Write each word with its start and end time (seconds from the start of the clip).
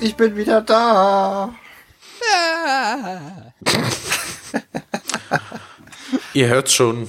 Ich 0.00 0.14
bin 0.14 0.36
wieder 0.36 0.60
da. 0.62 1.54
Ihr 6.32 6.46
hört 6.46 6.70
schon, 6.70 7.08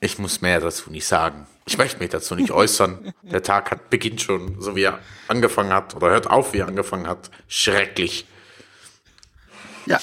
ich 0.00 0.18
muss 0.18 0.42
mehr 0.42 0.60
dazu 0.60 0.90
nicht 0.90 1.06
sagen. 1.06 1.46
Ich 1.66 1.78
möchte 1.78 1.98
mich 1.98 2.10
dazu 2.10 2.34
nicht 2.34 2.50
äußern. 2.50 3.14
Der 3.22 3.42
Tag 3.42 3.70
hat, 3.70 3.88
beginnt 3.88 4.20
schon, 4.20 4.60
so 4.60 4.76
wie 4.76 4.82
er 4.82 4.98
angefangen 5.28 5.72
hat, 5.72 5.96
oder 5.96 6.10
hört 6.10 6.28
auf, 6.28 6.52
wie 6.52 6.58
er 6.58 6.68
angefangen 6.68 7.06
hat. 7.06 7.30
Schrecklich. 7.48 8.26
Ja. 9.86 9.98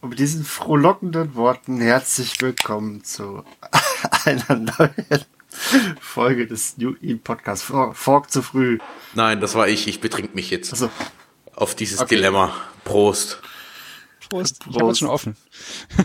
Und 0.00 0.10
mit 0.10 0.18
diesen 0.18 0.44
frohlockenden 0.44 1.36
Worten 1.36 1.80
herzlich 1.80 2.40
willkommen 2.40 3.04
zu 3.04 3.44
einer 4.24 4.56
neuen 4.56 5.24
Folge 6.00 6.46
des 6.46 6.76
New 6.78 6.94
In 7.00 7.20
Podcasts. 7.20 7.64
Fork 7.92 8.30
zu 8.30 8.42
früh. 8.42 8.78
Nein, 9.14 9.40
das 9.40 9.54
war 9.54 9.68
ich. 9.68 9.86
Ich 9.86 10.00
betrink 10.00 10.34
mich 10.34 10.50
jetzt 10.50 10.72
Also, 10.72 10.90
auf 11.54 11.74
dieses 11.74 12.00
Okay. 12.00 12.16
Dilemma. 12.16 12.52
Prost. 12.84 13.40
Prost. 14.28 14.56
Ich 14.60 14.66
habe 14.66 14.78
Prost. 14.78 14.90
das 14.90 14.98
schon 14.98 15.08
offen. 15.08 15.36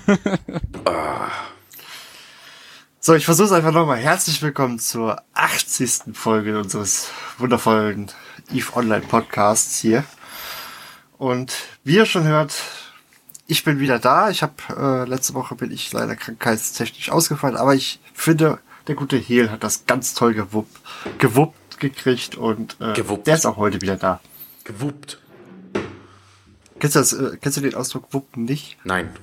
so, 2.99 3.15
ich 3.15 3.25
versuche 3.25 3.47
es 3.47 3.51
einfach 3.51 3.71
nochmal. 3.71 3.97
Herzlich 3.97 4.41
willkommen 4.41 4.77
zur 4.79 5.21
80. 5.33 6.13
Folge 6.15 6.57
unseres 6.59 7.09
wundervollen 7.37 8.11
Eve 8.51 8.75
Online 8.75 9.01
Podcasts 9.05 9.79
hier. 9.79 10.03
Und 11.17 11.53
wie 11.83 11.95
ihr 11.95 12.05
schon 12.05 12.23
hört, 12.23 12.53
ich 13.47 13.63
bin 13.63 13.79
wieder 13.79 13.99
da. 13.99 14.29
Ich 14.29 14.43
habe 14.43 14.53
äh, 14.77 15.09
letzte 15.09 15.33
Woche 15.33 15.55
bin 15.55 15.71
ich 15.71 15.91
leider 15.91 16.15
krankheitstechnisch 16.15 17.09
ausgefallen, 17.09 17.57
aber 17.57 17.73
ich 17.73 17.99
finde, 18.13 18.59
der 18.89 18.95
gute 18.95 19.17
Heel 19.17 19.51
hat 19.51 19.63
das 19.63 19.85
ganz 19.85 20.15
toll 20.15 20.33
gewuppt, 20.33 20.81
gewuppt 21.19 21.79
gekriegt 21.79 22.35
und 22.35 22.75
äh, 22.81 22.93
Gewuppt. 22.93 23.27
der 23.27 23.35
ist 23.35 23.45
auch 23.45 23.55
heute 23.55 23.81
wieder 23.81 23.95
da. 23.95 24.19
Gewuppt. 24.63 25.19
Kennst 26.79 26.95
du, 26.95 26.99
das, 26.99 27.13
äh, 27.13 27.37
kennst 27.39 27.57
du 27.57 27.61
den 27.61 27.75
Ausdruck 27.75 28.11
wuppen 28.13 28.45
nicht? 28.45 28.77
Nein. 28.83 29.15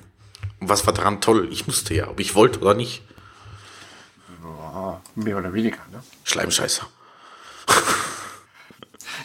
Was 0.61 0.87
war 0.87 0.93
daran 0.93 1.19
toll? 1.19 1.49
Ich 1.51 1.67
musste 1.67 1.93
ja, 1.93 2.07
ob 2.07 2.21
ich 2.21 2.33
wollte 2.33 2.61
oder 2.61 2.75
nicht. 2.75 3.03
Ah, 4.41 5.01
mehr 5.15 5.37
oder 5.37 5.53
weniger, 5.53 5.79
ne? 5.91 6.01
Schleimscheißer. 6.23 6.87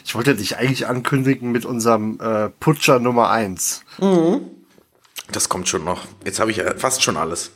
Ich 0.05 0.15
wollte 0.15 0.35
dich 0.35 0.57
eigentlich 0.57 0.85
ankündigen 0.85 1.51
mit 1.51 1.65
unserem 1.65 2.19
äh, 2.19 2.49
Putscher 2.49 2.99
Nummer 2.99 3.29
eins. 3.29 3.85
Das 5.31 5.47
kommt 5.47 5.69
schon 5.69 5.85
noch. 5.85 6.05
Jetzt 6.25 6.39
habe 6.41 6.51
ich 6.51 6.57
ja 6.57 6.75
fast 6.77 7.01
schon 7.03 7.15
alles. 7.15 7.51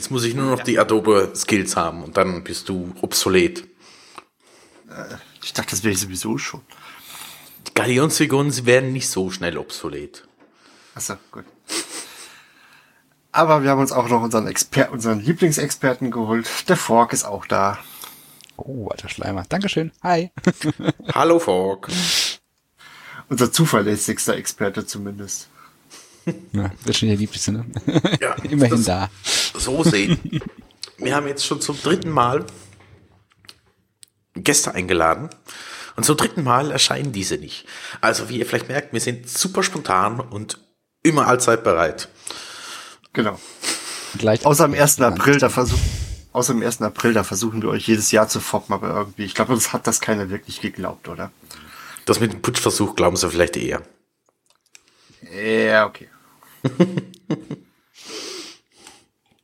Jetzt 0.00 0.10
muss 0.10 0.24
ich 0.24 0.34
nur 0.34 0.46
noch 0.46 0.62
die 0.62 0.78
Adobe 0.78 1.30
Skills 1.36 1.76
haben 1.76 2.02
und 2.02 2.16
dann 2.16 2.42
bist 2.42 2.70
du 2.70 2.94
obsolet. 3.02 3.68
Ich 5.42 5.52
dachte, 5.52 5.72
das 5.72 5.84
wäre 5.84 5.92
ich 5.92 6.00
sowieso 6.00 6.38
schon. 6.38 6.62
Die 7.68 7.74
Galionsfiguren, 7.74 8.50
sie 8.50 8.64
werden 8.64 8.94
nicht 8.94 9.10
so 9.10 9.30
schnell 9.30 9.58
obsolet. 9.58 10.26
Achso, 10.94 11.16
gut. 11.30 11.44
Aber 13.30 13.62
wir 13.62 13.68
haben 13.68 13.80
uns 13.82 13.92
auch 13.92 14.08
noch 14.08 14.22
unseren, 14.22 14.46
Exper 14.46 14.90
unseren 14.90 15.20
Lieblingsexperten 15.20 16.10
geholt. 16.10 16.48
Der 16.70 16.78
Fork 16.78 17.12
ist 17.12 17.24
auch 17.24 17.44
da. 17.44 17.78
Oh, 18.56 18.88
alter 18.88 19.10
Schleimer. 19.10 19.44
Dankeschön. 19.50 19.92
Hi. 20.02 20.30
Hallo 21.12 21.38
Fork. 21.38 21.90
Unser 23.28 23.52
zuverlässigster 23.52 24.34
Experte 24.34 24.86
zumindest. 24.86 25.50
Ja, 26.52 26.70
wird 26.84 26.96
schon 26.96 27.08
der 27.08 27.16
Liebste, 27.16 27.52
ne? 27.52 27.66
Ja, 28.20 28.34
Immerhin 28.42 28.76
das 28.76 28.84
da. 28.84 29.10
So 29.58 29.82
sehen. 29.84 30.40
Wir 30.98 31.14
haben 31.14 31.26
jetzt 31.26 31.46
schon 31.46 31.60
zum 31.60 31.80
dritten 31.82 32.10
Mal 32.10 32.44
Gäste 34.34 34.74
eingeladen. 34.74 35.30
Und 35.96 36.04
zum 36.04 36.16
dritten 36.16 36.42
Mal 36.42 36.70
erscheinen 36.70 37.12
diese 37.12 37.36
nicht. 37.36 37.66
Also 38.00 38.28
wie 38.28 38.38
ihr 38.38 38.46
vielleicht 38.46 38.68
merkt, 38.68 38.92
wir 38.92 39.00
sind 39.00 39.28
super 39.28 39.62
spontan 39.62 40.20
und 40.20 40.58
immer 41.02 41.26
allzeit 41.26 41.64
bereit. 41.64 42.08
Genau. 43.12 43.38
Gleich 44.18 44.44
Außer 44.44 44.64
am 44.64 44.74
1. 44.74 45.00
April, 45.00 45.38
da 45.38 45.48
versuchen, 45.48 45.82
außer 46.32 46.52
am 46.52 46.62
1. 46.62 46.82
April, 46.82 47.12
da 47.12 47.24
versuchen 47.24 47.62
wir 47.62 47.68
euch 47.70 47.86
jedes 47.86 48.10
Jahr 48.12 48.28
zu 48.28 48.40
foppen, 48.40 48.74
aber 48.74 48.88
irgendwie, 48.90 49.24
ich 49.24 49.34
glaube, 49.34 49.54
das 49.54 49.72
hat 49.72 49.86
das 49.86 50.00
keiner 50.00 50.30
wirklich 50.30 50.60
geglaubt, 50.60 51.08
oder? 51.08 51.30
Das 52.06 52.20
mit 52.20 52.32
dem 52.32 52.42
Putschversuch 52.42 52.96
glauben 52.96 53.16
sie 53.16 53.28
vielleicht 53.28 53.56
eher. 53.56 53.82
Ja, 55.32 55.86
okay. 55.86 56.08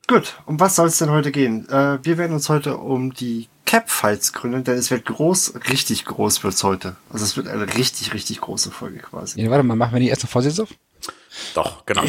Gut, 0.06 0.41
um 0.47 0.60
was 0.60 0.77
soll 0.77 0.87
es 0.87 0.99
denn 0.99 1.10
heute 1.10 1.32
gehen? 1.32 1.69
Äh, 1.69 1.99
wir 2.04 2.16
werden 2.16 2.32
uns 2.32 2.49
heute 2.49 2.77
um 2.77 3.12
die 3.12 3.49
Cap-Fights 3.65 4.32
gründen, 4.32 4.62
denn 4.62 4.78
es 4.78 4.93
wird 4.93 5.04
groß, 5.04 5.54
richtig 5.69 6.04
groß 6.04 6.44
wird's 6.44 6.62
heute. 6.62 6.94
Also 7.10 7.25
es 7.25 7.37
wird 7.37 7.49
eine 7.49 7.75
richtig, 7.75 8.15
richtig 8.15 8.41
große 8.41 8.71
Folge 8.71 8.99
quasi. 8.99 9.43
Ja, 9.43 9.50
warte 9.50 9.65
mal, 9.65 9.75
machen 9.75 9.94
wir 9.94 10.00
die 10.00 10.09
erst 10.09 10.22
noch 10.22 10.31
Vorsitz 10.31 10.60
auf? 10.60 10.69
Doch, 11.54 11.84
genau. 11.84 12.04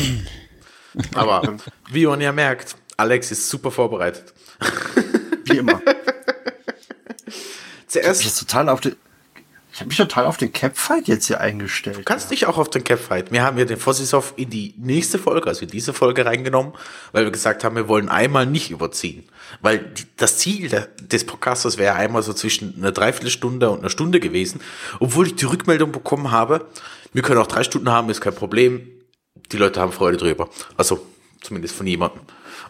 Aber 1.15 1.57
wie 1.89 2.05
man 2.05 2.21
ja 2.21 2.31
merkt, 2.31 2.75
Alex 2.97 3.31
ist 3.31 3.49
super 3.49 3.71
vorbereitet. 3.71 4.33
Wie 5.45 5.57
immer. 5.57 5.81
Ich 7.25 7.87
Zuerst 7.87 8.23
bin 8.23 8.31
total 8.33 8.69
auf 8.69 8.81
den, 8.81 8.95
ich 9.77 9.81
habe 9.81 9.89
mich 9.89 9.97
total 9.97 10.25
auf 10.25 10.37
den 10.37 10.51
Cap-Fight 10.51 11.07
jetzt 11.07 11.27
hier 11.27 11.39
eingestellt. 11.39 11.97
Du 11.97 12.03
kannst 12.03 12.31
dich 12.31 12.47
auch 12.47 12.57
auf 12.57 12.67
den 12.67 12.83
Capfight. 12.83 13.31
Wir 13.31 13.43
haben 13.43 13.59
ja 13.59 13.65
den 13.65 13.77
Fossisov 13.77 14.33
in 14.35 14.49
die 14.49 14.73
nächste 14.75 15.19
Folge, 15.19 15.47
also 15.47 15.65
in 15.65 15.69
diese 15.69 15.93
Folge 15.93 16.25
reingenommen, 16.25 16.73
weil 17.11 17.25
wir 17.25 17.31
gesagt 17.31 17.63
haben, 17.63 17.75
wir 17.75 17.87
wollen 17.87 18.09
einmal 18.09 18.47
nicht 18.47 18.71
überziehen. 18.71 19.29
Weil 19.61 19.93
das 20.15 20.39
Ziel 20.39 20.87
des 20.99 21.27
Podcasters 21.27 21.77
wäre 21.77 21.93
einmal 21.93 22.23
so 22.23 22.33
zwischen 22.33 22.73
einer 22.75 22.91
Dreiviertelstunde 22.91 23.69
und 23.69 23.81
einer 23.81 23.91
Stunde 23.91 24.19
gewesen. 24.19 24.61
Obwohl 24.99 25.27
ich 25.27 25.35
die 25.35 25.45
Rückmeldung 25.45 25.91
bekommen 25.91 26.31
habe, 26.31 26.65
wir 27.13 27.21
können 27.21 27.39
auch 27.39 27.45
drei 27.45 27.63
Stunden 27.63 27.91
haben, 27.91 28.09
ist 28.09 28.19
kein 28.19 28.33
Problem. 28.33 28.87
Die 29.51 29.57
Leute 29.57 29.79
haben 29.79 29.91
Freude 29.91 30.17
drüber. 30.17 30.49
Also 30.75 31.05
zumindest 31.39 31.75
von 31.75 31.85
jemandem. 31.85 32.21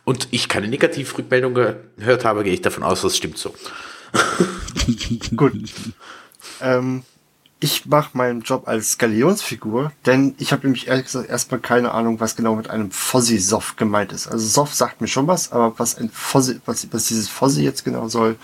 Und 0.04 0.28
ich 0.32 0.50
keine 0.50 0.68
Negativ-Rückmeldung 0.68 1.54
gehört 1.54 2.26
habe, 2.26 2.44
gehe 2.44 2.54
ich 2.54 2.62
davon 2.62 2.84
aus, 2.84 3.02
das 3.02 3.16
stimmt 3.16 3.38
so. 3.38 3.56
Gut. 5.38 5.54
Ähm, 6.62 7.04
ich 7.60 7.88
mache 7.88 8.16
meinen 8.16 8.42
Job 8.42 8.68
als 8.68 9.00
Galionsfigur, 9.00 9.92
denn 10.06 10.36
ich 10.38 10.52
habe 10.52 10.64
nämlich 10.64 10.88
ehrlich 10.88 11.06
gesagt 11.06 11.28
erstmal 11.28 11.60
keine 11.60 11.92
Ahnung, 11.92 12.20
was 12.20 12.36
genau 12.36 12.56
mit 12.56 12.70
einem 12.70 12.92
Fossi-Soff 12.92 13.78
gemeint 13.78 14.12
ist. 14.12 14.28
Also 14.28 14.46
Soff 14.46 14.76
sagt 14.76 15.02
mir 15.02 15.08
schon 15.08 15.26
was, 15.26 15.52
aber 15.52 15.78
was 15.80 15.98
ein 15.98 16.10
Fossi, 16.10 16.60
was, 16.66 16.88
was 16.92 17.08
dieses 17.08 17.30
Fossi 17.30 17.64
jetzt 17.64 17.84
genau 17.84 18.10
soll, 18.10 18.36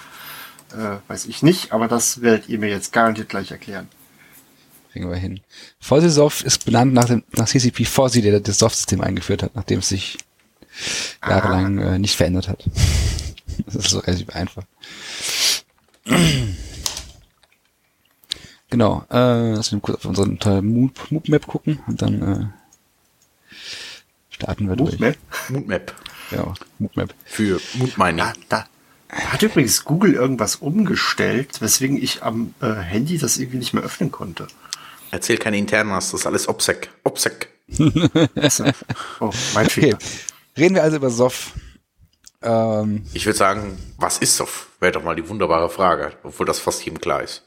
äh, 0.74 0.98
weiß 1.08 1.26
ich 1.26 1.44
nicht, 1.44 1.74
aber 1.74 1.88
das 1.88 2.22
werdet 2.22 2.50
ihr 2.50 2.58
mir 2.58 2.70
jetzt 2.70 2.92
garantiert 2.92 3.30
gleich 3.30 3.52
erklären. 3.52 3.88
Kriegen 4.92 5.10
wir 5.10 5.18
hin. 5.18 5.42
Fossisov 5.80 6.44
ist 6.44 6.66
benannt 6.66 6.94
nach 6.94 7.06
dem, 7.06 7.24
nach 7.34 7.48
CCP 7.48 7.86
Fossi, 7.86 8.22
der 8.22 8.40
das 8.40 8.60
Soft-System 8.60 9.02
eingeführt 9.02 9.44
hat, 9.44 9.56
nachdem 9.56 9.80
es 9.80 9.90
sich 9.90 10.18
jahrelang 11.22 11.78
äh, 11.78 12.00
nicht 12.00 12.16
verändert 12.16 12.48
hat. 12.48 12.64
Das 13.68 13.76
ist 13.76 13.92
so 13.92 14.00
relativ 14.00 14.30
einfach. 14.30 14.64
Genau, 18.74 19.06
äh, 19.12 19.52
lass 19.54 19.72
uns 19.72 19.84
kurz 19.84 19.98
auf 20.00 20.06
unseren 20.06 20.40
tollen 20.40 20.66
Mood, 20.66 21.12
Mood 21.12 21.30
Map 21.30 21.46
gucken 21.46 21.78
und 21.86 22.02
dann 22.02 22.22
äh, 22.24 23.54
starten 24.32 24.68
wir 24.68 24.76
durch. 24.76 24.98
Map? 24.98 25.16
Moodmap. 25.50 25.94
Ja, 26.32 26.52
Mood 26.80 26.98
Map. 26.98 27.14
Für 27.24 27.62
Moodmining. 27.76 28.18
Da, 28.18 28.34
da 28.50 28.66
hat 29.16 29.44
übrigens 29.44 29.86
Google 29.86 30.16
irgendwas 30.16 30.56
umgestellt, 30.56 31.62
weswegen 31.62 32.02
ich 32.02 32.24
am 32.24 32.56
äh, 32.62 32.74
Handy 32.74 33.20
das 33.20 33.38
irgendwie 33.38 33.60
nicht 33.60 33.76
mehr 33.76 33.84
öffnen 33.84 34.12
konnte. 34.12 34.48
Erzähl 35.12 35.38
keine 35.38 35.58
Internas, 35.60 36.10
das 36.10 36.22
ist 36.22 36.26
alles 36.26 36.48
OPSEC. 36.48 36.90
OPSEC. 37.04 37.50
Oh, 39.20 39.30
mein 39.54 39.68
Okay, 39.68 39.82
Fehler. 39.82 39.98
reden 40.58 40.74
wir 40.74 40.82
also 40.82 40.98
über 40.98 41.12
Sof. 41.12 41.52
Ähm, 42.42 43.04
Ich 43.14 43.28
würde 43.28 43.38
sagen, 43.38 43.78
was 43.98 44.18
ist 44.18 44.36
SOF? 44.36 44.70
Wäre 44.80 44.94
doch 44.94 45.04
mal 45.04 45.16
die 45.16 45.30
wunderbare 45.30 45.70
Frage, 45.70 46.14
obwohl 46.24 46.48
das 46.48 46.58
fast 46.58 46.84
jedem 46.84 47.00
klar 47.00 47.22
ist. 47.22 47.44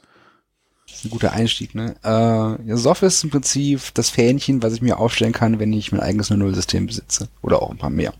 Das 0.87 0.99
ist 0.99 1.05
ein 1.05 1.11
guter 1.11 1.33
Einstieg, 1.33 1.75
ne? 1.75 1.95
Äh, 2.03 2.67
ja, 2.67 2.77
Sof 2.77 3.01
ist 3.03 3.23
im 3.23 3.29
Prinzip 3.29 3.93
das 3.93 4.09
Fähnchen, 4.09 4.63
was 4.63 4.73
ich 4.73 4.81
mir 4.81 4.97
aufstellen 4.97 5.33
kann, 5.33 5.59
wenn 5.59 5.73
ich 5.73 5.91
mein 5.91 6.01
eigenes 6.01 6.29
Null-System 6.29 6.87
besitze. 6.87 7.27
Oder 7.41 7.61
auch 7.61 7.69
ein 7.69 7.77
paar 7.77 7.89
mehr. 7.89 8.13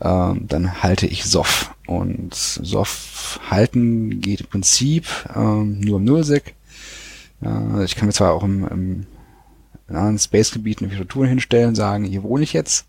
Ähm, 0.00 0.46
dann 0.48 0.82
halte 0.82 1.06
ich 1.06 1.24
Sof. 1.24 1.74
Und 1.86 2.34
Sof 2.34 3.38
halten 3.50 4.20
geht 4.20 4.40
im 4.40 4.46
Prinzip 4.46 5.06
ähm, 5.34 5.80
nur 5.80 5.98
im 5.98 6.04
Nullsec. 6.04 6.54
Äh, 7.42 7.84
ich 7.84 7.96
kann 7.96 8.06
mir 8.06 8.12
zwar 8.12 8.32
auch 8.32 8.42
im, 8.42 8.66
im 8.66 9.06
in 9.88 9.96
anderen 9.96 10.18
Space-Gebieten 10.18 10.84
Infrastrukturen 10.84 11.28
hinstellen, 11.28 11.74
sagen, 11.74 12.04
hier 12.04 12.22
wohne 12.22 12.44
ich 12.44 12.52
jetzt. 12.52 12.86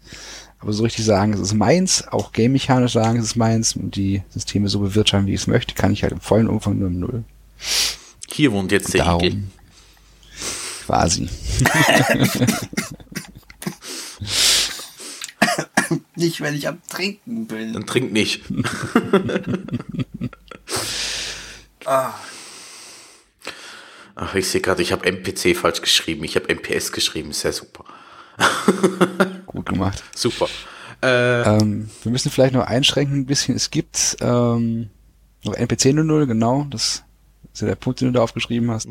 Aber 0.60 0.72
so 0.74 0.84
richtig 0.84 1.06
sagen, 1.06 1.34
es 1.34 1.40
ist 1.40 1.54
meins, 1.54 2.08
auch 2.08 2.32
game-mechanisch 2.32 2.94
sagen, 2.94 3.20
es 3.20 3.26
ist 3.26 3.36
meins 3.36 3.76
und 3.76 3.96
die 3.96 4.24
Systeme 4.30 4.70
so 4.70 4.80
bewirtschaften, 4.80 5.28
wie 5.28 5.34
ich 5.34 5.42
es 5.42 5.48
möchte, 5.48 5.76
kann 5.76 5.92
ich 5.92 6.04
halt 6.04 6.14
im 6.14 6.22
vollen 6.22 6.48
Umfang 6.48 6.80
nur 6.80 6.88
im 6.88 7.00
Null. 7.00 7.24
Hier 8.32 8.52
wohnt 8.52 8.72
jetzt 8.72 8.94
der 8.94 9.06
Darum. 9.06 9.24
Igel. 9.24 9.44
Quasi. 10.86 11.30
Nicht, 16.16 16.42
wenn 16.42 16.56
ich 16.56 16.68
am 16.68 16.82
Trinken 16.90 17.48
bin. 17.48 17.74
Dann 17.74 17.86
trink 17.86 18.12
nicht. 18.12 18.42
Ach, 21.86 22.16
ich 24.34 24.48
sehe 24.50 24.62
gerade, 24.62 24.82
ich 24.82 24.92
habe 24.92 25.06
MPC 25.12 25.56
falsch 25.56 25.82
geschrieben. 25.82 26.24
Ich 26.24 26.36
habe 26.36 26.54
MPS 26.54 26.92
geschrieben. 26.92 27.32
Sehr 27.34 27.54
super. 27.54 27.84
Gut 29.46 29.68
gemacht. 29.68 30.04
Super. 30.16 30.48
Äh, 31.04 31.42
Ähm, 31.44 31.90
wir 32.04 32.12
müssen 32.12 32.32
vielleicht 32.32 32.54
noch 32.54 32.66
einschränken 32.66 33.20
ein 33.20 33.26
bisschen. 33.26 33.56
Es 33.56 33.70
gibt 33.72 34.18
ähm, 34.22 34.90
noch 35.44 35.54
NPC 35.54 35.94
00, 35.94 36.28
genau, 36.28 36.66
das 36.70 37.04
ist 37.56 37.62
ja 37.62 37.68
der 37.68 37.76
Punkt, 37.76 38.02
den 38.02 38.10
du 38.10 38.14
da 38.14 38.24
aufgeschrieben 38.24 38.70
hast. 38.70 38.88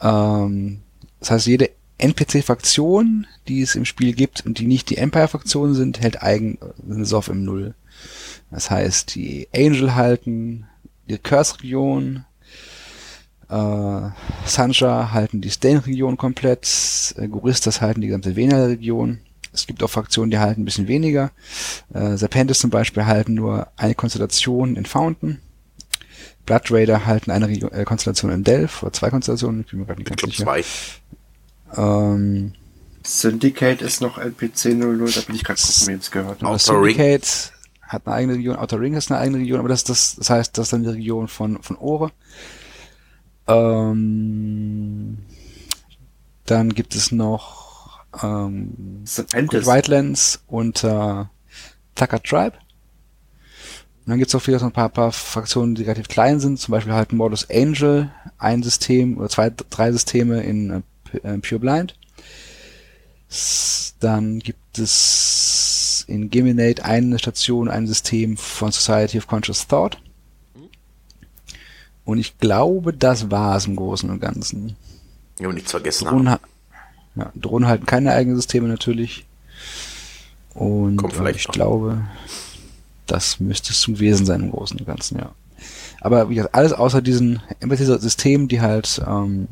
Ähm, 0.00 0.80
das 1.20 1.30
heißt, 1.30 1.46
jede 1.46 1.70
NPC-Fraktion, 1.98 3.26
die 3.48 3.62
es 3.62 3.74
im 3.74 3.84
Spiel 3.84 4.14
gibt 4.14 4.44
und 4.44 4.58
die 4.58 4.66
nicht 4.66 4.90
die 4.90 4.96
Empire-Fraktion 4.96 5.74
sind, 5.74 6.00
hält 6.00 6.22
eigen 6.22 6.58
Soft 7.04 7.28
im 7.28 7.44
Null. 7.44 7.74
Das 8.50 8.70
heißt, 8.70 9.14
die 9.14 9.48
Angel 9.54 9.94
halten 9.94 10.66
die 11.08 11.18
Curse-Region, 11.18 12.24
äh, 13.48 14.10
Sancha 14.46 15.12
halten 15.12 15.40
die 15.40 15.50
Stain-Region 15.50 16.16
komplett, 16.16 17.14
äh, 17.18 17.28
Goristas 17.28 17.80
halten 17.80 18.00
die 18.00 18.06
gesamte 18.08 18.36
Vena-Region. 18.36 19.20
Es 19.52 19.66
gibt 19.66 19.82
auch 19.82 19.90
Fraktionen, 19.90 20.30
die 20.30 20.38
halten 20.38 20.62
ein 20.62 20.64
bisschen 20.64 20.88
weniger. 20.88 21.32
Äh, 21.92 22.16
Serpentis 22.16 22.60
zum 22.60 22.70
Beispiel 22.70 23.06
halten 23.06 23.34
nur 23.34 23.68
eine 23.76 23.94
Konstellation 23.94 24.76
in 24.76 24.86
Fountain. 24.86 25.40
Blood 26.50 26.72
Raider 26.72 27.06
halten 27.06 27.30
eine 27.30 27.46
Region, 27.46 27.70
äh, 27.70 27.84
Konstellation 27.84 28.32
in 28.32 28.42
Delph 28.42 28.82
oder 28.82 28.92
zwei 28.92 29.08
Konstellationen, 29.08 29.60
ich 29.60 29.70
bin 29.70 29.78
mir 29.78 29.86
gerade 29.86 30.00
nicht 30.00 30.10
ich 30.10 30.16
ganz 30.16 30.36
glaube 30.36 30.62
sicher. 30.62 30.72
zwei. 31.76 31.80
Ähm, 31.80 32.54
Syndicate 33.04 33.82
ist 33.82 34.00
noch 34.00 34.18
NPC 34.18 34.74
00, 34.74 35.12
da 35.12 35.20
bin 35.20 35.36
ich 35.36 35.44
gerade 35.44 35.60
gucken, 35.60 35.86
wem 35.86 35.98
es 36.00 36.10
gehört. 36.10 36.42
Outer 36.42 36.58
Syndicate 36.58 37.52
hat 37.82 38.04
eine 38.04 38.16
eigene 38.16 38.34
Region, 38.34 38.56
Outer 38.56 38.80
Ring 38.80 38.94
ist 38.94 39.12
eine 39.12 39.20
eigene 39.20 39.38
Region, 39.38 39.60
aber 39.60 39.68
das, 39.68 39.84
das, 39.84 40.16
das 40.16 40.28
heißt, 40.28 40.58
das 40.58 40.66
ist 40.66 40.72
dann 40.72 40.82
die 40.82 40.88
Region 40.88 41.28
von, 41.28 41.62
von 41.62 41.76
Ore. 41.76 42.10
Ähm, 43.46 45.18
dann 46.46 46.74
gibt 46.74 46.96
es 46.96 47.12
noch 47.12 48.00
ähm, 48.24 49.04
und 50.48 50.82
äh, 50.82 51.24
Tucker 51.94 52.22
Tribe. 52.24 52.58
Und 54.04 54.10
dann 54.10 54.18
gibt 54.18 54.28
es 54.28 54.34
auch 54.34 54.46
wieder 54.46 54.58
so 54.58 54.66
ein 54.66 54.72
paar, 54.72 54.88
paar 54.88 55.12
Fraktionen, 55.12 55.74
die 55.74 55.82
relativ 55.82 56.08
klein 56.08 56.40
sind, 56.40 56.58
zum 56.58 56.72
Beispiel 56.72 56.94
halt 56.94 57.12
Modus 57.12 57.48
Angel, 57.50 58.10
ein 58.38 58.62
System 58.62 59.18
oder 59.18 59.28
zwei, 59.28 59.50
drei 59.70 59.92
Systeme 59.92 60.42
in 60.42 60.82
äh, 61.12 61.16
äh, 61.18 61.38
Pure 61.38 61.60
Blind. 61.60 61.94
Dann 64.00 64.40
gibt 64.40 64.78
es 64.78 66.04
in 66.08 66.30
Geminate 66.30 66.84
eine 66.84 67.18
Station, 67.18 67.68
ein 67.68 67.86
System 67.86 68.36
von 68.36 68.72
Society 68.72 69.18
of 69.18 69.26
Conscious 69.26 69.66
Thought. 69.68 69.98
Und 72.04 72.18
ich 72.18 72.38
glaube, 72.38 72.92
das 72.92 73.30
war 73.30 73.56
es 73.56 73.66
im 73.66 73.76
Großen 73.76 74.10
und 74.10 74.18
Ganzen. 74.20 74.74
Ich 75.38 75.44
habe 75.44 75.54
nichts 75.54 75.70
vergessen. 75.70 76.06
Drohnen, 76.08 76.30
Haben. 76.30 76.42
ha 77.14 77.22
ja, 77.22 77.32
Drohnen 77.36 77.68
halten 77.68 77.86
keine 77.86 78.12
eigenen 78.12 78.36
Systeme 78.36 78.66
natürlich. 78.66 79.26
Und 80.54 80.96
Kommt 80.96 81.12
äh, 81.12 81.16
vielleicht 81.16 81.38
ich 81.40 81.46
noch. 81.46 81.54
glaube, 81.54 82.02
das 83.10 83.40
müsste 83.40 83.72
es 83.72 83.86
gewesen 83.86 84.26
sein 84.26 84.40
im 84.42 84.50
Großen 84.50 84.78
und 84.78 84.86
Ganzen, 84.86 85.18
ja. 85.18 85.32
Aber 86.00 86.30
wie 86.30 86.36
gesagt, 86.36 86.54
alles 86.54 86.72
außer 86.72 87.02
diesen 87.02 87.42
NPC-Systemen, 87.60 88.48
die 88.48 88.60
halt 88.60 89.02
ähm, 89.06 89.48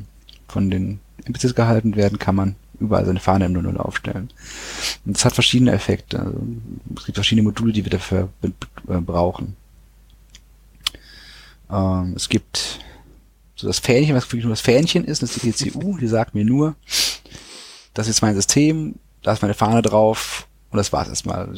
von 0.47 0.69
den 0.71 0.99
NPCs 1.25 1.53
gehalten 1.53 1.95
werden, 1.95 2.17
kann 2.17 2.35
man 2.35 2.55
überall 2.79 3.05
seine 3.05 3.19
Fahne 3.19 3.45
im 3.45 3.53
00 3.53 3.77
aufstellen. 3.77 4.29
Und 5.05 5.15
das 5.15 5.25
hat 5.25 5.33
verschiedene 5.33 5.71
Effekte. 5.73 6.19
Also, 6.19 6.39
es 6.97 7.05
gibt 7.05 7.17
verschiedene 7.17 7.43
Module, 7.47 7.73
die 7.73 7.83
wir 7.85 7.91
dafür 7.91 8.29
be- 8.41 8.53
brauchen. 9.01 9.55
Ähm, 11.69 12.13
es 12.15 12.29
gibt 12.29 12.79
so 13.55 13.67
das 13.67 13.79
Fähnchen, 13.79 14.15
was 14.15 14.25
wirklich 14.27 14.45
nur 14.45 14.53
das 14.53 14.61
Fähnchen 14.61 15.03
ist, 15.03 15.21
das 15.21 15.35
ist 15.35 15.43
die 15.45 15.51
TCU, 15.69 15.97
die 15.97 16.07
sagt 16.07 16.33
mir 16.33 16.45
nur, 16.45 16.75
das 17.93 18.07
ist 18.07 18.21
mein 18.21 18.33
System, 18.35 18.95
da 19.21 19.33
ist 19.33 19.41
meine 19.41 19.53
Fahne 19.53 19.81
drauf 19.81 20.47
und 20.71 20.77
das 20.77 20.93
war's 20.93 21.07
erstmal. 21.07 21.49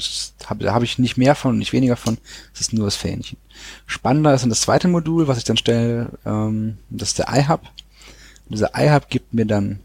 Hab, 0.45 0.59
da 0.59 0.73
habe 0.73 0.85
ich 0.85 0.97
nicht 0.97 1.17
mehr 1.17 1.35
von, 1.35 1.57
nicht 1.57 1.73
weniger 1.73 1.97
von, 1.97 2.17
es 2.53 2.61
ist 2.61 2.73
nur 2.73 2.85
das 2.85 2.95
Fähnchen. 2.95 3.37
Spannender 3.85 4.33
ist 4.33 4.41
dann 4.41 4.49
das 4.49 4.61
zweite 4.61 4.87
Modul, 4.87 5.27
was 5.27 5.37
ich 5.37 5.43
dann 5.43 5.57
stelle, 5.57 6.09
ähm, 6.25 6.77
das 6.89 7.09
ist 7.09 7.19
der 7.19 7.27
iHub. 7.29 7.61
Und 7.61 8.55
dieser 8.55 8.71
iHub 8.75 9.09
gibt 9.09 9.33
mir 9.33 9.45
dann 9.45 9.79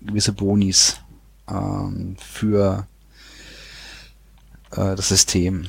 gewisse 0.00 0.32
Bonis 0.32 1.00
ähm, 1.48 2.16
für 2.18 2.86
äh, 4.70 4.94
das 4.94 5.08
System. 5.08 5.64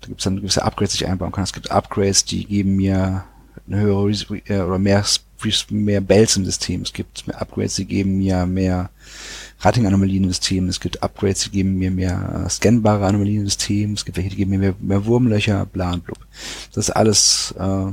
Da 0.00 0.06
gibt 0.06 0.20
es 0.20 0.24
dann 0.24 0.36
gewisse 0.36 0.62
Upgrades, 0.62 0.92
die 0.94 1.04
ich 1.04 1.10
einbauen 1.10 1.32
kann. 1.32 1.44
Es 1.44 1.52
gibt 1.52 1.70
Upgrades, 1.70 2.24
die 2.24 2.44
geben 2.44 2.76
mir 2.76 3.24
eine 3.66 3.80
höhere 3.80 4.10
äh, 4.46 4.60
oder 4.60 4.78
mehr, 4.78 5.04
mehr 5.70 6.00
Bells 6.00 6.36
im 6.36 6.44
System. 6.44 6.82
Es 6.82 6.92
gibt 6.92 7.26
mehr 7.26 7.40
Upgrades, 7.40 7.74
die 7.74 7.86
geben 7.86 8.18
mir 8.18 8.46
mehr 8.46 8.90
Rating-Anomalien 9.60 10.24
im 10.24 10.30
System. 10.30 10.68
Es 10.68 10.80
gibt 10.80 11.02
Upgrades, 11.02 11.44
die 11.44 11.50
geben 11.50 11.76
mir 11.76 11.90
mehr 11.90 12.44
äh, 12.46 12.50
scannbare 12.50 13.06
Anomalien 13.06 13.40
im 13.40 13.46
System. 13.46 13.92
Es 13.92 14.04
gibt 14.04 14.16
welche, 14.16 14.30
die 14.30 14.36
geben 14.36 14.50
mir 14.50 14.58
mehr, 14.58 14.74
mehr 14.80 15.04
Wurmlöcher, 15.04 15.66
bla 15.66 15.92
und 15.92 16.04
blub. 16.04 16.18
Das 16.72 16.88
ist 16.88 16.90
alles 16.90 17.54
äh, 17.58 17.92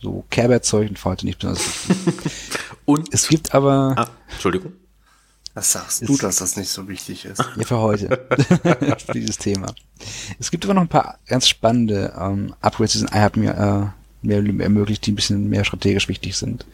so 0.00 0.24
Care-Bear-Zeug 0.30 0.88
und 0.90 1.04
heute 1.04 1.26
nicht 1.26 1.38
besonders 1.38 1.88
wichtig. 1.88 2.60
Und, 2.84 3.12
Es 3.12 3.26
gibt 3.26 3.52
aber 3.52 3.94
ah, 3.96 4.08
Entschuldigung. 4.30 4.72
Was 5.54 5.72
sagst 5.72 6.06
du, 6.06 6.16
dass 6.18 6.36
das 6.36 6.56
nicht 6.56 6.68
so 6.68 6.86
wichtig 6.86 7.24
ist? 7.24 7.38
Ja, 7.38 7.64
für 7.64 7.78
heute. 7.78 8.26
für 9.06 9.12
dieses 9.12 9.38
Thema. 9.38 9.74
Es 10.38 10.52
gibt 10.52 10.64
aber 10.64 10.74
noch 10.74 10.82
ein 10.82 10.88
paar 10.88 11.18
ganz 11.26 11.48
spannende 11.48 12.14
ähm, 12.16 12.54
Upgrades, 12.60 12.92
die 12.92 12.98
sind 12.98 13.36
mir 13.36 13.94
äh, 14.22 14.26
mehr 14.26 14.64
ermöglicht, 14.64 15.06
die 15.06 15.12
ein 15.12 15.16
bisschen 15.16 15.48
mehr 15.48 15.64
strategisch 15.64 16.08
wichtig 16.08 16.36
sind. 16.36 16.66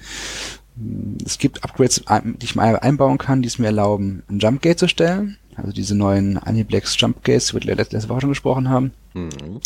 Es 1.25 1.39
gibt 1.39 1.65
Upgrades, 1.65 2.03
die 2.25 2.45
ich 2.45 2.55
mal 2.55 2.79
einbauen 2.79 3.19
kann, 3.19 3.43
die 3.43 3.49
es 3.49 3.59
mir 3.59 3.67
erlauben, 3.67 4.23
ein 4.29 4.39
Jump 4.39 4.63
Gate 4.63 4.79
zu 4.79 4.89
stellen. 4.89 5.37
Also 5.55 5.73
diese 5.73 5.95
neuen 5.95 6.39
Aniplex 6.39 6.99
Jump 6.99 7.23
Gates, 7.25 7.51
über 7.51 7.61
die 7.61 7.69
wir 7.69 7.77
letzte 7.77 8.09
Woche 8.09 8.23
schon 8.23 8.31
gesprochen 8.31 8.71
haben. 8.71 8.93
Mhm. 9.13 9.61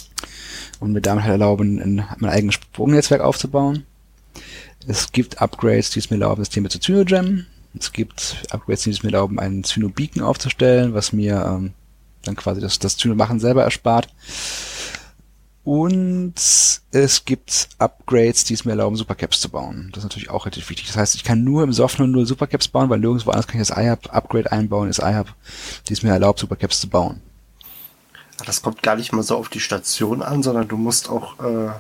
Und 0.81 0.93
mir 0.93 1.01
damit 1.01 1.25
halt 1.25 1.33
erlauben, 1.33 1.81
ein, 1.81 2.05
mein 2.19 2.31
eigenes 2.31 2.57
Sprungnetzwerk 2.57 3.21
aufzubauen. 3.21 3.85
Es 4.89 5.13
gibt 5.13 5.41
Upgrades, 5.41 5.91
die 5.91 6.01
es 6.01 6.11
mir 6.11 6.17
erlauben, 6.17 6.45
Systeme 6.45 6.69
zu 6.69 6.81
Zyno-Jammen. 6.81 7.47
Es 7.79 7.93
gibt 7.93 8.45
Upgrades, 8.51 8.83
die 8.83 8.91
es 8.91 9.03
mir 9.03 9.11
erlauben, 9.11 9.39
einen 9.39 9.63
Zyno-Beacon 9.63 10.23
aufzustellen, 10.23 10.95
was 10.95 11.13
mir 11.13 11.45
ähm, 11.47 11.73
dann 12.25 12.37
quasi 12.37 12.61
das, 12.61 12.79
das 12.79 12.97
Zyno-Machen 12.97 13.39
selber 13.39 13.63
erspart. 13.63 14.09
Und 15.67 16.35
es 16.93 17.25
gibt 17.25 17.69
Upgrades, 17.79 18.45
die 18.45 18.55
es 18.55 18.65
mir 18.65 18.71
erlauben, 18.71 18.95
Supercaps 18.95 19.41
zu 19.41 19.49
bauen. 19.49 19.89
Das 19.91 19.99
ist 19.99 20.05
natürlich 20.05 20.31
auch 20.31 20.47
relativ 20.47 20.71
wichtig. 20.71 20.87
Das 20.87 20.97
heißt, 20.97 21.17
ich 21.17 21.25
kann 21.25 21.43
nur 21.43 21.65
im 21.65 21.73
Soft 21.73 21.99
00 21.99 22.25
Supercaps 22.25 22.69
bauen, 22.69 22.89
weil 22.89 23.01
nirgendwo 23.01 23.33
anders 23.33 23.49
kann 23.49 23.61
ich 23.61 23.67
das 23.67 23.77
iHub-Upgrade 23.77 24.53
einbauen, 24.53 24.89
ist 24.89 25.01
iHub, 25.01 25.27
die 25.89 25.93
es 25.93 26.05
mir 26.05 26.11
erlaubt, 26.11 26.39
Supercaps 26.39 26.81
zu 26.81 26.89
bauen. 26.89 27.21
Das 28.47 28.63
kommt 28.63 28.85
gar 28.85 28.95
nicht 28.95 29.13
mal 29.13 29.25
so 29.25 29.37
auf 29.37 29.49
die 29.49 29.59
Station 29.59 30.23
an, 30.23 30.45
sondern 30.45 30.69
du 30.69 30.77
musst 30.77 31.09
auch 31.11 31.37
äh, 31.41 31.73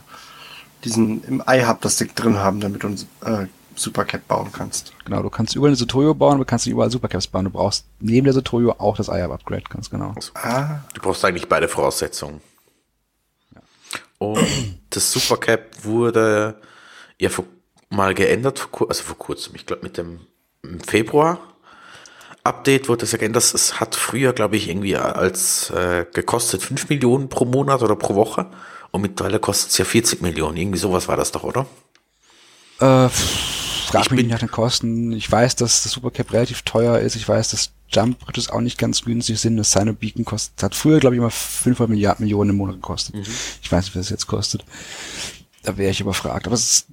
diesen 0.83 1.23
im 1.23 1.45
iHub 1.47 1.81
das 1.81 1.95
Ding 1.95 2.11
drin 2.13 2.39
haben, 2.39 2.59
damit 2.59 2.83
du 2.83 2.89
ein 2.89 2.97
äh, 3.25 3.47
Supercat 3.77 4.27
bauen 4.27 4.51
kannst. 4.51 4.95
Genau, 5.05 5.23
du 5.23 5.31
kannst 5.31 5.55
überall 5.55 5.69
eine 5.71 5.77
Sotoyo 5.77 6.13
bauen, 6.13 6.35
aber 6.35 6.45
kannst 6.45 6.67
nicht 6.67 6.73
überall 6.73 6.91
Supercaps 6.91 7.29
bauen. 7.29 7.45
Du 7.45 7.51
brauchst 7.53 7.85
neben 8.01 8.25
der 8.25 8.35
Sotoyo 8.35 8.75
auch 8.79 8.97
das 8.97 9.07
IAB-Upgrade, 9.07 9.63
ganz 9.71 9.91
genau. 9.91 10.13
Ah, 10.35 10.81
Du 10.93 11.01
brauchst 11.01 11.25
eigentlich 11.25 11.49
beide 11.49 11.69
Voraussetzungen. 11.69 12.41
Und 14.19 14.81
das 14.91 15.13
Supercap 15.13 15.85
wurde 15.85 16.61
ja 17.19 17.29
vor, 17.29 17.45
mal 17.91 18.15
geändert, 18.15 18.69
also 18.89 19.03
vor 19.03 19.19
kurzem, 19.19 19.55
ich 19.55 19.67
glaube 19.67 19.83
mit 19.83 19.97
dem 19.99 20.21
Februar 20.87 21.39
Update 22.45 22.89
wurde 22.89 23.05
es 23.05 23.11
ja 23.13 23.19
geändert. 23.19 23.43
Es 23.43 23.81
hat 23.81 23.97
früher, 23.97 24.33
glaube 24.33 24.57
ich, 24.57 24.69
irgendwie 24.69 24.97
als 24.97 25.69
äh, 25.71 26.07
gekostet 26.13 26.63
5 26.63 26.89
Millionen 26.89 27.29
pro 27.29 27.45
Monat 27.45 27.83
oder 27.83 27.97
pro 27.97 28.15
Woche. 28.15 28.47
Und 28.93 29.03
mittlerweile 29.03 29.41
kostet 29.41 29.73
es 29.73 29.79
ja 29.79 29.85
40 29.85 30.23
Millionen. 30.23 30.57
Irgendwie 30.57 30.79
sowas 30.79 31.09
war 31.09 31.17
das 31.17 31.33
doch, 31.33 31.43
oder? 31.43 31.67
Äh, 32.79 33.09
frag 33.09 33.11
Ich 33.11 33.95
mich 33.95 34.09
bin- 34.11 34.17
nicht 34.19 34.31
nach 34.31 34.39
den 34.39 34.51
Kosten. 34.51 35.11
Ich 35.11 35.31
weiß, 35.31 35.57
dass 35.57 35.83
das 35.83 35.91
Supercap 35.91 36.33
relativ 36.33 36.63
teuer 36.63 37.01
ist. 37.01 37.17
Ich 37.17 37.29
weiß, 37.29 37.51
dass 37.51 37.73
Jump 37.89 38.19
Bridges 38.19 38.51
auch 38.51 38.61
nicht 38.61 38.79
ganz 38.79 39.03
günstig 39.03 39.39
sind. 39.39 39.57
Das 39.57 39.73
Sino 39.73 39.93
Beacon 39.93 40.25
kostet, 40.25 40.63
hat 40.63 40.75
früher, 40.75 40.99
glaube 40.99 41.17
ich, 41.17 41.19
immer 41.21 41.31
500 41.31 41.89
Milliarden 41.89 42.25
Millionen 42.25 42.51
im 42.51 42.57
Monat 42.57 42.77
gekostet. 42.77 43.15
Ich 43.63 43.71
weiß 43.71 43.85
nicht, 43.85 43.97
was 43.97 44.07
es 44.07 44.11
jetzt 44.11 44.27
kostet. 44.27 44.65
Da 45.63 45.77
wäre 45.77 45.91
ich 45.91 46.01
überfragt. 46.01 46.47
Aber 46.47 46.55
es 46.55 46.71
ist, 46.71 46.87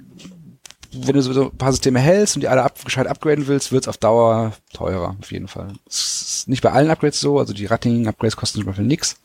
wenn 0.93 1.15
du 1.15 1.21
so 1.21 1.45
ein 1.45 1.57
paar 1.57 1.71
Systeme 1.71 1.99
hältst 1.99 2.35
und 2.35 2.41
die 2.41 2.47
alle 2.47 2.63
ab, 2.63 2.83
gescheit 2.83 3.07
upgraden 3.07 3.47
willst, 3.47 3.71
wird's 3.71 3.87
auf 3.87 3.97
Dauer 3.97 4.53
teurer, 4.73 5.15
auf 5.19 5.31
jeden 5.31 5.47
Fall. 5.47 5.73
Das 5.85 6.21
ist 6.21 6.49
nicht 6.49 6.61
bei 6.61 6.71
allen 6.71 6.89
Upgrades 6.89 7.19
so, 7.19 7.39
also 7.39 7.53
die 7.53 7.65
Ratting-Upgrades 7.65 8.35
kosten 8.35 8.59
zum 8.59 8.67
Beispiel 8.67 8.85
nix. 8.85 9.15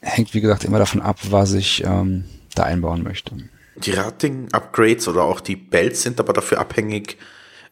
Hängt, 0.00 0.34
wie 0.34 0.40
gesagt, 0.40 0.64
immer 0.64 0.78
davon 0.78 1.02
ab, 1.02 1.18
was 1.30 1.52
ich 1.52 1.84
ähm, 1.84 2.24
da 2.54 2.64
einbauen 2.64 3.02
möchte. 3.02 3.36
Die 3.76 3.90
Rating-Upgrades 3.90 5.08
oder 5.08 5.24
auch 5.24 5.40
die 5.40 5.56
Belts 5.56 6.02
sind 6.02 6.18
aber 6.18 6.32
dafür 6.32 6.58
abhängig, 6.58 7.18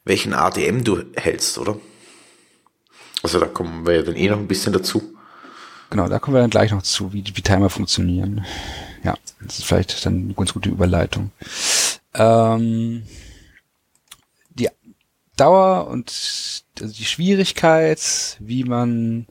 welchen 0.05 0.35
ADM 0.35 0.85
du 0.85 1.03
hältst, 1.17 1.57
oder? 1.59 1.79
Also 3.25 3.41
da 3.41 3.47
kommen 3.47 3.87
wir 3.87 3.95
ja 3.95 4.03
dann 4.03 4.17
eh 4.17 4.29
noch 4.29 4.37
ein 4.37 4.47
bisschen 4.47 4.75
dazu. 4.75 5.03
Genau, 5.89 6.09
da 6.09 6.19
kommen 6.19 6.37
wir 6.37 6.43
dann 6.43 6.51
gleich 6.51 6.73
noch 6.73 6.83
zu, 6.83 7.15
wie, 7.15 7.25
wie 7.25 7.41
Timer 7.41 7.71
funktionieren. 7.71 8.45
Ja, 9.03 9.15
das 9.41 9.61
ist 9.61 9.65
vielleicht 9.65 10.05
dann 10.05 10.25
eine 10.25 10.35
ganz 10.35 10.53
gute 10.53 10.69
Überleitung. 10.69 11.31
Ähm, 12.13 13.05
die 14.51 14.69
Dauer 15.39 15.87
und 15.87 16.13
also 16.79 16.93
die 16.93 17.05
Schwierigkeit, 17.07 18.37
wie 18.41 18.65
man 18.65 19.25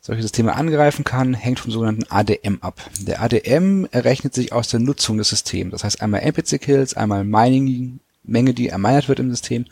solche 0.00 0.22
Systeme 0.22 0.56
angreifen 0.56 1.04
kann, 1.04 1.32
hängt 1.32 1.60
vom 1.60 1.70
sogenannten 1.70 2.10
ADM 2.10 2.58
ab. 2.60 2.90
Der 2.98 3.22
ADM 3.22 3.86
errechnet 3.92 4.34
sich 4.34 4.52
aus 4.52 4.66
der 4.66 4.80
Nutzung 4.80 5.16
des 5.16 5.28
Systems. 5.28 5.70
Das 5.70 5.84
heißt 5.84 6.02
einmal 6.02 6.22
NPC-Kills, 6.22 6.94
einmal 6.94 7.22
Mining-Menge, 7.22 8.52
die 8.52 8.68
erminert 8.68 9.08
wird 9.08 9.20
im 9.20 9.30
System 9.30 9.66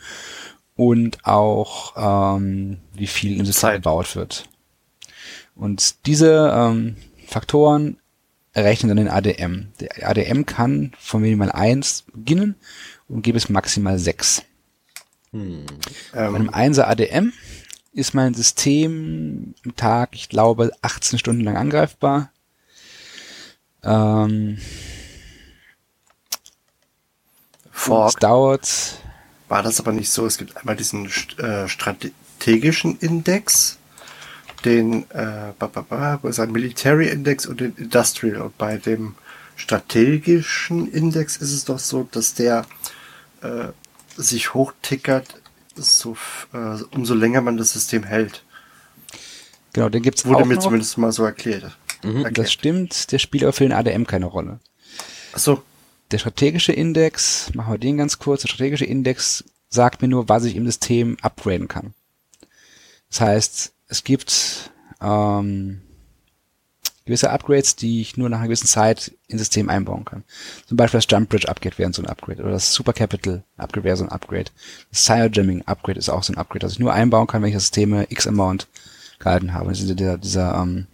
und 0.75 1.25
auch 1.25 2.37
ähm, 2.37 2.77
wie 2.93 3.07
viel 3.07 3.39
im 3.39 3.45
System 3.45 3.71
gebaut 3.71 4.15
wird. 4.15 4.49
Und 5.55 6.05
diese 6.05 6.53
ähm, 6.53 6.97
Faktoren 7.27 7.97
errechnen 8.53 8.89
dann 8.89 8.97
den 8.97 9.09
ADM. 9.09 9.67
Der 9.79 10.09
ADM 10.09 10.45
kann 10.45 10.91
von 10.99 11.21
minimal 11.21 11.51
1 11.51 12.05
beginnen 12.13 12.55
und 13.07 13.21
geht 13.21 13.33
bis 13.33 13.49
maximal 13.49 13.99
6. 13.99 14.43
Bei 15.31 16.27
einem 16.27 16.47
Ähm, 16.47 16.49
1er 16.49 16.83
ADM 16.83 17.33
ist 17.93 18.13
mein 18.13 18.33
System 18.33 19.53
im 19.63 19.75
Tag, 19.75 20.09
ich 20.13 20.29
glaube, 20.29 20.71
18 20.81 21.19
Stunden 21.19 21.43
lang 21.43 21.57
angreifbar. 21.57 22.31
Ähm, 23.83 24.57
es 27.65 27.71
Fork 27.71 28.19
dauert, 28.19 28.99
war 29.47 29.63
das 29.63 29.79
aber 29.79 29.91
nicht 29.91 30.09
so. 30.09 30.25
Es 30.25 30.37
gibt 30.37 30.57
einmal 30.57 30.75
diesen 30.75 31.05
äh, 31.37 31.67
strategischen 31.67 32.97
Index, 32.99 33.77
den 34.63 35.09
äh, 35.11 35.53
Military 36.47 37.09
Index 37.09 37.45
und 37.45 37.59
den 37.59 37.75
Industrial. 37.75 38.41
Und 38.41 38.57
bei 38.57 38.77
dem 38.77 39.15
strategischen 39.55 40.91
Index 40.91 41.37
ist 41.37 41.53
es 41.53 41.65
doch 41.65 41.79
so, 41.79 42.07
dass 42.11 42.33
der 42.33 42.65
äh, 43.41 43.67
sich 44.17 44.53
hochtickert, 44.53 45.41
so, 45.75 46.17
äh, 46.53 46.81
umso 46.91 47.13
länger 47.13 47.41
man 47.41 47.57
das 47.57 47.73
System 47.73 48.03
hält. 48.03 48.43
genau, 49.73 49.89
den 49.89 50.01
gibt's 50.01 50.25
Wurde 50.25 50.43
auch 50.43 50.45
mir 50.45 50.55
noch. 50.55 50.63
zumindest 50.63 50.97
mal 50.97 51.11
so 51.11 51.23
erklärt. 51.23 51.77
Das 52.01 52.23
erklärt. 52.23 52.51
stimmt, 52.51 53.11
der 53.11 53.19
spielt 53.19 53.43
aber 53.43 53.53
für 53.53 53.63
den 53.63 53.73
ADM 53.73 54.05
keine 54.05 54.25
Rolle. 54.25 54.59
Achso, 55.33 55.63
Der 56.11 56.17
strategische 56.19 56.71
Index, 56.71 57.51
machen 57.53 57.73
wir 57.73 57.77
den 57.79 57.97
ganz 57.97 58.19
kurz, 58.19 58.41
der 58.41 58.49
strategische 58.49 58.85
Index 58.85 59.43
sagt 59.69 60.01
mir 60.01 60.07
nur, 60.07 60.29
was 60.29 60.45
ich 60.45 60.55
im 60.55 60.65
System 60.65 61.17
upgraden 61.21 61.67
kann. 61.67 61.93
Das 63.09 63.21
heißt, 63.21 63.73
es 63.87 64.03
gibt 64.03 64.71
ähm, 65.01 65.81
gewisse 67.05 67.29
Upgrades, 67.29 67.75
die 67.75 68.01
ich 68.01 68.17
nur 68.17 68.29
nach 68.29 68.39
einer 68.39 68.47
gewissen 68.47 68.67
Zeit 68.67 69.11
ins 69.27 69.41
System 69.41 69.69
einbauen 69.69 70.05
kann. 70.05 70.23
Zum 70.65 70.75
Beispiel 70.77 70.99
das 70.99 71.07
Jump 71.09 71.29
Bridge 71.29 71.47
Upgrade 71.47 71.77
wäre 71.77 71.93
so 71.93 72.01
ein 72.01 72.07
Upgrade 72.07 72.41
oder 72.41 72.51
das 72.51 72.73
Super 72.73 72.93
Capital 72.93 73.43
Upgrade 73.57 73.83
wäre 73.83 73.97
so 73.97 74.03
ein 74.03 74.11
Upgrade. 74.11 74.51
Das 74.89 75.05
Sire 75.05 75.29
Jamming 75.31 75.61
Upgrade 75.63 75.99
ist 75.99 76.09
auch 76.09 76.23
so 76.23 76.33
ein 76.33 76.37
Upgrade, 76.37 76.61
das 76.61 76.73
ich 76.73 76.79
nur 76.79 76.93
einbauen 76.93 77.27
kann, 77.27 77.41
wenn 77.41 77.49
ich 77.49 77.55
das 77.55 77.63
System 77.63 78.05
X 78.09 78.27
Amount 78.27 78.67
gehalten 79.19 79.53
habe. 79.53 79.69
Das 79.69 79.79
ist 79.79 79.99
dieser, 79.99 80.17
dieser 80.17 80.55
ähm, 80.55 80.87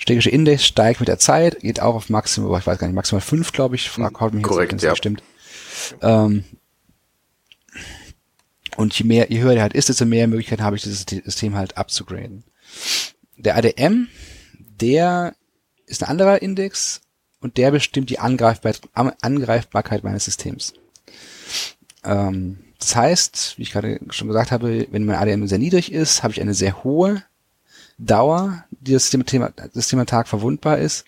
strategische 0.00 0.30
Index 0.30 0.64
steigt 0.64 1.00
mit 1.00 1.08
der 1.08 1.18
Zeit, 1.18 1.60
geht 1.60 1.80
auch 1.80 1.94
auf 1.94 2.08
Maximum, 2.08 2.56
ich 2.58 2.66
weiß 2.66 2.78
gar 2.78 2.86
nicht, 2.86 2.96
maximal 2.96 3.20
5, 3.20 3.52
glaube 3.52 3.74
ich. 3.74 3.90
Frag, 3.90 4.18
haut 4.18 4.32
mich 4.32 4.40
jetzt 4.42 4.48
Korrekt, 4.48 4.72
es 4.72 4.82
ja. 4.82 4.96
stimmt. 4.96 5.22
Ähm, 6.00 6.44
und 8.76 8.98
je 8.98 9.04
mehr, 9.04 9.30
je 9.30 9.40
höher 9.40 9.52
der 9.52 9.62
halt 9.62 9.74
ist, 9.74 9.90
desto 9.90 10.06
mehr 10.06 10.26
Möglichkeiten 10.26 10.62
habe 10.62 10.76
ich, 10.76 10.82
dieses 10.82 11.04
System 11.24 11.54
halt 11.54 11.76
abzugraden. 11.76 12.44
Der 13.36 13.56
ADM, 13.56 14.08
der 14.58 15.34
ist 15.84 16.02
ein 16.02 16.08
anderer 16.08 16.40
Index 16.40 17.02
und 17.40 17.58
der 17.58 17.70
bestimmt 17.70 18.08
die 18.08 18.18
Angreifbarkeit, 18.18 18.80
Angreifbarkeit 18.94 20.02
meines 20.02 20.24
Systems. 20.24 20.72
Ähm, 22.04 22.60
das 22.78 22.96
heißt, 22.96 23.58
wie 23.58 23.62
ich 23.62 23.72
gerade 23.72 24.00
schon 24.08 24.28
gesagt 24.28 24.50
habe, 24.50 24.86
wenn 24.90 25.04
mein 25.04 25.16
ADM 25.16 25.46
sehr 25.46 25.58
niedrig 25.58 25.92
ist, 25.92 26.22
habe 26.22 26.32
ich 26.32 26.40
eine 26.40 26.54
sehr 26.54 26.84
hohe 26.84 27.22
Dauer, 27.98 28.64
die 28.80 28.92
das 28.92 29.04
System, 29.04 29.24
Thema- 29.26 29.52
das 29.74 29.92
am 29.92 30.06
Tag 30.06 30.28
verwundbar 30.28 30.78
ist. 30.78 31.04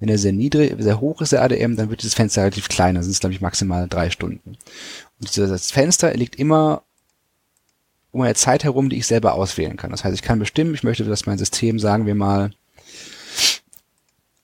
Wenn 0.00 0.08
er 0.08 0.18
sehr 0.18 0.32
niedrig, 0.32 0.74
sehr 0.78 1.00
hoch 1.00 1.20
ist, 1.20 1.32
der 1.32 1.42
ADM, 1.42 1.76
dann 1.76 1.90
wird 1.90 2.02
dieses 2.02 2.14
Fenster 2.14 2.42
relativ 2.42 2.68
klein, 2.68 2.94
dann 2.94 3.02
sind 3.02 3.12
es, 3.12 3.20
glaube 3.20 3.34
ich, 3.34 3.40
maximal 3.40 3.88
drei 3.88 4.10
Stunden. 4.10 4.56
Und 5.18 5.36
dieses 5.36 5.70
Fenster 5.72 6.14
liegt 6.14 6.36
immer 6.36 6.82
um 8.12 8.22
eine 8.22 8.34
Zeit 8.34 8.64
herum, 8.64 8.88
die 8.88 8.96
ich 8.96 9.06
selber 9.06 9.34
auswählen 9.34 9.76
kann. 9.76 9.90
Das 9.90 10.04
heißt, 10.04 10.14
ich 10.14 10.22
kann 10.22 10.38
bestimmen, 10.38 10.74
ich 10.74 10.84
möchte, 10.84 11.04
dass 11.04 11.26
mein 11.26 11.38
System, 11.38 11.78
sagen 11.78 12.06
wir 12.06 12.14
mal, 12.14 12.52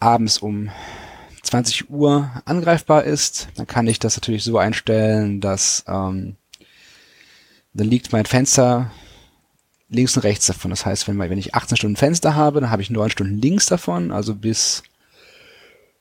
abends 0.00 0.38
um 0.38 0.70
20 1.42 1.90
Uhr 1.90 2.30
angreifbar 2.44 3.04
ist. 3.04 3.48
Dann 3.56 3.66
kann 3.66 3.86
ich 3.86 3.98
das 3.98 4.16
natürlich 4.16 4.44
so 4.44 4.58
einstellen, 4.58 5.40
dass 5.40 5.84
ähm, 5.86 6.36
dann 7.72 7.88
liegt 7.88 8.12
mein 8.12 8.26
Fenster 8.26 8.90
links 9.94 10.16
und 10.16 10.22
rechts 10.24 10.46
davon. 10.46 10.70
Das 10.70 10.84
heißt, 10.84 11.08
wenn, 11.08 11.18
wenn 11.18 11.38
ich 11.38 11.54
18 11.54 11.76
Stunden 11.76 11.96
Fenster 11.96 12.34
habe, 12.34 12.60
dann 12.60 12.70
habe 12.70 12.82
ich 12.82 12.90
9 12.90 13.10
Stunden 13.10 13.40
links 13.40 13.66
davon, 13.66 14.10
also 14.10 14.34
bis 14.34 14.82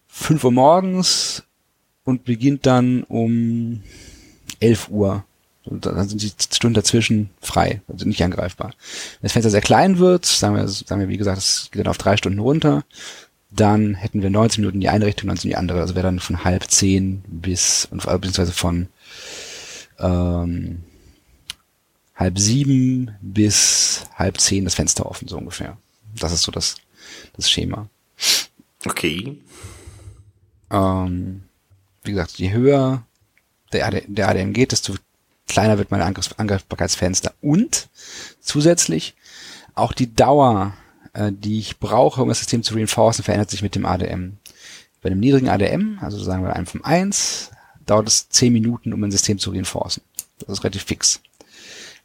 5 0.07 0.43
Uhr 0.43 0.51
morgens 0.51 1.43
und 2.03 2.23
beginnt 2.23 2.65
dann 2.65 3.03
um 3.03 3.81
11 4.59 4.89
Uhr. 4.89 5.23
Und 5.65 5.85
dann 5.85 6.09
sind 6.09 6.21
die 6.21 6.31
Stunden 6.55 6.73
dazwischen 6.73 7.29
frei, 7.41 7.81
also 7.87 8.05
nicht 8.05 8.21
angreifbar. 8.21 8.69
Wenn 8.69 9.21
das 9.21 9.31
Fenster 9.31 9.49
sehr 9.49 9.61
klein 9.61 9.97
wird, 9.97 10.25
sagen 10.25 10.55
wir, 10.55 10.67
sagen 10.67 10.99
wir 10.99 11.07
wie 11.07 11.17
gesagt, 11.17 11.37
es 11.37 11.69
geht 11.71 11.79
dann 11.79 11.89
auf 11.89 11.97
drei 11.97 12.17
Stunden 12.17 12.39
runter, 12.39 12.83
dann 13.49 13.95
hätten 13.95 14.21
wir 14.21 14.29
19 14.29 14.61
Minuten 14.61 14.81
die 14.81 14.89
eine 14.89 15.05
Richtung, 15.05 15.27
19 15.27 15.49
die 15.49 15.55
andere. 15.55 15.79
Also 15.79 15.95
wäre 15.95 16.07
dann 16.07 16.19
von 16.19 16.43
halb 16.43 16.69
zehn 16.69 17.23
bis, 17.27 17.87
äh, 17.91 17.95
beziehungsweise 17.95 18.51
von 18.51 18.87
ähm, 19.99 20.83
halb 22.23 22.39
sieben 22.39 23.15
bis 23.21 24.05
halb 24.15 24.39
zehn 24.39 24.63
das 24.63 24.75
Fenster 24.75 25.05
offen, 25.05 25.27
so 25.27 25.37
ungefähr. 25.37 25.77
Das 26.15 26.31
ist 26.31 26.43
so 26.43 26.51
das, 26.51 26.75
das 27.35 27.49
Schema. 27.49 27.89
Okay. 28.85 29.37
Ähm, 30.71 31.43
wie 32.03 32.11
gesagt, 32.11 32.31
je 32.37 32.51
höher 32.51 33.03
der, 33.73 33.87
AD, 33.87 34.03
der 34.07 34.29
ADM 34.29 34.53
geht, 34.53 34.71
desto 34.71 34.95
kleiner 35.47 35.77
wird 35.77 35.91
mein 35.91 36.01
Angriff, 36.01 36.33
Angreifbarkeitsfenster. 36.37 37.33
Und 37.41 37.89
zusätzlich 38.39 39.15
auch 39.75 39.93
die 39.93 40.13
Dauer, 40.13 40.73
äh, 41.13 41.31
die 41.31 41.59
ich 41.59 41.79
brauche, 41.79 42.21
um 42.21 42.29
das 42.29 42.39
System 42.39 42.63
zu 42.63 42.75
reinforcen, 42.75 43.23
verändert 43.23 43.49
sich 43.49 43.61
mit 43.61 43.75
dem 43.75 43.85
ADM. 43.85 44.37
Bei 45.01 45.09
einem 45.09 45.19
niedrigen 45.19 45.49
ADM, 45.49 45.99
also 45.99 46.17
sagen 46.23 46.43
wir 46.43 46.55
einem 46.55 46.67
von 46.67 46.83
1, 46.83 47.51
dauert 47.85 48.07
es 48.07 48.29
10 48.29 48.53
Minuten, 48.53 48.93
um 48.93 49.03
ein 49.03 49.11
System 49.11 49.37
zu 49.39 49.51
reinforcen. 49.51 50.03
Das 50.39 50.57
ist 50.57 50.63
relativ 50.63 50.83
fix. 50.83 51.19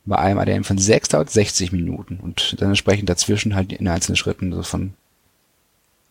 Bei 0.09 0.17
einem 0.19 0.39
ADM 0.39 0.65
von 0.65 0.79
6 0.79 1.11
dauert 1.11 1.29
es 1.29 1.35
60 1.35 1.71
Minuten 1.71 2.19
und 2.19 2.57
dann 2.61 2.71
entsprechend 2.71 3.11
dazwischen 3.11 3.55
halt 3.55 3.75
in 3.75 3.87
einzelnen 3.87 4.17
Schritten 4.17 4.55
so 4.55 4.63
von 4.63 4.95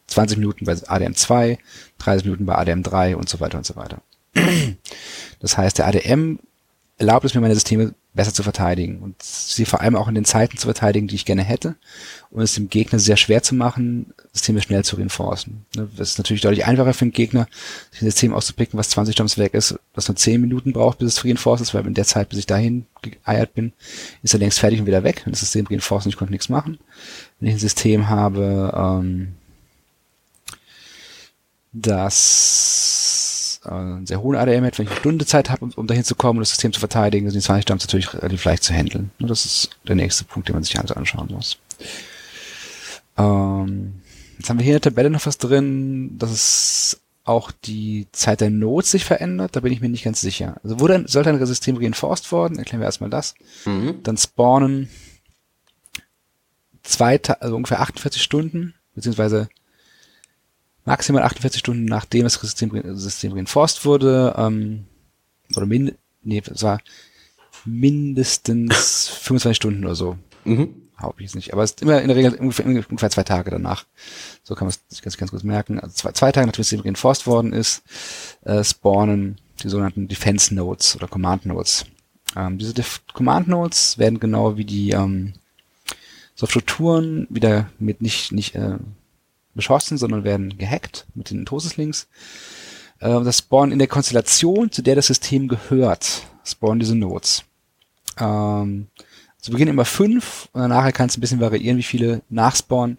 20 0.06 0.38
Minuten 0.38 0.66
bei 0.66 0.75
ADM 0.86 1.16
2, 1.16 1.58
30 1.98 2.25
Minuten 2.25 2.46
bei 2.46 2.56
ADM 2.56 2.84
3 2.84 3.18
und 3.18 3.27
so 3.27 3.39
weiter 3.39 3.58
und 3.58 3.66
so 3.66 3.75
weiter. 3.75 4.01
Das 5.39 5.58
heißt, 5.58 5.80
der 5.80 5.88
ADM 5.88 6.38
erlaubt 6.98 7.25
es 7.25 7.34
mir, 7.34 7.42
meine 7.42 7.54
Systeme 7.54 7.94
besser 8.13 8.34
zu 8.34 8.42
verteidigen 8.42 8.98
und 9.00 9.22
sie 9.22 9.66
vor 9.66 9.82
allem 9.82 9.96
auch 9.96 10.08
in 10.08 10.16
den 10.16 10.25
Zeiten 10.25 10.58
zu 10.58 10.66
verteidigen, 10.66 11.08
die 11.08 11.13
ich 11.13 11.25
gerne 11.25 11.44
hätte 11.44 11.75
und 12.32 12.42
es 12.42 12.56
dem 12.56 12.68
Gegner 12.68 12.98
sehr 12.98 13.16
schwer 13.16 13.44
zu 13.44 13.54
machen, 13.54 14.13
Systeme 14.34 14.62
schnell 14.62 14.84
zu 14.84 14.96
reinforcen. 14.96 15.66
Ne, 15.75 15.88
Das 15.96 16.12
ist 16.12 16.18
natürlich 16.18 16.42
deutlich 16.42 16.66
einfacher 16.66 16.96
für 16.96 17.06
den 17.06 17.12
Gegner, 17.12 17.48
sich 17.92 18.01
ein 18.01 18.06
System 18.06 18.34
auszupicken, 18.34 18.80
was 18.80 18.89
20 18.89 19.16
Jumps 19.16 19.38
weg 19.38 19.54
ist, 19.54 19.77
was 19.94 20.08
nur 20.08 20.16
10 20.16 20.42
Minuten 20.42 20.74
braucht, 20.74 20.98
bis 20.98 21.13
es 21.13 21.24
reinforced 21.24 21.62
ist, 21.62 21.75
weil 21.75 21.86
in 21.86 21.94
der 21.94 22.06
Zeit, 22.06 22.30
bis 22.30 22.39
ich 22.39 22.48
dahin 22.48 22.88
geeiert 23.04 23.54
bin, 23.54 23.74
ist 24.24 24.34
er 24.34 24.39
längst 24.39 24.60
fertig 24.60 24.80
und 24.80 24.88
wieder 24.88 25.04
weg. 25.04 25.22
Wenn 25.24 25.34
das 25.34 25.42
System 25.42 25.68
reinforced 25.68 26.08
und 26.08 26.13
ich 26.13 26.18
konnte 26.18 26.34
nichts 26.34 26.50
machen. 26.50 26.80
Wenn 27.39 27.50
ich 27.50 27.56
ein 27.56 27.60
System 27.60 28.10
habe, 28.10 28.74
ähm, 28.75 29.36
das 31.72 33.37
einen 33.72 34.06
sehr 34.06 34.22
hohen 34.22 34.36
ADM 34.36 34.66
hat, 34.66 34.78
wenn 34.78 34.86
ich 34.86 34.92
eine 34.92 35.00
Stunde 35.00 35.26
Zeit 35.26 35.50
habe, 35.50 35.66
um, 35.66 35.72
um 35.76 35.88
dahin 35.88 36.04
zu 36.04 36.16
kommen 36.16 36.38
und 36.38 36.42
das 36.42 36.50
System 36.50 36.74
zu 36.74 36.80
verteidigen, 36.80 37.30
sind 37.30 37.42
die 37.42 37.46
20 37.46 37.70
Jumps 37.70 37.86
natürlich 37.86 38.14
relativ 38.14 38.44
leicht 38.46 38.64
zu 38.64 38.74
handeln. 38.74 39.12
Und 39.20 39.30
das 39.30 39.46
ist 39.46 39.70
der 39.88 39.96
nächste 39.96 40.24
Punkt, 40.24 40.48
den 40.48 40.56
man 40.56 40.64
sich 40.64 40.80
also 40.80 40.94
anschauen 40.94 41.30
muss. 41.32 41.58
Ähm, 43.18 44.02
jetzt 44.38 44.50
haben 44.50 44.60
wir 44.60 44.64
hier 44.64 44.76
in 44.76 44.82
der 44.82 44.92
Tabelle 44.92 45.10
noch 45.10 45.26
was 45.26 45.38
drin, 45.38 46.18
das 46.18 46.32
ist 46.32 47.02
auch 47.24 47.52
die 47.52 48.08
Zeit 48.14 48.40
der 48.40 48.50
Nodes 48.50 48.92
sich 48.92 49.04
verändert, 49.04 49.56
da 49.56 49.60
bin 49.60 49.74
ich 49.74 49.82
mir 49.82 49.90
nicht 49.90 50.06
ganz 50.06 50.22
sicher. 50.22 50.56
Also 50.64 50.80
wurde, 50.80 51.04
sollte 51.08 51.30
ein 51.30 51.46
System 51.46 51.76
reinforced 51.76 52.32
worden, 52.32 52.58
erklären 52.58 52.80
wir 52.80 52.86
erstmal 52.86 53.10
das. 53.10 53.36
Mhm. 53.66 54.02
Dann 54.04 54.18
spawnen 54.18 54.90
zwei, 56.84 57.20
also 57.22 57.56
ungefähr 57.56 57.82
48 57.82 58.22
Stunden, 58.22 58.76
beziehungsweise 58.96 59.50
maximal 60.88 61.24
48 61.24 61.60
Stunden 61.60 61.86
nachdem 61.86 62.24
das 62.24 62.36
System, 62.36 62.72
System 62.98 63.34
reinforced 63.34 63.84
wurde, 63.84 64.34
ähm, 64.38 64.86
oder 65.56 65.65
min, 65.65 65.96
nee, 66.24 66.41
es 66.46 66.63
war 66.63 66.79
mindestens 67.65 69.08
25 69.22 69.56
Stunden 69.56 69.84
oder 69.84 69.96
so. 69.96 70.17
Mhm. 70.46 70.74
Haupt 71.00 71.20
ich 71.20 71.25
jetzt 71.25 71.36
nicht. 71.36 71.53
Aber 71.53 71.63
es 71.63 71.72
ist 71.72 71.82
immer 71.82 72.01
in 72.01 72.08
der 72.08 72.15
Regel 72.15 72.34
ungefähr, 72.36 72.65
ungefähr 72.65 73.10
zwei 73.10 73.24
Tage 73.24 73.51
danach. 73.51 73.86
So 74.44 74.56
kann 74.56 74.65
man 74.65 74.70
es 74.70 74.82
sich 74.88 75.03
ganz, 75.03 75.17
ganz 75.17 75.29
kurz 75.29 75.44
merken. 75.44 75.79
Also 75.79 75.94
zwei, 75.94 76.12
zwei 76.13 76.32
Tage 76.32 76.48
nachdem 76.48 76.62
es 76.62 76.86
reinforced 76.86 77.27
worden 77.27 77.53
ist, 77.53 77.84
äh, 78.46 78.63
spawnen 78.63 79.38
die 79.62 79.70
sogenannten 79.70 80.08
Defense 80.08 80.56
Nodes 80.56 80.96
oder 80.96 81.08
Command 81.08 81.46
Nodes. 81.46 81.86
Ähm, 82.36 82.58
diese 82.58 82.74
Def 82.74 83.01
Command 83.13 83.48
Nodes 83.50 83.98
werden 83.98 84.20
genau 84.20 84.58
wie 84.58 84.65
die 84.65 84.91
ähm, 84.91 85.34
so 86.34 86.48
Strukturen 86.48 87.27
wieder 87.29 87.70
mit 87.77 88.01
nicht, 88.01 88.32
nicht 88.32 88.56
äh, 88.56 88.77
beschossen, 89.58 89.98
sondern 89.98 90.24
werden 90.24 90.58
gehackt 90.58 91.06
mit 91.14 91.32
den 91.32 91.46
Tosis-Links. 91.46 92.08
Äh, 93.00 93.24
das 93.24 93.40
spawnen 93.40 93.74
in 93.74 93.80
der 93.80 93.88
Konstellation, 93.90 94.72
zu 94.72 94.82
der 94.82 94.96
das 94.96 95.08
System 95.08 95.48
gehört, 95.50 96.24
spawnen 96.46 96.80
diese 96.80 96.96
Nodes. 96.96 97.44
Ähm, 98.18 98.88
zu 99.40 99.52
Beginn 99.52 99.68
immer 99.68 99.86
fünf 99.86 100.50
und 100.54 100.62
danach 100.62 100.92
kann 100.94 101.10
es 101.10 101.18
ein 101.18 101.22
bisschen 101.22 101.40
variieren, 101.40 101.78
wie 101.78 101.84
viele 101.84 102.22
nachspawnen. 102.30 102.98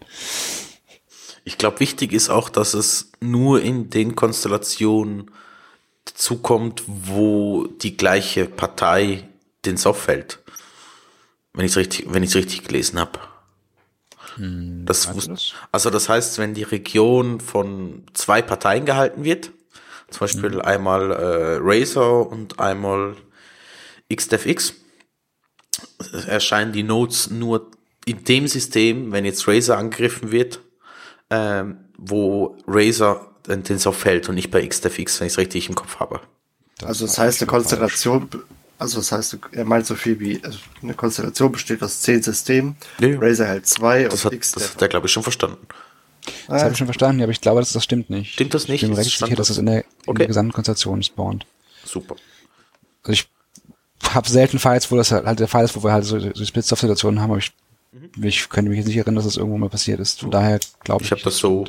Ich 1.43 1.57
glaube, 1.57 1.79
wichtig 1.79 2.13
ist 2.13 2.29
auch, 2.29 2.49
dass 2.49 2.73
es 2.73 3.11
nur 3.19 3.61
in 3.61 3.89
den 3.89 4.15
Konstellationen 4.15 5.31
zukommt, 6.05 6.83
wo 6.85 7.67
die 7.67 7.97
gleiche 7.97 8.45
Partei 8.45 9.27
den 9.65 9.77
Soft 9.77 10.07
hält. 10.07 10.39
Wenn 11.53 11.65
ich 11.65 11.71
es 11.71 11.77
richtig, 11.77 12.07
richtig 12.13 12.63
gelesen 12.63 12.99
habe. 12.99 13.19
Das 14.85 15.09
wus- 15.09 15.27
das? 15.27 15.53
also 15.71 15.89
das 15.89 16.09
heißt, 16.09 16.37
wenn 16.39 16.53
die 16.53 16.63
Region 16.63 17.39
von 17.39 18.03
zwei 18.13 18.41
Parteien 18.41 18.85
gehalten 18.85 19.23
wird, 19.23 19.51
zum 20.09 20.21
Beispiel 20.21 20.61
einmal 20.61 21.11
äh, 21.11 21.57
Razer 21.61 22.27
und 22.27 22.59
einmal 22.59 23.15
XDevX, 24.13 24.73
erscheinen 26.27 26.71
die 26.73 26.83
Nodes 26.83 27.29
nur 27.29 27.69
in 28.05 28.23
dem 28.23 28.47
System, 28.47 29.11
wenn 29.11 29.25
jetzt 29.25 29.47
Razer 29.47 29.77
angegriffen 29.77 30.31
wird, 30.31 30.61
ähm, 31.29 31.77
wo 31.97 32.57
Razer 32.65 33.27
den, 33.47 33.63
den 33.63 33.77
Soft 33.77 34.03
hält 34.05 34.29
und 34.29 34.35
nicht 34.35 34.51
bei 34.51 34.65
XDevX, 34.65 35.19
wenn 35.19 35.27
ich 35.27 35.33
es 35.33 35.37
richtig 35.37 35.69
im 35.69 35.75
Kopf 35.75 35.99
habe. 35.99 36.21
also 36.83 37.05
das 37.05 37.17
heißt, 37.17 37.41
eine 37.41 37.47
Konstellation, 37.47 38.29
also 38.79 38.97
das 38.99 39.11
heißt, 39.11 39.37
er 39.51 39.65
meint 39.65 39.85
so 39.85 39.93
viel 39.95 40.19
wie, 40.19 40.43
also 40.43 40.57
eine 40.81 40.93
Konstellation 40.95 41.51
besteht 41.51 41.83
aus 41.83 42.01
zehn 42.01 42.21
Systemen, 42.23 42.75
Nee. 42.99 43.15
Razer 43.19 43.45
hält 43.45 43.67
zwei 43.67 44.03
Das 44.05 44.13
und 44.15 44.25
hat, 44.25 44.33
X 44.33 44.53
das 44.53 44.73
hat 44.73 44.81
er, 44.81 44.87
glaube 44.87 45.05
ich, 45.07 45.13
schon 45.13 45.21
verstanden. 45.23 45.57
Das 46.47 46.61
habe 46.63 46.71
ich 46.71 46.77
schon 46.77 46.87
verstanden, 46.87 47.19
ja, 47.19 47.25
aber 47.25 47.31
ich 47.31 47.41
glaube, 47.41 47.59
das, 47.61 47.71
das 47.73 47.83
stimmt 47.83 48.09
nicht. 48.09 48.33
Stimmt 48.33 48.53
das 48.53 48.67
nicht? 48.67 48.75
Ich 48.75 48.81
bin 48.81 48.91
mir 48.91 48.95
Das 48.97 49.05
recht 49.05 49.17
sicher, 49.19 49.35
dass 49.35 49.47
das- 49.47 49.55
das 49.55 49.57
in 49.57 49.65
der, 49.67 49.79
in 49.79 49.83
Okay. 50.07 50.17
der 50.19 50.27
gesamten 50.27 50.53
Konstellation 50.53 51.03
spawnt. 51.03 51.45
Super. 51.85 52.15
Also 53.03 53.13
ich 53.13 53.29
habe 54.13 54.29
selten 54.29 54.59
Files, 54.59 54.91
wo 54.91 54.95
das 54.97 55.11
halt 55.11 55.25
halt 55.25 55.39
der 55.39 55.47
Fall 55.47 55.65
ist, 55.65 55.75
wo 55.75 55.83
wir 55.83 55.91
halt 55.91 56.05
so, 56.05 56.19
so 56.19 56.45
Split-Soft-Situationen 56.45 57.21
haben, 57.21 57.31
aber 57.31 57.39
ich, 57.39 57.51
ich 58.21 58.49
könnte 58.49 58.69
mich 58.69 58.77
jetzt 58.77 58.87
nicht 58.87 58.97
erinnern, 58.97 59.15
dass 59.15 59.25
das 59.25 59.37
irgendwo 59.37 59.57
mal 59.57 59.69
passiert 59.69 59.99
ist. 59.99 60.21
Von 60.21 60.31
daher 60.31 60.59
glaube 60.83 61.03
ich. 61.03 61.07
Ich 61.07 61.11
habe 61.11 61.21
das 61.23 61.37
so 61.37 61.65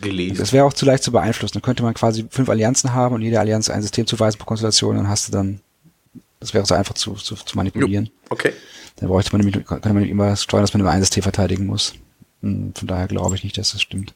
gelesen. 0.00 0.38
Das 0.38 0.52
wäre 0.52 0.64
auch 0.64 0.72
zu 0.72 0.86
leicht 0.86 1.02
zu 1.04 1.12
beeinflussen. 1.12 1.54
Dann 1.54 1.62
könnte 1.62 1.82
man 1.82 1.92
quasi 1.94 2.26
fünf 2.30 2.48
Allianzen 2.48 2.94
haben 2.94 3.14
und 3.14 3.22
jede 3.22 3.38
Allianz 3.38 3.68
ein 3.68 3.82
System 3.82 4.06
zuweisen 4.06 4.38
pro 4.38 4.46
Konstellation, 4.46 4.96
dann 4.96 5.08
hast 5.08 5.28
du 5.28 5.32
dann, 5.32 5.60
das 6.40 6.54
wäre 6.54 6.66
so 6.66 6.74
einfach 6.74 6.94
zu, 6.94 7.14
zu, 7.14 7.36
zu 7.36 7.56
manipulieren. 7.56 8.10
Okay. 8.30 8.52
Dann 8.96 9.08
bräuchte 9.08 9.32
man 9.32 9.44
nämlich, 9.44 9.64
könnte 9.64 9.92
man 9.92 10.04
immer 10.04 10.36
steuern, 10.36 10.62
dass 10.62 10.72
man 10.72 10.80
immer 10.80 10.90
ein 10.90 11.00
System 11.00 11.22
verteidigen 11.22 11.66
muss. 11.66 11.94
Hm, 12.40 12.72
Von 12.74 12.88
daher 12.88 13.06
glaube 13.06 13.36
ich 13.36 13.44
nicht, 13.44 13.58
dass 13.58 13.72
das 13.72 13.82
stimmt. 13.82 14.14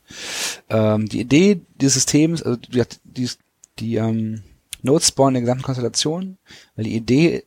Ähm, 0.70 1.08
die 1.08 1.20
Idee 1.20 1.60
dieses 1.74 1.94
Systems, 1.94 2.42
also 2.42 2.56
die, 2.56 2.82
die, 3.04 3.30
die 3.78 3.96
ähm, 3.96 4.42
Node 4.82 5.04
Spawn 5.04 5.28
in 5.28 5.34
der 5.34 5.42
gesamten 5.42 5.64
Konstellation, 5.64 6.38
weil 6.76 6.84
die 6.84 6.96
Idee 6.96 7.44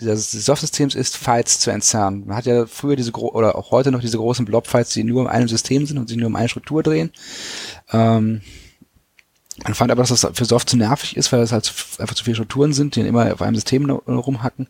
dieses 0.00 0.32
Soft-Systems 0.32 0.94
ist, 0.94 1.16
Fights 1.16 1.60
zu 1.60 1.70
entzerren. 1.70 2.26
Man 2.26 2.36
hat 2.36 2.46
ja 2.46 2.66
früher 2.66 2.96
diese 2.96 3.12
oder 3.12 3.56
auch 3.56 3.70
heute 3.70 3.92
noch 3.92 4.00
diese 4.00 4.16
großen 4.16 4.44
Blob-Fights, 4.44 4.94
die 4.94 5.04
nur 5.04 5.22
in 5.22 5.28
einem 5.28 5.48
System 5.48 5.86
sind 5.86 5.98
und 5.98 6.08
sich 6.08 6.16
nur 6.16 6.26
um 6.26 6.36
eine 6.36 6.48
Struktur 6.48 6.82
drehen. 6.82 7.12
Ähm, 7.92 8.40
man 9.64 9.74
fand 9.74 9.90
aber, 9.90 10.02
dass 10.02 10.08
das 10.08 10.26
für 10.36 10.44
Soft 10.44 10.68
zu 10.68 10.76
nervig 10.76 11.16
ist, 11.16 11.30
weil 11.32 11.40
das 11.40 11.52
halt 11.52 11.72
einfach 11.98 12.14
zu 12.14 12.24
viele 12.24 12.36
Strukturen 12.36 12.72
sind, 12.72 12.96
die 12.96 13.00
dann 13.00 13.08
immer 13.08 13.32
auf 13.32 13.42
einem 13.42 13.54
System 13.54 13.84
nur 13.84 14.02
rumhacken. 14.02 14.68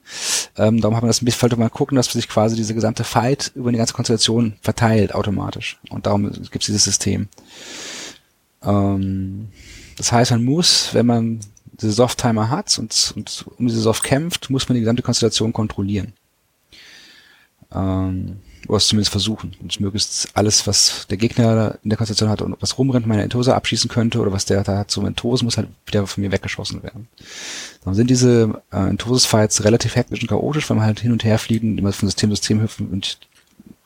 Ähm, 0.56 0.80
darum 0.80 0.96
hat 0.96 1.02
man 1.02 1.08
das 1.08 1.22
ein 1.22 1.24
bisschen, 1.24 1.58
mal 1.58 1.70
gucken, 1.70 1.96
dass 1.96 2.12
sich 2.12 2.28
quasi 2.28 2.56
diese 2.56 2.74
gesamte 2.74 3.04
Fight 3.04 3.52
über 3.54 3.72
die 3.72 3.78
ganze 3.78 3.94
Konstellation 3.94 4.54
verteilt 4.60 5.14
automatisch. 5.14 5.78
Und 5.90 6.06
darum 6.06 6.30
gibt 6.30 6.56
es 6.56 6.66
dieses 6.66 6.84
System. 6.84 7.28
Ähm, 8.62 9.48
das 9.96 10.12
heißt, 10.12 10.30
man 10.32 10.44
muss, 10.44 10.92
wenn 10.92 11.06
man 11.06 11.40
diese 11.64 11.92
Soft-Timer 11.92 12.50
hat 12.50 12.78
und, 12.78 13.14
und 13.16 13.46
um 13.58 13.66
diese 13.66 13.80
Soft 13.80 14.02
kämpft, 14.02 14.50
muss 14.50 14.68
man 14.68 14.74
die 14.74 14.80
gesamte 14.80 15.02
Konstellation 15.02 15.52
kontrollieren. 15.52 16.12
Ähm, 17.74 18.40
oder 18.68 18.76
es 18.76 18.86
zumindest 18.86 19.10
versuchen. 19.12 19.54
Und 19.60 19.78
möglichst 19.80 20.28
alles, 20.34 20.66
was 20.66 21.06
der 21.08 21.16
Gegner 21.16 21.78
in 21.82 21.90
der 21.90 21.96
Konstellation 21.96 22.28
hat 22.30 22.42
und 22.42 22.56
was 22.60 22.78
rumrennt, 22.78 23.06
meine 23.06 23.22
Entose 23.22 23.54
abschießen 23.54 23.90
könnte 23.90 24.20
oder 24.20 24.32
was 24.32 24.44
der 24.44 24.62
da 24.64 24.78
hat 24.78 24.90
zum 24.90 25.06
Entosen, 25.06 25.44
muss 25.44 25.56
halt 25.56 25.68
wieder 25.86 26.06
von 26.06 26.22
mir 26.22 26.32
weggeschossen 26.32 26.82
werden. 26.82 27.08
Dann 27.84 27.94
sind 27.94 28.10
diese 28.10 28.62
äh, 28.72 28.88
Entoses-Fights 28.88 29.64
relativ 29.64 29.96
hektisch 29.96 30.22
und 30.22 30.28
chaotisch, 30.28 30.68
weil 30.70 30.76
man 30.76 30.86
halt 30.86 31.00
hin 31.00 31.12
und 31.12 31.24
her 31.24 31.38
fliegen, 31.38 31.78
immer 31.78 31.92
von 31.92 32.08
System 32.08 32.30
zu 32.30 32.36
System 32.36 32.60
hüpfen 32.60 32.90
und 32.90 33.18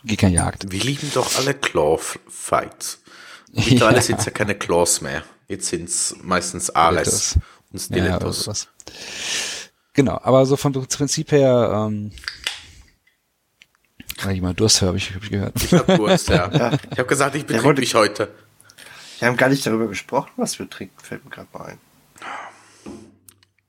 Gegner 0.04 0.28
jagt. 0.28 0.70
Wir 0.70 0.80
lieben 0.80 1.10
doch 1.14 1.36
alle 1.38 1.54
Claw-Fights. 1.54 3.00
Mittlerweile 3.52 4.02
sind 4.02 4.18
es 4.20 4.26
ja 4.26 4.30
keine 4.32 4.54
Claws 4.54 5.00
mehr. 5.00 5.24
Jetzt 5.48 5.68
sind 5.68 5.88
es 5.88 6.16
meistens 6.22 6.70
Ares 6.70 7.38
und 7.72 7.80
Ja, 7.80 7.86
Stilettos. 7.86 8.44
sowas. 8.44 8.68
Genau, 9.92 10.20
aber 10.22 10.44
so 10.44 10.56
vom 10.56 10.72
Prinzip 10.72 11.32
her, 11.32 11.86
ähm, 11.88 12.12
weil 14.22 14.36
ich 14.36 14.42
mal 14.42 14.54
Durst 14.54 14.82
habe, 14.82 14.96
ich, 14.96 15.14
hab 15.14 15.22
ich 15.22 15.30
gehört. 15.30 15.62
ich 15.62 15.72
hab 15.72 15.86
Durst, 15.86 16.28
ja. 16.28 16.50
Ich 16.90 16.98
habe 16.98 17.06
gesagt, 17.06 17.34
ich 17.34 17.46
betrink 17.46 17.78
mich 17.78 17.94
heute. 17.94 18.32
Wir 19.18 19.28
haben 19.28 19.36
gar 19.36 19.48
nicht 19.48 19.66
darüber 19.66 19.88
gesprochen, 19.88 20.30
was 20.36 20.58
wir 20.58 20.68
trinken, 20.68 20.98
fällt 21.02 21.24
mir 21.24 21.30
gerade 21.30 21.48
mal 21.52 21.64
ein. 21.66 21.78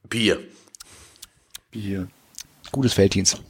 Bier. 0.09 0.39
Bier. 1.71 2.07
Gutes 2.71 2.93
Felddienst. 2.93 3.41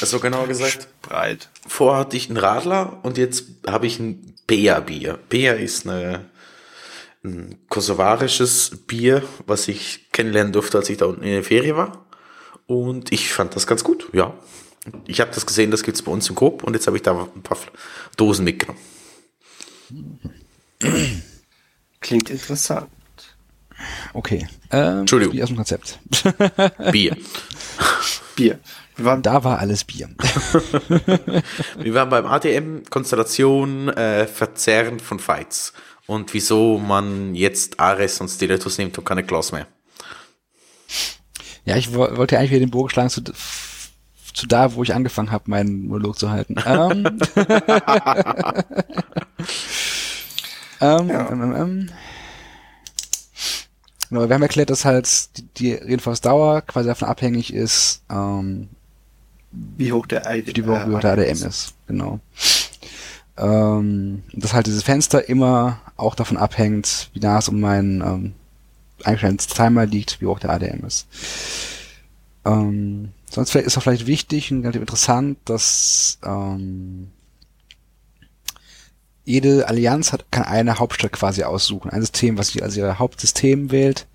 Also 0.00 0.20
genau 0.20 0.46
gesagt, 0.46 0.88
Breit. 1.02 1.48
vorher 1.66 2.00
hatte 2.00 2.16
ich 2.16 2.28
einen 2.28 2.36
Radler 2.36 3.00
und 3.02 3.18
jetzt 3.18 3.46
habe 3.66 3.86
ich 3.86 3.98
ein 3.98 4.34
Bea-Bier. 4.46 5.18
Bea 5.28 5.54
ist 5.54 5.86
eine, 5.86 6.26
ein 7.24 7.58
kosovarisches 7.68 8.84
Bier, 8.86 9.22
was 9.46 9.68
ich 9.68 10.10
kennenlernen 10.12 10.52
durfte, 10.52 10.78
als 10.78 10.88
ich 10.90 10.98
da 10.98 11.06
unten 11.06 11.22
in 11.22 11.32
der 11.32 11.44
Ferie 11.44 11.76
war. 11.76 12.06
Und 12.66 13.12
ich 13.12 13.32
fand 13.32 13.56
das 13.56 13.66
ganz 13.66 13.82
gut, 13.82 14.08
ja. 14.12 14.34
Ich 15.06 15.20
habe 15.20 15.30
das 15.34 15.46
gesehen, 15.46 15.70
das 15.70 15.82
gibt's 15.82 16.02
bei 16.02 16.12
uns 16.12 16.28
im 16.28 16.34
Coop 16.34 16.62
und 16.64 16.74
jetzt 16.74 16.86
habe 16.86 16.96
ich 16.96 17.02
da 17.02 17.12
ein 17.12 17.42
paar 17.42 17.58
Dosen 18.16 18.44
mitgenommen. 18.44 18.80
Klingt 22.00 22.30
interessant. 22.30 22.88
Okay. 24.12 24.48
Ähm, 24.70 25.00
Entschuldigung. 25.00 25.34
Bier 25.34 25.44
aus 25.44 25.50
dem 25.50 25.56
Konzept. 25.56 25.98
Bier. 26.92 27.16
Bier. 28.36 28.58
Wir 28.96 29.04
waren 29.04 29.22
Da 29.22 29.44
war 29.44 29.60
alles 29.60 29.84
Bier. 29.84 30.08
Wir 31.78 31.94
waren 31.94 32.08
beim 32.08 32.26
ADM 32.26 32.82
Konstellation 32.90 33.88
äh, 33.90 34.26
Verzerren 34.26 34.98
von 34.98 35.20
Fights 35.20 35.72
und 36.06 36.34
wieso 36.34 36.78
man 36.78 37.34
jetzt 37.34 37.78
Ares 37.78 38.20
und 38.20 38.28
Stilettos 38.28 38.78
nimmt 38.78 38.98
und 38.98 39.04
keine 39.04 39.22
Claws 39.22 39.52
mehr. 39.52 39.68
Ja, 41.64 41.76
ich 41.76 41.94
wo 41.94 42.16
wollte 42.16 42.38
eigentlich 42.38 42.50
wieder 42.50 42.60
den 42.60 42.70
Bogen 42.70 42.88
schlagen 42.88 43.10
zu, 43.10 43.22
zu 44.38 44.46
da, 44.46 44.74
wo 44.74 44.82
ich 44.82 44.94
angefangen 44.94 45.30
habe, 45.32 45.50
meinen 45.50 45.88
Monolog 45.88 46.18
zu 46.18 46.30
halten. 46.30 46.56
Ähm, 50.80 51.08
ähm, 51.08 51.08
Ja. 51.08 51.30
ähm, 51.30 51.42
ähm, 51.42 51.54
ähm. 51.56 51.88
Genau, 54.08 54.28
wir 54.28 54.34
haben 54.34 54.42
erklärt, 54.42 54.70
dass 54.70 54.84
halt 54.84 55.36
die, 55.36 55.42
die 55.58 55.74
Reinforce-Dauer 55.74 56.62
quasi 56.62 56.88
davon 56.88 57.08
abhängig 57.08 57.52
ist, 57.52 58.02
ähm, 58.10 58.68
wie 59.50 59.92
hoch 59.92 60.06
der 60.06 60.22
hoch 60.24 60.46
wie 60.46 60.62
hoch 60.94 61.00
der 61.00 61.12
ADM 61.12 61.46
ist. 61.46 61.74
Genau. 61.86 62.20
Ähm, 63.36 64.22
dass 64.32 64.54
halt 64.54 64.66
dieses 64.66 64.82
Fenster 64.82 65.28
immer 65.28 65.80
auch 65.96 66.14
davon 66.14 66.36
abhängt, 66.36 67.10
wie 67.12 67.20
nah 67.20 67.38
es 67.38 67.48
um 67.48 67.60
meinen 67.60 68.00
ähm, 68.00 68.34
eingestellten 69.04 69.38
Timer 69.38 69.84
liegt, 69.84 70.20
wie 70.20 70.26
hoch 70.26 70.38
der 70.38 70.50
ADM 70.50 70.86
ist. 70.86 71.06
Ähm, 72.44 73.12
sonst 73.30 73.54
ist 73.54 73.78
auch 73.78 73.82
vielleicht 73.82 74.06
wichtig 74.06 74.52
und 74.52 74.60
relativ 74.60 74.80
interessant, 74.80 75.38
dass 75.44 76.18
ähm, 76.24 77.08
jede 79.28 79.68
Allianz 79.68 80.12
hat, 80.12 80.32
kann 80.32 80.44
eine 80.44 80.78
Hauptstadt 80.78 81.12
quasi 81.12 81.42
aussuchen. 81.42 81.90
Ein 81.90 82.00
System, 82.00 82.38
was 82.38 82.48
sie 82.48 82.62
als 82.62 82.76
ihr 82.76 82.98
Hauptsystem 82.98 83.70
wählt. 83.70 84.06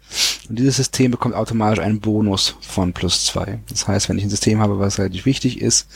Und 0.50 0.58
dieses 0.58 0.78
System 0.78 1.12
bekommt 1.12 1.36
automatisch 1.36 1.80
einen 1.80 2.00
Bonus 2.00 2.56
von 2.62 2.94
plus 2.94 3.26
zwei. 3.26 3.60
Das 3.70 3.88
heißt, 3.88 4.10
wenn 4.10 4.18
ich 4.18 4.24
ein 4.24 4.32
System 4.32 4.60
habe, 4.60 4.80
was 4.80 4.98
relativ 4.98 5.26
wichtig 5.26 5.62
ist, 5.62 5.88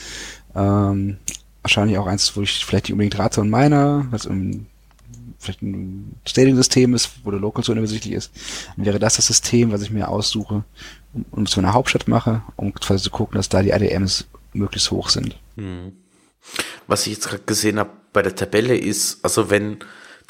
ähm, 0.54 1.18
wahrscheinlich 1.62 1.98
auch 1.98 2.06
eins, 2.06 2.36
wo 2.36 2.42
ich 2.42 2.64
vielleicht 2.64 2.84
nicht 2.84 2.92
unbedingt 2.92 3.18
rate 3.18 3.40
und 3.40 3.50
meiner, 3.50 4.06
was 4.10 4.24
im, 4.24 4.66
vielleicht 5.38 5.62
ein 5.62 6.14
Stadium-System 6.24 6.94
ist, 6.94 7.10
wo 7.24 7.32
der 7.32 7.40
Local 7.40 7.64
so 7.64 7.72
unübersichtlich 7.72 8.14
ist, 8.14 8.30
dann 8.76 8.86
wäre 8.86 9.00
das 9.00 9.16
das 9.16 9.26
System, 9.26 9.72
was 9.72 9.82
ich 9.82 9.90
mir 9.90 10.08
aussuche 10.08 10.64
und 11.30 11.48
zu 11.48 11.60
einer 11.60 11.72
Hauptstadt 11.72 12.08
mache, 12.08 12.42
um 12.56 12.74
quasi 12.74 13.04
zu 13.04 13.10
gucken, 13.10 13.36
dass 13.36 13.48
da 13.48 13.62
die 13.62 13.72
ADMs 13.72 14.26
möglichst 14.52 14.90
hoch 14.90 15.08
sind. 15.08 15.38
Hm. 15.56 15.92
Was 16.86 17.06
ich 17.06 17.14
jetzt 17.14 17.28
gerade 17.28 17.42
gesehen 17.44 17.78
habe 17.78 17.90
bei 18.12 18.22
der 18.22 18.34
Tabelle 18.34 18.76
ist, 18.76 19.24
also 19.24 19.50
wenn 19.50 19.78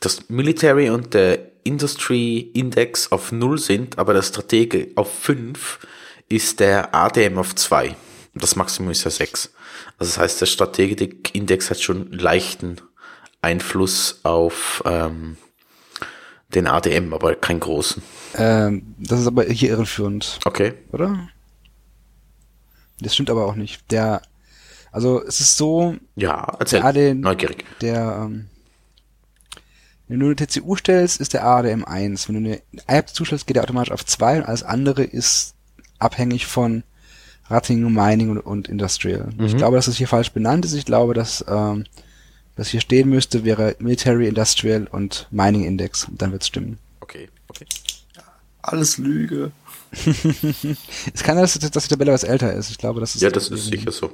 das 0.00 0.28
Military 0.28 0.90
und 0.90 1.14
der 1.14 1.38
Industry 1.64 2.50
Index 2.54 3.12
auf 3.12 3.32
0 3.32 3.58
sind, 3.58 3.98
aber 3.98 4.14
der 4.14 4.22
Stratege 4.22 4.88
auf 4.96 5.12
5, 5.12 5.80
ist 6.28 6.60
der 6.60 6.94
ADM 6.94 7.38
auf 7.38 7.54
2. 7.54 7.96
Das 8.34 8.56
Maximum 8.56 8.90
ist 8.90 9.04
ja 9.04 9.10
6. 9.10 9.52
Also 9.98 10.12
das 10.12 10.18
heißt, 10.18 10.40
der 10.40 10.46
Strategikindex 10.46 11.70
hat 11.70 11.80
schon 11.80 12.12
leichten 12.12 12.76
Einfluss 13.42 14.20
auf 14.22 14.82
ähm, 14.86 15.36
den 16.54 16.66
ADM, 16.66 17.12
aber 17.12 17.34
keinen 17.34 17.60
großen. 17.60 18.02
Ähm, 18.34 18.94
das 18.98 19.20
ist 19.20 19.26
aber 19.26 19.44
hier 19.44 19.70
irreführend. 19.70 20.38
Okay. 20.44 20.74
Oder? 20.92 21.28
Das 23.00 23.14
stimmt 23.14 23.30
aber 23.30 23.46
auch 23.46 23.54
nicht. 23.54 23.90
Der, 23.90 24.22
also 24.90 25.22
es 25.22 25.40
ist 25.40 25.56
so. 25.56 25.96
Ja, 26.16 26.56
erzähl. 26.58 26.80
Der 26.80 26.88
AD, 26.88 27.14
Neugierig. 27.14 27.64
Der, 27.80 28.22
ähm, 28.24 28.48
wenn 30.08 30.20
du 30.20 30.26
eine 30.26 30.36
TCU 30.36 30.74
stellst, 30.74 31.20
ist 31.20 31.34
der 31.34 31.44
ADM 31.44 31.84
1. 31.84 32.28
Wenn 32.28 32.42
du 32.42 32.50
eine 32.50 32.62
IAP 32.88 33.10
zustellst, 33.10 33.46
geht 33.46 33.58
er 33.58 33.62
automatisch 33.62 33.92
auf 33.92 34.04
2 34.04 34.38
und 34.38 34.44
alles 34.44 34.62
andere 34.62 35.04
ist 35.04 35.54
abhängig 35.98 36.46
von 36.46 36.82
Rating, 37.50 37.92
Mining 37.92 38.30
und, 38.30 38.38
und 38.38 38.68
Industrial. 38.68 39.28
Mhm. 39.36 39.44
Ich 39.44 39.56
glaube, 39.56 39.76
dass 39.76 39.86
das 39.86 39.96
hier 39.96 40.08
falsch 40.08 40.32
benannt 40.32 40.64
ist. 40.64 40.72
Ich 40.72 40.86
glaube, 40.86 41.12
dass 41.12 41.44
ähm, 41.46 41.84
was 42.58 42.68
hier 42.68 42.80
stehen 42.80 43.08
müsste, 43.08 43.44
wäre 43.44 43.76
Military, 43.78 44.26
Industrial 44.26 44.86
und 44.90 45.28
Mining 45.30 45.64
Index. 45.64 46.04
Und 46.04 46.20
dann 46.20 46.32
wird's 46.32 46.48
stimmen. 46.48 46.78
Okay, 47.00 47.28
okay. 47.48 47.64
Alles 48.62 48.98
Lüge. 48.98 49.52
Es 51.14 51.22
kann 51.22 51.36
sein, 51.36 51.60
dass, 51.60 51.70
dass 51.70 51.84
die 51.84 51.88
Tabelle 51.88 52.12
was 52.12 52.24
älter 52.24 52.52
ist. 52.52 52.70
Ich 52.70 52.76
glaube, 52.76 53.00
das 53.00 53.14
ist 53.14 53.22
Ja, 53.22 53.30
das 53.30 53.48
ist 53.48 53.66
sicher 53.66 53.90
so. 53.90 54.12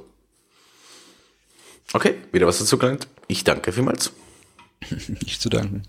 Okay, 1.91 2.15
wieder 2.31 2.47
was 2.47 2.59
dazu 2.59 2.77
gelernt. 2.77 3.07
Ich 3.27 3.43
danke 3.43 3.73
vielmals. 3.73 4.11
nicht 5.07 5.41
zu 5.41 5.49
danken. 5.49 5.83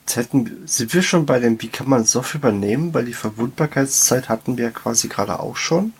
Jetzt 0.00 0.16
hätten, 0.16 0.66
sind 0.66 0.94
wir 0.94 1.02
schon 1.02 1.26
bei 1.26 1.40
dem, 1.40 1.60
wie 1.60 1.68
kann 1.68 1.88
man 1.88 2.04
Soft 2.04 2.34
übernehmen? 2.34 2.94
Weil 2.94 3.06
die 3.06 3.12
Verwundbarkeitszeit 3.12 4.28
hatten 4.28 4.56
wir 4.56 4.66
ja 4.66 4.70
quasi 4.70 5.08
gerade 5.08 5.40
auch 5.40 5.56
schon. 5.56 5.92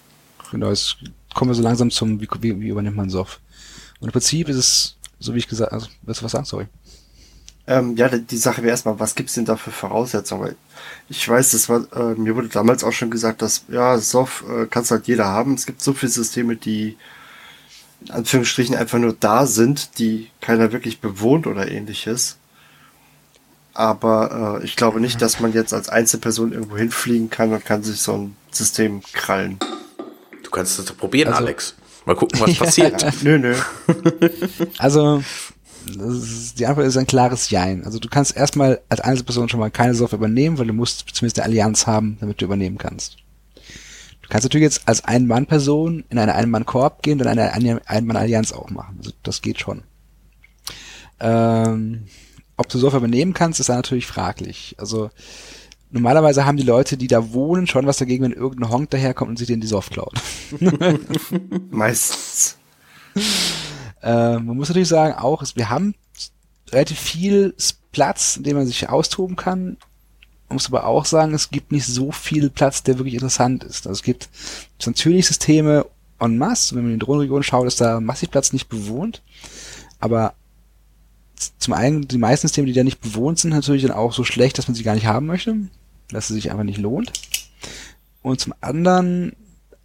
Genau, 0.52 0.68
jetzt 0.68 0.98
kommen 1.34 1.50
wir 1.50 1.54
so 1.56 1.62
langsam 1.62 1.90
zum, 1.90 2.20
wie, 2.20 2.28
wie, 2.40 2.60
wie 2.60 2.68
übernimmt 2.68 2.96
man 2.96 3.10
Soft. 3.10 3.40
Und 4.00 4.08
im 4.08 4.12
Prinzip 4.12 4.48
ist 4.48 4.56
es, 4.56 4.96
so 5.18 5.34
wie 5.34 5.38
ich 5.38 5.48
gesagt 5.48 5.72
also, 5.72 5.86
willst 6.02 6.20
du 6.20 6.24
was 6.24 6.32
sagen? 6.32 6.44
Sorry. 6.44 6.66
Ähm, 7.68 7.96
ja, 7.96 8.08
die- 8.08 8.36
Sache 8.36 8.58
wäre 8.62 8.70
erstmal, 8.70 9.00
was 9.00 9.14
gibt's 9.16 9.34
denn 9.34 9.44
da 9.44 9.56
für 9.56 9.72
Voraussetzungen? 9.72 10.42
Weil 10.42 10.56
ich 11.08 11.28
weiß, 11.28 11.50
das 11.50 11.68
war, 11.68 11.84
äh, 11.96 12.14
mir 12.14 12.36
wurde 12.36 12.48
damals 12.48 12.84
auch 12.84 12.92
schon 12.92 13.10
gesagt, 13.10 13.42
dass, 13.42 13.64
ja, 13.68 13.98
SOF 13.98 14.44
äh, 14.48 14.66
kann's 14.66 14.90
halt 14.92 15.08
jeder 15.08 15.24
haben. 15.26 15.54
Es 15.54 15.66
gibt 15.66 15.82
so 15.82 15.92
viele 15.92 16.12
Systeme, 16.12 16.54
die 16.56 16.96
in 18.04 18.10
Anführungsstrichen 18.12 18.76
einfach 18.76 18.98
nur 18.98 19.14
da 19.18 19.46
sind, 19.46 19.98
die 19.98 20.30
keiner 20.40 20.70
wirklich 20.70 21.00
bewohnt 21.00 21.46
oder 21.48 21.68
ähnliches. 21.68 22.36
Aber 23.74 24.60
äh, 24.60 24.64
ich 24.64 24.76
glaube 24.76 25.00
nicht, 25.00 25.20
dass 25.20 25.40
man 25.40 25.52
jetzt 25.52 25.74
als 25.74 25.88
Einzelperson 25.88 26.52
irgendwo 26.52 26.76
hinfliegen 26.76 27.30
kann 27.30 27.52
und 27.52 27.64
kann 27.64 27.82
sich 27.82 28.00
so 28.00 28.12
ein 28.14 28.36
System 28.50 29.02
krallen. 29.12 29.58
Du 30.44 30.50
kannst 30.50 30.78
es 30.78 30.84
doch 30.86 30.96
probieren, 30.96 31.28
Also- 31.28 31.38
Alex. 31.44 31.74
Mal 32.06 32.14
gucken, 32.16 32.40
was 32.40 32.54
passiert. 32.58 33.04
Nö, 33.22 33.38
nö. 33.38 33.54
Also, 34.78 35.22
ist, 35.86 36.58
die 36.58 36.66
Antwort 36.66 36.86
ist 36.86 36.96
ein 36.96 37.06
klares 37.06 37.50
Jein. 37.50 37.84
Also 37.84 37.98
du 37.98 38.08
kannst 38.08 38.36
erstmal 38.36 38.80
als 38.88 39.00
Einzelperson 39.00 39.48
schon 39.48 39.60
mal 39.60 39.70
keine 39.70 39.94
Software 39.94 40.18
übernehmen, 40.18 40.58
weil 40.58 40.66
du 40.66 40.72
musst 40.72 41.04
zumindest 41.12 41.38
eine 41.38 41.46
Allianz 41.46 41.86
haben, 41.86 42.16
damit 42.20 42.40
du 42.40 42.44
übernehmen 42.44 42.78
kannst. 42.78 43.16
Du 44.22 44.28
kannst 44.28 44.44
natürlich 44.44 44.64
jetzt 44.64 44.88
als 44.88 45.04
Ein-Mann-Person 45.04 46.04
in 46.08 46.18
eine 46.18 46.34
Ein-Mann-Koop 46.34 47.02
gehen 47.02 47.20
und 47.20 47.26
eine 47.28 47.52
Ein- 47.52 47.80
Ein-Mann-Allianz 47.86 48.50
auch 48.52 48.70
machen. 48.70 48.96
Also 48.98 49.12
das 49.22 49.42
geht 49.42 49.60
schon. 49.60 49.82
Ähm, 51.20 52.06
ob 52.56 52.68
du 52.68 52.78
Software 52.78 52.98
übernehmen 52.98 53.34
kannst, 53.34 53.60
ist 53.60 53.68
da 53.68 53.76
natürlich 53.76 54.06
fraglich. 54.06 54.74
Also 54.78 55.10
normalerweise 55.90 56.44
haben 56.44 56.56
die 56.56 56.62
Leute, 56.62 56.96
die 56.96 57.06
da 57.06 57.32
wohnen, 57.32 57.66
schon 57.66 57.86
was 57.86 57.98
dagegen, 57.98 58.24
wenn 58.24 58.32
irgendein 58.32 58.70
Honk 58.70 58.90
daherkommt 58.90 59.30
und 59.30 59.38
sich 59.38 59.46
den 59.46 59.60
die 59.60 59.66
Soft 59.66 59.92
klaut. 59.92 60.14
Meistens. 61.70 62.56
Äh, 64.02 64.38
man 64.38 64.56
muss 64.56 64.68
natürlich 64.68 64.88
sagen, 64.88 65.14
auch, 65.14 65.42
wir 65.54 65.70
haben 65.70 65.94
relativ 66.70 66.98
viel 66.98 67.54
Platz, 67.92 68.36
in 68.36 68.42
dem 68.42 68.56
man 68.56 68.66
sich 68.66 68.88
austoben 68.88 69.36
kann. 69.36 69.78
Man 70.48 70.56
muss 70.56 70.66
aber 70.66 70.86
auch 70.86 71.04
sagen, 71.04 71.34
es 71.34 71.50
gibt 71.50 71.72
nicht 71.72 71.86
so 71.86 72.12
viel 72.12 72.50
Platz, 72.50 72.82
der 72.82 72.98
wirklich 72.98 73.14
interessant 73.14 73.64
ist. 73.64 73.86
Also 73.86 73.98
es 73.98 74.02
gibt 74.02 74.28
natürlich 74.84 75.26
Systeme 75.26 75.86
en 76.20 76.38
masse. 76.38 76.74
Wenn 76.74 76.84
man 76.84 76.92
in 76.92 76.98
die 77.00 77.04
Drohnenregion 77.04 77.42
schaut, 77.42 77.66
ist 77.66 77.80
da 77.80 78.00
massiv 78.00 78.30
Platz 78.30 78.52
nicht 78.52 78.68
bewohnt. 78.68 79.22
Aber 79.98 80.34
zum 81.58 81.74
einen, 81.74 82.08
die 82.08 82.18
meisten 82.18 82.46
Systeme, 82.46 82.66
die 82.66 82.72
da 82.72 82.84
nicht 82.84 83.00
bewohnt 83.00 83.38
sind, 83.38 83.50
natürlich 83.50 83.82
dann 83.82 83.92
auch 83.92 84.12
so 84.12 84.24
schlecht, 84.24 84.58
dass 84.58 84.68
man 84.68 84.74
sie 84.74 84.82
gar 84.82 84.94
nicht 84.94 85.06
haben 85.06 85.26
möchte. 85.26 85.54
Dass 86.08 86.30
es 86.30 86.36
sich 86.36 86.50
einfach 86.50 86.64
nicht 86.64 86.78
lohnt. 86.78 87.12
Und 88.22 88.40
zum 88.40 88.54
anderen, 88.60 89.32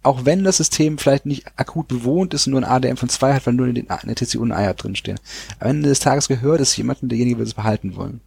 auch 0.02 0.24
wenn 0.24 0.44
das 0.44 0.56
System 0.56 0.98
vielleicht 0.98 1.26
nicht 1.26 1.46
akut 1.56 1.88
bewohnt 1.88 2.34
ist 2.34 2.46
und 2.46 2.52
nur 2.52 2.60
ein 2.60 2.68
ADM 2.68 2.96
von 2.96 3.08
2 3.08 3.34
hat, 3.34 3.46
weil 3.46 3.54
nur 3.54 3.66
in 3.66 3.74
der 3.74 4.14
TCU 4.14 4.42
und 4.42 4.52
Eier 4.52 4.74
drinstehen. 4.74 5.18
Am 5.60 5.68
Ende 5.68 5.88
des 5.88 6.00
Tages 6.00 6.28
gehört 6.28 6.60
es 6.60 6.76
jemandem, 6.76 7.08
derjenige 7.08 7.38
will 7.38 7.46
es 7.46 7.54
behalten 7.54 7.96
wollen. 7.96 8.20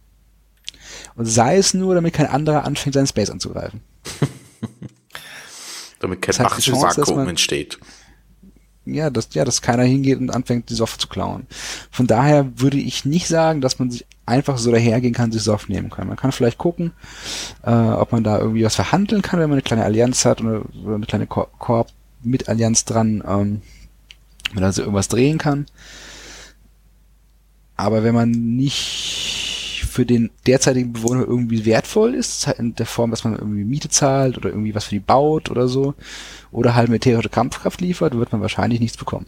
Und 1.14 1.26
sei 1.26 1.56
es 1.56 1.74
nur, 1.74 1.94
damit 1.94 2.14
kein 2.14 2.26
anderer 2.26 2.64
anfängt, 2.64 2.94
seinen 2.94 3.06
Space 3.06 3.30
anzugreifen. 3.30 3.80
Damit 5.98 6.20
kein 6.22 6.36
Das 6.36 6.56
heißt, 6.56 6.68
Machtvakuum 6.72 7.28
entsteht. 7.28 7.78
Ja, 8.86 9.10
dass, 9.10 9.28
ja, 9.34 9.44
dass 9.44 9.62
keiner 9.62 9.82
hingeht 9.82 10.20
und 10.20 10.30
anfängt, 10.30 10.70
die 10.70 10.74
Soft 10.74 11.00
zu 11.00 11.08
klauen. 11.08 11.46
Von 11.90 12.06
daher 12.06 12.58
würde 12.60 12.78
ich 12.78 13.04
nicht 13.04 13.26
sagen, 13.26 13.60
dass 13.60 13.80
man 13.80 13.90
sich 13.90 14.06
einfach 14.26 14.58
so 14.58 14.70
dahergehen 14.70 15.12
kann, 15.12 15.32
sich 15.32 15.42
Soft 15.42 15.68
nehmen 15.68 15.90
kann. 15.90 16.06
Man 16.06 16.16
kann 16.16 16.30
vielleicht 16.30 16.56
gucken, 16.58 16.92
äh, 17.64 17.70
ob 17.70 18.12
man 18.12 18.22
da 18.22 18.38
irgendwie 18.38 18.64
was 18.64 18.76
verhandeln 18.76 19.22
kann, 19.22 19.40
wenn 19.40 19.50
man 19.50 19.56
eine 19.56 19.62
kleine 19.62 19.84
Allianz 19.84 20.24
hat 20.24 20.40
oder, 20.40 20.62
oder 20.84 20.94
eine 20.94 21.06
kleine 21.06 21.26
Ko- 21.26 21.48
Koop 21.58 21.88
mit 22.22 22.48
Allianz 22.48 22.84
dran, 22.84 23.24
ähm, 23.26 23.60
wenn 24.48 24.54
man 24.54 24.64
also 24.64 24.82
irgendwas 24.82 25.08
drehen 25.08 25.38
kann. 25.38 25.66
Aber 27.76 28.04
wenn 28.04 28.14
man 28.14 28.30
nicht 28.30 29.35
für 29.96 30.04
den 30.04 30.30
derzeitigen 30.46 30.92
Bewohner 30.92 31.22
irgendwie 31.22 31.64
wertvoll 31.64 32.14
ist, 32.14 32.46
in 32.58 32.74
der 32.74 32.84
Form, 32.84 33.10
dass 33.10 33.24
man 33.24 33.32
irgendwie 33.32 33.64
Miete 33.64 33.88
zahlt 33.88 34.36
oder 34.36 34.50
irgendwie 34.50 34.74
was 34.74 34.84
für 34.84 34.90
die 34.90 35.00
baut 35.00 35.50
oder 35.50 35.68
so, 35.68 35.94
oder 36.52 36.74
halt 36.74 36.90
militärische 36.90 37.30
Kampfkraft 37.30 37.80
liefert, 37.80 38.14
wird 38.14 38.30
man 38.30 38.42
wahrscheinlich 38.42 38.78
nichts 38.78 38.98
bekommen. 38.98 39.24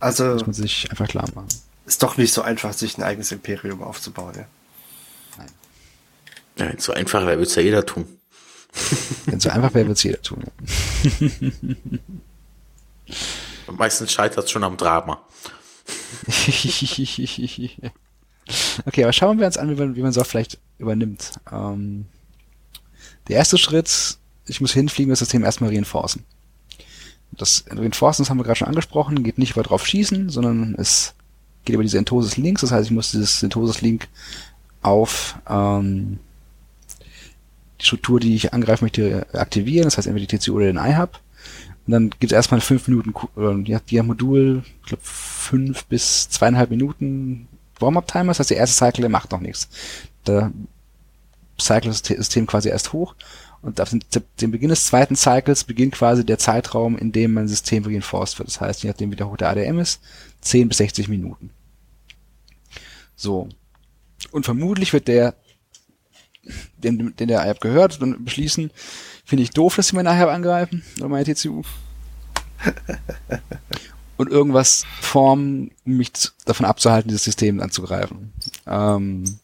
Also 0.00 0.24
Muss 0.24 0.44
man 0.44 0.54
sich 0.54 0.90
einfach 0.90 1.06
klar 1.06 1.28
machen. 1.36 1.46
ist 1.86 2.02
doch 2.02 2.16
nicht 2.16 2.32
so 2.32 2.42
einfach, 2.42 2.72
sich 2.72 2.98
ein 2.98 3.04
eigenes 3.04 3.30
Imperium 3.30 3.80
aufzubauen. 3.80 4.34
Ja. 4.34 4.46
Ja, 6.58 6.68
wenn 6.68 6.78
es 6.78 6.84
so 6.84 6.94
einfach 6.94 7.20
wäre, 7.20 7.38
würde 7.38 7.44
es 7.44 7.54
ja 7.54 7.62
jeder 7.62 7.86
tun. 7.86 8.06
Wenn 9.26 9.38
es 9.38 9.44
so 9.44 9.50
einfach 9.50 9.72
wäre, 9.72 9.86
wird 9.86 9.98
es 9.98 10.02
jeder 10.02 10.20
tun. 10.20 10.42
Ja. 13.06 13.12
Meistens 13.72 14.12
scheitert 14.12 14.46
es 14.46 14.50
schon 14.50 14.64
am 14.64 14.76
Drama. 14.76 15.22
okay, 18.86 19.02
aber 19.02 19.12
schauen 19.12 19.38
wir 19.38 19.46
uns 19.46 19.58
an, 19.58 19.70
wie 19.70 19.80
man, 19.80 19.96
wie 19.96 20.02
man 20.02 20.12
so 20.12 20.24
vielleicht 20.24 20.58
übernimmt. 20.78 21.32
Ähm, 21.50 22.06
der 23.28 23.36
erste 23.36 23.58
Schritt, 23.58 24.18
ich 24.46 24.60
muss 24.60 24.72
hinfliegen, 24.72 25.10
das 25.10 25.18
System 25.18 25.44
erstmal 25.44 25.70
reinforcen. 25.70 26.24
Das 27.32 27.64
Reinforcen, 27.68 28.22
das 28.22 28.30
haben 28.30 28.38
wir 28.38 28.44
gerade 28.44 28.58
schon 28.58 28.68
angesprochen, 28.68 29.24
geht 29.24 29.38
nicht 29.38 29.52
über 29.52 29.62
drauf 29.62 29.86
schießen, 29.86 30.30
sondern 30.30 30.74
es 30.78 31.14
geht 31.64 31.74
über 31.74 31.82
diese 31.82 31.98
Entosis 31.98 32.36
Links. 32.36 32.60
Das 32.60 32.70
heißt, 32.70 32.86
ich 32.86 32.92
muss 32.92 33.10
dieses 33.10 33.42
Entosis 33.42 33.80
Link 33.80 34.08
auf 34.82 35.38
ähm, 35.48 36.20
die 37.80 37.84
Struktur, 37.84 38.20
die 38.20 38.34
ich 38.34 38.54
angreifen 38.54 38.84
möchte, 38.84 39.26
aktivieren. 39.32 39.84
Das 39.84 39.98
heißt, 39.98 40.06
entweder 40.06 40.26
die 40.26 40.38
TCU 40.38 40.54
oder 40.54 40.66
den 40.66 40.76
iHub. 40.76 41.20
Und 41.86 41.92
dann 41.92 42.10
gibt 42.10 42.32
es 42.32 42.36
erstmal 42.36 42.60
fünf 42.60 42.88
Minuten, 42.88 43.64
die 43.64 43.74
hat 43.74 43.90
die 43.90 44.00
Modul, 44.02 44.64
ich 44.82 44.88
glaube, 44.88 45.02
fünf 45.04 45.84
bis 45.84 46.28
zweieinhalb 46.28 46.70
Minuten 46.70 47.48
Warm-Up-Timer. 47.80 48.28
Das 48.28 48.40
heißt, 48.40 48.50
der 48.50 48.58
erste 48.58 48.76
Cycle, 48.76 49.02
der 49.02 49.10
macht 49.10 49.32
noch 49.32 49.40
nichts. 49.40 49.68
Da 50.24 50.52
cycelt 51.60 51.86
das 51.86 52.02
System 52.06 52.46
quasi 52.46 52.68
erst 52.68 52.92
hoch. 52.92 53.14
Und 53.62 53.80
auf 53.80 53.90
den, 53.90 54.50
Beginn 54.50 54.68
des 54.68 54.86
zweiten 54.86 55.16
Cycles 55.16 55.64
beginnt 55.64 55.94
quasi 55.94 56.24
der 56.24 56.38
Zeitraum, 56.38 56.96
in 56.96 57.10
dem 57.10 57.32
mein 57.34 57.48
System 57.48 57.84
reinforced 57.84 58.38
wird. 58.38 58.48
Das 58.48 58.60
heißt, 58.60 58.82
je 58.82 58.90
nachdem 58.90 59.10
wie 59.10 59.16
der 59.16 59.28
hoch 59.28 59.36
der 59.36 59.48
ADM 59.48 59.78
ist, 59.78 60.00
10 60.42 60.68
bis 60.68 60.78
60 60.78 61.08
Minuten. 61.08 61.50
So. 63.16 63.48
Und 64.30 64.44
vermutlich 64.44 64.92
wird 64.92 65.08
der, 65.08 65.34
den, 66.76 67.16
den 67.16 67.28
der 67.28 67.44
IAP 67.44 67.60
gehört, 67.60 68.00
dann 68.00 68.24
beschließen, 68.24 68.70
finde 69.24 69.42
ich 69.42 69.50
doof, 69.50 69.76
dass 69.76 69.88
sie 69.88 69.96
meine 69.96 70.10
IAP 70.10 70.28
angreifen, 70.28 70.84
oder 70.98 71.08
meine 71.08 71.24
TCU. 71.24 71.62
und 74.16 74.30
irgendwas 74.30 74.84
formen, 75.00 75.70
um 75.84 75.96
mich 75.96 76.12
davon 76.44 76.66
abzuhalten, 76.66 77.08
dieses 77.08 77.24
System 77.24 77.60
anzugreifen. 77.60 78.32
Ähm, 78.66 79.38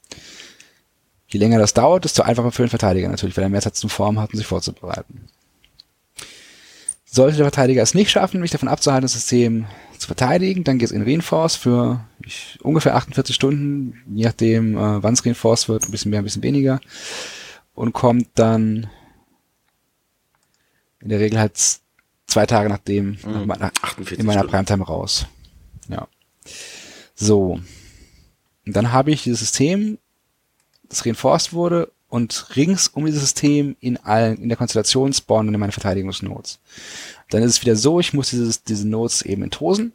je 1.28 1.38
länger 1.38 1.58
das 1.58 1.74
dauert, 1.74 2.04
desto 2.04 2.22
einfacher 2.22 2.52
für 2.52 2.64
den 2.64 2.70
Verteidiger 2.70 3.08
natürlich, 3.08 3.36
weil 3.36 3.44
er 3.44 3.50
mehr 3.50 3.60
Zeit 3.60 3.76
zum 3.76 3.90
Formen 3.90 4.20
hat, 4.20 4.32
um 4.32 4.36
sich 4.36 4.46
vorzubereiten. 4.46 5.28
Sollte 7.04 7.36
der 7.36 7.46
Verteidiger 7.46 7.82
es 7.82 7.94
nicht 7.94 8.10
schaffen, 8.10 8.40
mich 8.40 8.50
davon 8.50 8.68
abzuhalten, 8.68 9.02
das 9.02 9.12
System 9.12 9.66
zu 9.98 10.06
verteidigen, 10.06 10.64
dann 10.64 10.78
geht 10.78 10.86
es 10.86 10.92
in 10.92 11.02
Reinforce 11.02 11.56
für 11.56 12.04
ich, 12.24 12.58
ungefähr 12.62 12.96
48 12.96 13.34
Stunden, 13.34 14.02
je 14.14 14.24
nachdem, 14.24 14.76
äh, 14.76 15.02
wann 15.02 15.14
es 15.14 15.24
Reinforce 15.24 15.68
wird, 15.68 15.84
ein 15.84 15.90
bisschen 15.90 16.10
mehr, 16.10 16.20
ein 16.20 16.24
bisschen 16.24 16.42
weniger, 16.42 16.80
und 17.74 17.92
kommt 17.92 18.28
dann 18.34 18.88
in 21.00 21.08
der 21.08 21.20
Regel 21.20 21.38
halt 21.38 21.58
zwei 22.32 22.46
Tage 22.46 22.68
nachdem 22.68 23.18
mhm. 23.24 23.46
nach, 23.46 23.72
in 24.10 24.26
meiner 24.26 24.44
Primetime 24.44 24.84
raus. 24.84 25.26
Ja. 25.88 26.08
So. 27.14 27.60
Und 28.66 28.76
dann 28.76 28.92
habe 28.92 29.10
ich 29.10 29.22
dieses 29.22 29.40
System, 29.40 29.98
das 30.88 31.04
reinforced 31.04 31.52
wurde 31.52 31.92
und 32.08 32.56
rings 32.56 32.88
um 32.88 33.06
dieses 33.06 33.22
System 33.22 33.76
in 33.80 33.96
allen, 33.98 34.36
in 34.42 34.48
der 34.48 34.58
Konstellation 34.58 35.12
spawnen 35.12 35.54
in 35.54 35.60
meine 35.60 35.72
Verteidigungsnodes. 35.72 36.58
Dann 37.30 37.42
ist 37.42 37.52
es 37.52 37.62
wieder 37.62 37.76
so, 37.76 38.00
ich 38.00 38.12
muss 38.12 38.30
dieses, 38.30 38.62
diese 38.64 38.86
Nodes 38.86 39.22
eben 39.22 39.42
entosen. 39.42 39.92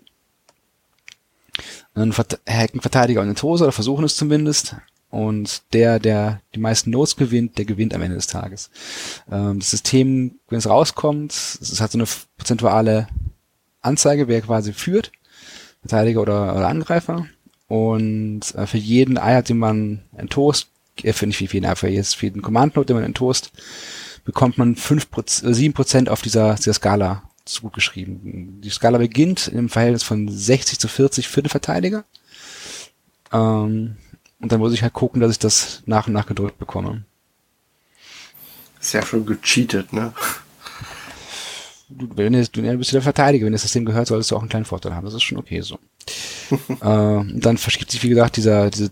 Dann 1.94 2.14
hacken 2.14 2.82
Verteidiger 2.82 3.22
und 3.22 3.30
Entose 3.30 3.64
oder 3.64 3.72
versuchen 3.72 4.06
es 4.06 4.16
zumindest. 4.16 4.76
Und 5.10 5.62
der, 5.74 6.00
der 6.00 6.42
die 6.54 6.60
meisten 6.60 6.90
Nodes 6.90 7.16
gewinnt, 7.16 7.58
der 7.58 7.66
gewinnt 7.66 7.94
am 7.94 8.02
Ende 8.02 8.16
des 8.16 8.28
Tages. 8.28 8.70
Ähm, 9.32 9.60
das 9.60 9.72
System, 9.72 10.40
wenn 10.50 10.60
es 10.60 10.70
rauskommt, 10.70 11.32
es 11.32 11.80
hat 11.80 11.92
so 11.92 11.98
eine 11.98 12.08
prozentuale 12.38 13.08
Anzeige, 13.82 14.28
wer 14.28 14.42
quasi 14.42 14.74
führt, 14.74 15.12
Verteidiger 15.82 16.22
oder, 16.22 16.56
oder 16.56 16.68
Angreifer. 16.68 17.26
Und 17.68 18.54
äh, 18.56 18.68
für 18.68 18.78
jeden 18.78 19.18
Eier, 19.18 19.42
den 19.44 19.58
man 19.58 20.04
enttost, 20.16 20.70
äh, 21.04 21.14
für 21.14 21.28
nicht 21.28 21.40
wie 21.40 21.48
viel, 21.48 21.76
für 21.76 21.88
jeden 21.88 22.42
Command-Node, 22.42 22.88
den 22.88 22.96
man 22.98 23.06
enttost, 23.06 23.52
bekommt 24.26 24.58
man 24.58 24.76
fünf 24.76 25.08
äh, 25.16 25.54
sieben 25.54 25.74
Prozent 25.74 26.10
auf 26.10 26.22
dieser, 26.22 26.56
dieser 26.56 26.74
Skala 26.74 27.24
zu 27.46 27.70
geschrieben. 27.70 28.60
Die 28.62 28.70
Skala 28.70 28.98
beginnt 28.98 29.48
im 29.48 29.70
Verhältnis 29.70 30.04
von 30.04 30.28
60 30.28 30.80
zu 30.80 30.88
40 30.90 31.28
für 31.30 31.42
den 31.42 31.50
Verteidiger. 31.50 32.04
Ähm, 33.32 33.96
und 34.40 34.52
dann 34.52 34.60
muss 34.60 34.74
ich 34.74 34.84
halt 34.84 34.94
gucken, 34.94 35.22
dass 35.22 35.32
ich 35.32 35.40
das 35.40 35.84
nach 35.86 36.08
und 36.08 36.14
nach 36.14 36.28
gedrückt 36.28 36.60
bekomme. 36.60 37.04
Ist 38.80 38.94
ja 38.94 39.02
schon 39.02 39.26
gecheatet, 39.26 39.92
ne? 39.94 40.14
Du, 41.90 42.10
wenn 42.16 42.34
du, 42.34 42.44
du 42.44 42.78
bist 42.78 42.92
ja 42.92 42.98
der 42.98 43.02
Verteidiger, 43.02 43.46
wenn 43.46 43.54
das 43.54 43.62
System 43.62 43.86
gehört, 43.86 44.08
solltest 44.08 44.32
du 44.32 44.36
auch 44.36 44.42
einen 44.42 44.50
kleinen 44.50 44.66
Vorteil 44.66 44.94
haben. 44.94 45.06
Das 45.06 45.14
ist 45.14 45.24
schon 45.24 45.38
okay 45.38 45.62
so. 45.62 45.80
äh, 46.70 47.40
dann 47.40 47.58
verschiebt 47.58 47.90
sich, 47.90 48.04
wie 48.04 48.10
gesagt, 48.10 48.38
dieser, 48.38 48.70
diese, 48.70 48.92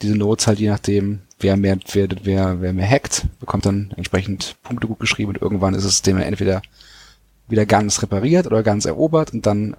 diese 0.00 0.16
Notes 0.16 0.46
halt 0.46 0.60
je 0.60 0.70
nachdem, 0.70 1.20
wer 1.40 1.56
mehr, 1.56 1.78
wer, 1.92 2.08
wer, 2.22 2.60
wer 2.60 2.72
mehr 2.72 2.88
hackt, 2.88 3.26
bekommt 3.40 3.66
dann 3.66 3.92
entsprechend 3.96 4.56
Punkte 4.62 4.86
gut 4.86 5.00
geschrieben 5.00 5.30
und 5.30 5.42
irgendwann 5.42 5.74
ist 5.74 5.84
das 5.84 5.92
System 5.92 6.18
entweder 6.18 6.62
wieder 7.48 7.66
ganz 7.66 8.00
repariert 8.02 8.46
oder 8.46 8.62
ganz 8.62 8.84
erobert 8.84 9.32
und 9.32 9.44
dann, 9.44 9.76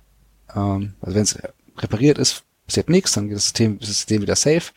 ähm, 0.53 0.93
also 1.01 1.15
wenn 1.15 1.23
es 1.23 1.39
repariert 1.77 2.17
ist, 2.17 2.43
passiert 2.65 2.89
nichts, 2.89 3.13
dann 3.13 3.27
geht 3.27 3.37
das 3.37 3.45
System, 3.45 3.73
ist 3.79 3.89
das 3.89 3.97
System 3.97 4.21
wieder 4.21 4.35
safe. 4.35 4.71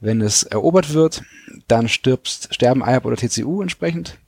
Wenn 0.00 0.20
es 0.20 0.42
erobert 0.44 0.94
wird, 0.94 1.22
dann 1.66 1.88
stirbst, 1.88 2.54
sterben 2.54 2.82
IAP 2.82 3.04
oder 3.04 3.16
TCU 3.16 3.62
entsprechend 3.62 4.18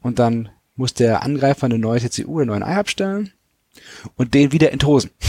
und 0.00 0.18
dann 0.18 0.50
muss 0.74 0.94
der 0.94 1.22
Angreifer 1.22 1.66
eine 1.66 1.78
neue 1.78 2.00
TCU 2.00 2.34
oder 2.34 2.42
einen 2.42 2.60
neuen 2.60 2.62
IAP 2.62 2.88
stellen 2.88 3.32
und 4.16 4.34
den 4.34 4.52
wieder 4.52 4.72
enthosen. 4.72 5.10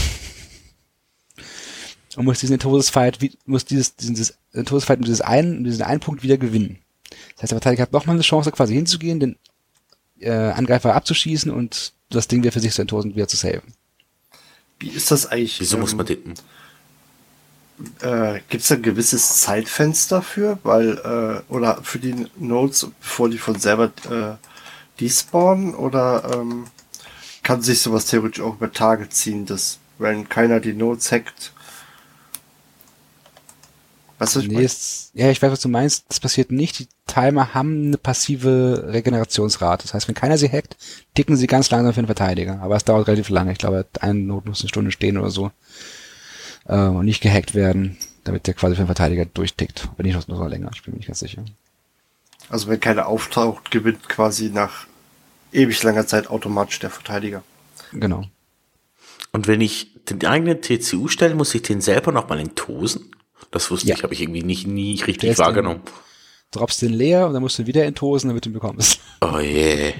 Und 2.16 2.26
muss 2.26 2.38
diesen 2.38 2.54
Entoses-Fight, 2.54 3.18
muss 3.44 3.64
dieses, 3.64 3.96
dieses 3.96 4.38
Entoses-Fight 4.52 5.00
mit 5.00 5.08
dieses 5.08 5.20
einen, 5.20 5.64
diesen 5.64 5.82
einen 5.82 5.98
Punkt 5.98 6.22
wieder 6.22 6.38
gewinnen. 6.38 6.78
Das 7.10 7.42
heißt, 7.42 7.50
der 7.50 7.58
Verteidiger 7.58 7.82
hat 7.82 7.92
nochmal 7.92 8.14
eine 8.14 8.22
Chance, 8.22 8.52
quasi 8.52 8.72
hinzugehen, 8.72 9.18
den 9.18 9.36
äh, 10.20 10.30
Angreifer 10.30 10.94
abzuschießen 10.94 11.50
und 11.50 11.92
das 12.10 12.28
Ding 12.28 12.42
wieder 12.42 12.52
für 12.52 12.60
sich 12.60 12.72
zu 12.72 12.82
enttosen, 12.82 13.16
wieder 13.16 13.26
zu 13.26 13.36
saven. 13.36 13.74
Wie 14.78 14.90
ist 14.90 15.10
das 15.10 15.26
eigentlich? 15.26 15.60
Wieso 15.60 15.76
ähm, 15.76 15.80
muss 15.80 15.94
man 15.94 16.06
den? 16.06 16.34
Äh, 18.00 18.40
Gibt 18.48 18.62
es 18.62 18.70
ein 18.70 18.82
gewisses 18.82 19.40
Zeitfenster 19.40 20.22
für, 20.22 20.58
weil 20.62 21.42
äh, 21.48 21.52
oder 21.52 21.82
für 21.82 21.98
die 21.98 22.26
Nodes, 22.36 22.88
bevor 23.00 23.28
die 23.28 23.38
von 23.38 23.58
selber 23.58 23.90
äh, 24.10 24.36
despawnen 25.00 25.74
oder 25.74 26.30
ähm, 26.34 26.66
kann 27.42 27.62
sich 27.62 27.80
sowas 27.80 28.06
theoretisch 28.06 28.42
auch 28.42 28.54
über 28.54 28.72
Tage 28.72 29.08
ziehen, 29.08 29.44
dass 29.44 29.78
wenn 29.98 30.28
keiner 30.28 30.60
die 30.60 30.72
Nodes 30.72 31.10
hackt, 31.10 31.52
was 34.18 34.36
ist 34.36 34.46
nee, 34.48 34.62
ist, 34.62 35.10
ja, 35.14 35.30
ich 35.30 35.42
weiß, 35.42 35.50
was 35.50 35.60
du 35.60 35.68
meinst. 35.68 36.04
Das 36.08 36.20
passiert 36.20 36.52
nicht. 36.52 36.78
Die 36.78 36.88
Timer 37.06 37.52
haben 37.52 37.88
eine 37.88 37.98
passive 37.98 38.84
Regenerationsrate. 38.86 39.82
Das 39.82 39.94
heißt, 39.94 40.08
wenn 40.08 40.14
keiner 40.14 40.38
sie 40.38 40.48
hackt, 40.48 40.76
ticken 41.14 41.36
sie 41.36 41.48
ganz 41.48 41.70
langsam 41.70 41.92
für 41.92 42.02
den 42.02 42.06
Verteidiger. 42.06 42.60
Aber 42.62 42.76
es 42.76 42.84
dauert 42.84 43.08
relativ 43.08 43.28
lange. 43.28 43.52
Ich 43.52 43.58
glaube, 43.58 43.86
ein 44.00 44.26
Not 44.26 44.46
muss 44.46 44.60
eine 44.60 44.68
Stunde 44.68 44.92
stehen 44.92 45.18
oder 45.18 45.30
so. 45.30 45.50
Äh, 46.66 46.76
und 46.76 47.04
nicht 47.04 47.22
gehackt 47.22 47.54
werden, 47.54 47.96
damit 48.24 48.46
der 48.46 48.54
quasi 48.54 48.74
für 48.74 48.82
den 48.82 48.86
Verteidiger 48.86 49.24
durchtickt. 49.26 49.88
Wenn 49.96 50.06
nicht, 50.06 50.28
noch 50.28 50.48
länger. 50.48 50.70
Ich 50.74 50.82
bin 50.82 50.92
mir 50.92 50.98
nicht 50.98 51.06
ganz 51.06 51.20
sicher. 51.20 51.44
Also 52.48 52.68
wenn 52.68 52.80
keiner 52.80 53.06
auftaucht, 53.06 53.70
gewinnt 53.70 54.08
quasi 54.08 54.50
nach 54.50 54.86
ewig 55.52 55.82
langer 55.82 56.06
Zeit 56.06 56.28
automatisch 56.28 56.78
der 56.78 56.90
Verteidiger. 56.90 57.42
Genau. 57.92 58.24
Und 59.32 59.46
wenn 59.46 59.60
ich 59.60 59.90
den 60.08 60.24
eigenen 60.26 60.60
TCU 60.60 61.08
stelle, 61.08 61.34
muss 61.34 61.54
ich 61.54 61.62
den 61.62 61.80
selber 61.80 62.12
nochmal 62.12 62.40
entosen? 62.40 63.14
Das 63.50 63.70
wusste 63.70 63.88
ja. 63.88 63.94
ich, 63.94 64.02
habe 64.02 64.14
ich 64.14 64.20
irgendwie 64.20 64.42
nicht, 64.42 64.66
nie 64.66 65.00
richtig 65.02 65.38
wahrgenommen. 65.38 65.82
Den, 65.84 65.92
droppst 66.50 66.82
den 66.82 66.92
leer 66.92 67.26
und 67.26 67.34
dann 67.34 67.42
musst 67.42 67.58
du 67.58 67.62
ihn 67.62 67.66
wieder 67.66 67.84
enttosen, 67.84 68.28
damit 68.28 68.44
du 68.44 68.50
ihn 68.50 68.54
bekommst. 68.54 69.00
Oh 69.20 69.38
je. 69.38 69.94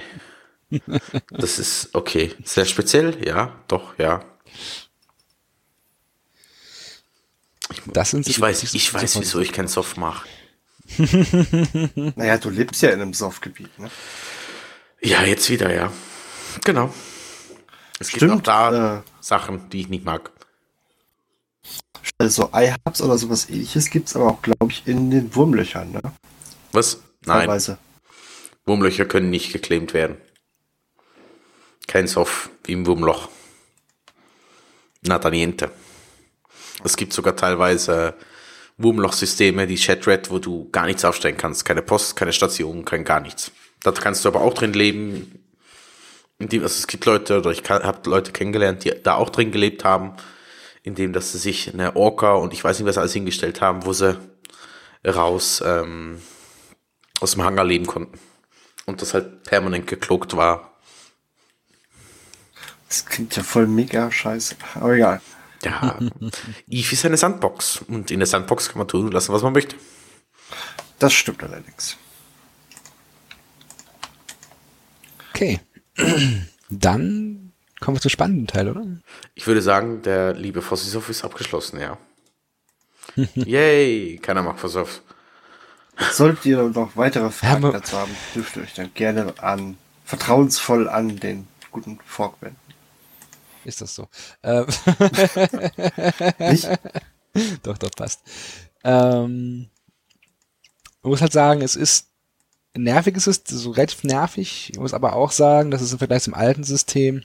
Yeah. 0.71 0.99
das 1.29 1.59
ist 1.59 1.89
okay. 1.93 2.31
Sehr 2.43 2.65
speziell, 2.65 3.25
ja, 3.25 3.53
doch, 3.67 3.97
ja. 3.97 4.23
Ich, 7.71 7.81
das 7.87 8.11
sind 8.11 8.27
ich 8.27 8.39
weiß, 8.39 8.73
ich 8.73 8.93
weiß, 8.93 9.19
wieso 9.19 9.39
ich 9.39 9.51
kein 9.51 9.67
Soft 9.67 9.97
mache. 9.97 10.27
naja, 12.15 12.37
du 12.37 12.49
lebst 12.49 12.81
ja 12.81 12.89
in 12.89 13.01
einem 13.01 13.13
Softgebiet, 13.13 13.79
ne? 13.79 13.89
Ja, 15.01 15.23
jetzt 15.23 15.49
wieder, 15.49 15.73
ja. 15.73 15.91
Genau. 16.63 16.93
Es 17.99 18.09
Stimmt, 18.09 18.21
gibt 18.21 18.49
auch 18.49 18.71
da 18.71 18.97
äh, 18.97 19.01
Sachen, 19.19 19.69
die 19.69 19.81
ich 19.81 19.89
nicht 19.89 20.05
mag. 20.05 20.31
Also 22.17 22.49
iHubs 22.53 23.01
oder 23.01 23.17
sowas 23.17 23.49
ähnliches 23.49 23.89
gibt 23.89 24.09
es 24.09 24.15
aber 24.15 24.27
auch, 24.27 24.41
glaube 24.41 24.71
ich, 24.71 24.85
in 24.85 25.09
den 25.09 25.33
Wurmlöchern, 25.35 25.91
ne? 25.91 26.01
Was? 26.71 26.99
Nein. 27.25 27.39
Teilweise. 27.39 27.77
Wurmlöcher 28.65 29.05
können 29.05 29.29
nicht 29.29 29.51
geclaimt 29.53 29.93
werden. 29.93 30.17
Kein 31.87 32.07
Soft 32.07 32.49
wie 32.63 32.73
im 32.73 32.85
Wurmloch. 32.85 33.29
Nada 35.01 35.29
niente. 35.29 35.71
Es 36.83 36.97
gibt 36.97 37.13
sogar 37.13 37.35
teilweise 37.35 38.15
Wurmloch-Systeme, 38.77 39.67
die 39.67 39.77
Chatred, 39.77 40.29
wo 40.29 40.39
du 40.39 40.69
gar 40.71 40.85
nichts 40.85 41.05
aufstellen 41.05 41.37
kannst. 41.37 41.65
Keine 41.65 41.81
Post, 41.81 42.15
keine 42.15 42.33
Station, 42.33 42.85
kein 42.85 43.03
gar 43.03 43.21
nichts. 43.21 43.51
Da 43.81 43.91
kannst 43.91 44.25
du 44.25 44.29
aber 44.29 44.41
auch 44.41 44.53
drin 44.53 44.73
leben. 44.73 45.39
also 46.39 46.65
es 46.65 46.87
gibt 46.87 47.05
Leute, 47.05 47.37
oder 47.37 47.51
ich 47.51 47.63
habe 47.69 48.09
Leute 48.09 48.31
kennengelernt, 48.31 48.83
die 48.83 48.93
da 49.01 49.15
auch 49.15 49.29
drin 49.29 49.51
gelebt 49.51 49.83
haben 49.83 50.15
indem 50.85 51.13
dass 51.13 51.31
sie 51.31 51.39
sich 51.39 51.73
eine 51.73 51.95
Orca 51.95 52.33
und 52.33 52.53
ich 52.53 52.63
weiß 52.63 52.77
nicht, 52.77 52.87
was 52.87 52.99
alles 52.99 53.13
hingestellt 53.13 53.59
haben, 53.59 53.85
wo 53.85 53.93
sie 53.93 54.19
raus 55.03 55.61
ähm, 55.65 56.21
aus 57.19 57.31
dem 57.31 57.43
Hangar 57.43 57.65
leben 57.65 57.87
konnten. 57.87 58.19
Und 58.85 59.01
das 59.01 59.15
halt 59.15 59.43
permanent 59.43 59.87
geklokt 59.87 60.37
war. 60.37 60.73
Das 62.87 63.03
klingt 63.07 63.35
ja 63.35 63.41
voll 63.41 63.65
mega 63.65 64.11
scheiße. 64.11 64.55
Aber 64.75 64.93
egal. 64.93 65.21
Ja, 65.65 65.99
Eve 66.69 66.93
ist 66.93 67.05
eine 67.05 67.17
Sandbox. 67.17 67.83
Und 67.87 68.11
in 68.11 68.19
der 68.19 68.27
Sandbox 68.27 68.69
kann 68.69 68.77
man 68.77 68.87
tun 68.87 69.11
lassen, 69.11 69.33
was 69.33 69.41
man 69.41 69.53
möchte. 69.53 69.75
Das 70.99 71.13
stimmt 71.13 71.43
allerdings. 71.43 71.97
Okay. 75.33 75.59
Dann 76.69 77.45
Kommen 77.85 77.97
wir 77.97 78.01
zum 78.01 78.09
spannenden 78.09 78.47
Teil, 78.47 78.69
oder? 78.69 78.83
Ich 79.35 79.45
würde 79.47 79.61
sagen, 79.61 80.01
der 80.01 80.33
liebe 80.33 80.61
Fossisoff 80.61 81.09
ist 81.09 81.23
abgeschlossen, 81.23 81.79
ja. 81.79 81.97
Yay, 83.35 84.17
keiner 84.17 84.41
mag 84.41 84.57
Fossisoff. 84.57 85.01
Solltet 86.11 86.45
ihr 86.45 86.63
noch 86.63 86.97
weitere 86.97 87.29
Fragen 87.29 87.63
Ja, 87.63 87.71
dazu 87.71 87.97
haben, 87.97 88.11
dürft 88.33 88.55
ihr 88.55 88.63
euch 88.63 88.73
dann 88.73 88.93
gerne 88.93 89.33
an 89.39 89.77
vertrauensvoll 90.03 90.89
an 90.89 91.17
den 91.17 91.47
guten 91.71 91.99
Fork 92.05 92.41
wenden. 92.41 92.57
Ist 93.65 93.81
das 93.81 93.95
so? 93.95 94.07
Ähm, 94.43 94.65
Nicht? 96.39 96.69
doch, 97.63 97.77
doch, 97.77 97.91
passt. 97.91 98.21
Ähm, 98.83 99.67
man 101.01 101.09
muss 101.09 101.21
halt 101.21 101.33
sagen, 101.33 101.61
es 101.61 101.75
ist 101.75 102.07
ein 102.75 102.83
nerviges 102.83 103.23
System, 103.23 103.57
so 103.57 103.71
relativ 103.71 104.03
nervig. 104.03 104.69
Ich 104.71 104.79
muss 104.79 104.93
aber 104.93 105.13
auch 105.13 105.31
sagen, 105.31 105.71
dass 105.71 105.81
es 105.81 105.91
im 105.91 105.97
Vergleich 105.97 106.23
zum 106.23 106.33
alten 106.33 106.63
System 106.63 107.23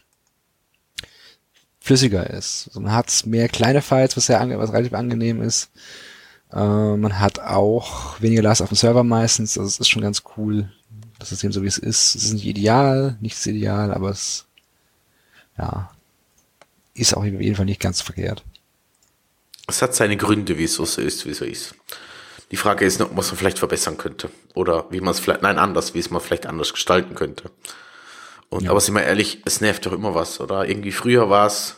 flüssiger 1.81 2.29
ist. 2.31 2.68
Also 2.68 2.81
man 2.81 2.92
hat 2.92 3.26
mehr 3.26 3.48
kleine 3.48 3.83
Files, 3.83 4.16
was, 4.16 4.26
sehr 4.26 4.59
was 4.59 4.72
relativ 4.72 4.94
angenehm 4.94 5.42
ist. 5.42 5.70
Äh, 6.53 6.96
man 6.96 7.18
hat 7.18 7.38
auch 7.40 8.20
weniger 8.20 8.42
Last 8.42 8.62
auf 8.62 8.68
dem 8.68 8.76
Server 8.76 9.05
meistens. 9.05 9.59
Also 9.59 9.68
es 9.68 9.81
ist 9.81 9.88
schon 9.88 10.03
ganz 10.03 10.22
cool, 10.37 10.70
das 11.18 11.31
System 11.31 11.53
so 11.53 11.62
wie 11.62 11.68
es 11.68 11.79
ist. 11.79 12.14
Es 12.14 12.24
ist 12.24 12.33
nicht 12.33 12.46
ideal, 12.46 13.16
nichts 13.20 13.44
ideal, 13.46 13.92
aber 13.92 14.11
es 14.11 14.46
ja, 15.59 15.90
ist 17.00 17.14
auch 17.14 17.20
auf 17.20 17.24
jeden 17.24 17.56
Fall 17.56 17.64
nicht 17.64 17.80
ganz 17.80 18.00
verkehrt. 18.00 18.44
Es 19.66 19.82
hat 19.82 19.94
seine 19.94 20.16
Gründe, 20.16 20.58
wieso 20.58 20.82
es 20.82 20.94
so 20.94 21.00
ist, 21.00 21.24
wie 21.26 21.30
es 21.30 21.38
so 21.38 21.44
ist. 21.44 21.74
Die 22.50 22.56
Frage 22.56 22.84
ist 22.84 22.98
nur, 22.98 23.08
ob 23.08 23.14
man 23.14 23.24
es 23.24 23.30
vielleicht 23.30 23.58
verbessern 23.60 23.96
könnte. 23.96 24.30
Oder 24.54 24.86
wie 24.90 25.00
man 25.00 25.12
es 25.12 25.20
vielleicht, 25.20 25.42
nein, 25.42 25.58
anders, 25.58 25.94
wie 25.94 26.00
es 26.00 26.10
man 26.10 26.20
vielleicht 26.20 26.46
anders 26.46 26.72
gestalten 26.72 27.14
könnte. 27.14 27.50
Und, 28.48 28.68
aber 28.68 28.80
sind 28.80 28.94
wir 28.94 29.04
ehrlich, 29.04 29.38
es 29.44 29.60
nervt 29.60 29.86
doch 29.86 29.92
immer 29.92 30.14
was, 30.16 30.40
oder? 30.40 30.68
Irgendwie 30.68 30.90
früher 30.90 31.30
war 31.30 31.46
es, 31.46 31.76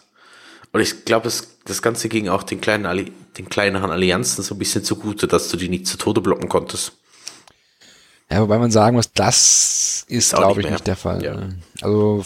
und 0.72 0.80
ich 0.80 1.04
glaube, 1.04 1.24
das, 1.24 1.58
das 1.66 1.82
Ganze 1.82 2.08
ging 2.08 2.28
auch 2.28 2.42
den 2.42 2.62
kleinen, 2.62 2.86
Alli- 2.86 3.12
den 3.36 3.50
kleineren 3.50 3.90
Allianzen 3.90 4.42
so 4.42 4.54
ein 4.54 4.58
bisschen 4.58 4.82
zugute, 4.82 5.26
dass 5.26 5.48
du 5.48 5.58
die 5.58 5.68
nicht 5.68 5.86
zu 5.86 5.98
Tode 5.98 6.22
blocken 6.22 6.48
konntest. 6.48 6.92
Ja, 8.30 8.40
wobei 8.40 8.56
man 8.56 8.70
sagen 8.70 8.96
muss, 8.96 9.12
das 9.12 10.06
ist, 10.08 10.34
auch 10.34 10.38
glaube 10.38 10.60
ich, 10.62 10.64
mehr. 10.64 10.72
nicht 10.72 10.86
der 10.86 10.96
Fall. 10.96 11.22
Ja. 11.22 11.34
ne? 11.34 11.58
Also, 11.82 12.24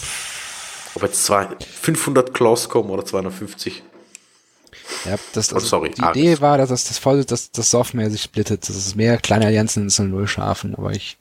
Ob 0.96 1.02
jetzt 1.02 1.24
zwei, 1.24 1.46
500 1.61 2.35
Claws 2.35 2.68
kommen 2.68 2.90
oder 2.90 3.04
250. 3.04 3.82
ja, 5.04 5.16
das, 5.35 5.52
Oh, 5.52 5.56
also 5.56 5.66
sorry, 5.66 5.90
die. 5.90 6.02
Idee 6.02 6.40
war, 6.40 6.59
dass 6.59 6.70
das, 6.70 6.85
das 6.85 6.98
voll, 6.98 7.24
dass 7.24 7.50
das 7.52 7.70
Software 7.70 8.11
sich 8.11 8.22
splittet, 8.22 8.68
dass 8.68 8.76
es 8.76 8.94
mehr 8.94 9.18
kleine 9.18 9.46
Allianzen 9.46 9.85
ins 9.85 9.98
Null 9.98 10.26
schaffen, 10.26 10.74
aber 10.74 10.92
ich, 10.92 11.18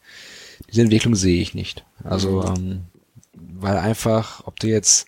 diese 0.71 0.81
Entwicklung 0.81 1.13
sehe 1.15 1.41
ich 1.41 1.53
nicht. 1.53 1.83
Also, 2.03 2.41
Mhm. 2.41 2.55
ähm, 2.55 2.83
weil 3.57 3.77
einfach, 3.77 4.41
ob 4.45 4.59
du 4.59 4.67
jetzt 4.67 5.07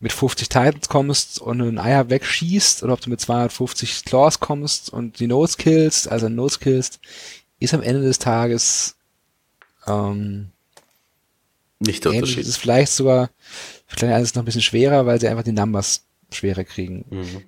mit 0.00 0.12
50 0.12 0.48
Titans 0.48 0.88
kommst 0.88 1.40
und 1.40 1.60
einen 1.60 1.78
Eier 1.78 2.10
wegschießt 2.10 2.82
oder 2.82 2.92
ob 2.94 3.00
du 3.00 3.10
mit 3.10 3.20
250 3.20 4.04
Claws 4.04 4.40
kommst 4.40 4.90
und 4.90 5.20
die 5.20 5.26
Nodes 5.26 5.56
killst, 5.56 6.08
also 6.10 6.28
Nodes 6.28 6.60
killst, 6.60 7.00
ist 7.60 7.72
am 7.74 7.82
Ende 7.82 8.02
des 8.02 8.18
Tages 8.18 8.96
ähm, 9.86 10.50
Nicht 11.78 12.04
der 12.04 12.12
ähnlich. 12.12 12.22
Unterschied. 12.22 12.42
Es 12.42 12.48
ist 12.48 12.56
vielleicht 12.56 12.92
sogar 12.92 13.30
für 13.86 13.96
kleine 13.96 14.14
Alliances 14.14 14.34
noch 14.34 14.42
ein 14.42 14.46
bisschen 14.46 14.62
schwerer, 14.62 15.06
weil 15.06 15.20
sie 15.20 15.28
einfach 15.28 15.44
die 15.44 15.52
Numbers 15.52 16.04
schwerer 16.32 16.64
kriegen. 16.64 17.04
Mhm. 17.10 17.42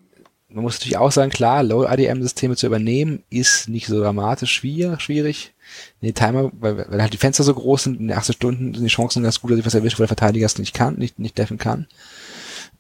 Man 0.51 0.63
muss 0.63 0.77
natürlich 0.77 0.97
auch 0.97 1.13
sagen, 1.13 1.31
klar, 1.31 1.63
Low-ADM-Systeme 1.63 2.57
zu 2.57 2.67
übernehmen 2.67 3.23
ist 3.29 3.69
nicht 3.69 3.87
so 3.87 4.01
dramatisch 4.01 4.51
schwier- 4.59 4.99
schwierig. 4.99 5.53
Die 6.01 6.15
Timer, 6.15 6.51
weil, 6.59 6.87
weil 6.91 7.03
halt 7.03 7.13
die 7.13 7.19
Fenster 7.19 7.45
so 7.45 7.53
groß 7.53 7.83
sind, 7.85 8.01
in 8.01 8.09
den 8.09 8.17
18 8.17 8.35
Stunden 8.35 8.75
sind 8.75 8.83
die 8.83 8.89
Chancen 8.89 9.23
ganz 9.23 9.41
gut, 9.41 9.51
dass 9.51 9.59
ich 9.59 9.67
was 9.67 9.75
erwischt, 9.75 9.99
wo 9.99 10.03
der 10.03 10.09
Verteidiger 10.09 10.47
es 10.47 10.57
nicht 10.59 10.73
kann, 10.75 10.95
nicht, 10.97 11.19
nicht 11.19 11.37
deffen 11.37 11.59
kann. 11.59 11.87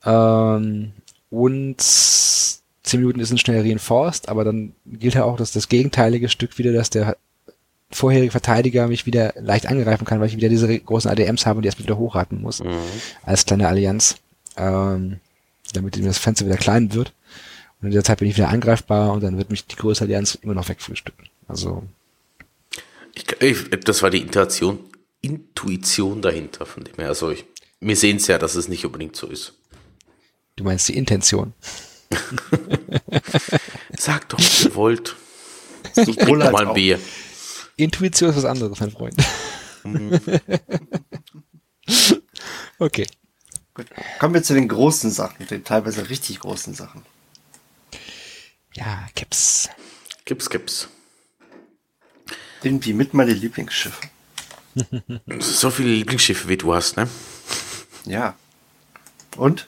Ähm, 0.04 0.92
und 1.30 1.76
10 1.80 2.61
Minuten 3.00 3.20
ist 3.20 3.30
ein 3.32 3.38
schnell 3.38 3.61
reinforced, 3.61 4.30
aber 4.30 4.44
dann 4.44 4.72
gilt 4.87 5.14
ja 5.14 5.24
auch 5.24 5.37
dass 5.37 5.52
das 5.52 5.68
gegenteilige 5.68 6.30
Stück 6.30 6.56
wieder, 6.56 6.72
dass 6.72 6.88
der 6.88 7.18
vorherige 7.90 8.31
Verteidiger 8.31 8.87
mich 8.88 9.07
wieder 9.07 9.33
leicht 9.38 9.66
angreifen 9.66 10.05
kann, 10.05 10.20
weil 10.20 10.29
ich 10.29 10.37
wieder 10.37 10.48
diese 10.48 10.79
großen 10.79 11.11
ADMs 11.11 11.46
habe 11.46 11.59
und 11.59 11.62
die 11.62 11.68
erstmal 11.68 11.87
wieder 11.87 11.98
hochraten 11.98 12.40
muss. 12.40 12.62
Mhm. 12.62 12.77
Als 13.22 13.46
kleine 13.46 13.68
Allianz. 13.68 14.16
Ähm, 14.57 15.20
damit 15.72 16.05
das 16.05 16.18
Fenster 16.18 16.46
wieder 16.46 16.57
klein 16.57 16.94
wird. 16.94 17.12
Und 17.81 17.88
in 17.88 17.94
der 17.94 18.05
Zeit 18.05 18.18
bin 18.18 18.29
ich 18.29 18.37
wieder 18.37 18.48
angreifbar 18.48 19.12
und 19.12 19.22
dann 19.22 19.38
wird 19.38 19.51
mich 19.51 19.66
die 19.66 19.77
größere 19.77 20.07
Allianz 20.07 20.35
immer 20.37 20.55
noch 20.55 20.68
wegfrühstücken. 20.68 21.29
Also, 21.46 21.85
Ich, 23.14 23.24
ich, 23.40 23.70
das 23.85 24.03
war 24.03 24.11
die 24.11 24.20
Intuition, 24.20 24.81
Intuition 25.20 26.22
dahinter 26.22 26.66
von 26.66 26.85
dem 26.85 26.94
her. 26.96 27.09
Also 27.09 27.31
ich, 27.31 27.44
wir 27.81 27.96
sehen 27.96 28.16
es 28.16 28.27
ja, 28.27 28.38
dass 28.38 28.55
es 28.55 28.68
nicht 28.68 28.85
unbedingt 28.85 29.16
so 29.16 29.27
ist. 29.29 29.55
du 30.57 30.64
meinst 30.64 30.88
die 30.88 30.96
Intention. 30.96 31.53
Sagt 33.98 34.33
doch, 34.33 34.38
was 34.38 34.64
ihr 34.64 34.74
wollt. 34.74 35.16
Ich 35.94 36.05
trinke 36.16 36.51
mal 36.51 36.57
ein 36.57 36.68
auch. 36.68 36.74
Intuition 37.78 38.30
ist 38.30 38.36
was 38.36 38.44
anderes, 38.44 38.80
mein 38.80 38.90
Freund. 38.90 39.14
okay. 42.78 43.06
Gut. 43.72 43.86
Kommen 44.18 44.34
wir 44.34 44.42
zu 44.42 44.54
den 44.54 44.68
großen 44.68 45.10
Sachen, 45.10 45.46
den 45.46 45.64
teilweise 45.64 46.10
richtig 46.10 46.40
großen 46.40 46.74
Sachen. 46.74 47.02
Ja, 48.74 49.06
Caps. 49.14 49.68
Gib's, 50.24 50.50
gib's. 50.50 50.88
Irgendwie 52.62 52.92
mit 52.92 53.14
meine 53.14 53.32
Lieblingsschiffe. 53.32 54.08
So 55.40 55.70
viele 55.70 55.88
Lieblingsschiffe 55.88 56.48
wie 56.48 56.56
du 56.56 56.72
hast, 56.74 56.96
ne? 56.96 57.08
Ja. 58.04 58.36
Und? 59.36 59.66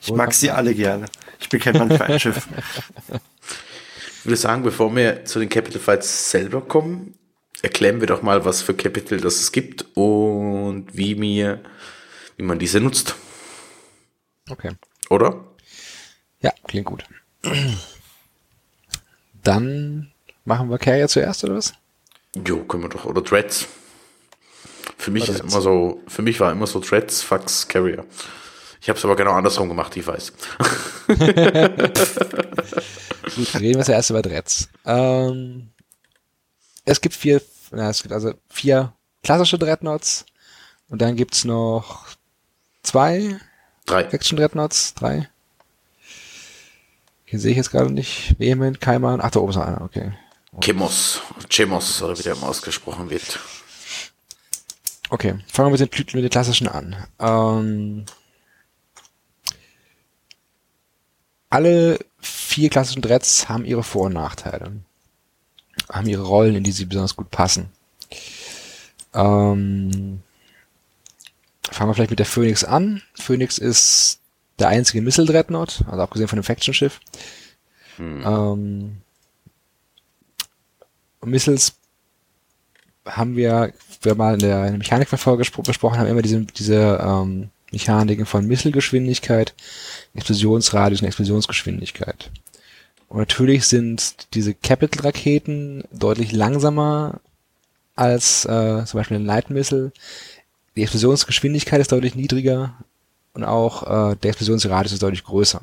Ich 0.00 0.12
mag 0.12 0.32
sie 0.32 0.50
alle 0.50 0.74
gerne. 0.74 1.06
Ich 1.40 1.48
bin 1.48 1.60
kein 1.60 1.76
Mann 1.76 1.90
für 1.90 2.04
ein 2.04 2.20
Schiff. 2.20 2.48
Ich 4.24 4.26
würde 4.26 4.38
sagen, 4.38 4.62
bevor 4.62 4.96
wir 4.96 5.26
zu 5.26 5.38
den 5.38 5.50
Capital 5.50 5.82
Fights 5.82 6.30
selber 6.30 6.62
kommen, 6.62 7.12
erklären 7.60 8.00
wir 8.00 8.06
doch 8.06 8.22
mal, 8.22 8.46
was 8.46 8.62
für 8.62 8.72
Capital 8.72 9.20
das 9.20 9.38
es 9.38 9.52
gibt 9.52 9.84
und 9.92 10.86
wie 10.96 11.14
mir, 11.14 11.62
wie 12.38 12.42
man 12.42 12.58
diese 12.58 12.80
nutzt. 12.80 13.16
Okay. 14.48 14.70
Oder? 15.10 15.44
Ja, 16.40 16.54
klingt 16.66 16.86
gut. 16.86 17.04
Dann 19.42 20.10
machen 20.46 20.70
wir 20.70 20.78
Carrier 20.78 21.08
zuerst, 21.08 21.44
oder 21.44 21.56
was? 21.56 21.74
Jo, 22.46 22.64
können 22.64 22.84
wir 22.84 22.88
doch. 22.88 23.04
Oder 23.04 23.20
Dreads. 23.20 23.66
Für 24.96 25.10
mich 25.10 25.24
Oder 25.24 25.34
ist 25.34 25.40
immer 25.40 25.60
so, 25.60 26.02
für 26.08 26.22
mich 26.22 26.40
war 26.40 26.50
immer 26.50 26.66
so 26.66 26.80
Dreads, 26.80 27.20
Fax, 27.20 27.68
Carrier. 27.68 28.06
Ich 28.80 28.88
habe 28.88 28.98
es 28.98 29.04
aber 29.04 29.16
genau 29.16 29.32
andersrum 29.32 29.68
gemacht, 29.68 29.94
ich 29.98 30.06
weiß. 30.06 30.32
Gut, 33.36 33.54
reden 33.54 33.78
wir 33.78 33.84
zuerst 33.84 34.10
über 34.10 34.22
Dreads. 34.22 34.68
Ähm, 34.84 35.70
es 36.84 37.00
gibt 37.00 37.14
vier, 37.14 37.42
na, 37.70 37.90
es 37.90 38.02
gibt 38.02 38.12
also 38.12 38.34
vier 38.48 38.92
klassische 39.22 39.58
Dreadnoughts 39.58 40.26
und 40.88 41.00
dann 41.02 41.16
gibt's 41.16 41.44
noch 41.44 42.06
zwei 42.82 43.40
Drei. 43.86 44.08
Faction 44.08 44.38
Dreadnoughts, 44.38 44.94
drei. 44.94 45.28
Hier 47.26 47.38
sehe 47.38 47.50
ich 47.50 47.56
jetzt 47.56 47.70
gerade 47.70 47.92
nicht. 47.92 48.38
Vehement, 48.38 48.80
Kaiman. 48.80 49.20
Ach, 49.20 49.30
da 49.30 49.40
oben 49.40 49.50
ist 49.50 49.56
noch 49.56 49.66
einer, 49.66 49.82
okay. 49.82 50.12
Chemos. 50.60 51.20
Chemos, 51.48 52.00
oder 52.02 52.16
wie 52.18 52.22
der 52.22 52.34
immer 52.34 52.48
ausgesprochen 52.48 53.10
wird. 53.10 53.38
Okay, 55.10 55.38
fangen 55.52 55.72
wir 55.72 55.78
mit 55.78 55.80
den, 55.80 56.06
mit 56.14 56.24
den 56.24 56.30
klassischen 56.30 56.68
an. 56.68 56.96
Ähm, 57.18 58.06
alle 61.54 62.00
vier 62.20 62.68
klassischen 62.68 63.00
Dreads 63.00 63.48
haben 63.48 63.64
ihre 63.64 63.84
Vor- 63.84 64.06
und 64.06 64.14
Nachteile. 64.14 64.72
Haben 65.88 66.08
ihre 66.08 66.24
Rollen, 66.24 66.56
in 66.56 66.64
die 66.64 66.72
sie 66.72 66.84
besonders 66.84 67.14
gut 67.14 67.30
passen. 67.30 67.68
Ähm, 69.12 70.20
fangen 71.70 71.90
wir 71.90 71.94
vielleicht 71.94 72.10
mit 72.10 72.18
der 72.18 72.26
Phoenix 72.26 72.64
an. 72.64 73.02
Phoenix 73.14 73.58
ist 73.58 74.18
der 74.58 74.68
einzige 74.68 75.00
Missile 75.00 75.26
Dreadnought, 75.26 75.84
also 75.86 76.02
abgesehen 76.02 76.28
von 76.28 76.38
dem 76.38 76.44
Faction-Schiff. 76.44 77.00
Ähm, 77.98 78.98
Missiles 81.24 81.74
haben 83.06 83.36
wir, 83.36 83.72
wir 84.02 84.14
mal 84.16 84.34
in 84.34 84.40
der, 84.40 84.64
in 84.64 84.72
der 84.72 84.78
Mechanikverfolge 84.78 85.44
besprochen 85.62 85.98
haben, 85.98 86.08
immer 86.08 86.22
diese, 86.22 86.40
diese 86.42 86.98
ähm, 87.00 87.50
Mechaniken 87.74 88.26
von 88.26 88.46
Missilgeschwindigkeit, 88.46 89.54
Explosionsradius 90.14 91.02
und 91.02 91.08
Explosionsgeschwindigkeit. 91.08 92.30
Und 93.08 93.18
natürlich 93.18 93.66
sind 93.66 94.34
diese 94.34 94.54
Capital-Raketen 94.54 95.84
deutlich 95.92 96.32
langsamer 96.32 97.20
als 97.94 98.44
äh, 98.44 98.84
zum 98.86 98.98
Beispiel 98.98 99.18
ein 99.18 99.26
Light 99.26 99.50
Missile. 99.50 99.92
Die 100.76 100.82
Explosionsgeschwindigkeit 100.82 101.80
ist 101.80 101.92
deutlich 101.92 102.14
niedriger 102.14 102.74
und 103.34 103.44
auch 103.44 103.82
äh, 103.82 104.16
der 104.16 104.30
Explosionsradius 104.30 104.92
ist 104.92 105.02
deutlich 105.02 105.24
größer. 105.24 105.62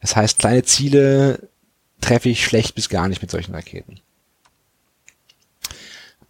Das 0.00 0.14
heißt, 0.14 0.38
kleine 0.38 0.62
Ziele 0.64 1.48
treffe 2.00 2.28
ich 2.28 2.44
schlecht 2.44 2.74
bis 2.74 2.88
gar 2.88 3.08
nicht 3.08 3.22
mit 3.22 3.30
solchen 3.30 3.54
Raketen. 3.54 4.00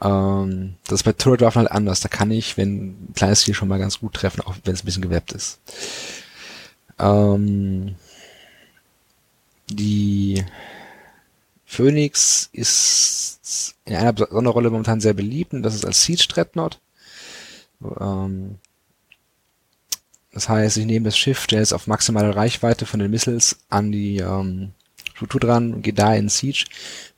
Ähm, 0.04 0.74
das 0.84 1.00
ist 1.00 1.04
bei 1.04 1.12
Turretwaffen 1.12 1.60
halt 1.62 1.72
anders. 1.72 2.00
Da 2.00 2.08
kann 2.08 2.30
ich, 2.30 2.56
wenn 2.56 2.90
ein 2.90 3.12
kleines 3.14 3.40
Ziel 3.40 3.54
schon 3.54 3.68
mal 3.68 3.78
ganz 3.78 3.98
gut 4.00 4.14
treffen, 4.14 4.42
auch 4.42 4.54
wenn 4.64 4.74
es 4.74 4.82
ein 4.82 4.86
bisschen 4.86 5.02
gewappt 5.02 5.32
ist. 5.32 5.60
Ähm, 6.98 7.96
die 9.68 10.44
Phoenix 11.64 12.50
ist 12.52 13.74
in 13.84 13.96
einer 13.96 14.14
Sonderrolle 14.30 14.70
momentan 14.70 15.00
sehr 15.00 15.14
beliebt 15.14 15.54
und 15.54 15.62
das 15.62 15.74
ist 15.74 15.86
als 15.86 16.04
Siege 16.04 16.26
Dreadnought. 16.28 16.78
Ähm, 18.00 18.58
das 20.32 20.48
heißt, 20.48 20.76
ich 20.76 20.86
nehme 20.86 21.06
das 21.06 21.16
Schiff, 21.16 21.46
der 21.46 21.62
ist 21.62 21.72
auf 21.72 21.86
maximale 21.86 22.34
Reichweite 22.34 22.86
von 22.86 23.00
den 23.00 23.10
Missiles 23.10 23.58
an 23.70 23.92
die 23.92 24.18
ähm, 24.18 24.72
Struktur 25.14 25.40
dran 25.40 25.72
und 25.72 25.82
gehe 25.82 25.92
da 25.92 26.14
in 26.14 26.28
Siege. 26.28 26.64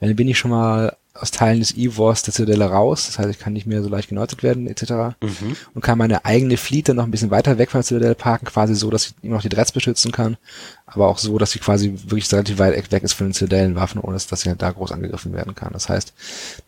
Dann 0.01 0.15
bin 0.15 0.29
ich 0.29 0.39
schon 0.39 0.51
mal 0.51 0.97
aus 1.21 1.31
Teilen 1.31 1.61
des 1.61 1.77
E-Wars 1.77 2.23
der 2.23 2.35
Zitadelle 2.35 2.67
raus. 2.67 3.07
Das 3.07 3.19
heißt, 3.19 3.31
ich 3.31 3.39
kann 3.39 3.53
nicht 3.53 3.67
mehr 3.67 3.83
so 3.83 3.89
leicht 3.89 4.09
geneutet 4.09 4.43
werden, 4.43 4.67
etc. 4.67 5.17
Mhm. 5.21 5.57
Und 5.75 5.83
kann 5.83 5.99
meine 5.99 6.25
eigene 6.25 6.57
Fleet 6.57 6.89
dann 6.89 6.97
noch 6.97 7.05
ein 7.05 7.11
bisschen 7.11 7.31
weiter 7.31 7.59
weg 7.59 7.71
von 7.71 7.81
der 7.81 7.85
Zitadelle 7.85 8.15
parken, 8.15 8.47
quasi 8.47 8.75
so, 8.75 8.91
dass 8.91 9.07
ich 9.07 9.15
immer 9.23 9.37
noch 9.37 9.43
die 9.43 9.49
Dreads 9.49 9.73
beschützen 9.73 10.13
kann, 10.13 10.37
aber 10.87 11.09
auch 11.09 11.19
so, 11.19 11.39
dass 11.39 11.53
sie 11.53 11.59
quasi 11.59 11.95
wirklich 12.07 12.31
relativ 12.33 12.59
weit 12.59 12.93
weg 12.93 13.03
ist 13.03 13.15
von 13.15 13.29
den 13.29 13.35
Zitadellenwaffen, 13.35 14.01
ohne 14.01 14.19
dass, 14.19 14.41
sie 14.41 14.49
halt 14.49 14.63
da 14.63 14.71
groß 14.71 14.93
angegriffen 14.93 15.33
werden 15.33 15.55
kann. 15.55 15.73
Das 15.73 15.89
heißt, 15.89 16.13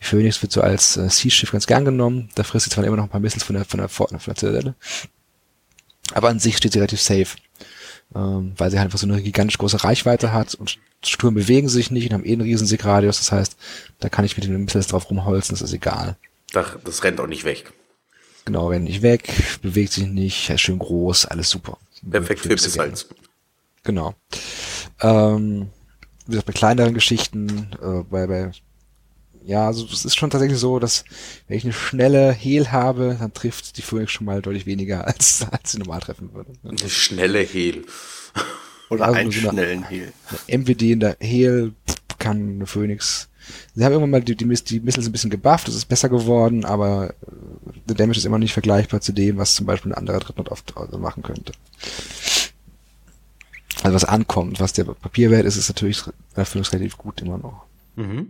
die 0.01 0.05
Phoenix 0.05 0.43
wird 0.43 0.53
so 0.53 0.61
als 0.61 0.97
äh, 0.97 1.09
Siege-Schiff 1.09 1.53
ganz 1.53 1.67
gern 1.67 1.85
genommen. 1.85 2.31
Da 2.35 2.43
frisst 2.43 2.65
sie 2.65 2.71
zwar 2.71 2.85
immer 2.85 2.97
noch 2.97 3.05
ein 3.05 3.11
paar 3.11 3.21
Missiles 3.21 3.45
von 3.45 3.55
der, 3.55 3.65
von 3.65 3.79
der, 3.79 3.89
von 3.89 4.09
der 4.11 4.35
Zitadelle. 4.35 4.75
Aber 6.15 6.29
an 6.29 6.39
sich 6.39 6.57
steht 6.57 6.73
sie 6.73 6.79
relativ 6.79 7.01
safe. 7.01 7.37
Ähm, 8.15 8.55
weil 8.57 8.71
sie 8.71 8.79
halt 8.79 8.87
einfach 8.87 8.99
so 8.99 9.07
eine 9.07 9.23
gigantisch 9.23 9.59
große 9.59 9.85
Reichweite 9.85 10.33
hat 10.33 10.55
und 10.55 10.79
Sturm 11.05 11.35
bewegen 11.35 11.69
sich 11.69 11.91
nicht 11.91 12.09
und 12.09 12.15
haben 12.15 12.25
eh 12.25 12.33
einen 12.33 12.41
riesen 12.41 12.67
Sigradius. 12.67 13.19
Das 13.19 13.33
heißt, 13.33 13.57
da 14.01 14.09
kann 14.09 14.25
ich 14.25 14.37
mit 14.37 14.47
den 14.47 14.65
Missiles 14.65 14.87
drauf 14.87 15.11
rumholzen, 15.11 15.55
das 15.55 15.63
ist 15.63 15.75
egal. 15.75 16.17
Das 16.53 17.05
rennt 17.05 17.21
auch 17.21 17.27
nicht 17.27 17.45
weg. 17.45 17.73
Genau, 18.47 18.69
rennt 18.69 18.87
nicht 18.87 19.03
weg, 19.03 19.31
bewegt 19.61 19.93
sich 19.93 20.07
nicht, 20.07 20.49
ist 20.49 20.61
schön 20.63 20.79
groß, 20.79 21.27
alles 21.27 21.51
super. 21.51 21.77
Perfekt 22.11 22.41
für 22.41 22.49
Missiles. 22.49 23.09
Genau. 23.85 24.15
Ähm, 25.03 25.69
wie 26.25 26.31
gesagt, 26.31 26.47
bei 26.47 26.53
kleineren 26.55 26.95
Geschichten, 26.95 27.71
äh, 27.83 28.05
bei, 28.09 28.27
bei 28.27 28.53
ja, 29.49 29.67
also 29.67 29.87
es 29.91 30.05
ist 30.05 30.15
schon 30.15 30.29
tatsächlich 30.29 30.59
so, 30.59 30.79
dass 30.79 31.05
wenn 31.47 31.57
ich 31.57 31.65
eine 31.65 31.73
schnelle 31.73 32.33
Heal 32.33 32.71
habe, 32.71 33.17
dann 33.19 33.33
trifft 33.33 33.79
die 33.79 33.83
Phoenix 33.83 34.13
schon 34.13 34.27
mal 34.27 34.43
deutlich 34.43 34.67
weniger, 34.67 35.07
als, 35.07 35.47
als 35.51 35.73
sie 35.73 35.79
normal 35.79 36.01
treffen 36.01 36.35
würde. 36.35 36.53
Eine 36.63 36.91
schnelle 36.91 37.41
Heal. 37.41 37.83
Oder 38.91 39.07
also 39.07 39.19
einen 39.19 39.31
so 39.31 39.49
schnellen 39.49 39.89
Heal. 39.89 40.13
MWD 40.49 40.83
in 40.83 41.01
der 41.01 41.17
Heal 41.21 41.73
kann 42.19 42.57
eine 42.57 42.67
Phoenix. 42.67 43.31
Sie 43.75 43.83
haben 43.83 43.93
irgendwann 43.93 44.11
mal 44.11 44.23
die, 44.23 44.37
die, 44.37 44.45
die 44.45 44.81
Missiles 44.81 45.07
ein 45.07 45.13
bisschen 45.13 45.31
gebufft, 45.31 45.69
es 45.69 45.77
ist 45.77 45.87
besser 45.87 46.11
geworden, 46.11 46.67
aber 46.67 47.15
der 47.89 47.97
Damage 47.97 48.19
ist 48.19 48.27
immer 48.27 48.39
nicht 48.39 48.53
vergleichbar 48.53 49.01
zu 49.01 49.13
dem, 49.13 49.39
was 49.39 49.55
zum 49.55 49.65
Beispiel 49.65 49.93
ein 49.93 49.99
anderer 49.99 50.19
Drittnot 50.19 50.51
oft 50.51 50.75
machen 50.93 51.23
könnte. 51.23 51.53
Also 53.83 53.95
was 53.95 54.05
ankommt, 54.05 54.61
was 54.61 54.75
der 54.75 54.85
Papierwert 54.85 55.47
ist, 55.47 55.57
ist 55.57 55.71
natürlich 55.71 56.03
Phoenix 56.35 56.71
relativ 56.75 56.99
gut 56.99 57.23
immer 57.23 57.39
noch. 57.39 57.65
Mhm. 57.97 58.29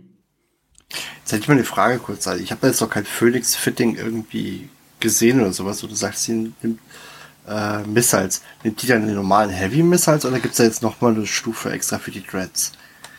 Jetzt 0.91 1.31
hätte 1.31 1.41
ich 1.41 1.47
mal 1.47 1.55
eine 1.55 1.63
Frage 1.63 1.99
kurz. 1.99 2.27
Also 2.27 2.43
ich 2.43 2.51
habe 2.51 2.67
jetzt 2.67 2.81
noch 2.81 2.89
kein 2.89 3.05
Phoenix-Fitting 3.05 3.95
irgendwie 3.95 4.69
gesehen 4.99 5.41
oder 5.41 5.53
sowas, 5.53 5.83
wo 5.83 5.87
du 5.87 5.95
sagst, 5.95 6.23
sie 6.23 6.53
nimmt 6.61 6.79
äh, 7.47 7.79
Missiles. 7.83 8.41
Nimmt 8.63 8.81
die 8.81 8.87
dann 8.87 9.07
die 9.07 9.13
normalen 9.13 9.49
Heavy 9.49 9.83
Missiles 9.83 10.25
oder 10.25 10.39
gibt 10.39 10.53
es 10.53 10.57
da 10.57 10.63
jetzt 10.63 10.81
nochmal 10.81 11.15
eine 11.15 11.25
Stufe 11.27 11.71
extra 11.71 11.99
für 11.99 12.11
die 12.11 12.25
Dreads? 12.25 12.71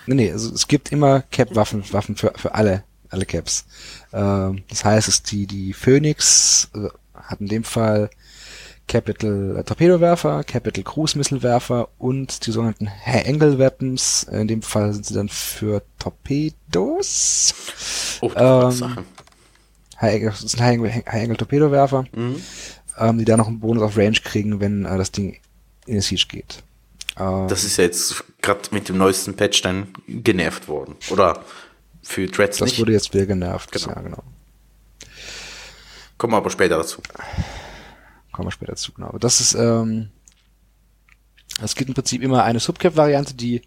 Nee, 0.06 0.14
nee, 0.14 0.32
also 0.32 0.52
es 0.52 0.66
gibt 0.66 0.92
immer 0.92 1.22
Cap-Waffen 1.30 1.84
Waffen 1.92 2.16
für, 2.16 2.32
für 2.36 2.54
alle, 2.54 2.84
alle 3.10 3.26
Caps. 3.26 3.64
Ähm, 4.12 4.62
das 4.68 4.84
heißt, 4.84 5.08
es 5.08 5.22
die, 5.22 5.46
die 5.46 5.72
Phoenix 5.72 6.68
äh, 6.74 6.88
hat 7.14 7.40
in 7.40 7.48
dem 7.48 7.64
Fall 7.64 8.10
Capital 8.90 9.56
äh, 9.56 9.62
Torpedowerfer, 9.62 10.42
Capital 10.42 10.82
Cruise 10.82 11.16
Missile 11.16 11.44
Werfer 11.44 11.88
und 11.98 12.44
die 12.44 12.50
sogenannten 12.50 12.90
High 13.06 13.24
Angle 13.28 13.56
Weapons. 13.56 14.24
In 14.24 14.48
dem 14.48 14.62
Fall 14.62 14.92
sind 14.92 15.06
sie 15.06 15.14
dann 15.14 15.28
für 15.28 15.82
Torpedos. 16.00 17.54
Oh, 18.20 18.32
ähm, 18.34 18.34
das 18.34 18.78
sind 18.78 20.60
High 20.60 20.72
Angle, 20.74 20.92
High 20.92 21.06
Angle 21.06 21.36
Torpedowerfer, 21.36 22.04
mhm. 22.12 22.42
ähm, 22.98 23.18
die 23.18 23.24
da 23.24 23.36
noch 23.36 23.46
einen 23.46 23.60
Bonus 23.60 23.84
auf 23.84 23.96
Range 23.96 24.18
kriegen, 24.24 24.58
wenn 24.58 24.84
äh, 24.84 24.98
das 24.98 25.12
Ding 25.12 25.38
in 25.86 25.94
die 25.94 26.00
Siege 26.00 26.26
geht. 26.26 26.64
Ähm, 27.16 27.46
das 27.46 27.62
ist 27.62 27.76
ja 27.76 27.84
jetzt 27.84 28.24
gerade 28.42 28.62
mit 28.72 28.88
dem 28.88 28.98
neuesten 28.98 29.36
Patch 29.36 29.62
dann 29.62 29.92
genervt 30.08 30.66
worden. 30.66 30.96
Oder 31.10 31.44
für 32.02 32.26
Dreads 32.26 32.58
das 32.58 32.70
nicht? 32.70 32.80
wurde 32.80 32.90
jetzt 32.90 33.14
wieder 33.14 33.26
genervt, 33.26 33.70
genau. 33.70 33.86
ja 33.86 34.00
genau. 34.00 34.24
Kommen 36.18 36.32
wir 36.32 36.38
aber 36.38 36.50
später 36.50 36.76
dazu 36.76 37.00
kommen 38.32 38.48
wir 38.48 38.52
später 38.52 38.76
zu, 38.76 38.92
genau. 38.92 39.08
Aber 39.08 39.18
das 39.18 39.40
ist, 39.40 39.54
ähm, 39.54 40.10
es 41.62 41.74
gibt 41.74 41.88
im 41.88 41.94
Prinzip 41.94 42.22
immer 42.22 42.44
eine 42.44 42.60
Subcap-Variante, 42.60 43.34
die, 43.34 43.62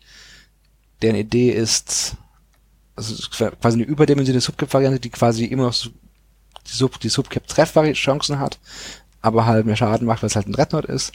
deren 1.02 1.16
Idee 1.16 1.52
ist, 1.52 2.16
also 2.96 3.16
quasi 3.30 3.78
eine 3.78 3.84
überdimensionierte 3.84 4.46
Subcap-Variante, 4.46 5.00
die 5.00 5.10
quasi 5.10 5.46
immer 5.46 5.64
noch 5.64 5.76
die, 5.76 5.92
Sub, 6.76 7.00
die 7.00 7.10
Subcap-Treffchancen 7.10 8.40
hat, 8.40 8.60
aber 9.22 9.46
halt 9.46 9.66
mehr 9.66 9.76
Schaden 9.76 10.08
macht, 10.08 10.24
weil 10.24 10.28
es 10.28 10.36
halt 10.36 10.48
ein 10.48 10.54
Dreadnought 10.54 10.86
ist. 10.86 11.12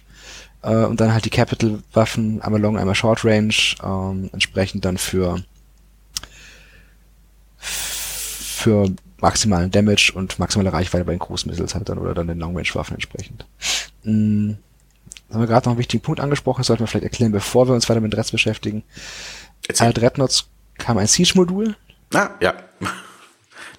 Äh, 0.63 0.85
und 0.85 1.01
dann 1.01 1.13
halt 1.13 1.25
die 1.25 1.31
Capital-Waffen, 1.31 2.43
einmal 2.43 2.61
Long, 2.61 2.79
einmal 2.79 2.95
Short 2.95 3.25
Range, 3.25 3.55
ähm, 3.83 4.31
entsprechend 4.33 4.85
dann 4.85 4.99
für 4.99 5.43
für 8.59 8.91
maximalen 9.21 9.71
Damage 9.71 10.13
und 10.15 10.39
maximale 10.39 10.73
Reichweite 10.73 11.05
bei 11.05 11.13
den 11.13 11.19
Cruise 11.19 11.49
Missiles 11.49 11.75
halt 11.75 11.89
dann 11.89 11.99
oder 11.99 12.15
dann 12.15 12.29
den 12.29 12.39
Long 12.39 12.57
Range 12.57 12.69
Waffen 12.75 12.95
entsprechend. 12.95 13.47
Das 14.03 15.35
haben 15.35 15.41
wir 15.43 15.47
gerade 15.47 15.67
noch 15.67 15.73
einen 15.73 15.79
wichtigen 15.79 16.03
Punkt 16.03 16.21
angesprochen, 16.21 16.61
das 16.61 16.69
sollten 16.69 16.83
wir 16.83 16.87
vielleicht 16.87 17.05
erklären, 17.05 17.33
bevor 17.33 17.69
wir 17.69 17.75
uns 17.75 17.89
weiter 17.89 18.01
mit 18.01 18.15
Dreads 18.15 18.31
beschäftigen. 18.31 18.85
Alle 19.79 19.93
Dreadnoughts 19.93 20.47
kam 20.79 20.99
ein 20.99 21.07
Siege-Modul. 21.07 21.77
Ah, 22.15 22.31
ja. 22.41 22.55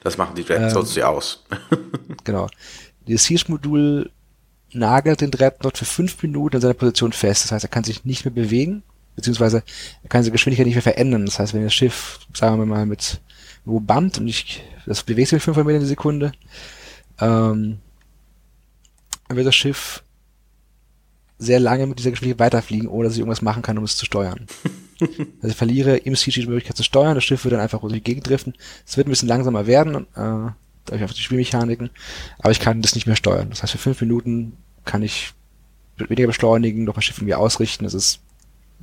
Das 0.04 0.18
machen 0.18 0.36
die 0.36 0.44
Dreadnoughts 0.44 0.96
ähm, 0.96 1.02
ja 1.02 1.08
aus. 1.08 1.44
genau. 2.24 2.48
Dieses 3.08 3.24
Siege-Modul 3.26 4.12
nagelt 4.72 5.22
den 5.22 5.32
Dreadnought 5.32 5.78
für 5.78 5.86
fünf 5.86 6.22
Minuten 6.22 6.58
in 6.58 6.62
seiner 6.62 6.74
Position 6.74 7.12
fest. 7.12 7.46
Das 7.46 7.52
heißt, 7.52 7.66
er 7.66 7.70
kann 7.70 7.84
sich 7.84 8.06
nicht 8.06 8.26
mehr 8.26 8.34
bewegen, 8.34 8.84
beziehungsweise 9.16 9.64
er 10.04 10.10
kann 10.10 10.22
seine 10.22 10.34
Geschwindigkeit 10.34 10.68
nicht 10.68 10.76
mehr 10.76 10.84
verändern. 10.84 11.26
Das 11.26 11.40
heißt, 11.40 11.54
wenn 11.54 11.64
das 11.64 11.74
Schiff, 11.74 12.20
sagen 12.34 12.60
wir 12.60 12.66
mal, 12.66 12.86
mit 12.86 13.20
wo 13.66 13.80
bumpt 13.80 14.18
und 14.18 14.28
ich, 14.28 14.64
das 14.86 15.04
bewegt 15.04 15.30
sich 15.30 15.38
mit 15.38 15.44
500 15.44 15.68
Meter 15.68 15.78
in 15.78 15.84
die 15.84 15.88
Sekunde, 15.88 16.32
ähm, 17.20 17.80
dann 19.28 19.38
wird 19.38 19.48
das 19.48 19.56
Schiff 19.56 20.04
sehr 21.38 21.60
lange 21.60 21.88
mit 21.88 22.00
dieser 22.00 22.12
Geschwindigkeit 22.12 22.48
weiterfliegen, 22.48 22.90
ohne 22.90 23.06
dass 23.06 23.14
ich 23.14 23.20
irgendwas 23.20 23.42
machen 23.42 23.62
kann, 23.62 23.78
um 23.78 23.86
es 23.86 23.96
zu 23.96 24.06
steuern. 24.06 24.48
also 25.00 25.48
ich 25.48 25.56
verliere 25.56 25.98
im 25.98 26.16
CG 26.16 26.42
die 26.42 26.48
Möglichkeit 26.48 26.76
zu 26.76 26.84
steuern, 26.84 27.16
das 27.16 27.24
Schiff 27.24 27.44
wird 27.46 27.54
dann 27.54 27.62
einfach 27.62 27.80
durch 27.80 27.94
die 27.94 28.04
Gegend 28.04 28.28
driften. 28.28 28.56
Es 28.86 28.98
wird 28.98 29.08
ein 29.08 29.12
bisschen 29.12 29.30
langsamer 29.30 29.66
werden, 29.66 30.08
äh, 30.16 30.52
durch 30.86 31.02
einfach 31.02 31.16
die 31.16 31.22
Spielmechaniken, 31.22 31.90
aber 32.40 32.52
ich 32.52 32.60
kann 32.60 32.82
das 32.82 32.96
nicht 32.96 33.08
mehr 33.08 33.16
steuern. 33.16 33.50
Das 33.50 33.64
heißt, 33.64 33.72
für 33.72 33.78
fünf 33.78 34.02
Minuten 34.02 34.58
kann 34.84 35.02
ich 35.02 35.34
weniger 35.98 36.28
beschleunigen, 36.28 36.84
noch 36.84 36.96
mein 36.96 37.02
Schiff 37.02 37.18
irgendwie 37.18 37.36
ausrichten, 37.36 37.86
es 37.86 37.94
ist 37.94 38.20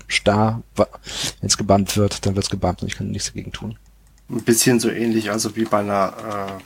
starr, 0.07 0.62
wenn 0.74 0.87
es 1.41 1.57
gebannt 1.57 1.97
wird, 1.97 2.24
dann 2.24 2.37
wird 2.37 2.45
es 2.45 2.51
gebannt 2.51 2.83
und 2.83 2.89
ich 2.89 2.97
kann 2.97 3.11
nichts 3.11 3.29
dagegen 3.29 3.53
tun. 3.53 3.79
Ein 4.29 4.43
bisschen 4.43 4.81
so 4.81 4.91
ähnlich, 4.91 5.31
also 5.31 5.55
wie 5.57 5.64
bei 5.64 5.81
einer 5.81 6.59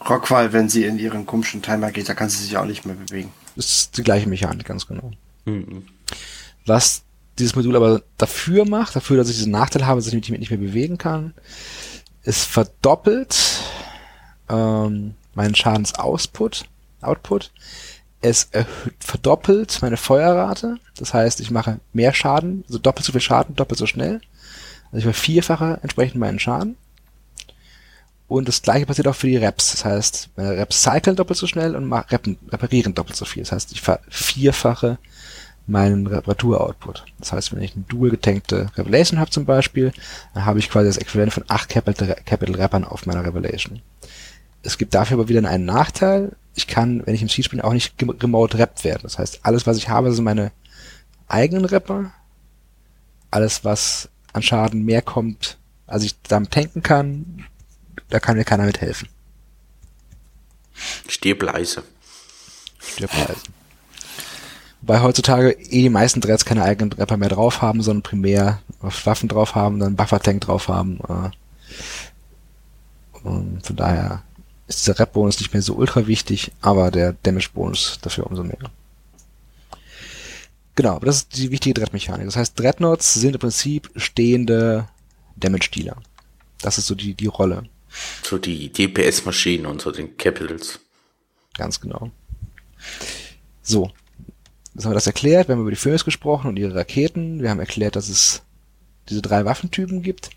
äh, 0.00 0.08
Rockwall, 0.08 0.52
wenn 0.52 0.68
sie 0.68 0.84
in 0.84 0.98
ihren 0.98 1.26
komischen 1.26 1.62
Timer 1.62 1.90
geht, 1.90 2.08
da 2.08 2.14
kann 2.14 2.28
sie 2.28 2.42
sich 2.42 2.56
auch 2.56 2.66
nicht 2.66 2.84
mehr 2.84 2.96
bewegen. 2.96 3.32
Das 3.56 3.66
ist 3.66 3.98
die 3.98 4.02
gleiche 4.02 4.28
Mechanik, 4.28 4.66
ganz 4.66 4.86
genau. 4.86 5.12
Mhm. 5.44 5.86
Was 6.66 7.02
dieses 7.38 7.56
Modul 7.56 7.76
aber 7.76 8.02
dafür 8.18 8.66
macht, 8.66 8.94
dafür, 8.94 9.16
dass 9.16 9.30
ich 9.30 9.36
diesen 9.36 9.52
Nachteil 9.52 9.86
habe, 9.86 10.00
dass 10.00 10.08
ich 10.08 10.14
mich 10.14 10.28
nicht 10.28 10.50
mehr 10.50 10.58
bewegen 10.58 10.98
kann, 10.98 11.34
es 12.24 12.44
verdoppelt 12.44 13.62
ähm, 14.48 15.14
meinen 15.34 15.54
Schadensoutput, 15.54 16.66
Output. 17.00 17.50
Es 18.20 18.48
erhöht, 18.52 18.94
verdoppelt 19.00 19.82
meine 19.82 19.96
Feuerrate. 19.96 20.76
Das 20.96 21.12
heißt, 21.12 21.40
ich 21.40 21.50
mache 21.50 21.80
mehr 21.92 22.14
Schaden, 22.14 22.64
also 22.68 22.78
doppelt 22.78 23.04
so 23.04 23.12
viel 23.12 23.20
Schaden, 23.20 23.56
doppelt 23.56 23.78
so 23.78 23.86
schnell. 23.86 24.20
Also 24.92 25.08
ich 25.08 25.16
vervierfache 25.16 25.80
entsprechend 25.82 26.20
meinen 26.20 26.38
Schaden. 26.38 26.76
Und 28.28 28.48
das 28.48 28.62
gleiche 28.62 28.86
passiert 28.86 29.08
auch 29.08 29.14
für 29.14 29.26
die 29.26 29.36
Reps. 29.36 29.72
Das 29.72 29.84
heißt, 29.84 30.30
meine 30.36 30.56
Reps 30.56 30.82
cyclen 30.82 31.16
doppelt 31.16 31.38
so 31.38 31.46
schnell 31.46 31.76
und 31.76 31.92
reppen, 31.92 32.38
reparieren 32.48 32.94
doppelt 32.94 33.16
so 33.16 33.24
viel. 33.24 33.42
Das 33.42 33.52
heißt, 33.52 33.72
ich 33.72 33.82
vervierfache 33.82 34.98
meinen 35.66 36.06
Reparatur-Output. 36.06 37.04
Das 37.18 37.32
heißt, 37.32 37.54
wenn 37.54 37.62
ich 37.62 37.74
eine 37.74 37.84
dual 37.84 38.10
getankte 38.10 38.70
Revelation 38.76 39.18
habe 39.20 39.30
zum 39.30 39.44
Beispiel, 39.44 39.92
dann 40.34 40.44
habe 40.44 40.58
ich 40.58 40.70
quasi 40.70 40.88
das 40.88 40.96
Äquivalent 40.98 41.32
von 41.32 41.44
acht 41.48 41.68
Capital, 41.68 42.16
Capital 42.24 42.56
Rappern 42.56 42.84
auf 42.84 43.06
meiner 43.06 43.24
Revelation. 43.24 43.80
Es 44.62 44.78
gibt 44.78 44.94
dafür 44.94 45.18
aber 45.18 45.28
wieder 45.28 45.46
einen 45.48 45.64
Nachteil. 45.64 46.36
Ich 46.54 46.66
kann, 46.66 47.06
wenn 47.06 47.14
ich 47.14 47.22
im 47.22 47.28
Siege 47.28 47.48
bin, 47.50 47.60
auch 47.60 47.72
nicht 47.72 47.94
remote 48.00 48.58
rappt 48.58 48.84
werden. 48.84 49.02
Das 49.02 49.18
heißt, 49.18 49.40
alles, 49.42 49.66
was 49.66 49.76
ich 49.76 49.88
habe, 49.88 50.12
sind 50.12 50.24
meine 50.24 50.52
eigenen 51.28 51.64
Rapper. 51.64 52.12
Alles, 53.30 53.64
was 53.64 54.08
an 54.32 54.42
Schaden 54.42 54.84
mehr 54.84 55.02
kommt, 55.02 55.58
als 55.86 56.04
ich 56.04 56.20
damit 56.22 56.50
tanken 56.50 56.82
kann, 56.82 57.44
da 58.08 58.20
kann 58.20 58.36
mir 58.36 58.44
keiner 58.44 58.64
mithelfen. 58.64 59.08
Stirb 61.08 61.42
leise. 61.42 61.82
Stirb 62.78 63.12
leise. 63.12 63.40
Wobei 64.80 65.00
heutzutage 65.00 65.52
eh 65.52 65.82
die 65.82 65.88
meisten 65.88 66.20
Dreads 66.20 66.44
keine 66.44 66.64
eigenen 66.64 66.90
Trapper 66.90 67.16
mehr 67.16 67.28
drauf 67.28 67.62
haben, 67.62 67.82
sondern 67.82 68.02
primär 68.02 68.60
auf 68.80 69.06
Waffen 69.06 69.28
drauf 69.28 69.54
haben, 69.54 69.78
dann 69.78 69.94
Buffer-Tank 69.94 70.40
drauf 70.40 70.68
haben. 70.68 70.98
Äh, 71.08 71.30
und 73.22 73.64
von 73.64 73.76
daher 73.76 74.22
ist 74.66 74.80
dieser 74.80 74.98
Rap-Bonus 74.98 75.38
nicht 75.38 75.52
mehr 75.52 75.62
so 75.62 75.74
ultra 75.74 76.08
wichtig, 76.08 76.50
aber 76.60 76.90
der 76.90 77.14
Damage-Bonus 77.22 78.00
dafür 78.02 78.26
umso 78.26 78.42
mehr. 78.42 78.58
Genau, 80.74 80.96
aber 80.96 81.06
das 81.06 81.16
ist 81.16 81.36
die 81.36 81.50
wichtige 81.50 81.74
Dread-Mechanik. 81.74 82.26
Das 82.26 82.36
heißt, 82.36 82.58
Dreadnoughts 82.58 83.14
sind 83.14 83.34
im 83.34 83.40
Prinzip 83.40 83.90
stehende 83.96 84.88
Damage-Dealer. 85.36 85.96
Das 86.62 86.78
ist 86.78 86.86
so 86.86 86.94
die, 86.94 87.14
die 87.14 87.26
Rolle. 87.26 87.64
So 88.22 88.38
die 88.38 88.72
DPS-Maschinen 88.72 89.66
und 89.66 89.82
so 89.82 89.90
den 89.90 90.16
Capitals. 90.16 90.80
Ganz 91.54 91.80
genau. 91.80 92.10
So. 93.62 93.90
Jetzt 94.74 94.84
haben 94.84 94.92
wir 94.92 94.94
das 94.94 95.06
erklärt. 95.06 95.48
Wir 95.48 95.54
haben 95.54 95.60
über 95.60 95.70
die 95.70 95.76
Phoenix 95.76 96.04
gesprochen 96.04 96.48
und 96.48 96.58
ihre 96.58 96.74
Raketen. 96.74 97.42
Wir 97.42 97.50
haben 97.50 97.60
erklärt, 97.60 97.96
dass 97.96 98.08
es 98.08 98.42
diese 99.08 99.22
drei 99.22 99.44
Waffentypen 99.44 100.02
gibt. 100.02 100.30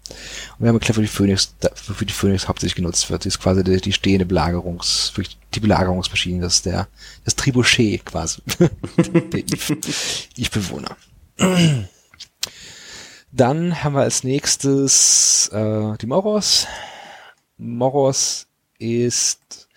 Und 0.57 0.63
wir 0.63 0.70
haben 0.70 0.76
erklärt, 0.76 0.97
wo 0.97 1.01
die 1.01 1.07
Phoenix, 1.07 1.53
wofür 1.88 2.07
die 2.07 2.13
Phoenix 2.13 2.47
hauptsächlich 2.47 2.76
genutzt 2.76 3.09
wird. 3.09 3.24
Die 3.24 3.28
ist 3.28 3.39
quasi 3.39 3.63
die, 3.63 3.80
die 3.80 3.93
stehende 3.93 4.26
Belagerungs, 4.26 5.13
die 5.53 5.59
Belagerungsmaschine. 5.59 6.41
Das 6.41 6.55
ist 6.55 6.66
der, 6.66 6.88
das 7.24 7.36
Trebuchet 7.36 8.05
quasi. 8.05 8.41
der 8.57 9.39
Eve-Bewohner. 10.38 10.97
Dann 13.32 13.84
haben 13.84 13.95
wir 13.95 14.01
als 14.01 14.24
nächstes 14.24 15.49
äh, 15.49 15.97
die 15.97 16.07
Moros. 16.07 16.68
Moros 17.57 18.47
ist 18.80 19.68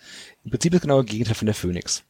im 0.43 0.51
Prinzip 0.51 0.71
das 0.73 0.81
genaue 0.81 1.03
Gegenteil 1.05 1.35
von 1.35 1.45
der 1.45 1.55
Phoenix. 1.55 2.03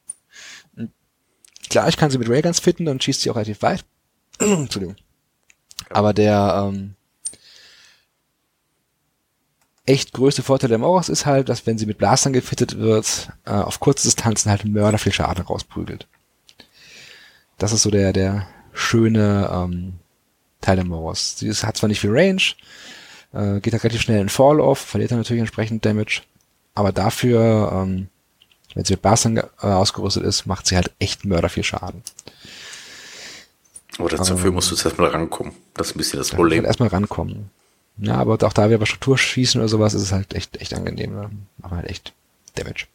Klar, 1.70 1.88
ich 1.88 1.98
kann 1.98 2.10
sie 2.10 2.18
mit 2.18 2.30
Rayguns 2.30 2.60
fitten, 2.60 2.86
dann 2.86 3.00
schießt 3.00 3.22
sie 3.22 3.30
auch 3.30 3.36
relativ 3.36 3.62
weit. 3.62 3.86
Entschuldigung. 4.40 4.96
Aber 5.90 6.14
der 6.14 6.70
ähm, 6.72 6.96
echt 9.86 10.14
größte 10.14 10.44
Vorteil 10.44 10.70
der 10.70 10.78
Moros 10.78 11.10
ist 11.10 11.26
halt, 11.26 11.50
dass 11.50 11.66
wenn 11.66 11.78
sie 11.78 11.88
mit 11.88 11.98
Blastern 11.98 12.34
gefittet 12.34 12.78
wird, 12.78 13.30
äh, 13.46 13.52
auf 13.52 13.80
kurze 13.80 14.08
Distanzen 14.08 14.52
halt 14.52 14.66
Mörder 14.66 15.00
viel 15.00 15.12
Schaden 15.12 15.44
rausprügelt. 15.44 16.08
Das 17.58 17.74
ist 17.74 17.82
so 17.82 17.90
der, 17.90 18.14
der 18.14 18.48
schöne 18.74 19.50
ähm, 19.52 19.94
Teil 20.62 20.76
der 20.76 20.86
Moros. 20.86 21.38
Sie 21.40 21.48
ist, 21.48 21.66
hat 21.66 21.78
zwar 21.78 21.88
nicht 21.88 22.00
viel 22.00 22.12
Range, 22.12 22.42
äh, 23.34 23.60
geht 23.60 23.74
halt 23.74 23.84
relativ 23.84 24.02
schnell 24.02 24.22
in 24.22 24.30
Fall-Off, 24.30 24.80
verliert 24.80 25.12
dann 25.12 25.18
natürlich 25.18 25.42
entsprechend 25.42 25.84
Damage, 25.86 26.22
aber 26.76 26.92
dafür, 26.92 27.72
ähm, 27.74 28.10
wenn 28.76 28.86
sie 28.86 28.94
mit 28.94 29.02
Blastern 29.02 29.38
äh, 29.38 29.44
ausgerüstet 29.62 30.24
ist, 30.24 30.46
macht 30.46 30.68
sie 30.68 30.76
halt 30.76 30.92
echt 31.00 31.26
Mörder 31.26 31.50
viel 31.50 31.64
Schaden. 31.64 32.04
Aber 34.00 34.10
dafür 34.10 34.48
ähm, 34.48 34.54
musst 34.54 34.72
du 34.72 34.76
jetzt 34.76 34.86
erstmal 34.86 35.10
rankommen. 35.10 35.54
Das 35.76 35.88
ist 35.88 35.96
ein 35.96 35.98
bisschen 35.98 36.20
das 36.20 36.30
Problem. 36.30 36.60
Halt 36.60 36.68
erstmal 36.68 36.90
rankommen. 36.90 37.50
Ja, 37.98 38.16
aber 38.16 38.34
auch 38.42 38.54
da 38.54 38.70
wieder 38.70 38.78
bei 38.78 38.86
Strukturschießen 38.86 39.60
oder 39.60 39.68
sowas 39.68 39.94
ist 39.94 40.04
es 40.04 40.12
halt 40.12 40.34
echt, 40.34 40.58
echt 40.62 40.74
angenehm. 40.74 41.14
Ne? 41.14 41.30
Aber 41.62 41.78
halt 41.78 41.90
echt 41.90 42.14
Damage. 42.56 42.86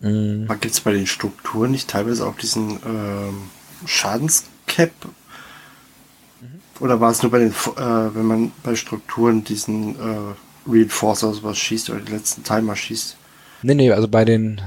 Mhm. 0.00 0.46
Gibt 0.48 0.74
es 0.74 0.80
bei 0.80 0.92
den 0.92 1.06
Strukturen 1.06 1.70
nicht 1.70 1.88
teilweise 1.88 2.26
auch 2.26 2.36
diesen 2.36 2.78
ähm, 2.84 3.48
Schadenscap? 3.86 4.92
Mhm. 6.40 6.60
Oder 6.80 7.00
war 7.00 7.10
es 7.10 7.22
nur 7.22 7.32
bei 7.32 7.38
den, 7.38 7.52
äh, 7.52 8.14
wenn 8.14 8.26
man 8.26 8.52
bei 8.62 8.76
Strukturen 8.76 9.44
diesen 9.44 9.96
äh, 9.98 10.34
Reinforcer 10.66 11.28
oder 11.28 11.36
sowas 11.36 11.58
schießt 11.58 11.88
oder 11.88 12.00
den 12.00 12.14
letzten 12.14 12.44
Timer 12.44 12.76
schießt? 12.76 13.16
Nee, 13.62 13.74
nee, 13.74 13.90
also 13.90 14.08
bei 14.08 14.26
den 14.26 14.60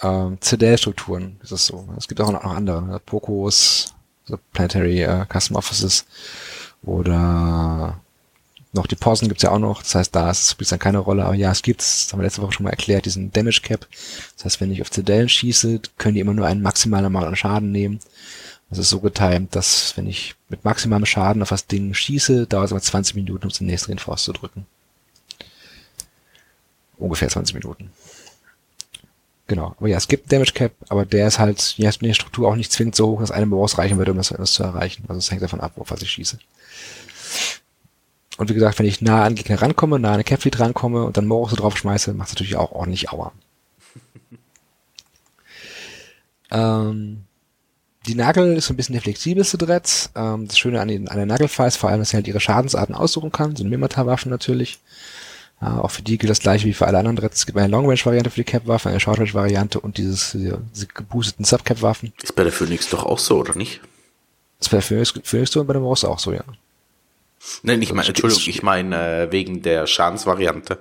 ähm, 0.00 0.38
CDL-Strukturen 0.40 1.38
ist 1.42 1.50
es 1.50 1.66
so. 1.66 1.88
Es 1.96 2.06
gibt 2.06 2.20
auch 2.20 2.30
noch 2.30 2.44
andere. 2.44 2.82
Ne? 2.82 3.00
Pokos, 3.04 3.93
also 4.24 4.40
Planetary 4.52 5.02
äh, 5.02 5.26
Custom 5.30 5.56
Offices 5.56 6.06
oder 6.82 8.00
noch 8.74 8.86
die 8.88 8.96
Pausen 8.96 9.28
gibt's 9.28 9.44
ja 9.44 9.50
auch 9.50 9.58
noch. 9.58 9.82
Das 9.82 9.94
heißt, 9.94 10.14
da 10.14 10.34
spielt 10.34 10.62
es 10.62 10.70
dann 10.70 10.78
keine 10.80 10.98
Rolle. 10.98 11.24
Aber 11.24 11.34
ja, 11.34 11.52
es 11.52 11.62
gibt, 11.62 11.80
das 11.80 12.08
haben 12.10 12.18
wir 12.18 12.24
letzte 12.24 12.42
Woche 12.42 12.52
schon 12.52 12.64
mal 12.64 12.70
erklärt, 12.70 13.06
diesen 13.06 13.32
Damage 13.32 13.60
Cap. 13.62 13.86
Das 14.36 14.44
heißt, 14.44 14.60
wenn 14.60 14.72
ich 14.72 14.82
auf 14.82 14.90
Zedellen 14.90 15.28
schieße, 15.28 15.80
können 15.96 16.14
die 16.14 16.20
immer 16.20 16.34
nur 16.34 16.46
einen 16.46 16.62
maximalen 16.62 17.12
Mal 17.12 17.24
an 17.24 17.36
Schaden 17.36 17.70
nehmen. 17.70 18.00
Das 18.70 18.78
ist 18.78 18.90
so 18.90 18.98
getimt, 19.00 19.54
dass 19.54 19.96
wenn 19.96 20.08
ich 20.08 20.34
mit 20.48 20.64
maximalem 20.64 21.06
Schaden 21.06 21.42
auf 21.42 21.50
das 21.50 21.68
Ding 21.68 21.94
schieße, 21.94 22.46
dauert 22.46 22.66
es 22.66 22.72
aber 22.72 22.80
20 22.80 23.14
Minuten, 23.14 23.46
um 23.46 23.52
den 23.52 23.68
nächsten 23.68 23.92
Reinforce 23.92 24.24
zu 24.24 24.32
drücken. 24.32 24.66
Ungefähr 26.96 27.28
20 27.28 27.54
Minuten. 27.54 27.90
Genau. 29.46 29.74
Aber 29.78 29.88
ja, 29.88 29.98
es 29.98 30.08
gibt 30.08 30.32
Damage 30.32 30.52
Cap, 30.52 30.72
aber 30.88 31.04
der 31.04 31.26
ist 31.26 31.38
halt, 31.38 31.60
hier 31.60 31.88
ist 31.88 32.00
die 32.00 32.14
Struktur 32.14 32.48
auch 32.48 32.56
nicht 32.56 32.72
zwingend 32.72 32.94
so 32.94 33.08
hoch, 33.08 33.20
dass 33.20 33.30
eine 33.30 33.46
Maus 33.46 33.76
reichen 33.76 33.98
würde, 33.98 34.12
um 34.12 34.16
das, 34.16 34.28
das 34.28 34.54
zu 34.54 34.62
erreichen. 34.62 35.04
Also 35.08 35.18
es 35.18 35.30
hängt 35.30 35.42
davon 35.42 35.60
ab, 35.60 35.72
auf 35.76 35.90
was 35.90 36.02
ich 36.02 36.10
schieße. 36.10 36.38
Und 38.36 38.48
wie 38.48 38.54
gesagt, 38.54 38.78
wenn 38.78 38.86
ich 38.86 39.00
nah 39.00 39.24
an 39.24 39.34
Gegner 39.34 39.60
rankomme, 39.60 39.98
nah 39.98 40.08
an 40.08 40.14
eine 40.14 40.24
Capfleet 40.24 40.58
rankomme 40.58 41.04
und 41.04 41.16
dann 41.16 41.26
Morus 41.26 41.50
so 41.50 41.56
drauf 41.56 41.76
schmeiße, 41.76 42.14
macht 42.14 42.28
es 42.28 42.34
natürlich 42.34 42.56
auch 42.56 42.72
ordentlich 42.72 43.10
Aua. 43.10 43.32
ähm, 46.50 47.24
die 48.06 48.14
Nagel 48.14 48.56
ist 48.56 48.66
so 48.66 48.74
ein 48.74 48.76
bisschen 48.76 48.94
der 48.94 49.02
flexibelste 49.02 49.58
Dread. 49.58 50.10
Ähm, 50.16 50.48
das 50.48 50.58
Schöne 50.58 50.80
an, 50.80 50.88
den, 50.88 51.08
an 51.08 51.16
der 51.16 51.26
Nagelfall 51.26 51.68
ist 51.68 51.76
vor 51.76 51.90
allem, 51.90 52.00
dass 52.00 52.10
sie 52.10 52.16
halt 52.16 52.26
ihre 52.26 52.40
Schadensarten 52.40 52.94
aussuchen 52.94 53.30
kann. 53.30 53.56
So 53.56 53.62
eine 53.62 53.70
Mimata-Waffen 53.70 54.30
natürlich. 54.30 54.80
Ja, 55.60 55.80
auch 55.80 55.90
für 55.90 56.02
die 56.02 56.18
gilt 56.18 56.30
das 56.30 56.40
gleiche 56.40 56.66
wie 56.66 56.74
für 56.74 56.86
alle 56.86 56.98
anderen 56.98 57.16
Dreads. 57.16 57.38
Es 57.38 57.46
gibt 57.46 57.56
eine 57.58 57.68
Long-Range-Variante 57.68 58.30
für 58.30 58.40
die 58.40 58.44
Cap-Waffe, 58.44 58.88
eine 58.88 59.00
Short-Range-Variante 59.00 59.80
und 59.80 59.98
dieses, 59.98 60.32
diese, 60.32 60.60
diese 60.74 60.86
geboosteten 60.86 61.44
Sub-Cap-Waffen. 61.44 62.12
Ist 62.22 62.34
bei 62.34 62.42
der 62.42 62.52
Phoenix 62.52 62.88
doch 62.90 63.04
auch 63.04 63.18
so, 63.18 63.38
oder 63.38 63.56
nicht? 63.56 63.80
Ist 64.60 64.70
bei 64.70 64.78
der 64.78 64.82
Phoenix, 64.82 65.14
Phoenix 65.22 65.52
so 65.52 65.60
und 65.60 65.66
bei 65.66 65.72
der 65.72 65.82
Morse 65.82 66.08
auch 66.08 66.18
so, 66.18 66.32
ja. 66.32 66.44
Nein, 67.62 67.82
ich 67.82 67.92
meine, 67.92 68.08
Entschuldigung, 68.08 68.44
ich 68.46 68.62
meine 68.62 69.22
äh, 69.22 69.32
wegen 69.32 69.62
der 69.62 69.86
Schadensvariante. 69.86 70.78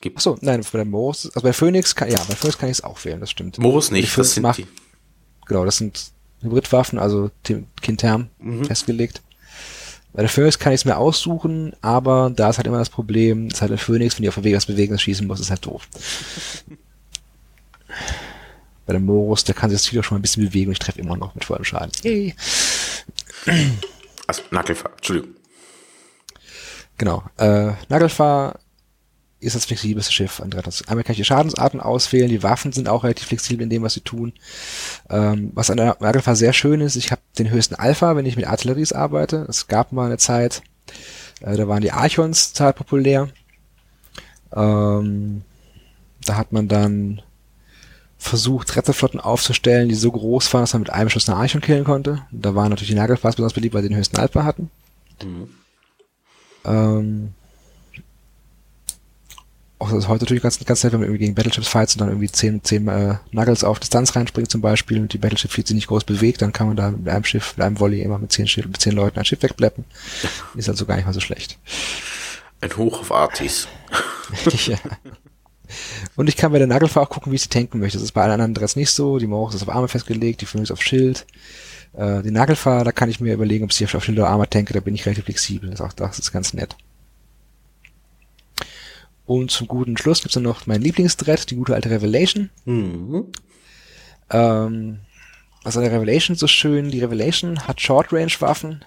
Gibt 0.00 0.16
Achso, 0.16 0.38
nein, 0.40 0.60
bei 0.60 0.78
der 0.78 0.84
Morus, 0.84 1.26
also 1.26 1.40
bei 1.40 1.52
Phoenix 1.52 1.94
kann, 1.94 2.10
ja, 2.10 2.18
bei 2.28 2.36
Phoenix 2.36 2.58
kann 2.58 2.68
ich 2.68 2.78
es 2.78 2.84
auch 2.84 3.04
wählen, 3.04 3.18
das 3.18 3.30
stimmt. 3.30 3.58
Morus 3.58 3.90
nicht, 3.90 4.16
das 4.16 4.34
sind 4.34 4.44
macht, 4.44 4.58
die. 4.58 4.68
Genau, 5.46 5.64
das 5.64 5.78
sind 5.78 6.12
Hybridwaffen, 6.40 6.98
also 6.98 7.30
Kinterm 7.82 8.30
mhm. 8.38 8.64
festgelegt. 8.64 9.22
Bei 10.12 10.22
der 10.22 10.30
Phoenix 10.30 10.58
kann 10.58 10.72
ich 10.72 10.80
es 10.80 10.84
mir 10.84 10.96
aussuchen, 10.96 11.74
aber 11.80 12.32
da 12.34 12.50
ist 12.50 12.56
halt 12.56 12.66
immer 12.66 12.78
das 12.78 12.90
Problem, 12.90 13.48
ist 13.48 13.60
halt 13.60 13.70
der 13.70 13.78
Phoenix, 13.78 14.16
wenn 14.16 14.22
die 14.22 14.28
auf 14.28 14.34
der 14.34 14.44
Weg 14.44 14.56
was 14.56 14.66
Bewegendes 14.66 15.02
schießen 15.02 15.26
muss, 15.26 15.40
ist 15.40 15.50
halt 15.50 15.64
doof. 15.64 15.86
Bei 18.86 18.92
der 18.94 19.00
Morus, 19.00 19.44
der 19.44 19.54
kann 19.54 19.68
sich 19.70 19.78
das 19.78 19.84
Ziel 19.84 20.00
auch 20.00 20.04
schon 20.04 20.16
mal 20.16 20.20
ein 20.20 20.22
bisschen 20.22 20.46
bewegen 20.46 20.68
und 20.68 20.72
ich 20.72 20.78
treffe 20.78 20.98
immer 20.98 21.16
noch 21.16 21.34
mit 21.34 21.44
vollem 21.44 21.64
Schaden. 21.64 21.92
Yay. 22.02 22.34
Also, 24.26 24.42
Nackelfahrt, 24.50 24.94
Entschuldigung. 24.96 25.34
Genau. 26.96 27.22
Äh, 27.36 27.72
Nagelfahr 27.88 28.58
ist 29.40 29.54
das 29.54 29.66
flexibelste 29.66 30.12
Schiff 30.12 30.40
an 30.40 30.52
Einmal 30.52 31.04
kann 31.04 31.12
ich 31.12 31.18
die 31.18 31.24
Schadensarten 31.24 31.80
auswählen, 31.80 32.28
die 32.28 32.42
Waffen 32.42 32.72
sind 32.72 32.88
auch 32.88 33.04
relativ 33.04 33.28
flexibel 33.28 33.62
in 33.62 33.70
dem, 33.70 33.82
was 33.82 33.94
sie 33.94 34.00
tun. 34.00 34.32
Ähm, 35.08 35.52
was 35.54 35.70
an 35.70 35.76
der 35.76 35.96
Nagelfahr 36.00 36.34
sehr 36.34 36.52
schön 36.52 36.80
ist, 36.80 36.96
ich 36.96 37.12
habe 37.12 37.20
den 37.38 37.50
höchsten 37.50 37.76
Alpha, 37.76 38.16
wenn 38.16 38.26
ich 38.26 38.36
mit 38.36 38.48
Artilleries 38.48 38.92
arbeite. 38.92 39.46
Es 39.48 39.68
gab 39.68 39.92
mal 39.92 40.06
eine 40.06 40.18
Zeit, 40.18 40.62
äh, 41.40 41.56
da 41.56 41.68
waren 41.68 41.82
die 41.82 41.92
Archons 41.92 42.52
total 42.52 42.72
populär. 42.72 43.28
Ähm, 44.54 45.42
da 46.24 46.36
hat 46.36 46.52
man 46.52 46.66
dann 46.66 47.22
versucht, 48.18 48.74
Retterflotten 48.74 49.20
aufzustellen, 49.20 49.88
die 49.88 49.94
so 49.94 50.10
groß 50.10 50.52
waren, 50.52 50.62
dass 50.62 50.72
man 50.72 50.82
mit 50.82 50.90
einem 50.90 51.10
Schuss 51.10 51.28
eine 51.28 51.38
Archon 51.38 51.60
killen 51.60 51.84
konnte. 51.84 52.22
Da 52.32 52.56
waren 52.56 52.70
natürlich 52.70 52.90
die 52.90 52.96
Nagelfahrs 52.96 53.36
besonders 53.36 53.52
beliebt, 53.52 53.74
weil 53.74 53.82
sie 53.82 53.88
den 53.88 53.96
höchsten 53.96 54.18
Alpha 54.18 54.42
hatten. 54.42 54.70
Mhm. 55.22 55.48
Ähm, 56.64 57.34
auch 59.80 59.90
das 59.90 59.98
ist 59.98 60.08
heute 60.08 60.24
natürlich 60.24 60.42
ganz, 60.42 60.58
ganz 60.64 60.82
nett, 60.82 60.92
wenn 60.92 61.00
man 61.00 61.08
irgendwie 61.08 61.24
gegen 61.24 61.34
Battleships 61.34 61.68
fights 61.68 61.94
und 61.94 62.00
dann 62.00 62.08
irgendwie 62.08 62.30
zehn, 62.30 62.62
zehn 62.64 62.88
äh, 62.88 63.16
Nuggets 63.30 63.62
auf 63.62 63.78
Distanz 63.78 64.16
reinspringt 64.16 64.50
zum 64.50 64.60
Beispiel 64.60 65.00
und 65.00 65.12
die 65.12 65.18
Battleship 65.18 65.52
Fleet 65.52 65.68
sich 65.68 65.76
nicht 65.76 65.86
groß 65.86 66.04
bewegt, 66.04 66.42
dann 66.42 66.52
kann 66.52 66.66
man 66.66 66.76
da 66.76 66.90
mit 66.90 67.08
einem 67.08 67.24
Schiff, 67.24 67.56
mit 67.56 67.64
einem 67.64 67.78
Volley 67.78 68.02
immer 68.02 68.18
mit 68.18 68.32
zehn, 68.32 68.48
Schiff, 68.48 68.66
mit 68.66 68.80
zehn 68.80 68.92
Leuten 68.92 69.18
ein 69.18 69.24
Schiff 69.24 69.42
wegbleppen. 69.42 69.84
Ist 70.56 70.68
also 70.68 70.84
gar 70.84 70.96
nicht 70.96 71.06
mal 71.06 71.12
so 71.12 71.20
schlecht. 71.20 71.58
Ein 72.60 72.76
Hoch 72.76 73.00
auf 73.00 73.12
Artis. 73.12 73.68
ja. 74.66 74.78
Und 76.16 76.28
ich 76.28 76.36
kann 76.36 76.50
bei 76.50 76.58
der 76.58 76.66
Nagelfahr 76.66 77.04
auch 77.04 77.10
gucken, 77.10 77.30
wie 77.30 77.36
ich 77.36 77.42
sie 77.42 77.48
tanken 77.48 77.78
möchte. 77.78 77.98
Das 77.98 78.04
ist 78.04 78.12
bei 78.12 78.22
allen 78.22 78.32
anderen 78.32 78.54
Dress 78.54 78.74
nicht 78.74 78.90
so. 78.90 79.18
Die 79.18 79.28
Morus 79.28 79.54
ist 79.54 79.62
auf 79.62 79.68
Arme 79.68 79.86
festgelegt, 79.86 80.40
die 80.40 80.46
Phoenix 80.46 80.72
auf 80.72 80.82
Schild. 80.82 81.24
Äh, 81.92 82.22
die 82.22 82.32
Nagelfahrer, 82.32 82.82
da 82.82 82.90
kann 82.90 83.10
ich 83.10 83.20
mir 83.20 83.34
überlegen, 83.34 83.64
ob 83.64 83.70
ich 83.70 83.76
sie 83.76 83.84
auf 83.84 84.04
Schild 84.04 84.18
oder 84.18 84.28
Armor 84.28 84.50
tanke, 84.50 84.72
da 84.72 84.80
bin 84.80 84.94
ich 84.94 85.06
relativ 85.06 85.26
flexibel. 85.26 85.70
Das, 85.70 85.80
auch, 85.80 85.92
das 85.92 86.18
ist 86.18 86.32
ganz 86.32 86.52
nett. 86.52 86.76
Und 89.28 89.50
zum 89.50 89.68
guten 89.68 89.98
Schluss 89.98 90.22
gibt's 90.22 90.32
dann 90.32 90.42
noch 90.42 90.66
mein 90.66 90.80
Lieblingsdread, 90.80 91.50
die 91.50 91.56
gute 91.56 91.74
alte 91.74 91.90
Revelation. 91.90 92.48
Mhm. 92.64 93.26
Ähm, 94.30 95.00
was 95.62 95.76
an 95.76 95.82
der 95.82 95.92
Revelation 95.92 96.34
so 96.34 96.46
schön, 96.46 96.90
die 96.90 97.00
Revelation 97.00 97.68
hat 97.68 97.78
Short-Range-Waffen, 97.78 98.86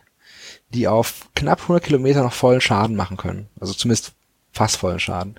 die 0.74 0.88
auf 0.88 1.30
knapp 1.36 1.62
100 1.62 1.84
Kilometer 1.84 2.24
noch 2.24 2.34
vollen 2.34 2.60
Schaden 2.60 2.96
machen 2.96 3.18
können. 3.18 3.50
Also 3.60 3.74
zumindest 3.74 4.14
fast 4.52 4.78
vollen 4.78 5.00
Schaden. 5.00 5.36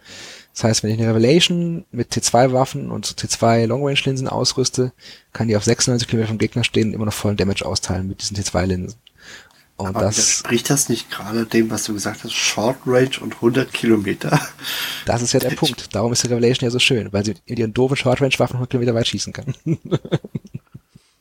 Das 0.55 0.63
heißt, 0.63 0.83
wenn 0.85 0.91
ich 0.91 1.01
eine 1.01 1.09
Revelation 1.09 1.85
mit 1.91 2.13
T2-Waffen 2.13 2.89
und 2.93 3.05
T2 3.05 3.67
Long-Range-Linsen 3.67 4.29
ausrüste, 4.29 4.93
kann 5.33 5.49
die 5.49 5.57
auf 5.57 5.65
96 5.65 6.07
Kilometer 6.07 6.29
vom 6.29 6.39
Gegner 6.39 6.63
stehen 6.63 6.91
und 6.91 6.95
immer 6.95 7.07
noch 7.07 7.13
vollen 7.13 7.37
Damage 7.37 7.67
austeilen 7.67 8.07
mit 8.07 8.23
diesen 8.23 8.37
T2-Linsen. 8.37 9.01
Und 9.83 9.97
Aber 9.97 10.03
das 10.03 10.39
spricht 10.39 10.71
das 10.71 10.89
nicht 10.89 11.11
gerade 11.11 11.45
dem, 11.45 11.69
was 11.71 11.83
du 11.85 11.93
gesagt 11.93 12.23
hast, 12.23 12.33
Short 12.33 12.77
Range 12.87 13.11
und 13.21 13.35
100 13.35 13.73
Kilometer? 13.73 14.41
Das 15.05 15.21
ist 15.21 15.33
ja 15.33 15.41
der 15.41 15.51
Punkt. 15.51 15.93
Darum 15.97 16.13
ist 16.13 16.23
die 16.23 16.29
Revelation 16.29 16.69
ja 16.69 16.71
so 16.71 16.79
schön, 16.79 17.13
weil 17.13 17.25
sie 17.25 17.35
mit 17.49 17.59
ihren 17.59 17.75
doofen 17.75 17.97
Short 17.97 18.21
Range 18.21 18.33
Waffen 18.39 18.55
100 18.55 18.71
Kilometer 18.71 18.95
weit 18.95 19.09
schießen 19.09 19.33
kann. 19.33 19.57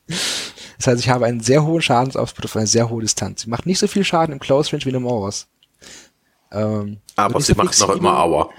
das 0.06 0.86
heißt, 0.86 1.00
ich 1.00 1.08
habe 1.08 1.26
einen 1.26 1.40
sehr 1.40 1.64
hohen 1.64 1.82
Schadensausbruch 1.82 2.44
auf 2.44 2.56
eine 2.56 2.68
sehr 2.68 2.88
hohe 2.88 3.02
Distanz. 3.02 3.42
Sie 3.42 3.50
macht 3.50 3.66
nicht 3.66 3.80
so 3.80 3.88
viel 3.88 4.04
Schaden 4.04 4.32
im 4.32 4.38
Close 4.38 4.72
Range 4.72 4.84
wie 4.84 4.90
eine 4.90 5.00
Moros. 5.00 5.48
Ähm, 6.52 6.98
Aber 7.16 7.40
sie 7.40 7.54
so 7.54 7.62
macht 7.62 7.76
noch 7.80 7.96
immer 7.96 8.16
Aua. 8.20 8.50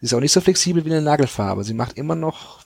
Sie 0.00 0.06
ist 0.06 0.12
auch 0.12 0.20
nicht 0.20 0.32
so 0.32 0.42
flexibel 0.42 0.84
wie 0.84 0.92
eine 0.92 1.00
Nagelfarbe. 1.00 1.64
Sie 1.64 1.72
macht 1.74 1.96
immer 1.96 2.14
noch, 2.14 2.60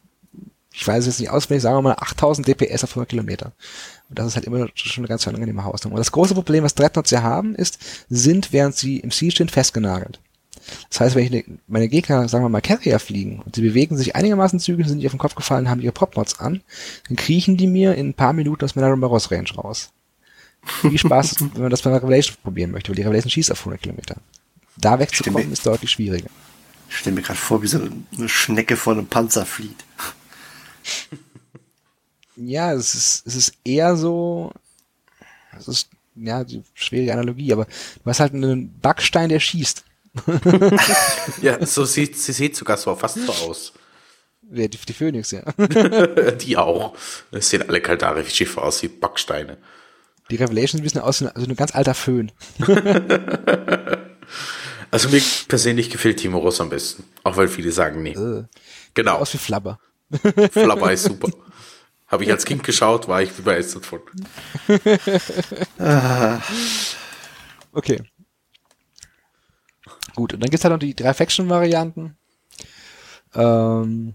ich 0.72 0.84
weiß 0.84 1.07
jetzt 1.07 1.20
nicht 1.20 1.30
auswendig, 1.30 1.62
sagen 1.62 1.76
wir 1.76 1.82
mal 1.82 1.97
8000 1.99 2.49
DPS 2.49 2.82
auf 2.82 2.90
100 2.90 3.09
Kilometer. 3.09 3.53
Und 4.12 4.18
das 4.18 4.26
ist 4.26 4.34
halt 4.34 4.44
immer 4.44 4.68
schon 4.74 5.00
eine 5.00 5.08
ganz 5.08 5.26
angenehme 5.26 5.64
Hausnummer. 5.64 5.94
Und 5.94 6.00
das 6.00 6.12
große 6.12 6.34
Problem, 6.34 6.64
was 6.64 6.74
Dreadnoughts 6.74 7.10
ja 7.12 7.22
haben, 7.22 7.54
ist, 7.54 7.78
sind, 8.10 8.52
während 8.52 8.76
sie 8.76 8.98
im 8.98 9.10
Ziel 9.10 9.30
stehen, 9.30 9.48
festgenagelt. 9.48 10.20
Das 10.90 11.00
heißt, 11.00 11.14
wenn 11.14 11.24
ich 11.24 11.30
ne, 11.30 11.44
meine 11.66 11.88
Gegner, 11.88 12.28
sagen 12.28 12.44
wir 12.44 12.50
mal, 12.50 12.60
Carrier 12.60 12.98
fliegen 12.98 13.40
und 13.40 13.56
sie 13.56 13.62
bewegen 13.62 13.96
sich 13.96 14.14
einigermaßen 14.14 14.60
zügig, 14.60 14.86
sind 14.86 14.98
die 14.98 15.06
auf 15.06 15.14
den 15.14 15.18
Kopf 15.18 15.34
gefallen, 15.34 15.70
haben 15.70 15.80
ihre 15.80 15.94
Popmods 15.94 16.40
an, 16.40 16.60
dann 17.08 17.16
kriechen 17.16 17.56
die 17.56 17.66
mir 17.66 17.94
in 17.94 18.10
ein 18.10 18.14
paar 18.14 18.34
Minuten 18.34 18.66
aus 18.66 18.74
meiner 18.74 18.88
Rumbaros 18.90 19.30
Range 19.30 19.50
raus. 19.56 19.92
Viel 20.62 20.98
Spaß, 20.98 21.36
wenn 21.54 21.62
man 21.62 21.70
das 21.70 21.80
bei 21.80 21.88
einer 21.88 22.02
Revelation 22.02 22.36
probieren 22.42 22.70
möchte, 22.70 22.90
weil 22.90 22.96
die 22.96 23.02
Revelation 23.02 23.30
schießt 23.30 23.50
auf 23.50 23.60
100 23.60 23.80
Kilometer. 23.80 24.16
Da 24.76 24.98
wegzukommen 24.98 25.52
ist 25.52 25.64
deutlich 25.64 25.90
schwieriger. 25.90 26.28
Ich 26.90 26.98
stelle 26.98 27.16
mir 27.16 27.22
gerade 27.22 27.38
vor, 27.38 27.62
wie 27.62 27.66
so 27.66 27.80
eine 28.18 28.28
Schnecke 28.28 28.76
vor 28.76 28.92
einem 28.92 29.06
Panzer 29.06 29.46
flieht. 29.46 29.86
Ja, 32.37 32.72
es 32.72 32.95
ist, 32.95 33.26
es 33.26 33.35
ist 33.37 33.55
eher 33.64 33.97
so, 33.97 34.53
es 35.59 35.68
ist, 35.68 35.89
ja, 36.14 36.45
die 36.45 36.62
schwierige 36.74 37.12
Analogie, 37.12 37.53
aber 37.53 37.64
du 37.64 38.05
hast 38.07 38.20
halt 38.20 38.35
einen 38.35 38.78
Backstein, 38.80 39.28
der 39.28 39.41
schießt. 39.41 39.85
ja, 41.43 41.64
so 41.64 41.85
sieht, 41.85 42.18
sie 42.18 42.33
sieht 42.33 42.57
sogar 42.57 42.76
so 42.76 42.95
fast 42.95 43.18
so 43.26 43.33
aus. 43.33 43.72
Ja, 44.51 44.68
die, 44.68 44.76
die 44.76 44.93
Phoenix, 44.93 45.30
ja. 45.30 45.43
die 46.33 46.57
auch. 46.57 46.95
Es 47.30 47.49
sehen 47.49 47.66
alle 47.66 47.80
Kaldari-Schiffe 47.80 48.61
aus 48.61 48.83
wie 48.83 48.89
Backsteine. 48.89 49.57
Die 50.30 50.37
Revelations 50.37 50.80
ein 50.80 50.85
bisschen 50.85 51.01
aus 51.01 51.22
wie 51.22 51.26
also 51.26 51.49
ein 51.49 51.57
ganz 51.57 51.74
alter 51.74 51.95
Föhn. 51.95 52.30
also 54.91 55.09
mir 55.09 55.22
persönlich 55.49 55.91
gefällt 55.91 56.18
Timo 56.18 56.39
Ross 56.39 56.61
am 56.61 56.68
besten. 56.68 57.05
Auch 57.22 57.37
weil 57.37 57.49
viele 57.49 57.72
sagen, 57.72 58.03
nee. 58.03 58.12
Äh, 58.12 58.45
genau. 58.93 59.16
Aus 59.16 59.33
wie 59.33 59.39
Flabber. 59.39 59.78
Flabber 60.51 60.93
ist 60.93 61.05
super. 61.05 61.30
Habe 62.12 62.24
ich 62.24 62.30
als 62.30 62.44
Kind 62.44 62.62
geschaut, 62.62 63.08
war 63.08 63.22
ich 63.22 63.32
begeistert 63.32 63.86
von. 63.86 64.00
okay. 67.72 68.02
Gut, 70.14 70.34
und 70.34 70.42
dann 70.42 70.50
gibt's 70.50 70.62
halt 70.62 70.72
noch 70.72 70.78
die 70.78 70.94
drei 70.94 71.14
Faction-Varianten. 71.14 72.14
Ähm, 73.34 74.12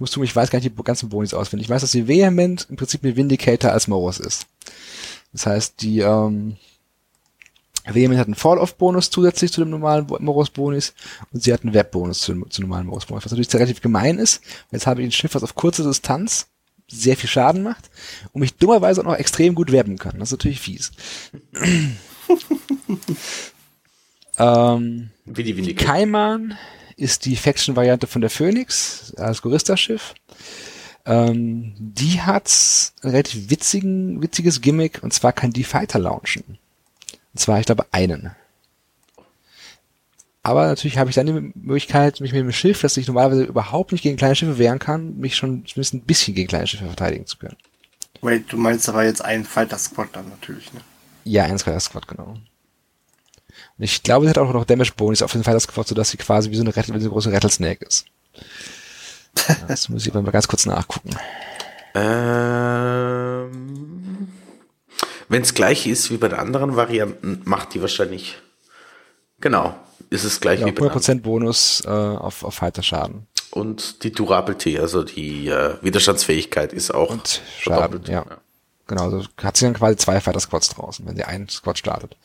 musst 0.00 0.16
du, 0.16 0.24
ich 0.24 0.34
weiß 0.34 0.50
gar 0.50 0.58
nicht 0.58 0.76
die 0.76 0.82
ganzen 0.82 1.08
Bonis 1.08 1.34
auswendig. 1.34 1.66
Ich 1.66 1.70
weiß, 1.70 1.82
dass 1.82 1.92
die 1.92 2.08
Vehement 2.08 2.66
im 2.68 2.74
Prinzip 2.74 3.04
eine 3.04 3.14
Vindicator 3.14 3.70
als 3.70 3.86
Moros 3.86 4.18
ist. 4.18 4.48
Das 5.32 5.46
heißt, 5.46 5.82
die 5.82 6.00
ähm, 6.00 6.56
Vehement 7.84 8.18
hat 8.18 8.26
einen 8.26 8.34
Fall-Off-Bonus 8.34 9.10
zusätzlich 9.10 9.52
zu 9.52 9.60
dem 9.60 9.70
normalen 9.70 10.08
Moros-Bonus 10.18 10.94
und 11.32 11.44
sie 11.44 11.52
hat 11.52 11.62
einen 11.62 11.74
Web-Bonus 11.74 12.18
zu, 12.18 12.44
zu 12.46 12.62
normalen 12.62 12.88
Moros-Bonus, 12.88 13.24
was 13.24 13.30
natürlich 13.30 13.54
relativ 13.54 13.80
gemein 13.80 14.18
ist. 14.18 14.42
Jetzt 14.72 14.88
habe 14.88 15.02
ich 15.02 15.06
ein 15.06 15.12
Schiff, 15.12 15.36
was 15.36 15.44
auf 15.44 15.54
kurze 15.54 15.84
Distanz 15.84 16.48
sehr 16.88 17.16
viel 17.16 17.28
Schaden 17.28 17.62
macht 17.62 17.90
und 18.32 18.40
mich 18.40 18.54
dummerweise 18.54 19.00
auch 19.00 19.06
noch 19.06 19.16
extrem 19.16 19.54
gut 19.54 19.72
werben 19.72 19.98
kann. 19.98 20.18
Das 20.18 20.28
ist 20.28 20.32
natürlich 20.32 20.60
fies. 20.60 20.92
ähm, 24.38 25.10
die, 25.24 25.54
die 25.54 25.74
Kaiman 25.74 26.56
ist 26.96 27.24
die 27.24 27.36
Faction-Variante 27.36 28.06
von 28.06 28.20
der 28.20 28.30
Phoenix 28.30 29.12
als 29.16 29.42
Gorista-Schiff. 29.42 30.14
Ähm, 31.04 31.74
die 31.78 32.22
hat 32.22 32.50
ein 33.02 33.10
relativ 33.10 33.50
witzigen, 33.50 34.22
witziges 34.22 34.60
Gimmick 34.60 35.02
und 35.02 35.12
zwar 35.12 35.32
kann 35.32 35.52
die 35.52 35.64
Fighter 35.64 35.98
launchen. 35.98 36.58
Und 37.32 37.40
zwar, 37.40 37.60
ich 37.60 37.66
glaube, 37.66 37.86
einen. 37.92 38.34
Aber 40.46 40.68
natürlich 40.68 40.96
habe 40.96 41.10
ich 41.10 41.16
dann 41.16 41.26
die 41.26 41.52
Möglichkeit, 41.56 42.20
mich 42.20 42.32
mit 42.32 42.38
dem 42.38 42.52
Schiff, 42.52 42.80
das 42.80 42.94
sich 42.94 43.08
normalerweise 43.08 43.42
überhaupt 43.42 43.90
nicht 43.90 44.02
gegen 44.02 44.16
kleine 44.16 44.36
Schiffe 44.36 44.58
wehren 44.58 44.78
kann, 44.78 45.16
mich 45.16 45.34
schon 45.34 45.66
zumindest 45.66 45.94
ein 45.94 46.02
bisschen 46.02 46.36
gegen 46.36 46.46
kleine 46.46 46.68
Schiffe 46.68 46.86
verteidigen 46.86 47.26
zu 47.26 47.36
können. 47.36 47.56
Wait, 48.20 48.52
du 48.52 48.56
meinst 48.56 48.88
aber 48.88 49.02
jetzt 49.02 49.24
einen 49.24 49.44
Fighter 49.44 49.76
Squad 49.76 50.10
dann 50.12 50.28
natürlich, 50.28 50.72
ne? 50.72 50.82
Ja, 51.24 51.42
einen 51.42 51.58
Fighter 51.58 51.80
Squad, 51.80 52.06
genau. 52.06 52.34
Und 52.34 52.40
ich 53.78 54.04
glaube, 54.04 54.26
sie 54.26 54.30
hat 54.30 54.38
auch 54.38 54.52
noch 54.52 54.64
Damage 54.64 54.92
Bonus 54.96 55.20
auf 55.20 55.32
den 55.32 55.42
Fighter 55.42 55.58
Squad, 55.58 55.88
sodass 55.88 56.10
sie 56.10 56.16
quasi 56.16 56.48
wie 56.52 56.56
so 56.56 56.62
eine, 56.62 56.76
Rattle, 56.76 56.94
wie 56.94 57.00
so 57.00 57.06
eine 57.06 57.12
große 57.12 57.32
Rattlesnake 57.32 57.84
ist. 57.84 58.06
das 59.66 59.88
muss 59.88 60.06
ich 60.06 60.14
mal 60.14 60.22
ganz 60.22 60.46
kurz 60.46 60.64
nachgucken. 60.64 61.10
Ähm, 61.92 63.48
Wenn 65.28 65.42
es 65.42 65.54
gleich 65.54 65.88
ist 65.88 66.12
wie 66.12 66.18
bei 66.18 66.28
den 66.28 66.38
anderen 66.38 66.76
Varianten, 66.76 67.42
macht 67.46 67.74
die 67.74 67.80
wahrscheinlich. 67.80 68.38
Genau, 69.40 69.74
ist 70.10 70.24
es 70.24 70.40
gleich 70.40 70.60
ja, 70.60 70.66
wie 70.66 70.72
bei 70.72 70.86
100% 70.86 71.20
Bonus 71.20 71.82
äh, 71.84 71.88
auf, 71.88 72.44
auf 72.44 72.54
Fighter-Schaden. 72.54 73.26
Und 73.50 74.02
die 74.02 74.12
Durability, 74.12 74.78
also 74.78 75.02
die 75.02 75.48
äh, 75.48 75.76
Widerstandsfähigkeit 75.82 76.72
ist 76.72 76.90
auch 76.90 77.10
Und 77.10 77.40
Schaden, 77.58 78.02
ja. 78.06 78.24
ja. 78.28 78.38
Genau, 78.86 79.04
also 79.04 79.24
hat 79.42 79.56
sie 79.56 79.64
dann 79.64 79.74
quasi 79.74 79.96
zwei 79.96 80.20
Fighter-Squads 80.20 80.70
draußen, 80.70 81.06
wenn 81.06 81.16
sie 81.16 81.24
einen 81.24 81.48
Squad 81.48 81.78
startet. 81.78 82.16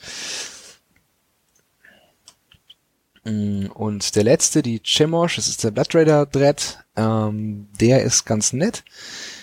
Mm, 3.24 3.68
und 3.68 4.16
der 4.16 4.24
letzte, 4.24 4.62
die 4.62 4.80
Chemosh, 4.84 5.36
das 5.36 5.48
ist 5.48 5.64
der 5.64 5.72
Blood 5.72 5.96
Raider 5.96 6.26
Dread, 6.26 6.80
ähm, 6.96 7.68
der 7.80 8.04
ist 8.04 8.26
ganz 8.26 8.54
nett. 8.54 8.84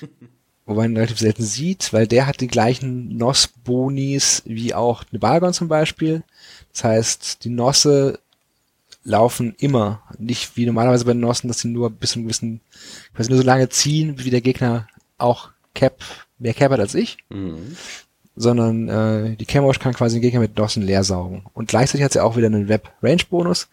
Wobei 0.66 0.82
man 0.82 0.96
relativ 0.96 1.18
selten 1.18 1.44
sieht, 1.44 1.94
weil 1.94 2.06
der 2.06 2.26
hat 2.26 2.42
die 2.42 2.46
gleichen 2.46 3.16
NOS-Bonis 3.16 4.42
wie 4.44 4.74
auch 4.74 5.02
eine 5.10 5.18
Balgon 5.18 5.54
zum 5.54 5.68
Beispiel. 5.68 6.22
Das 6.78 6.84
heißt, 6.84 7.44
die 7.44 7.48
Nosse 7.48 8.20
laufen 9.02 9.56
immer. 9.58 10.00
Nicht 10.16 10.56
wie 10.56 10.64
normalerweise 10.64 11.04
bei 11.04 11.12
den 11.12 11.20
Nossen, 11.20 11.48
dass 11.48 11.58
sie 11.58 11.68
nur 11.68 11.90
bis 11.90 12.10
zu 12.10 12.20
einem 12.20 12.26
gewissen, 12.26 12.60
quasi 13.14 13.30
nur 13.30 13.40
so 13.40 13.44
lange 13.44 13.68
ziehen, 13.68 14.14
wie 14.24 14.30
der 14.30 14.42
Gegner 14.42 14.86
auch 15.16 15.50
Cap, 15.74 16.04
mehr 16.38 16.54
Cap 16.54 16.70
hat 16.70 16.78
als 16.78 16.94
ich. 16.94 17.18
Mhm. 17.30 17.76
Sondern 18.36 18.88
äh, 18.88 19.34
die 19.34 19.44
Camosh 19.44 19.80
kann 19.80 19.92
quasi 19.92 20.16
den 20.16 20.22
Gegner 20.22 20.38
mit 20.38 20.56
Nossen 20.56 20.84
leer 20.84 21.02
saugen. 21.02 21.46
Und 21.52 21.68
gleichzeitig 21.68 22.04
hat 22.04 22.12
sie 22.12 22.22
auch 22.22 22.36
wieder 22.36 22.46
einen 22.46 22.68
Web-Range-Bonus. 22.68 23.66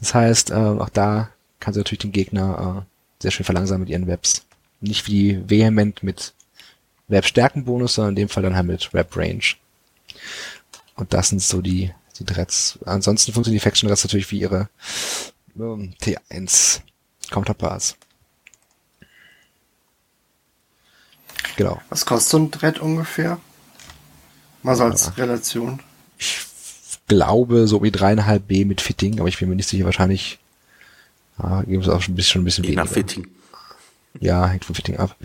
Das 0.00 0.12
heißt, 0.12 0.50
äh, 0.50 0.54
auch 0.54 0.88
da 0.88 1.30
kann 1.60 1.74
sie 1.74 1.78
natürlich 1.78 2.00
den 2.00 2.10
Gegner 2.10 2.82
äh, 2.82 3.22
sehr 3.22 3.30
schön 3.30 3.44
verlangsamen 3.44 3.82
mit 3.82 3.90
ihren 3.90 4.08
Webs. 4.08 4.44
Nicht 4.80 5.06
wie 5.06 5.48
vehement 5.48 6.02
mit 6.02 6.34
Web-Stärken-Bonus, 7.06 7.94
sondern 7.94 8.14
in 8.14 8.22
dem 8.22 8.28
Fall 8.28 8.42
dann 8.42 8.56
halt 8.56 8.66
mit 8.66 8.92
Web-Range. 8.92 9.44
Und 10.96 11.14
das 11.14 11.28
sind 11.28 11.40
so 11.40 11.62
die 11.62 11.92
die 12.22 12.32
Dreads. 12.32 12.78
Ansonsten 12.84 13.32
funktionieren 13.32 13.60
die 13.60 13.64
Faction 13.64 13.88
Dreads 13.88 14.04
natürlich 14.04 14.30
wie 14.30 14.40
ihre 14.40 14.68
ähm, 15.56 15.94
T1 16.00 16.80
Counterparts. 17.30 17.96
Genau. 21.56 21.80
Was 21.88 22.06
kostet 22.06 22.30
so 22.30 22.38
ein 22.38 22.50
Dread 22.50 22.78
ungefähr? 22.78 23.38
Mal 24.62 24.76
so 24.76 24.84
als 24.84 25.06
ja. 25.06 25.12
Relation. 25.24 25.80
Ich 26.18 26.40
glaube 27.08 27.66
so 27.66 27.82
wie 27.82 27.90
dreieinhalb 27.90 28.46
B 28.46 28.64
mit 28.64 28.80
Fitting, 28.80 29.18
aber 29.18 29.28
ich 29.28 29.38
bin 29.38 29.48
mir 29.48 29.56
nicht 29.56 29.68
sicher, 29.68 29.84
wahrscheinlich 29.84 30.38
ja, 31.42 31.62
gibt 31.62 31.84
es 31.84 31.88
auch 31.88 32.00
schon 32.00 32.12
ein 32.12 32.16
bisschen, 32.16 32.32
schon 32.32 32.42
ein 32.42 32.44
bisschen 32.44 32.74
nach 32.74 32.88
Fitting. 32.88 33.26
Ja, 34.20 34.46
hängt 34.46 34.64
vom 34.64 34.74
Fitting 34.74 34.98
ab. 34.98 35.16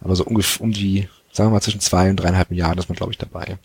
Aber 0.00 0.16
so 0.16 0.24
ungefähr 0.24 0.62
um 0.62 0.72
die, 0.72 1.08
sagen 1.32 1.50
wir 1.50 1.54
mal, 1.54 1.60
zwischen 1.60 1.80
zwei 1.80 2.10
und 2.10 2.16
dreieinhalb 2.16 2.50
Milliarden 2.50 2.78
ist 2.78 2.88
man, 2.88 2.96
glaube 2.96 3.12
ich, 3.12 3.18
dabei. 3.18 3.58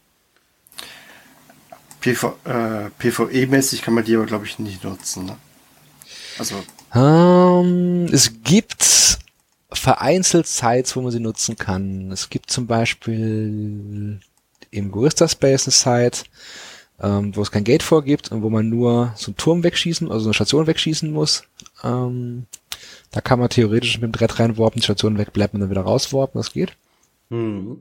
PV, 2.01 2.35
äh, 2.45 2.89
PvE-mäßig 2.99 3.81
kann 3.81 3.93
man 3.93 4.03
die 4.03 4.15
aber, 4.15 4.25
glaube 4.25 4.45
ich, 4.45 4.59
nicht 4.59 4.83
nutzen. 4.83 5.25
Ne? 5.25 5.37
Also. 6.37 6.55
Um, 6.93 8.05
ähm, 8.05 8.05
es 8.11 8.43
gibt 8.43 9.19
vereinzelt 9.71 10.47
Sites, 10.47 10.95
wo 10.95 11.01
man 11.01 11.11
sie 11.11 11.19
nutzen 11.19 11.57
kann. 11.57 12.11
Es 12.11 12.29
gibt 12.29 12.49
zum 12.49 12.67
Beispiel 12.67 14.19
im 14.71 14.91
Gorista 14.91 15.27
Space 15.27 15.65
eine 15.65 16.09
Site, 16.09 16.23
ähm, 17.01 17.35
wo 17.35 17.41
es 17.41 17.51
kein 17.51 17.63
Gate 17.63 17.83
vorgibt 17.83 18.31
und 18.31 18.41
wo 18.41 18.49
man 18.49 18.69
nur 18.69 19.13
so 19.15 19.27
einen 19.27 19.37
Turm 19.37 19.63
wegschießen, 19.63 20.11
also 20.11 20.25
eine 20.25 20.33
Station 20.33 20.67
wegschießen 20.67 21.11
muss. 21.11 21.43
Ähm, 21.83 22.45
da 23.11 23.21
kann 23.21 23.39
man 23.39 23.49
theoretisch 23.49 23.95
mit 23.99 24.03
dem 24.03 24.11
Brett 24.11 24.39
reinwarpen, 24.39 24.79
die 24.79 24.85
Station 24.85 25.17
wegbleiben 25.17 25.55
und 25.55 25.61
dann 25.61 25.69
wieder 25.69 25.81
rauswarpen, 25.81 26.39
das 26.39 26.53
geht. 26.53 26.75
Mhm. 27.29 27.77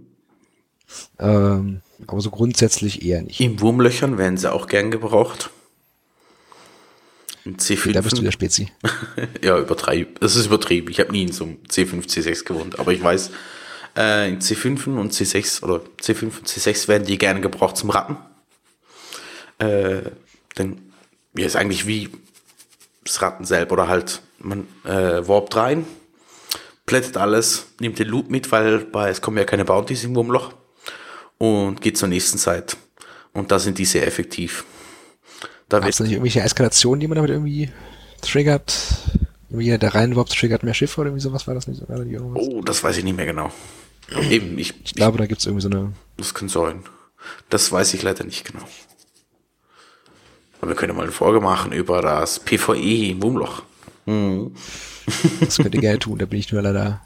Ähm, 1.18 1.82
aber 2.06 2.20
so 2.20 2.30
grundsätzlich 2.30 3.04
eher 3.04 3.22
nicht. 3.22 3.40
In 3.40 3.60
Wurmlöchern 3.60 4.18
werden 4.18 4.36
sie 4.36 4.52
auch 4.52 4.66
gern 4.66 4.90
gebraucht. 4.90 5.50
Ein 7.44 7.56
C5. 7.56 7.92
Da 7.92 8.00
bist 8.00 8.18
du 8.18 8.22
der 8.22 8.32
Spezi. 8.32 8.72
ja, 9.42 9.58
übertreiben. 9.58 10.14
Das 10.20 10.36
ist 10.36 10.46
übertrieben. 10.46 10.90
Ich 10.90 11.00
habe 11.00 11.12
nie 11.12 11.22
in 11.22 11.32
so 11.32 11.44
einem 11.44 11.58
C5, 11.68 12.08
C6 12.08 12.44
gewohnt. 12.44 12.78
Aber 12.78 12.92
ich 12.92 13.02
weiß, 13.02 13.30
äh, 13.96 14.28
in 14.28 14.40
C5 14.40 14.98
und 14.98 15.12
C6 15.12 15.62
oder 15.62 15.80
C5 16.00 16.24
und 16.24 16.48
C6 16.48 16.88
werden 16.88 17.06
die 17.06 17.18
gerne 17.18 17.40
gebraucht 17.40 17.76
zum 17.76 17.90
Ratten. 17.90 18.16
Äh, 19.58 20.10
denn 20.58 20.92
ja, 21.36 21.46
ist 21.46 21.56
eigentlich 21.56 21.86
wie 21.86 22.10
das 23.04 23.22
Ratten 23.22 23.44
selber 23.44 23.74
oder 23.74 23.88
halt 23.88 24.20
man 24.38 24.66
äh, 24.84 25.26
warpt 25.26 25.56
rein, 25.56 25.86
plättet 26.84 27.16
alles, 27.16 27.66
nimmt 27.80 27.98
den 27.98 28.08
Loot 28.08 28.30
mit, 28.30 28.52
weil 28.52 28.80
bei, 28.80 29.08
es 29.08 29.20
kommen 29.20 29.38
ja 29.38 29.44
keine 29.44 29.64
Bounties 29.64 30.04
im 30.04 30.14
Wurmloch 30.14 30.52
und 31.38 31.80
geht 31.80 31.98
zur 31.98 32.08
nächsten 32.08 32.38
Seite. 32.38 32.76
Und 33.32 33.50
da 33.50 33.58
sind 33.58 33.78
die 33.78 33.84
sehr 33.84 34.06
effektiv. 34.06 34.64
Da 35.68 35.80
Gab 35.80 35.88
es 35.88 36.00
nicht 36.00 36.12
irgendwelche 36.12 36.40
Eskalationen, 36.40 37.00
die 37.00 37.08
man 37.08 37.16
damit 37.16 37.30
irgendwie 37.30 37.70
triggert? 38.22 38.76
Irgendwie 39.50 39.76
der 39.76 39.94
reinwarpt 39.94 40.32
triggert 40.32 40.62
mehr 40.62 40.74
Schiffe 40.74 41.00
oder 41.00 41.10
irgendwie 41.10 41.22
sowas 41.22 41.46
war 41.46 41.54
das 41.54 41.66
nicht? 41.66 41.88
War 41.88 41.98
das 41.98 42.06
nicht 42.06 42.20
oh, 42.20 42.62
das 42.62 42.82
weiß 42.82 42.96
ich 42.98 43.04
nicht 43.04 43.16
mehr 43.16 43.26
genau. 43.26 43.52
Eben, 44.30 44.58
ich, 44.58 44.74
ich 44.84 44.94
glaube, 44.94 45.18
da 45.18 45.26
gibt 45.26 45.40
es 45.40 45.46
irgendwie 45.46 45.62
so 45.62 45.68
eine. 45.68 45.92
Das 46.16 46.34
kann 46.34 46.48
sein. 46.48 46.84
Das 47.50 47.70
weiß 47.72 47.94
ich 47.94 48.02
leider 48.02 48.24
nicht 48.24 48.44
genau. 48.44 48.64
Aber 50.60 50.70
wir 50.70 50.76
können 50.76 50.96
mal 50.96 51.02
eine 51.02 51.12
Folge 51.12 51.40
machen 51.40 51.72
über 51.72 52.00
das 52.02 52.40
PvE 52.40 53.10
im 53.10 53.22
Wurmloch. 53.22 53.62
Mhm. 54.06 54.54
Das 55.40 55.58
könnt 55.58 55.72
ihr 55.72 55.80
gerne 55.80 56.00
tun, 56.00 56.18
da 56.18 56.26
bin 56.26 56.40
ich 56.40 56.50
nur 56.50 56.62
leider 56.62 57.00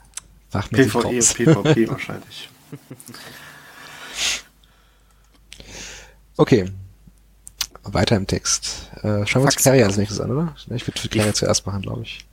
fachmäßig 0.49 0.91
PvE 0.91 1.03
raus. 1.03 1.33
PvP 1.35 1.89
wahrscheinlich. 1.89 2.49
Okay. 6.41 6.65
Weiter 7.83 8.15
im 8.15 8.25
Text. 8.25 8.89
Äh, 9.03 9.27
schauen 9.27 9.43
wir 9.43 9.45
uns 9.45 9.57
Carrier 9.57 9.85
als 9.85 9.97
nächstes 9.97 10.19
an, 10.19 10.31
oder? 10.31 10.55
Ich 10.73 10.87
würde 10.87 11.07
Carrier 11.07 11.35
zuerst 11.35 11.67
machen, 11.67 11.83
glaube 11.83 12.01
ich. 12.01 12.25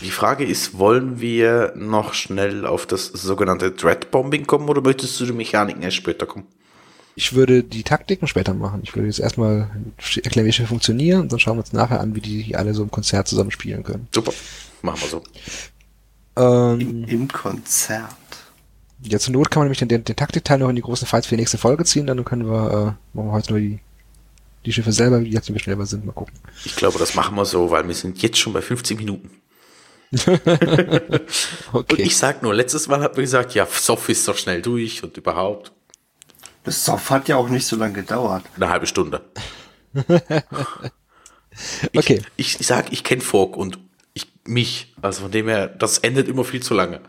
Die 0.00 0.10
Frage 0.10 0.44
ist, 0.44 0.78
wollen 0.78 1.20
wir 1.20 1.72
noch 1.76 2.12
schnell 2.12 2.66
auf 2.66 2.86
das 2.86 3.06
sogenannte 3.06 3.70
Dread-Bombing 3.70 4.46
kommen 4.48 4.68
oder 4.68 4.80
möchtest 4.80 5.20
du 5.20 5.26
die 5.26 5.32
Mechaniken 5.32 5.80
erst 5.80 5.96
später 5.96 6.26
kommen? 6.26 6.46
Ich 7.14 7.34
würde 7.34 7.62
die 7.62 7.84
Taktiken 7.84 8.26
später 8.26 8.52
machen. 8.52 8.80
Ich 8.82 8.96
würde 8.96 9.06
jetzt 9.06 9.20
erstmal 9.20 9.70
erklären, 10.24 10.46
wie 10.48 10.52
sie 10.52 10.66
funktionieren 10.66 11.20
und 11.20 11.32
dann 11.32 11.38
schauen 11.38 11.56
wir 11.56 11.60
uns 11.60 11.72
nachher 11.72 12.00
an, 12.00 12.16
wie 12.16 12.20
die 12.20 12.56
alle 12.56 12.74
so 12.74 12.82
im 12.82 12.90
Konzert 12.90 13.28
zusammen 13.28 13.52
spielen 13.52 13.84
können. 13.84 14.08
Super. 14.12 14.32
Machen 14.82 15.02
wir 15.02 15.08
so. 15.08 15.22
Ähm, 16.34 16.80
Im, 16.80 17.04
Im, 17.04 17.28
Konzert. 17.28 18.16
Ja, 19.04 19.18
zur 19.18 19.32
Not 19.32 19.50
kann 19.50 19.60
man 19.60 19.66
nämlich 19.66 19.78
den, 19.78 19.88
den, 19.88 20.04
den 20.04 20.16
Taktikteil 20.16 20.58
noch 20.58 20.68
in 20.68 20.76
die 20.76 20.82
großen 20.82 21.06
Fights 21.06 21.26
für 21.26 21.34
die 21.34 21.40
nächste 21.40 21.58
Folge 21.58 21.84
ziehen, 21.84 22.06
dann 22.06 22.24
können 22.24 22.46
wir, 22.46 22.70
äh, 22.70 23.16
machen 23.16 23.28
wir 23.28 23.32
heute 23.32 23.52
nur 23.52 23.60
die, 23.60 23.80
die 24.64 24.72
Schiffe 24.72 24.92
selber, 24.92 25.20
wie 25.22 25.30
jetzt 25.30 25.52
wir 25.52 25.58
schneller 25.58 25.86
sind, 25.86 26.06
mal 26.06 26.12
gucken. 26.12 26.34
Ich 26.64 26.76
glaube, 26.76 26.98
das 26.98 27.14
machen 27.14 27.34
wir 27.34 27.44
so, 27.44 27.70
weil 27.70 27.86
wir 27.86 27.94
sind 27.94 28.22
jetzt 28.22 28.38
schon 28.38 28.52
bei 28.52 28.62
50 28.62 28.98
Minuten. 28.98 29.30
okay. 30.26 31.20
Und 31.72 31.98
ich 31.98 32.16
sag 32.16 32.42
nur, 32.42 32.54
letztes 32.54 32.86
Mal 32.86 33.00
hat 33.00 33.14
man 33.14 33.22
gesagt, 33.22 33.54
ja, 33.54 33.66
Sof 33.66 34.08
ist 34.08 34.28
doch 34.28 34.36
schnell 34.36 34.60
durch 34.60 35.02
und 35.02 35.16
überhaupt. 35.16 35.72
Das 36.64 36.84
Soft 36.84 37.10
hat 37.10 37.28
ja 37.28 37.36
auch 37.36 37.48
nicht 37.48 37.66
so 37.66 37.76
lange 37.76 37.94
gedauert. 37.94 38.44
Eine 38.56 38.68
halbe 38.68 38.86
Stunde. 38.86 39.22
okay. 41.96 42.22
Ich, 42.36 42.60
ich 42.60 42.66
sag, 42.66 42.92
ich 42.92 43.04
kenne 43.04 43.22
Fork 43.22 43.56
und 43.56 43.78
ich 44.14 44.28
mich. 44.44 44.94
Also 45.00 45.22
von 45.22 45.30
dem 45.32 45.48
her, 45.48 45.66
das 45.66 45.98
endet 45.98 46.28
immer 46.28 46.44
viel 46.44 46.62
zu 46.62 46.74
lange. 46.74 47.00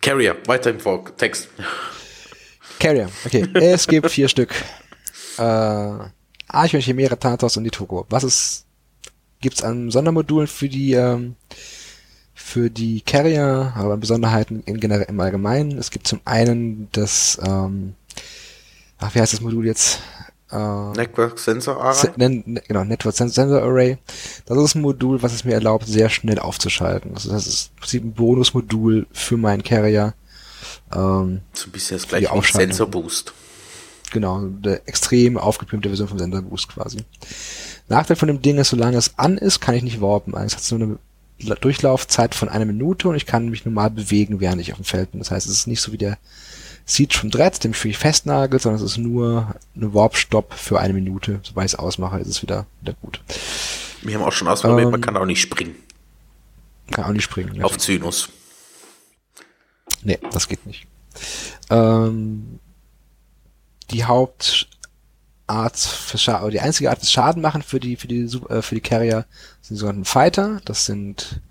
Carrier, 0.00 0.36
weiter 0.46 0.70
im 0.70 0.80
Fork, 0.80 1.16
Text. 1.18 1.48
Carrier, 2.78 3.08
okay. 3.24 3.46
Es 3.54 3.86
gibt 3.86 4.10
vier 4.10 4.28
Stück. 4.28 4.54
Äh, 5.38 5.42
Archon, 5.42 6.80
Chimera, 6.80 7.16
Thanatos 7.16 7.56
und 7.56 7.64
die 7.64 7.70
Togo. 7.70 8.06
Was 8.08 8.24
ist, 8.24 8.66
gibt's 9.40 9.62
an 9.62 9.90
Sondermodulen 9.90 10.46
für 10.46 10.68
die, 10.68 10.92
ähm, 10.92 11.36
für 12.34 12.70
die 12.70 13.00
Carrier, 13.00 13.72
aber 13.76 13.96
Besonderheiten 13.96 14.62
in 14.64 14.80
generell 14.80 15.06
im 15.08 15.20
Allgemeinen. 15.20 15.76
Es 15.78 15.90
gibt 15.90 16.06
zum 16.06 16.20
einen 16.24 16.88
das 16.92 17.38
ähm, 17.44 17.94
ach, 18.98 19.14
wie 19.14 19.20
heißt 19.20 19.32
das 19.32 19.40
Modul 19.40 19.66
jetzt? 19.66 20.00
Uh, 20.50 20.92
Network 20.96 21.38
Sensor 21.38 21.78
Array? 21.78 22.10
Ne, 22.16 22.62
genau, 22.66 22.82
Network 22.82 23.14
Sensor 23.14 23.62
Array. 23.62 23.98
Das 24.46 24.56
ist 24.56 24.74
ein 24.76 24.80
Modul, 24.80 25.22
was 25.22 25.34
es 25.34 25.44
mir 25.44 25.52
erlaubt, 25.52 25.86
sehr 25.86 26.08
schnell 26.08 26.38
aufzuschalten. 26.38 27.12
Also 27.14 27.30
das 27.30 27.46
ist 27.46 27.70
im 27.74 27.80
Prinzip 27.80 28.04
ein 28.04 28.12
Bonusmodul 28.14 29.06
für 29.12 29.36
meinen 29.36 29.62
Carrier. 29.62 30.14
Ähm, 30.94 31.42
so 31.52 31.66
ein 31.66 31.72
bisschen 31.72 31.98
das 31.98 32.08
gleiche 32.08 32.30
wie 32.32 32.52
Sensor 32.52 32.86
Boost. 32.86 33.34
Genau, 34.10 34.40
der 34.46 34.88
extrem 34.88 35.36
aufgepimpte 35.36 35.90
Version 35.90 36.08
vom 36.08 36.18
Sensor 36.18 36.40
Boost 36.40 36.68
quasi. 36.68 36.98
Nachteil 37.88 38.16
von 38.16 38.28
dem 38.28 38.40
Ding 38.40 38.56
ist, 38.56 38.70
solange 38.70 38.96
es 38.96 39.18
an 39.18 39.36
ist, 39.36 39.60
kann 39.60 39.74
ich 39.74 39.82
nicht 39.82 40.00
warpen. 40.00 40.34
Es 40.34 40.56
hat 40.56 40.78
nur 40.78 40.98
eine 41.40 41.54
Durchlaufzeit 41.56 42.34
von 42.34 42.48
einer 42.48 42.64
Minute 42.64 43.08
und 43.08 43.16
ich 43.16 43.26
kann 43.26 43.50
mich 43.50 43.66
normal 43.66 43.90
bewegen, 43.90 44.40
während 44.40 44.62
ich 44.62 44.72
auf 44.72 44.78
dem 44.78 44.84
Feld 44.84 45.12
bin. 45.12 45.20
Das 45.20 45.30
heißt, 45.30 45.46
es 45.46 45.52
ist 45.52 45.66
nicht 45.66 45.82
so 45.82 45.92
wie 45.92 45.98
der 45.98 46.16
Siege 46.88 47.18
von 47.18 47.30
Dread, 47.30 47.62
dem 47.62 47.74
mich 47.84 47.98
festnagelt, 47.98 48.62
sondern 48.62 48.82
es 48.82 48.92
ist 48.92 48.96
nur 48.96 49.54
eine 49.76 49.92
Warp-Stop 49.92 50.54
für 50.54 50.80
eine 50.80 50.94
Minute. 50.94 51.40
Sobald 51.42 51.66
ich 51.66 51.74
es 51.74 51.78
ausmache, 51.78 52.18
ist 52.18 52.28
es 52.28 52.40
wieder, 52.42 52.64
wieder 52.80 52.94
gut. 52.94 53.20
Wir 54.00 54.14
haben 54.14 54.24
auch 54.24 54.32
schon 54.32 54.48
ausprobiert, 54.48 54.86
ähm, 54.86 54.92
man 54.92 55.00
kann 55.02 55.16
auch 55.18 55.26
nicht 55.26 55.42
springen. 55.42 55.76
Kann 56.90 57.04
auch 57.04 57.12
nicht 57.12 57.24
springen. 57.24 57.62
Auf 57.62 57.76
Zynos. 57.76 58.30
Nee, 60.02 60.18
das 60.32 60.48
geht 60.48 60.64
nicht. 60.64 60.86
Ähm, 61.68 62.58
die 63.90 64.04
Hauptart 64.04 65.76
für 65.76 66.16
Schaden, 66.16 66.50
die 66.50 66.60
einzige 66.60 66.88
Art 66.88 67.02
des 67.02 67.12
Schaden 67.12 67.42
machen 67.42 67.60
für 67.60 67.80
die, 67.80 67.96
für 67.96 68.08
die, 68.08 68.22
äh, 68.48 68.62
für 68.62 68.74
die 68.74 68.80
Carrier 68.80 69.26
sind 69.60 69.76
die 69.76 69.80
sogenannten 69.80 70.06
Fighter. 70.06 70.62
Das 70.64 70.86
sind 70.86 71.42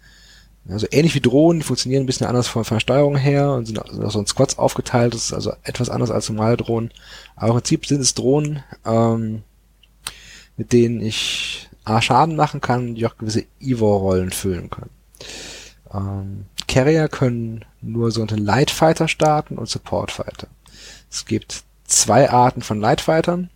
also 0.69 0.87
ähnlich 0.91 1.15
wie 1.15 1.21
Drohnen, 1.21 1.59
die 1.59 1.65
funktionieren 1.65 2.03
ein 2.03 2.05
bisschen 2.05 2.27
anders 2.27 2.47
von, 2.47 2.63
der 2.63 2.79
Steuerung 2.79 3.15
her 3.15 3.53
und 3.53 3.65
sind, 3.65 3.79
auch 3.79 4.11
so 4.11 4.19
in 4.19 4.27
Squads 4.27 4.57
aufgeteilt. 4.57 5.13
Das 5.13 5.25
ist 5.25 5.33
also 5.33 5.53
etwas 5.63 5.89
anders 5.89 6.11
als 6.11 6.29
normale 6.29 6.57
Drohnen. 6.57 6.91
Aber 7.35 7.49
im 7.49 7.55
Prinzip 7.55 7.85
sind 7.85 8.01
es 8.01 8.13
Drohnen, 8.13 8.63
ähm, 8.85 9.43
mit 10.57 10.73
denen 10.73 11.01
ich 11.01 11.69
A, 11.85 12.01
Schaden 12.01 12.35
machen 12.35 12.59
kann, 12.59 12.95
die 12.95 13.05
auch 13.05 13.17
gewisse 13.17 13.45
Evo-Rollen 13.61 14.31
füllen 14.31 14.69
können. 14.69 14.89
Ähm, 15.93 16.45
Carrier 16.67 17.07
können 17.07 17.63
nur 17.81 18.11
so 18.11 18.21
einen 18.21 18.43
Light 18.43 18.71
Fighter 18.71 19.07
starten 19.07 19.57
und 19.57 19.69
Support 19.69 20.11
Fighter. 20.11 20.47
Es 21.09 21.25
gibt 21.25 21.63
zwei 21.85 22.29
Arten 22.29 22.61
von 22.61 22.81
Light 22.81 22.99
Fightern. 22.99 23.49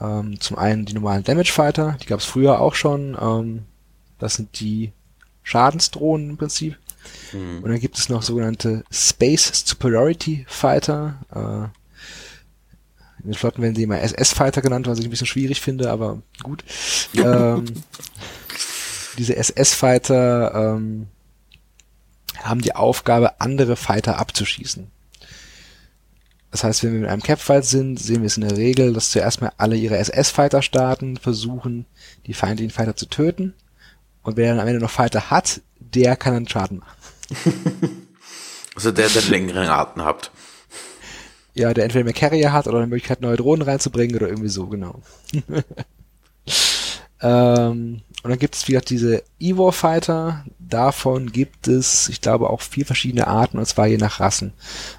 Ähm, 0.00 0.40
zum 0.40 0.56
einen 0.56 0.86
die 0.86 0.94
normalen 0.94 1.24
Damage 1.24 1.52
Fighter, 1.52 1.98
die 2.02 2.06
gab 2.06 2.20
es 2.20 2.24
früher 2.24 2.60
auch 2.60 2.74
schon. 2.74 3.16
Ähm, 3.20 3.64
das 4.18 4.34
sind 4.34 4.58
die 4.60 4.92
Schadensdrohnen 5.42 6.30
im 6.30 6.36
Prinzip. 6.36 6.78
Mhm. 7.32 7.62
Und 7.62 7.70
dann 7.70 7.80
gibt 7.80 7.98
es 7.98 8.08
noch 8.08 8.22
sogenannte 8.22 8.84
Space 8.90 9.64
Superiority 9.64 10.44
Fighter. 10.48 11.20
Äh, 11.34 11.78
in 13.22 13.30
den 13.30 13.34
Flotten 13.34 13.62
werden 13.62 13.76
sie 13.76 13.84
immer 13.84 14.00
SS-Fighter 14.00 14.62
genannt, 14.62 14.86
was 14.86 14.98
ich 14.98 15.04
ein 15.04 15.10
bisschen 15.10 15.26
schwierig 15.26 15.60
finde, 15.60 15.90
aber 15.90 16.22
gut. 16.42 16.64
ähm, 17.14 17.64
diese 19.18 19.36
SS-Fighter 19.36 20.74
ähm, 20.76 21.06
haben 22.38 22.62
die 22.62 22.74
Aufgabe, 22.74 23.40
andere 23.40 23.76
Fighter 23.76 24.18
abzuschießen. 24.18 24.90
Das 26.50 26.64
heißt, 26.64 26.82
wenn 26.82 26.92
wir 26.92 27.00
mit 27.00 27.08
einem 27.08 27.22
Capfight 27.22 27.64
sind, 27.64 27.98
sehen 27.98 28.20
wir 28.20 28.26
es 28.26 28.36
in 28.36 28.46
der 28.46 28.58
Regel, 28.58 28.92
dass 28.92 29.10
zuerst 29.10 29.40
mal 29.40 29.52
alle 29.56 29.76
ihre 29.76 29.96
SS-Fighter 29.96 30.60
starten, 30.60 31.16
versuchen, 31.16 31.86
die 32.26 32.34
feindlichen 32.34 32.72
Fighter 32.72 32.94
zu 32.94 33.06
töten. 33.06 33.54
Und 34.22 34.36
wer 34.36 34.50
dann 34.50 34.60
am 34.60 34.68
Ende 34.68 34.80
noch 34.80 34.90
Fighter 34.90 35.30
hat, 35.30 35.60
der 35.78 36.16
kann 36.16 36.34
dann 36.34 36.48
Schaden 36.48 36.78
machen. 36.78 36.96
also 38.74 38.92
der, 38.92 39.08
der 39.08 39.22
längeren 39.22 39.68
Arten 39.68 40.02
habt. 40.02 40.30
Ja, 41.54 41.74
der 41.74 41.84
entweder 41.84 42.04
mehr 42.04 42.14
Carrier 42.14 42.52
hat 42.52 42.66
oder 42.66 42.78
eine 42.78 42.86
Möglichkeit, 42.86 43.20
neue 43.20 43.36
Drohnen 43.36 43.62
reinzubringen 43.62 44.16
oder 44.16 44.28
irgendwie 44.28 44.48
so, 44.48 44.68
genau. 44.68 45.02
ähm, 47.20 48.02
und 48.22 48.30
dann 48.30 48.38
gibt 48.38 48.54
es 48.54 48.68
wieder 48.68 48.80
diese 48.80 49.22
Evo 49.38 49.70
Fighter. 49.72 50.44
Davon 50.58 51.32
gibt 51.32 51.66
es, 51.66 52.08
ich 52.08 52.20
glaube, 52.20 52.48
auch 52.48 52.60
vier 52.60 52.86
verschiedene 52.86 53.26
Arten, 53.26 53.58
und 53.58 53.66
zwar 53.66 53.86
je 53.86 53.98
nach 53.98 54.20
Rassen. 54.20 54.52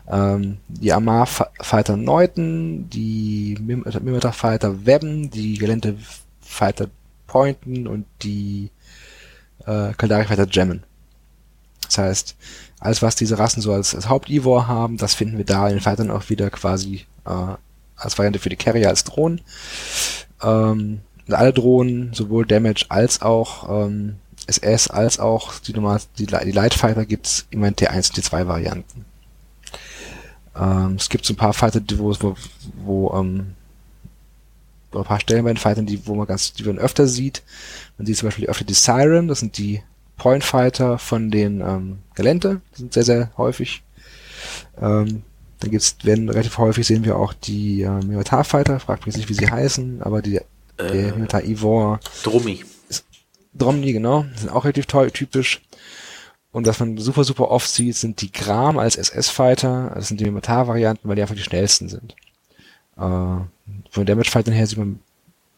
Ähm, 0.07 0.57
die 0.67 0.93
Amar 0.93 1.25
Fighter 1.25 1.95
Neuten, 1.95 2.89
die 2.89 3.57
Mimitar 3.59 4.33
Fighter 4.33 4.85
Webben, 4.85 5.31
die 5.31 5.57
Gelente 5.57 5.95
Fighter 6.41 6.87
Pointen 7.25 7.87
und 7.87 8.05
die 8.21 8.69
äh, 9.65 9.93
Kaldari 9.93 10.29
weiter 10.29 10.47
jammen. 10.49 10.83
Das 11.85 11.97
heißt, 11.97 12.35
alles 12.79 13.01
was 13.01 13.15
diese 13.15 13.37
Rassen 13.37 13.61
so 13.61 13.71
als, 13.71 13.95
als 13.95 14.09
Haupt-Ivor 14.09 14.67
haben, 14.67 14.97
das 14.97 15.13
finden 15.13 15.37
wir 15.37 15.45
da 15.45 15.67
in 15.67 15.75
den 15.75 15.81
Fightern 15.81 16.11
auch 16.11 16.29
wieder 16.29 16.49
quasi 16.49 17.05
äh, 17.25 17.55
als 17.95 18.17
Variante 18.17 18.39
für 18.39 18.49
die 18.49 18.55
Carrier 18.55 18.89
als 18.89 19.03
Drohnen. 19.03 19.41
Ähm, 20.41 21.01
alle 21.29 21.53
Drohnen, 21.53 22.13
sowohl 22.13 22.45
Damage 22.45 22.85
als 22.89 23.21
auch 23.21 23.87
ähm, 23.87 24.15
SS, 24.47 24.89
als 24.89 25.19
auch 25.19 25.59
die, 25.59 25.73
normal, 25.73 26.01
die, 26.17 26.25
die 26.25 26.51
Light 26.51 26.73
Fighter 26.73 27.05
gibt's 27.05 27.45
immer 27.49 27.67
in 27.67 27.75
T1 27.75 28.09
und 28.09 28.25
T2 28.25 28.47
Varianten. 28.47 29.05
Ähm, 30.55 30.95
es 30.99 31.09
gibt 31.09 31.25
so 31.25 31.33
ein 31.33 31.37
paar 31.37 31.53
Fighter, 31.53 31.81
wo, 31.95 32.13
wo, 32.19 32.35
wo 32.83 33.13
ähm, 33.17 33.55
ein 34.99 35.05
paar 35.05 35.19
Stellen 35.19 35.43
bei 35.43 35.51
den 35.51 35.57
Fightern, 35.57 35.85
die, 35.85 36.05
wo 36.07 36.15
man 36.15 36.27
ganz, 36.27 36.53
die 36.53 36.63
man 36.63 36.77
öfter 36.77 37.07
sieht. 37.07 37.43
Man 37.97 38.05
sieht 38.05 38.17
zum 38.17 38.27
Beispiel 38.27 38.47
öfter 38.47 38.65
die 38.65 38.73
Siren, 38.73 39.27
das 39.27 39.39
sind 39.39 39.57
die 39.57 39.81
Point 40.17 40.43
Fighter 40.43 40.97
von 40.97 41.31
den 41.31 41.61
ähm, 41.61 41.99
Galente, 42.15 42.61
die 42.73 42.79
sind 42.79 42.93
sehr, 42.93 43.03
sehr 43.03 43.31
häufig. 43.37 43.83
Ähm, 44.79 45.23
dann 45.59 45.71
gibt's, 45.71 45.97
werden 46.03 46.29
relativ 46.29 46.57
häufig 46.57 46.85
sehen 46.85 47.05
wir 47.05 47.17
auch 47.17 47.33
die 47.33 47.81
äh, 47.81 48.03
Minotaur 48.03 48.43
Fighter, 48.43 48.79
fragt 48.79 49.05
mich 49.05 49.15
nicht, 49.15 49.29
wie 49.29 49.33
sie 49.33 49.49
heißen, 49.49 50.01
aber 50.01 50.21
die, 50.21 50.39
der 50.77 50.93
Äh, 50.93 51.11
Minotaur 51.11 51.43
Ivor, 51.43 51.99
Drummi. 52.23 52.63
Dromni, 53.53 53.93
genau, 53.93 54.25
sind 54.35 54.49
auch 54.49 54.65
relativ 54.65 54.87
toll, 54.87 55.11
typisch. 55.11 55.61
Und 56.51 56.67
was 56.67 56.79
man 56.79 56.97
super, 56.97 57.23
super 57.23 57.49
oft 57.49 57.69
sieht, 57.69 57.95
sind 57.95 58.21
die 58.21 58.31
Gram 58.31 58.77
als 58.77 58.95
SS-Fighter. 58.95 59.91
Das 59.95 60.07
sind 60.07 60.19
die 60.19 60.25
Minotaur-Varianten, 60.25 61.07
weil 61.07 61.15
die 61.15 61.23
einfach 61.23 61.35
die 61.35 61.41
schnellsten 61.41 61.89
sind. 61.89 62.15
Äh, 62.97 63.01
von 63.89 64.05
Damage-Fightern 64.05 64.53
her 64.53 64.67
sieht 64.67 64.77
man 64.77 64.99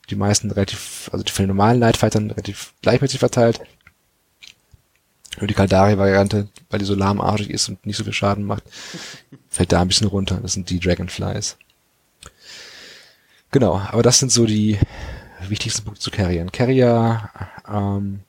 die 0.10 0.16
meisten 0.16 0.52
relativ, 0.52 1.10
also 1.12 1.24
die 1.24 1.32
von 1.32 1.44
den 1.44 1.50
normalen 1.50 1.80
Light-Fightern 1.80 2.32
relativ 2.32 2.74
gleichmäßig 2.82 3.20
verteilt. 3.20 3.62
Nur 5.40 5.48
die 5.48 5.54
Kaldari-Variante, 5.54 6.48
weil 6.70 6.80
die 6.80 6.86
so 6.86 6.96
lahmarschig 6.96 7.50
ist 7.50 7.68
und 7.68 7.86
nicht 7.86 7.98
so 7.98 8.04
viel 8.04 8.14
Schaden 8.14 8.44
macht, 8.44 8.64
fällt 9.50 9.72
da 9.72 9.82
ein 9.82 9.88
bisschen 9.88 10.08
runter. 10.08 10.40
Das 10.42 10.54
sind 10.54 10.70
die 10.70 10.80
Dragonflies. 10.80 11.58
Genau, 13.52 13.78
aber 13.78 14.04
das 14.04 14.20
sind 14.20 14.32
so 14.32 14.46
die 14.46 14.80
wichtigsten 15.48 15.84
Punkte 15.84 16.02
zu 16.02 16.12
Carriern. 16.12 16.52
Carrier 16.52 17.30
ähm, 17.68 18.22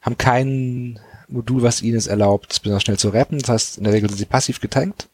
haben 0.00 0.18
kein 0.18 0.98
Modul, 1.28 1.62
was 1.62 1.82
ihnen 1.82 1.98
es 1.98 2.06
erlaubt, 2.06 2.62
besonders 2.62 2.82
schnell 2.82 2.98
zu 2.98 3.10
rappen. 3.10 3.38
Das 3.38 3.48
heißt, 3.48 3.78
in 3.78 3.84
der 3.84 3.92
Regel 3.92 4.08
sind 4.08 4.18
sie 4.18 4.24
passiv 4.24 4.60
getankt. 4.60 5.09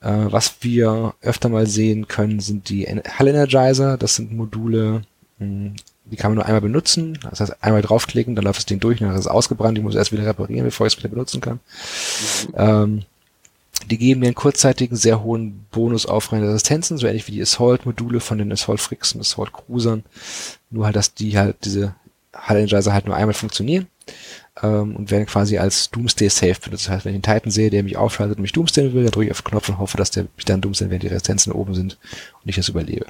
Äh, 0.00 0.26
was 0.30 0.56
wir 0.62 1.14
öfter 1.20 1.48
mal 1.48 1.66
sehen 1.66 2.08
können, 2.08 2.40
sind 2.40 2.68
die 2.68 2.86
Hull 2.86 3.28
Energizer. 3.28 3.96
Das 3.96 4.16
sind 4.16 4.32
Module, 4.32 5.02
mh, 5.38 5.72
die 6.06 6.16
kann 6.16 6.30
man 6.30 6.36
nur 6.36 6.46
einmal 6.46 6.62
benutzen. 6.62 7.18
Das 7.28 7.40
heißt, 7.40 7.62
einmal 7.62 7.82
draufklicken, 7.82 8.34
dann 8.34 8.44
läuft 8.44 8.58
das 8.58 8.66
Ding 8.66 8.80
durch, 8.80 8.98
dann 8.98 9.12
ist 9.12 9.20
es 9.20 9.26
ausgebrannt. 9.26 9.78
Ich 9.78 9.84
muss 9.84 9.94
erst 9.94 10.12
wieder 10.12 10.26
reparieren, 10.26 10.64
bevor 10.64 10.86
ich 10.86 10.94
es 10.94 10.98
wieder 10.98 11.10
benutzen 11.10 11.40
kann. 11.40 11.60
Ähm, 12.54 13.02
die 13.90 13.98
geben 13.98 14.20
mir 14.20 14.26
einen 14.26 14.34
kurzzeitigen, 14.34 14.96
sehr 14.96 15.22
hohen 15.22 15.66
Bonus 15.70 16.06
auf 16.06 16.32
reine 16.32 16.48
Resistenzen, 16.48 16.98
so 16.98 17.06
ähnlich 17.06 17.26
wie 17.28 17.32
die 17.32 17.42
Assault-Module 17.42 18.20
von 18.20 18.38
den 18.38 18.52
Assault 18.52 18.80
Fricks 18.80 19.12
und 19.14 19.20
Assault 19.20 19.52
Cruisern. 19.52 20.04
Nur 20.70 20.86
halt, 20.86 20.96
dass 20.96 21.14
die 21.14 21.38
halt, 21.38 21.56
diese 21.64 21.94
Hull 22.34 22.56
Energizer 22.56 22.92
halt 22.92 23.06
nur 23.06 23.16
einmal 23.16 23.34
funktionieren 23.34 23.86
ähm, 24.62 24.96
und 24.96 25.10
werden 25.10 25.26
quasi 25.26 25.58
als 25.58 25.90
Doomsday 25.90 26.28
Safe 26.28 26.60
benutzt. 26.60 26.86
Das 26.86 26.90
heißt, 26.90 27.04
wenn 27.04 27.12
ich 27.14 27.26
einen 27.26 27.36
Titan 27.38 27.50
sehe, 27.50 27.70
der 27.70 27.82
mich 27.82 27.96
aufschaltet 27.96 28.36
und 28.38 28.42
mich 28.42 28.52
Doomsday 28.52 28.92
will, 28.92 29.04
dann 29.04 29.12
drücke 29.12 29.26
ich 29.26 29.32
auf 29.32 29.42
den 29.42 29.50
Knopf 29.50 29.68
und 29.68 29.78
hoffe, 29.78 29.96
dass 29.96 30.10
der 30.10 30.26
mich 30.36 30.44
dann 30.44 30.60
Doomsday, 30.60 30.90
wenn 30.90 31.00
die 31.00 31.06
Resistenzen 31.08 31.52
oben 31.52 31.74
sind 31.74 31.98
und 32.42 32.48
ich 32.48 32.56
das 32.56 32.68
überlebe. 32.68 33.06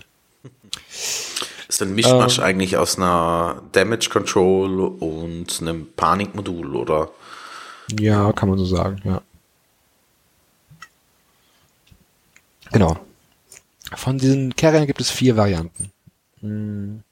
Ist 1.68 1.82
ein 1.82 1.94
Mischmasch 1.94 2.38
Ähm. 2.38 2.44
eigentlich 2.44 2.76
aus 2.76 2.96
einer 2.96 3.62
Damage 3.72 4.09
Control 4.11 4.80
und 4.80 5.61
einem 5.61 5.86
Panikmodul, 5.96 6.74
oder? 6.76 7.11
Ja, 7.98 8.32
kann 8.32 8.48
man 8.48 8.59
so 8.59 8.64
sagen, 8.64 9.01
ja. 9.05 9.22
Genau. 12.72 12.98
Von 13.96 14.18
diesen 14.18 14.55
Carriern 14.55 14.86
gibt 14.86 15.01
es 15.01 15.11
vier 15.11 15.36
Varianten. 15.36 15.90
Hm, 16.40 17.03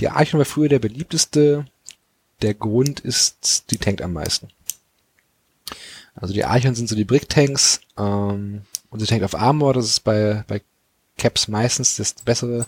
Die 0.00 0.08
Archon 0.08 0.38
war 0.38 0.44
früher 0.44 0.68
der 0.68 0.78
beliebteste. 0.78 1.66
Der 2.42 2.54
Grund 2.54 3.00
ist, 3.00 3.70
die 3.70 3.78
tankt 3.78 4.02
am 4.02 4.12
meisten. 4.12 4.48
Also 6.14 6.32
die 6.32 6.44
Archon 6.44 6.74
sind 6.74 6.88
so 6.88 6.94
die 6.94 7.04
Brick-Tanks 7.04 7.80
ähm, 7.98 8.62
und 8.90 9.00
sie 9.00 9.06
tankt 9.06 9.24
auf 9.24 9.34
Armor. 9.34 9.74
Das 9.74 9.86
ist 9.86 10.00
bei, 10.00 10.44
bei 10.46 10.60
Caps 11.16 11.48
meistens 11.48 11.96
das 11.96 12.14
bessere, 12.14 12.66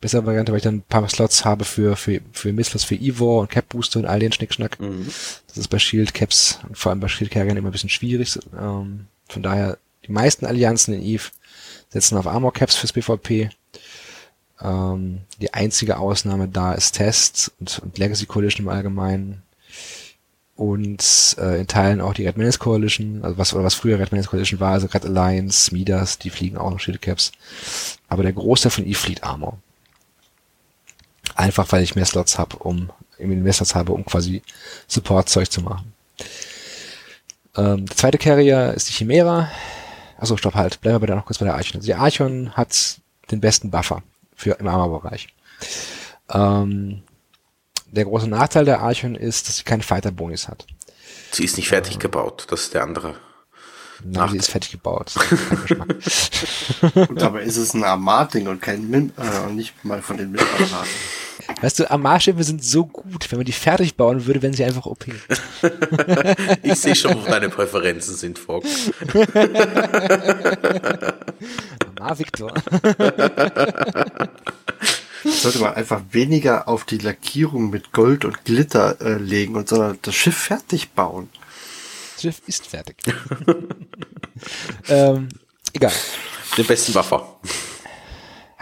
bessere 0.00 0.24
Variante, 0.26 0.52
weil 0.52 0.58
ich 0.58 0.64
dann 0.64 0.76
ein 0.76 0.82
paar 0.82 1.08
Slots 1.08 1.44
habe 1.44 1.64
für, 1.64 1.96
für, 1.96 2.20
für 2.32 2.52
Misslos, 2.52 2.84
für 2.84 2.94
Ivor 2.94 3.42
und 3.42 3.50
Cap 3.50 3.68
Booster 3.68 3.98
und 4.00 4.06
all 4.06 4.18
den 4.18 4.32
Schnickschnack. 4.32 4.78
Das 5.46 5.58
ist 5.58 5.68
bei 5.68 5.78
Shield 5.78 6.14
Caps 6.14 6.58
und 6.68 6.76
vor 6.76 6.90
allem 6.90 7.00
bei 7.00 7.08
Shield 7.08 7.30
Carriern 7.30 7.56
immer 7.56 7.68
ein 7.68 7.72
bisschen 7.72 7.90
schwierig. 7.90 8.38
Ähm, 8.58 9.06
von 9.28 9.42
daher, 9.42 9.78
die 10.06 10.12
meisten 10.12 10.46
Allianzen 10.46 10.94
in 10.94 11.02
EVE 11.02 11.30
setzen 11.90 12.16
auf 12.16 12.26
Armor 12.26 12.52
Caps 12.52 12.76
fürs 12.76 12.92
PvP. 12.92 13.50
Ähm, 14.60 15.22
die 15.40 15.54
einzige 15.54 15.98
Ausnahme 15.98 16.48
da 16.48 16.72
ist 16.72 16.92
Test 16.92 17.52
und, 17.58 17.78
und 17.80 17.98
Legacy 17.98 18.26
Coalition 18.26 18.66
im 18.66 18.72
Allgemeinen. 18.72 19.42
Und 20.54 21.36
äh, 21.38 21.60
in 21.60 21.66
Teilen 21.66 22.00
auch 22.00 22.14
die 22.14 22.26
Red 22.26 22.36
Menace 22.36 22.58
Coalition, 22.58 23.24
also 23.24 23.38
was, 23.38 23.54
oder 23.54 23.64
was 23.64 23.74
früher 23.74 23.98
Red 23.98 24.12
Menace 24.12 24.28
Coalition 24.28 24.60
war, 24.60 24.72
also 24.72 24.86
Red 24.86 25.06
Alliance, 25.06 25.74
Midas, 25.74 26.18
die 26.18 26.30
fliegen 26.30 26.58
auch 26.58 26.70
noch 26.70 26.78
Shield 26.78 27.02
Caps. 27.02 27.32
Aber 28.08 28.22
der 28.22 28.32
Großteil 28.32 28.70
von 28.70 28.84
EVE 28.84 28.94
fliegt 28.94 29.24
Armor. 29.24 29.58
Einfach 31.34 31.72
weil 31.72 31.82
ich 31.82 31.96
mehr 31.96 32.04
Slots 32.04 32.38
habe, 32.38 32.58
um 32.58 32.90
mehr 33.18 33.52
Slots 33.52 33.74
habe, 33.74 33.92
um 33.92 34.04
quasi 34.04 34.42
Support-Zeug 34.86 35.50
zu 35.50 35.62
machen. 35.62 35.92
Ähm, 37.56 37.86
der 37.86 37.96
zweite 37.96 38.18
Carrier 38.18 38.74
ist 38.74 38.88
die 38.88 38.92
Chimera. 38.92 39.50
Achso, 40.18 40.36
stopp 40.36 40.54
halt. 40.54 40.80
Bleiben 40.80 41.02
wir 41.02 41.06
der 41.06 41.16
noch 41.16 41.26
kurz 41.26 41.38
bei 41.38 41.46
der 41.46 41.54
Archon. 41.54 41.76
Also 41.76 41.86
die 41.86 41.94
Archon 41.94 42.52
hat 42.52 43.00
den 43.30 43.40
besten 43.40 43.70
Buffer 43.70 44.02
für 44.42 44.58
im 44.58 44.66
Armor-Bereich. 44.66 45.28
Ähm, 46.30 47.02
der 47.86 48.04
große 48.04 48.28
Nachteil 48.28 48.64
der 48.64 48.80
Archon 48.80 49.14
ist, 49.14 49.48
dass 49.48 49.58
sie 49.58 49.64
keine 49.64 49.82
Fighter-Bonis 49.82 50.48
hat. 50.48 50.66
Sie 51.30 51.44
ist 51.44 51.56
nicht 51.56 51.68
fertig 51.68 51.98
gebaut, 51.98 52.46
das 52.50 52.62
ist 52.62 52.74
der 52.74 52.82
andere. 52.82 53.16
Nein, 54.04 54.22
Ach. 54.24 54.30
sie 54.32 54.38
ist 54.38 54.50
fertig 54.50 54.72
gebaut. 54.72 55.14
Ist. 56.04 56.30
Und 56.96 57.20
dabei 57.20 57.42
ist 57.42 57.56
es 57.56 57.72
ein 57.72 57.84
Armat-Ding 57.84 58.48
und 58.48 58.60
kein 58.60 58.90
Min 58.90 59.12
äh, 59.16 59.46
und 59.46 59.54
nicht 59.54 59.84
mal 59.84 60.02
von 60.02 60.16
den 60.16 60.32
Min-Armaten. 60.32 60.90
Weißt 61.60 61.80
du, 61.80 61.90
Armarschiffe 61.90 62.44
sind 62.44 62.64
so 62.64 62.86
gut. 62.86 63.30
Wenn 63.30 63.38
man 63.38 63.46
die 63.46 63.52
fertig 63.52 63.96
bauen 63.96 64.26
würde, 64.26 64.42
wären 64.42 64.54
sie 64.54 64.64
einfach 64.64 64.86
OP. 64.86 65.06
Ich 66.62 66.74
sehe 66.74 66.94
schon, 66.94 67.14
wo 67.14 67.26
deine 67.28 67.48
Präferenzen 67.48 68.14
sind, 68.16 68.38
Fogg. 68.38 68.64
Armar 71.96 72.18
Victor. 72.18 72.52
Sollte 75.24 75.58
man 75.60 75.74
einfach 75.74 76.02
weniger 76.10 76.68
auf 76.68 76.84
die 76.84 76.98
Lackierung 76.98 77.70
mit 77.70 77.92
Gold 77.92 78.24
und 78.24 78.44
Glitter 78.44 79.00
äh, 79.00 79.14
legen 79.14 79.54
und 79.54 79.68
sondern 79.68 79.98
das 80.02 80.14
Schiff 80.14 80.36
fertig 80.36 80.90
bauen. 80.90 81.28
Das 82.14 82.22
Schiff 82.22 82.42
ist 82.46 82.66
fertig. 82.66 82.96
ähm, 84.88 85.28
egal. 85.72 85.92
Den 86.56 86.66
besten 86.66 86.92
Buffer. 86.92 87.38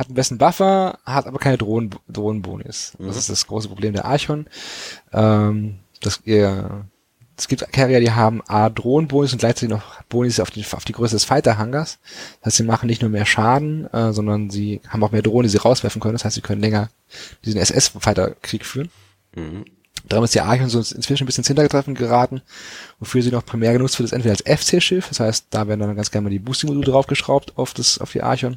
Hat 0.00 0.06
einen 0.06 0.14
besten 0.14 0.38
Buffer, 0.38 0.98
hat 1.04 1.26
aber 1.26 1.38
keine 1.38 1.58
Drohnen, 1.58 1.90
Drohnenbonis. 2.08 2.94
Das 2.98 3.18
ist 3.18 3.28
das 3.28 3.46
große 3.46 3.68
Problem 3.68 3.92
der 3.92 4.06
Archon. 4.06 4.46
Ähm, 5.12 5.80
das, 6.00 6.22
ihr, 6.24 6.86
es 7.36 7.48
gibt 7.48 7.70
Carrier, 7.70 8.00
die 8.00 8.10
haben 8.10 8.40
A, 8.46 8.70
Drohnenbonis 8.70 9.34
und 9.34 9.40
gleichzeitig 9.40 9.68
noch 9.68 10.02
Bonis 10.04 10.40
auf 10.40 10.50
die, 10.50 10.64
auf 10.72 10.86
die 10.86 10.94
Größe 10.94 11.16
des 11.16 11.26
Fighter-Hangars. 11.26 11.98
Das 12.40 12.46
heißt, 12.46 12.56
sie 12.56 12.62
machen 12.62 12.86
nicht 12.86 13.02
nur 13.02 13.10
mehr 13.10 13.26
Schaden, 13.26 13.92
äh, 13.92 14.14
sondern 14.14 14.48
sie 14.48 14.80
haben 14.88 15.04
auch 15.04 15.12
mehr 15.12 15.20
Drohnen, 15.20 15.42
die 15.42 15.50
sie 15.50 15.58
rauswerfen 15.58 16.00
können. 16.00 16.14
Das 16.14 16.24
heißt, 16.24 16.36
sie 16.36 16.40
können 16.40 16.62
länger 16.62 16.88
diesen 17.44 17.60
SS-Fighter-Krieg 17.60 18.64
führen. 18.64 18.88
Darum 20.08 20.24
ist 20.24 20.34
die 20.34 20.40
Archon 20.40 20.70
so 20.70 20.78
inzwischen 20.78 21.24
ein 21.24 21.26
bisschen 21.26 21.42
ins 21.42 21.48
Hintertreffen 21.48 21.94
geraten, 21.94 22.40
wofür 23.00 23.20
sie 23.20 23.32
noch 23.32 23.44
primär 23.44 23.74
genutzt 23.74 23.98
wird, 23.98 24.06
ist 24.06 24.12
entweder 24.14 24.32
als 24.32 24.64
FC-Schiff, 24.64 25.08
das 25.10 25.20
heißt, 25.20 25.48
da 25.50 25.68
werden 25.68 25.80
dann 25.80 25.94
ganz 25.94 26.10
gerne 26.10 26.24
mal 26.24 26.30
die 26.30 26.38
Boosting-Module 26.38 26.86
draufgeschraubt 26.86 27.58
auf 27.58 27.74
das, 27.74 27.98
auf 27.98 28.12
die 28.12 28.22
Archon. 28.22 28.56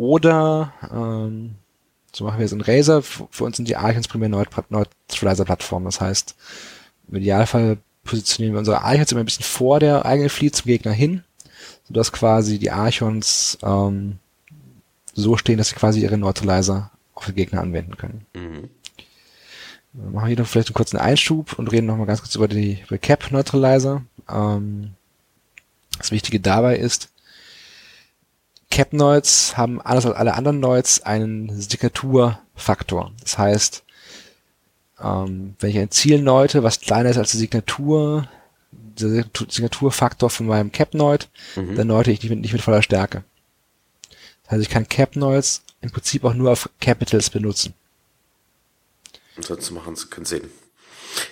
Oder, 0.00 0.72
ähm, 0.90 1.56
so 2.10 2.24
machen 2.24 2.38
wir 2.38 2.46
es 2.46 2.52
in 2.52 2.62
Razer, 2.62 3.02
für, 3.02 3.44
uns 3.44 3.56
sind 3.58 3.68
die 3.68 3.76
Archons 3.76 4.08
primär 4.08 4.30
Neut- 4.30 4.48
Neutralizer-Plattformen, 4.70 5.84
das 5.84 6.00
heißt, 6.00 6.36
im 7.08 7.16
Idealfall 7.16 7.76
positionieren 8.04 8.54
wir 8.54 8.60
unsere 8.60 8.80
Archons 8.82 9.12
immer 9.12 9.20
ein 9.20 9.26
bisschen 9.26 9.44
vor 9.44 9.78
der 9.78 10.06
eigenen 10.06 10.30
Fleet 10.30 10.56
zum 10.56 10.64
Gegner 10.64 10.92
hin, 10.92 11.22
sodass 11.86 12.12
quasi 12.12 12.58
die 12.58 12.70
Archons 12.70 13.58
ähm, 13.62 14.18
so 15.12 15.36
stehen, 15.36 15.58
dass 15.58 15.68
sie 15.68 15.74
quasi 15.74 16.00
ihre 16.00 16.16
Neutralizer 16.16 16.90
auf 17.14 17.26
den 17.26 17.34
Gegner 17.34 17.60
anwenden 17.60 17.98
können. 17.98 18.24
Wir 19.92 20.10
machen 20.12 20.28
hier 20.28 20.38
noch 20.38 20.46
vielleicht 20.46 20.68
einen 20.68 20.76
kurzen 20.76 20.96
Einschub 20.96 21.58
und 21.58 21.70
reden 21.70 21.86
nochmal 21.86 22.06
ganz 22.06 22.22
kurz 22.22 22.34
über 22.36 22.48
die 22.48 22.78
über 22.86 22.96
Cap 22.96 23.30
Neutralizer. 23.32 24.02
Ähm, 24.30 24.92
das 25.98 26.10
Wichtige 26.10 26.40
dabei 26.40 26.76
ist, 26.78 27.10
Cap 28.70 28.92
Noids 28.92 29.56
haben 29.56 29.80
anders 29.80 30.06
als 30.06 30.14
alle 30.16 30.34
anderen 30.34 30.60
Noids 30.60 31.02
einen 31.02 31.60
Signaturfaktor. 31.60 33.12
Das 33.20 33.36
heißt, 33.38 33.82
ähm, 35.02 35.54
wenn 35.58 35.70
ich 35.70 35.78
ein 35.78 35.90
Ziel 35.90 36.22
neute, 36.22 36.62
was 36.62 36.80
kleiner 36.80 37.10
ist 37.10 37.16
als 37.16 37.32
die 37.32 37.38
Signatur, 37.38 38.28
der 38.70 39.08
Signatur- 39.08 39.50
Signaturfaktor 39.50 40.30
von 40.30 40.46
meinem 40.46 40.70
Cap 40.72 40.94
Noid, 40.94 41.28
dann 41.76 41.86
neute 41.88 42.10
ich 42.12 42.22
nicht 42.22 42.30
mit, 42.30 42.40
nicht 42.40 42.52
mit 42.52 42.62
voller 42.62 42.82
Stärke. 42.82 43.24
Das 44.44 44.52
heißt, 44.52 44.62
ich 44.62 44.68
kann 44.70 44.88
Cap 44.88 45.16
Noids 45.16 45.62
im 45.80 45.90
Prinzip 45.90 46.24
auch 46.24 46.34
nur 46.34 46.50
auf 46.52 46.68
Capitals 46.80 47.30
benutzen. 47.30 47.74
Ansonsten 49.36 49.74
machen 49.74 49.96
sie 49.96 50.06
keinen 50.08 50.26
Sinn. 50.26 50.50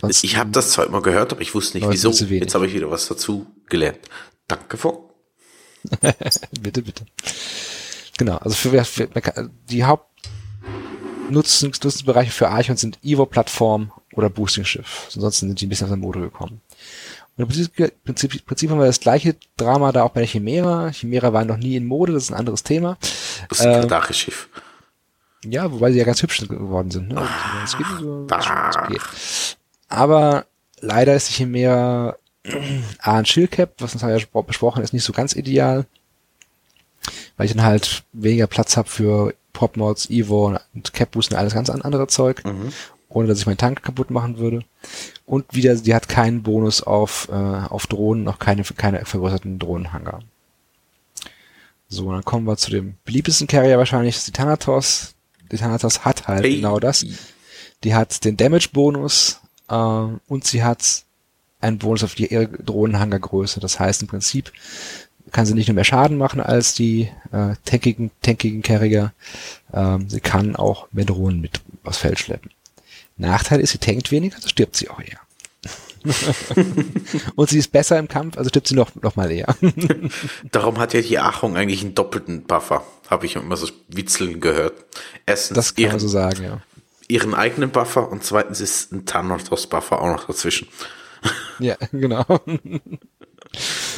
Sonst- 0.01 0.25
Ich 0.25 0.37
habe 0.37 0.51
das 0.51 0.71
zwar 0.73 0.87
immer 0.87 1.03
gehört, 1.03 1.33
aber 1.33 1.43
ich 1.43 1.55
wusste 1.55 1.77
nicht 1.79 1.85
wieso. 1.93 2.09
Jetzt 2.41 2.55
habe 2.55 2.67
ich 2.67 2.75
wieder 2.75 2.91
was 2.91 3.07
dazu 3.07 3.47
gelernt. 3.69 3.99
Danke, 4.49 4.77
Fogg. 4.77 5.08
bitte, 6.61 6.83
bitte. 6.83 7.05
Genau, 8.19 8.37
also 8.37 8.57
für, 8.57 8.85
für 8.85 9.09
die 9.71 9.85
Haupt 9.85 10.09
Nutzungs 11.31 11.83
Nutzungsbereiche 11.83 12.31
für 12.31 12.49
Archon 12.49 12.77
sind 12.77 12.99
Evo-Plattform 13.03 13.93
oder 14.15 14.31
Boosting-Schiff. 14.31 15.11
Ansonsten 15.15 15.49
sind 15.49 15.61
die 15.61 15.67
ein 15.67 15.69
bisschen 15.69 15.87
aus 15.87 15.91
der 15.91 15.99
Mode 15.99 16.21
gekommen. 16.21 16.61
Und 17.37 17.43
im 17.43 17.49
Prinzip, 17.49 18.05
Prinzip, 18.05 18.47
Prinzip 18.47 18.71
haben 18.71 18.79
wir 18.79 18.87
das 18.87 19.01
gleiche 19.01 19.37
Drama 19.57 19.93
da 19.93 20.03
auch 20.03 20.11
bei 20.11 20.21
der 20.21 20.29
Chimera. 20.29 20.91
Chimera 20.91 21.33
waren 21.33 21.47
noch 21.47 21.57
nie 21.57 21.77
in 21.77 21.87
Mode, 21.87 22.13
das 22.15 22.25
ist 22.25 22.31
ein 22.31 22.39
anderes 22.39 22.63
Thema. 22.63 22.99
Das 23.49 23.59
Kadache-Schiff. 23.59 24.49
Ja, 25.45 25.71
wobei 25.71 25.93
sie 25.93 25.99
ja 25.99 26.05
ganz 26.05 26.23
hübsch 26.23 26.41
geworden 26.49 26.91
sind. 26.91 27.09
Ne? 27.09 27.29
Das 27.61 27.77
geht 27.77 27.87
so, 28.01 28.27
okay. 28.27 28.99
Aber 29.89 30.47
leider 30.81 31.15
ist 31.15 31.29
die 31.29 31.35
Chimera 31.35 32.17
A 33.01 33.19
ein 33.19 33.27
Shieldcap, 33.27 33.75
was 33.79 33.95
uns 33.95 34.03
ja 34.03 34.19
besprochen 34.43 34.83
ist, 34.83 34.93
nicht 34.93 35.05
so 35.05 35.13
ganz 35.13 35.35
ideal. 35.35 35.87
Weil 37.37 37.47
ich 37.47 37.53
dann 37.53 37.65
halt 37.65 38.05
weniger 38.13 38.47
Platz 38.47 38.77
habe 38.77 38.89
für 38.89 39.35
Pop-Mods, 39.53 40.11
Evo 40.11 40.59
und 40.75 40.93
Cap-Boost 40.93 41.31
und 41.31 41.39
alles 41.39 41.55
ganz 41.55 41.71
andere 41.71 42.07
Zeug. 42.07 42.45
Mhm 42.45 42.73
ohne 43.09 43.29
dass 43.29 43.39
ich 43.39 43.47
meinen 43.47 43.59
Tank 43.59 43.83
kaputt 43.83 44.11
machen 44.11 44.39
würde. 44.39 44.65
Und 45.27 45.47
wieder, 45.55 45.75
die 45.75 45.95
hat 45.95 46.09
keinen 46.09 46.43
Bonus 46.43 46.83
auf, 46.83 47.29
äh, 47.31 47.33
auf 47.33 47.87
Drohnen, 47.87 48.25
noch 48.25 48.39
keine, 48.39 48.63
keine 48.65 49.05
vergrößerten 49.05 49.59
Drohnenhanger. 49.59 50.21
So, 51.89 52.13
dann 52.13 52.25
kommen 52.25 52.47
wir 52.47 52.57
zu 52.57 52.71
dem 52.71 52.97
beliebtesten 53.05 53.47
Carrier 53.47 53.79
wahrscheinlich, 53.79 54.15
das 54.15 54.25
ist 54.25 54.29
die 54.29 54.33
Thanatos. 54.33 55.15
Die 55.51 55.57
Thanatos 55.57 56.05
hat 56.05 56.29
halt 56.29 56.45
hey. 56.45 56.57
genau 56.57 56.79
das. 56.79 57.07
Die 57.83 57.95
hat 57.95 58.25
den 58.25 58.37
Damage-Bonus 58.37 59.41
äh, 59.69 59.75
und 59.75 60.45
sie 60.45 60.63
hat 60.63 61.05
einen 61.61 61.79
Bonus 61.79 62.05
auf 62.05 62.15
die, 62.15 62.29
Drohnenhangergröße. 62.65 63.61
Das 63.61 63.81
heißt 63.81 64.03
im 64.03 64.09
Prinzip 64.09 64.53
kann 65.33 65.47
sie 65.47 65.55
nicht 65.55 65.69
nur 65.69 65.75
mehr 65.75 65.85
Schaden 65.85 66.17
machen 66.17 66.41
als 66.41 66.75
die 66.75 67.11
äh, 67.33 67.55
tankigen, 67.65 68.11
tankigen 68.23 68.63
Carrier. 68.63 69.13
Ähm, 69.73 70.09
sie 70.09 70.21
kann 70.21 70.57
auch 70.57 70.89
mehr 70.93 71.05
Drohnen 71.05 71.41
mit 71.41 71.61
aufs 71.85 71.99
Feld 71.99 72.19
schleppen. 72.19 72.51
Nachteil 73.17 73.61
ist, 73.61 73.73
sie 73.73 73.79
tankt 73.79 74.11
weniger, 74.11 74.37
also 74.37 74.49
stirbt 74.49 74.77
sie 74.77 74.89
auch 74.89 75.01
eher. 75.01 75.19
und 77.35 77.51
sie 77.51 77.59
ist 77.59 77.73
besser 77.73 77.99
im 77.99 78.07
Kampf, 78.07 78.39
also 78.39 78.49
stirbt 78.49 78.69
sie 78.69 78.77
noch, 78.77 78.95
noch 79.03 79.17
mal 79.17 79.31
eher. 79.31 79.57
Darum 80.53 80.79
hat 80.79 80.95
ja 80.95 81.03
die 81.03 81.19
Achung 81.19 81.57
eigentlich 81.57 81.83
einen 81.83 81.95
doppelten 81.95 82.45
Buffer, 82.45 82.85
habe 83.11 83.27
ich 83.27 83.35
immer 83.35 83.57
so 83.57 83.69
witzeln 83.89 84.41
gehört. 84.41 84.75
Erstens 85.27 85.57
das 85.57 85.75
kann 85.75 85.83
ihren, 85.83 85.93
man 85.93 86.01
so 86.01 86.09
sagen, 86.09 86.45
ja. 86.45 86.61
Ihren 87.09 87.35
eigenen 87.35 87.71
Buffer 87.71 88.11
und 88.11 88.23
zweitens 88.23 88.61
ist 88.61 88.93
ein 88.93 89.07
Thanatos-Buffer 89.07 90.01
auch 90.01 90.09
noch 90.09 90.27
dazwischen. 90.27 90.69
Ja, 91.59 91.77
genau. 91.93 92.25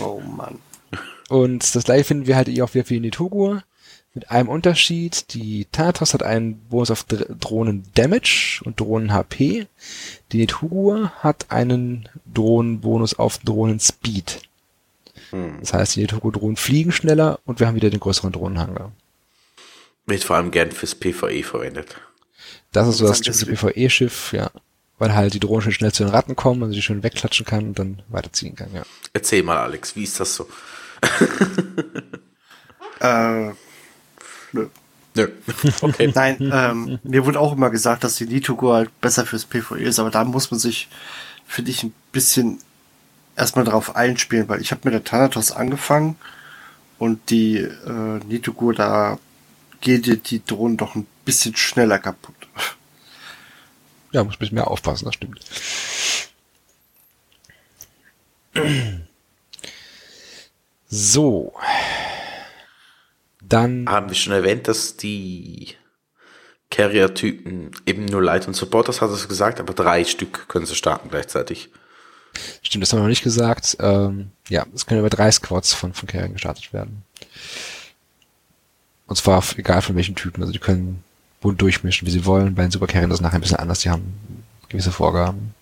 oh 0.00 0.20
Mann. 0.20 0.58
Und 1.28 1.74
das 1.74 1.84
gleiche 1.84 2.04
finden 2.04 2.26
wir 2.26 2.36
halt 2.36 2.48
auch 2.48 2.74
wieder 2.74 2.84
für 2.84 2.94
die 2.94 3.00
Nitugur. 3.00 3.62
Mit 4.12 4.30
einem 4.32 4.48
Unterschied, 4.48 5.32
die 5.34 5.66
Thanatos 5.70 6.14
hat 6.14 6.24
einen 6.24 6.58
Bonus 6.68 6.90
auf 6.90 7.04
Drohnen 7.04 7.84
Damage 7.94 8.60
und 8.64 8.80
Drohnen 8.80 9.12
HP. 9.12 9.68
Die 10.32 10.38
Netugur 10.38 11.12
hat 11.20 11.46
einen 11.50 12.08
Drohnenbonus 12.34 13.14
auf 13.20 13.38
Drohnen 13.38 13.78
Speed. 13.78 14.40
Hm. 15.30 15.58
Das 15.60 15.72
heißt, 15.72 15.94
die 15.94 16.00
Netugur 16.00 16.32
Drohnen 16.32 16.56
fliegen 16.56 16.90
schneller 16.90 17.38
und 17.44 17.60
wir 17.60 17.68
haben 17.68 17.76
wieder 17.76 17.90
den 17.90 18.00
größeren 18.00 18.32
Drohnenhanger. 18.32 18.90
Wird 20.06 20.24
vor 20.24 20.34
allem 20.34 20.50
gern 20.50 20.72
fürs 20.72 20.96
PvE 20.96 21.44
verwendet. 21.44 22.00
Das 22.72 22.88
ist 22.88 22.96
so 22.96 23.06
das 23.06 23.20
typische 23.20 23.46
PvE-Schiff, 23.54 24.32
ja. 24.32 24.50
Weil 25.00 25.14
halt 25.14 25.34
die 25.34 25.40
Drohnen 25.40 25.62
schön 25.62 25.72
schnell 25.72 25.92
zu 25.92 26.04
den 26.04 26.12
Ratten 26.12 26.36
kommen, 26.36 26.62
also 26.62 26.74
die 26.74 26.82
schön 26.82 27.02
wegklatschen 27.02 27.44
kann 27.44 27.68
und 27.68 27.78
dann 27.78 28.02
weiterziehen 28.08 28.54
kann, 28.54 28.68
ja. 28.72 28.82
Erzähl 29.12 29.42
mal, 29.42 29.58
Alex, 29.58 29.96
wie 29.96 30.04
ist 30.04 30.20
das 30.20 30.36
so? 30.36 30.46
äh, 33.00 33.50
Nö. 34.52 34.68
Nö. 35.14 35.28
Okay. 35.80 36.12
Nein, 36.14 36.36
ähm, 36.52 36.98
mir 37.02 37.26
wurde 37.26 37.40
auch 37.40 37.52
immer 37.52 37.70
gesagt, 37.70 38.04
dass 38.04 38.16
die 38.16 38.26
Nitugo 38.26 38.72
halt 38.72 39.00
besser 39.00 39.26
fürs 39.26 39.44
PvE 39.44 39.80
ist, 39.80 39.98
aber 39.98 40.10
da 40.10 40.24
muss 40.24 40.50
man 40.50 40.60
sich, 40.60 40.88
finde 41.46 41.70
ich, 41.70 41.82
ein 41.82 41.94
bisschen 42.12 42.58
erstmal 43.36 43.64
darauf 43.64 43.96
einspielen, 43.96 44.48
weil 44.48 44.60
ich 44.60 44.70
habe 44.70 44.82
mit 44.84 44.94
der 44.94 45.04
Thanatos 45.04 45.52
angefangen 45.52 46.16
und 46.98 47.30
die 47.30 47.56
äh, 47.58 48.24
Nitugo, 48.28 48.72
da 48.72 49.18
geht 49.80 50.06
dir 50.06 50.16
die 50.16 50.44
Drohnen 50.44 50.76
doch 50.76 50.94
ein 50.94 51.06
bisschen 51.24 51.56
schneller 51.56 51.98
kaputt. 51.98 52.34
Ja, 54.12 54.24
muss 54.24 54.34
ein 54.34 54.38
bisschen 54.38 54.56
mehr 54.56 54.68
aufpassen, 54.68 55.04
das 55.04 55.14
stimmt. 55.14 55.40
So. 60.88 61.54
Dann. 63.40 63.88
Haben 63.88 64.08
wir 64.08 64.16
schon 64.16 64.32
erwähnt, 64.32 64.66
dass 64.68 64.96
die 64.96 65.76
Carrier-Typen 66.70 67.72
eben 67.86 68.04
nur 68.04 68.22
Light 68.22 68.46
und 68.46 68.54
Supporters, 68.54 69.00
hat 69.00 69.10
es 69.10 69.28
gesagt, 69.28 69.60
aber 69.60 69.74
drei 69.74 70.04
Stück 70.04 70.48
können 70.48 70.66
sie 70.66 70.74
starten 70.74 71.08
gleichzeitig. 71.08 71.70
Stimmt, 72.62 72.82
das 72.82 72.92
haben 72.92 73.00
wir 73.00 73.02
noch 73.02 73.08
nicht 73.08 73.24
gesagt. 73.24 73.76
Ähm, 73.80 74.30
ja, 74.48 74.66
es 74.74 74.86
können 74.86 75.00
über 75.00 75.10
drei 75.10 75.30
Squads 75.30 75.74
von, 75.74 75.94
von 75.94 76.08
Carrier 76.08 76.28
gestartet 76.28 76.72
werden. 76.72 77.02
Und 79.06 79.16
zwar 79.16 79.44
egal 79.56 79.82
von 79.82 79.96
welchen 79.96 80.14
Typen. 80.14 80.42
Also 80.42 80.52
die 80.52 80.60
können 80.60 81.02
bunt 81.40 81.60
durchmischen, 81.60 82.06
wie 82.06 82.10
sie 82.10 82.24
wollen. 82.26 82.54
Bei 82.54 82.62
den 82.62 82.70
Supercarriern 82.70 83.10
ist 83.10 83.16
es 83.16 83.20
nachher 83.22 83.38
ein 83.38 83.40
bisschen 83.40 83.58
anders. 83.58 83.80
Die 83.80 83.90
haben 83.90 84.44
gewisse 84.68 84.92
Vorgaben. 84.92 85.54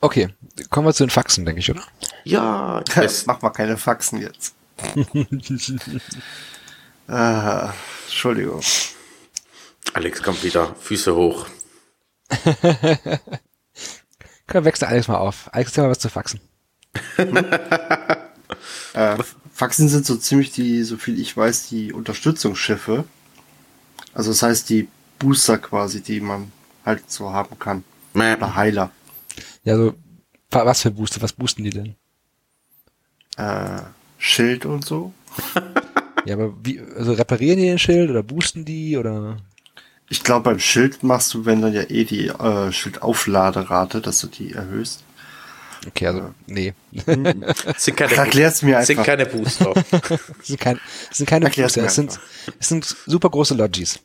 Okay, 0.00 0.28
kommen 0.70 0.86
wir 0.86 0.94
zu 0.94 1.04
den 1.04 1.10
Faxen, 1.10 1.44
denke 1.44 1.60
ich, 1.60 1.70
oder? 1.70 1.82
Ja, 2.24 2.82
Chris. 2.88 3.26
Mach 3.26 3.42
mal 3.42 3.50
keine 3.50 3.76
Faxen 3.76 4.20
jetzt. 4.20 4.54
ah, 7.08 7.72
Entschuldigung. 8.06 8.62
Alex 9.94 10.22
kommt 10.22 10.44
wieder, 10.44 10.74
Füße 10.76 11.14
hoch. 11.14 11.46
Komm, 14.46 14.64
wechsel 14.64 14.86
Alex 14.86 15.08
mal 15.08 15.16
auf. 15.16 15.48
Alex, 15.52 15.70
erzähl 15.70 15.84
mal 15.84 15.90
was 15.90 15.98
zu 15.98 16.08
Faxen. 16.08 16.40
äh, 18.94 19.16
Faxen 19.58 19.88
sind 19.88 20.06
so 20.06 20.14
ziemlich 20.14 20.52
die, 20.52 20.84
so 20.84 20.96
viel 20.96 21.18
ich 21.18 21.36
weiß, 21.36 21.68
die 21.68 21.92
Unterstützungsschiffe. 21.92 23.02
Also 24.14 24.30
das 24.30 24.44
heißt 24.44 24.70
die 24.70 24.86
Booster 25.18 25.58
quasi, 25.58 26.00
die 26.00 26.20
man 26.20 26.52
halt 26.84 27.10
so 27.10 27.32
haben 27.32 27.58
kann. 27.58 27.82
Oder 28.14 28.54
Heiler. 28.54 28.92
Ja, 29.64 29.76
so, 29.76 29.94
was 30.52 30.82
für 30.82 30.92
Booster? 30.92 31.20
Was 31.22 31.32
boosten 31.32 31.64
die 31.64 31.70
denn? 31.70 31.96
Äh, 33.36 33.80
Schild 34.16 34.64
und 34.64 34.84
so. 34.84 35.12
ja, 36.24 36.36
aber 36.36 36.54
wie, 36.62 36.78
also 36.78 37.14
reparieren 37.14 37.58
die 37.58 37.66
den 37.66 37.80
Schild 37.80 38.10
oder 38.10 38.22
boosten 38.22 38.64
die 38.64 38.96
oder? 38.96 39.38
Ich 40.08 40.22
glaube, 40.22 40.44
beim 40.44 40.60
Schild 40.60 41.02
machst 41.02 41.34
du, 41.34 41.46
wenn 41.46 41.62
dann 41.62 41.72
ja 41.72 41.82
eh 41.82 42.04
die 42.04 42.28
äh, 42.28 42.70
Schildaufladerate, 42.70 44.02
dass 44.02 44.20
du 44.20 44.28
die 44.28 44.52
erhöhst. 44.52 45.02
Okay, 45.86 46.06
also, 46.06 46.34
nee. 46.46 46.74
sind 47.76 47.96
keine, 47.96 48.12
Erklär's 48.16 48.62
mir 48.62 48.78
einfach. 48.78 48.86
Sind 48.86 49.04
keine 49.04 49.26
Booster. 49.26 49.74
sind, 50.42 50.60
kein, 50.60 50.80
sind 51.10 51.26
keine 51.28 51.46
Erklär's 51.46 51.74
Booster, 51.74 51.86
es 51.86 51.94
sind, 51.94 52.20
es 52.58 52.68
sind 52.68 52.96
super 53.06 53.30
große 53.30 53.54
Logis. 53.54 54.00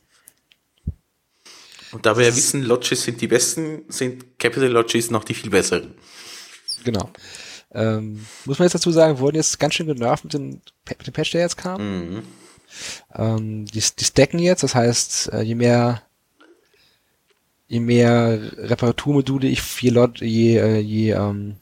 Und 1.92 2.06
da 2.06 2.16
wir 2.16 2.26
ja 2.26 2.34
wissen, 2.34 2.62
Lodges 2.62 3.04
sind 3.04 3.20
die 3.20 3.28
besten, 3.28 3.84
sind 3.88 4.38
Capital 4.38 4.68
Lodges 4.68 5.10
noch 5.10 5.24
die 5.24 5.34
viel 5.34 5.50
besseren. 5.50 5.94
Genau. 6.84 7.10
Ähm, 7.72 8.24
muss 8.44 8.58
man 8.58 8.66
jetzt 8.66 8.74
dazu 8.74 8.90
sagen, 8.90 9.18
wurden 9.18 9.36
jetzt 9.36 9.58
ganz 9.58 9.74
schön 9.74 9.86
genervt 9.86 10.24
mit 10.24 10.34
dem, 10.34 10.60
mit 10.88 11.06
dem 11.06 11.12
Patch, 11.12 11.32
der 11.32 11.42
jetzt 11.42 11.56
kam. 11.56 12.10
Mhm. 12.10 12.22
Ähm, 13.14 13.66
die, 13.66 13.80
die 13.80 14.04
stacken 14.04 14.38
jetzt, 14.38 14.62
das 14.62 14.74
heißt, 14.74 15.32
äh, 15.32 15.42
je 15.42 15.54
mehr 15.54 16.02
je 17.66 17.80
mehr 17.80 18.40
Reparaturmodule 18.56 19.48
ich 19.48 19.60
je, 19.80 19.90
Lot, 19.90 20.20
je, 20.20 20.58
äh, 20.58 20.78
je, 20.78 21.12
ähm, 21.12 21.56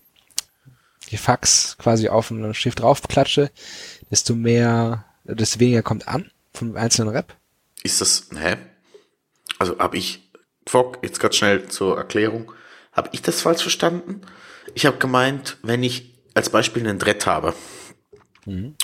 je 1.12 1.18
Fax 1.18 1.76
quasi 1.78 2.08
auf 2.08 2.30
ein 2.30 2.54
Schiff 2.54 2.74
draufklatsche, 2.74 3.50
desto 4.10 4.34
mehr, 4.34 5.04
desto 5.24 5.60
weniger 5.60 5.82
kommt 5.82 6.08
an 6.08 6.30
vom 6.54 6.74
einzelnen 6.74 7.14
Rep. 7.14 7.36
Ist 7.82 8.00
das, 8.00 8.28
hä? 8.34 8.56
Also 9.58 9.78
habe 9.78 9.98
ich, 9.98 10.30
Fock, 10.66 10.98
jetzt 11.02 11.20
gerade 11.20 11.36
schnell 11.36 11.68
zur 11.68 11.98
Erklärung, 11.98 12.52
habe 12.92 13.10
ich 13.12 13.20
das 13.20 13.42
falsch 13.42 13.62
verstanden? 13.62 14.22
Ich 14.74 14.86
habe 14.86 14.96
gemeint, 14.96 15.58
wenn 15.62 15.82
ich 15.82 16.14
als 16.34 16.50
Beispiel 16.50 16.86
einen 16.86 16.98
Dread 16.98 17.26
habe 17.26 17.54
mhm. 18.46 18.74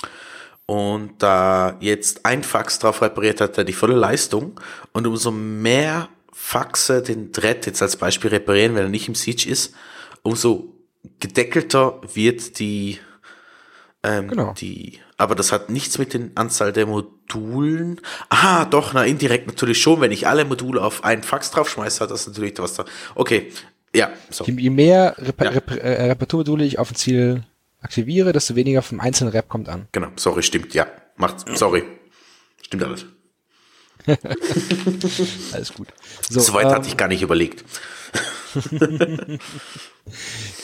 und 0.67 1.23
da 1.23 1.77
jetzt 1.79 2.25
ein 2.25 2.43
Fax 2.43 2.77
drauf 2.77 3.01
repariert 3.01 3.41
hat, 3.41 3.57
der 3.57 3.63
die 3.63 3.73
volle 3.73 3.95
Leistung 3.95 4.59
und 4.93 5.07
umso 5.07 5.31
mehr 5.31 6.09
Faxe 6.31 7.01
den 7.01 7.31
Dread 7.31 7.65
jetzt 7.65 7.81
als 7.81 7.97
Beispiel 7.97 8.29
reparieren, 8.29 8.75
wenn 8.75 8.83
er 8.83 8.89
nicht 8.89 9.07
im 9.07 9.15
Siege 9.15 9.49
ist, 9.49 9.73
umso 10.21 10.78
gedeckelter 11.19 12.01
wird 12.13 12.59
die 12.59 12.99
ähm, 14.03 14.27
genau. 14.27 14.53
die 14.53 14.99
aber 15.17 15.35
das 15.35 15.51
hat 15.51 15.69
nichts 15.69 15.97
mit 15.97 16.13
den 16.13 16.31
Anzahl 16.35 16.71
der 16.71 16.85
Modulen. 16.85 17.99
Aha, 18.29 18.63
doch, 18.63 18.93
na, 18.93 19.03
indirekt 19.03 19.47
natürlich 19.47 19.81
schon. 19.81 19.99
Wenn 19.99 20.13
ich 20.13 20.27
alle 20.27 20.45
Module 20.45 20.81
auf 20.81 21.03
einen 21.03 21.23
Fax 21.23 21.51
draufschmeiße, 21.51 21.99
hat 21.99 22.09
das 22.09 22.25
natürlich 22.25 22.53
was 22.57 22.75
da. 22.75 22.85
Okay, 23.15 23.51
ja, 23.93 24.09
so. 24.29 24.45
Je 24.45 24.69
mehr 24.69 25.15
Rep 25.17 25.41
ja. 25.41 25.49
Rep 25.49 25.71
äh, 25.71 26.03
Reparaturmodule 26.05 26.63
ich 26.63 26.79
auf 26.79 26.91
ein 26.91 26.95
Ziel 26.95 27.43
aktiviere, 27.81 28.31
desto 28.31 28.55
weniger 28.55 28.81
vom 28.81 29.01
einzelnen 29.01 29.33
Rep 29.33 29.49
kommt 29.49 29.67
an. 29.67 29.87
Genau, 29.91 30.07
sorry, 30.15 30.41
stimmt, 30.41 30.73
ja. 30.73 30.87
Macht, 31.17 31.45
sorry. 31.57 31.83
Stimmt 32.61 32.83
alles. 32.83 33.05
Alles 35.53 35.73
gut. 35.73 35.89
So, 36.29 36.39
Soweit 36.39 36.67
ähm, 36.67 36.71
hatte 36.71 36.87
ich 36.87 36.95
gar 36.95 37.09
nicht 37.09 37.21
überlegt. 37.21 37.65
Gehen 38.79 39.39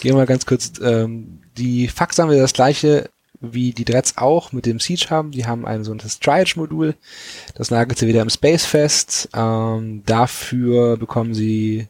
wir 0.02 0.14
mal 0.14 0.26
ganz 0.26 0.46
kurz. 0.46 0.74
Ähm, 0.82 1.42
die 1.58 1.88
Fax 1.88 2.18
haben 2.18 2.32
wir 2.32 2.40
das 2.40 2.54
gleiche 2.54 3.10
wie 3.42 3.74
die 3.74 3.86
Dreads 3.86 4.18
auch 4.18 4.52
mit 4.52 4.66
dem 4.66 4.80
Siege 4.80 5.08
haben. 5.10 5.32
Die 5.32 5.46
haben 5.46 5.66
ein 5.66 5.84
sogenanntes 5.84 6.20
Triage-Modul. 6.20 6.96
Das 7.56 7.72
nagelt 7.72 8.00
sie 8.00 8.08
wieder 8.08 8.22
im 8.22 8.30
Space 8.30 8.66
fest. 8.66 9.30
Ähm, 9.36 10.04
dafür 10.06 10.98
bekommen 10.98 11.34
sie 11.34 11.88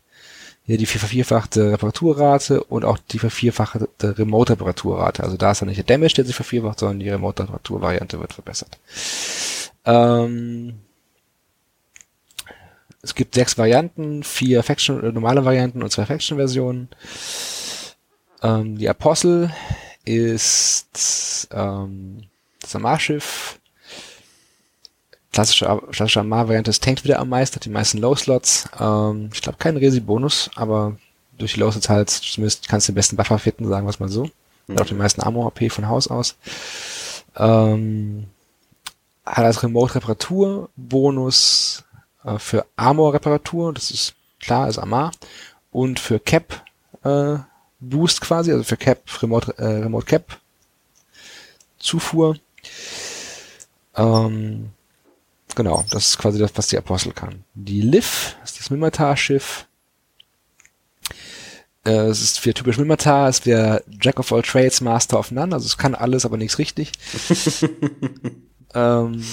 hier 0.66 0.78
die 0.78 0.88
vervierfachte 0.88 1.74
Reparaturrate 1.74 2.64
und 2.64 2.86
auch 2.86 2.98
die 2.98 3.20
vervierfachte 3.20 4.18
Remote-Reparaturrate. 4.18 5.24
Also 5.24 5.38
da 5.38 5.52
ist 5.52 5.62
dann 5.62 5.70
nicht 5.70 5.78
der 5.78 5.86
Damage, 5.86 6.16
der 6.16 6.26
sich 6.26 6.36
vervierfacht, 6.36 6.80
sondern 6.80 7.00
die 7.00 7.10
Remote-Reparatur-Variante 7.10 8.20
wird 8.20 8.34
verbessert. 8.34 8.80
Ähm, 9.86 10.80
es 13.06 13.14
gibt 13.14 13.36
sechs 13.36 13.60
Varianten, 13.60 14.24
vier 14.24 14.64
Faction, 14.64 15.04
äh, 15.04 15.12
normale 15.12 15.46
Varianten 15.46 15.84
und 15.84 15.92
zwei 15.92 16.08
Faction-Versionen. 16.08 16.90
Ähm, 18.42 18.80
die 18.80 18.90
Apostel 18.90 19.54
ist 20.06 21.48
ähm, 21.52 22.24
das 22.60 22.76
Amar-Schiff. 22.76 23.60
Klassische, 25.32 25.80
klassische 25.92 26.22
Amar-Variante 26.22 26.72
ist 26.72 26.84
tankt 26.84 27.04
wieder 27.04 27.20
am 27.20 27.30
meisten, 27.30 27.58
hat 27.58 27.66
die 27.66 27.70
meisten 27.70 28.00
Low-Slots. 28.00 28.70
Ähm, 28.80 29.30
ich 29.32 29.44
glaube 29.44 29.60
keinen 29.60 29.78
Resi-Bonus, 29.78 30.50
aber 30.56 30.98
durch 31.38 31.54
die 31.54 31.60
Low-Slots 31.60 31.90
halt 31.90 32.10
zumindest 32.10 32.68
kannst 32.68 32.88
du 32.88 32.92
den 32.92 32.96
besten 32.96 33.18
Buffer 33.18 33.38
fitten, 33.38 33.68
sagen 33.68 33.86
wir 33.86 33.92
es 33.92 34.00
mal 34.00 34.10
so. 34.10 34.32
Mhm. 34.66 34.74
Hat 34.74 34.82
auch 34.82 34.88
den 34.88 34.98
meisten 34.98 35.22
Armor-AP 35.22 35.72
von 35.72 35.88
Haus 35.88 36.08
aus. 36.08 36.38
Ähm, 37.38 38.26
hat 39.24 39.46
als 39.46 39.62
Remote-Reparatur-Bonus 39.62 41.84
äh, 42.26 42.40
für 42.40 42.66
Armor-Reparatur, 42.76 43.74
das 43.74 43.92
ist 43.92 44.16
klar, 44.40 44.68
ist 44.68 44.78
Amar. 44.78 45.12
Und 45.72 46.00
für 46.00 46.20
Cap 46.20 46.64
äh, 47.04 47.38
Boost 47.80 48.22
quasi, 48.22 48.52
also 48.52 48.64
für 48.64 48.78
Cap, 48.78 49.02
Remote, 49.22 49.54
äh, 49.58 49.66
Remote 49.66 50.06
Cap 50.06 50.40
Zufuhr. 51.78 52.38
Ähm, 53.96 54.72
genau, 55.56 55.86
das 55.92 56.08
ist 56.08 56.18
quasi 56.18 56.40
das, 56.40 56.52
was 56.56 56.68
die 56.68 56.78
Apostel 56.78 57.14
kann. 57.14 57.44
Die 57.54 57.82
Liv 57.82 58.36
ist 58.44 58.60
das 58.60 58.70
Mimitar-Schiff. 58.70 59.68
Äh, 61.86 62.08
es 62.08 62.22
ist 62.22 62.40
für 62.40 62.54
typisch 62.54 62.78
Mimitar, 62.78 63.30
es 63.30 63.38
ist 63.38 63.46
der 63.46 63.84
Jack 64.02 64.20
of 64.20 64.32
all 64.32 64.42
Trades, 64.42 64.82
Master 64.82 65.20
of 65.20 65.32
None, 65.32 65.54
also 65.54 65.68
es 65.68 65.78
kann 65.78 65.94
alles, 65.94 66.26
aber 66.26 66.38
nichts 66.38 66.58
richtig. 66.58 66.92
ähm, 68.74 69.24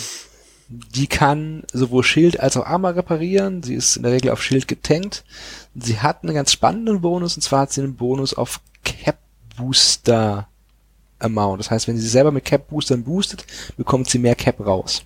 die 0.95 1.07
kann 1.07 1.65
sowohl 1.73 2.03
Schild 2.03 2.41
als 2.41 2.57
auch 2.57 2.67
Armor 2.67 2.97
reparieren. 2.97 3.63
Sie 3.63 3.75
ist 3.75 3.97
in 3.97 4.03
der 4.03 4.13
Regel 4.13 4.31
auf 4.31 4.43
Schild 4.43 4.69
getankt. 4.69 5.25
Sie 5.75 6.01
hat 6.01 6.23
einen 6.23 6.35
ganz 6.35 6.53
spannenden 6.53 7.01
Bonus, 7.01 7.37
und 7.37 7.43
zwar 7.43 7.63
hat 7.63 7.73
sie 7.73 7.83
einen 7.83 7.97
Bonus 7.97 8.35
auf 8.35 8.61
Cap 8.85 9.19
Booster 9.57 10.49
Amount. 11.19 11.61
Das 11.61 11.71
heißt, 11.71 11.89
wenn 11.89 11.99
sie 11.99 12.09
selber 12.09 12.33
mit 12.33 12.45
Cap 12.45 12.69
Boostern 12.69 13.05
boostet, 13.05 13.45
bekommt 13.77 14.09
sie 14.09 14.19
mehr 14.19 14.35
Cap 14.35 14.61
raus. 14.61 15.05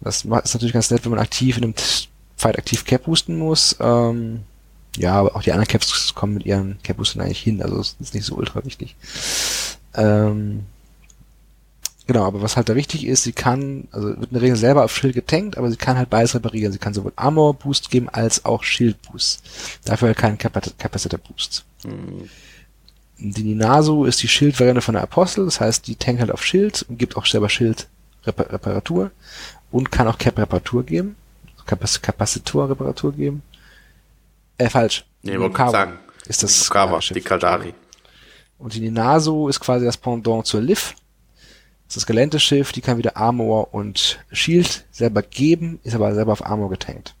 Das 0.00 0.24
ist 0.24 0.24
natürlich 0.26 0.72
ganz 0.72 0.90
nett, 0.90 1.04
wenn 1.04 1.10
man 1.10 1.20
aktiv 1.20 1.56
in 1.56 1.64
einem 1.64 1.74
Fight 2.36 2.58
aktiv 2.58 2.84
Cap 2.84 3.04
boosten 3.04 3.38
muss. 3.38 3.76
Ähm, 3.80 4.42
ja, 4.96 5.14
aber 5.14 5.34
auch 5.34 5.42
die 5.42 5.52
anderen 5.52 5.68
Caps 5.68 6.14
kommen 6.14 6.34
mit 6.34 6.46
ihren 6.46 6.78
Cap 6.82 6.96
Boostern 6.96 7.22
eigentlich 7.22 7.40
hin, 7.40 7.62
also 7.62 7.80
ist 7.80 8.14
nicht 8.14 8.24
so 8.24 8.36
ultra 8.36 8.64
wichtig. 8.64 8.96
Ähm, 9.94 10.66
Genau, 12.06 12.24
aber 12.24 12.42
was 12.42 12.56
halt 12.56 12.68
da 12.68 12.74
wichtig 12.74 13.06
ist, 13.06 13.22
sie 13.22 13.32
kann, 13.32 13.88
also 13.90 14.08
wird 14.08 14.30
in 14.30 14.34
der 14.34 14.42
Regel 14.42 14.56
selber 14.56 14.84
auf 14.84 14.94
Schild 14.94 15.14
getankt, 15.14 15.56
aber 15.56 15.70
sie 15.70 15.76
kann 15.76 15.96
halt 15.96 16.10
beides 16.10 16.34
reparieren. 16.34 16.72
Sie 16.72 16.78
kann 16.78 16.92
sowohl 16.92 17.12
Armor 17.16 17.54
Boost 17.54 17.90
geben 17.90 18.10
als 18.10 18.44
auch 18.44 18.62
Shield 18.62 19.00
Boost. 19.02 19.42
Dafür 19.84 20.08
halt 20.08 20.18
keinen 20.18 20.36
Capacitor 20.36 21.18
Boost. 21.18 21.64
Mhm. 21.84 22.28
Die 23.16 23.44
Ninasu 23.44 24.04
ist 24.04 24.22
die 24.22 24.28
Schild-Variante 24.28 24.82
von 24.82 24.94
der 24.94 25.02
Apostel, 25.02 25.46
das 25.46 25.60
heißt, 25.60 25.86
die 25.86 25.96
tankt 25.96 26.20
halt 26.20 26.30
auf 26.30 26.44
Schild 26.44 26.84
und 26.88 26.98
gibt 26.98 27.16
auch 27.16 27.24
selber 27.24 27.48
Schild 27.48 27.86
-Repar 28.26 28.52
Reparatur 28.52 29.10
und 29.70 29.90
kann 29.90 30.08
auch 30.08 30.18
Cap 30.18 30.38
Reparatur 30.38 30.84
geben. 30.84 31.16
Kapazitor 31.64 32.68
Reparatur 32.68 33.12
geben. 33.12 33.42
Äh, 34.58 34.68
falsch. 34.68 35.04
Nee, 35.22 35.38
wollte 35.38 35.62
ich 35.62 35.70
sagen. 35.70 35.98
Ist 36.26 36.42
das 36.42 36.68
Mokawa, 36.68 36.98
die 36.98 37.20
Kaldari. 37.20 37.74
Und 38.58 38.74
die 38.74 38.80
Ninasu 38.80 39.48
ist 39.48 39.60
quasi 39.60 39.84
das 39.86 39.96
Pendant 39.96 40.46
zur 40.46 40.60
Liv 40.60 40.94
das 41.92 42.06
Gelände-Schiff, 42.06 42.72
die 42.72 42.80
kann 42.80 42.98
wieder 42.98 43.16
Armor 43.16 43.74
und 43.74 44.18
Shield 44.32 44.84
selber 44.90 45.22
geben, 45.22 45.80
ist 45.82 45.94
aber 45.94 46.14
selber 46.14 46.32
auf 46.32 46.44
Armor 46.44 46.70
getankt. 46.70 47.14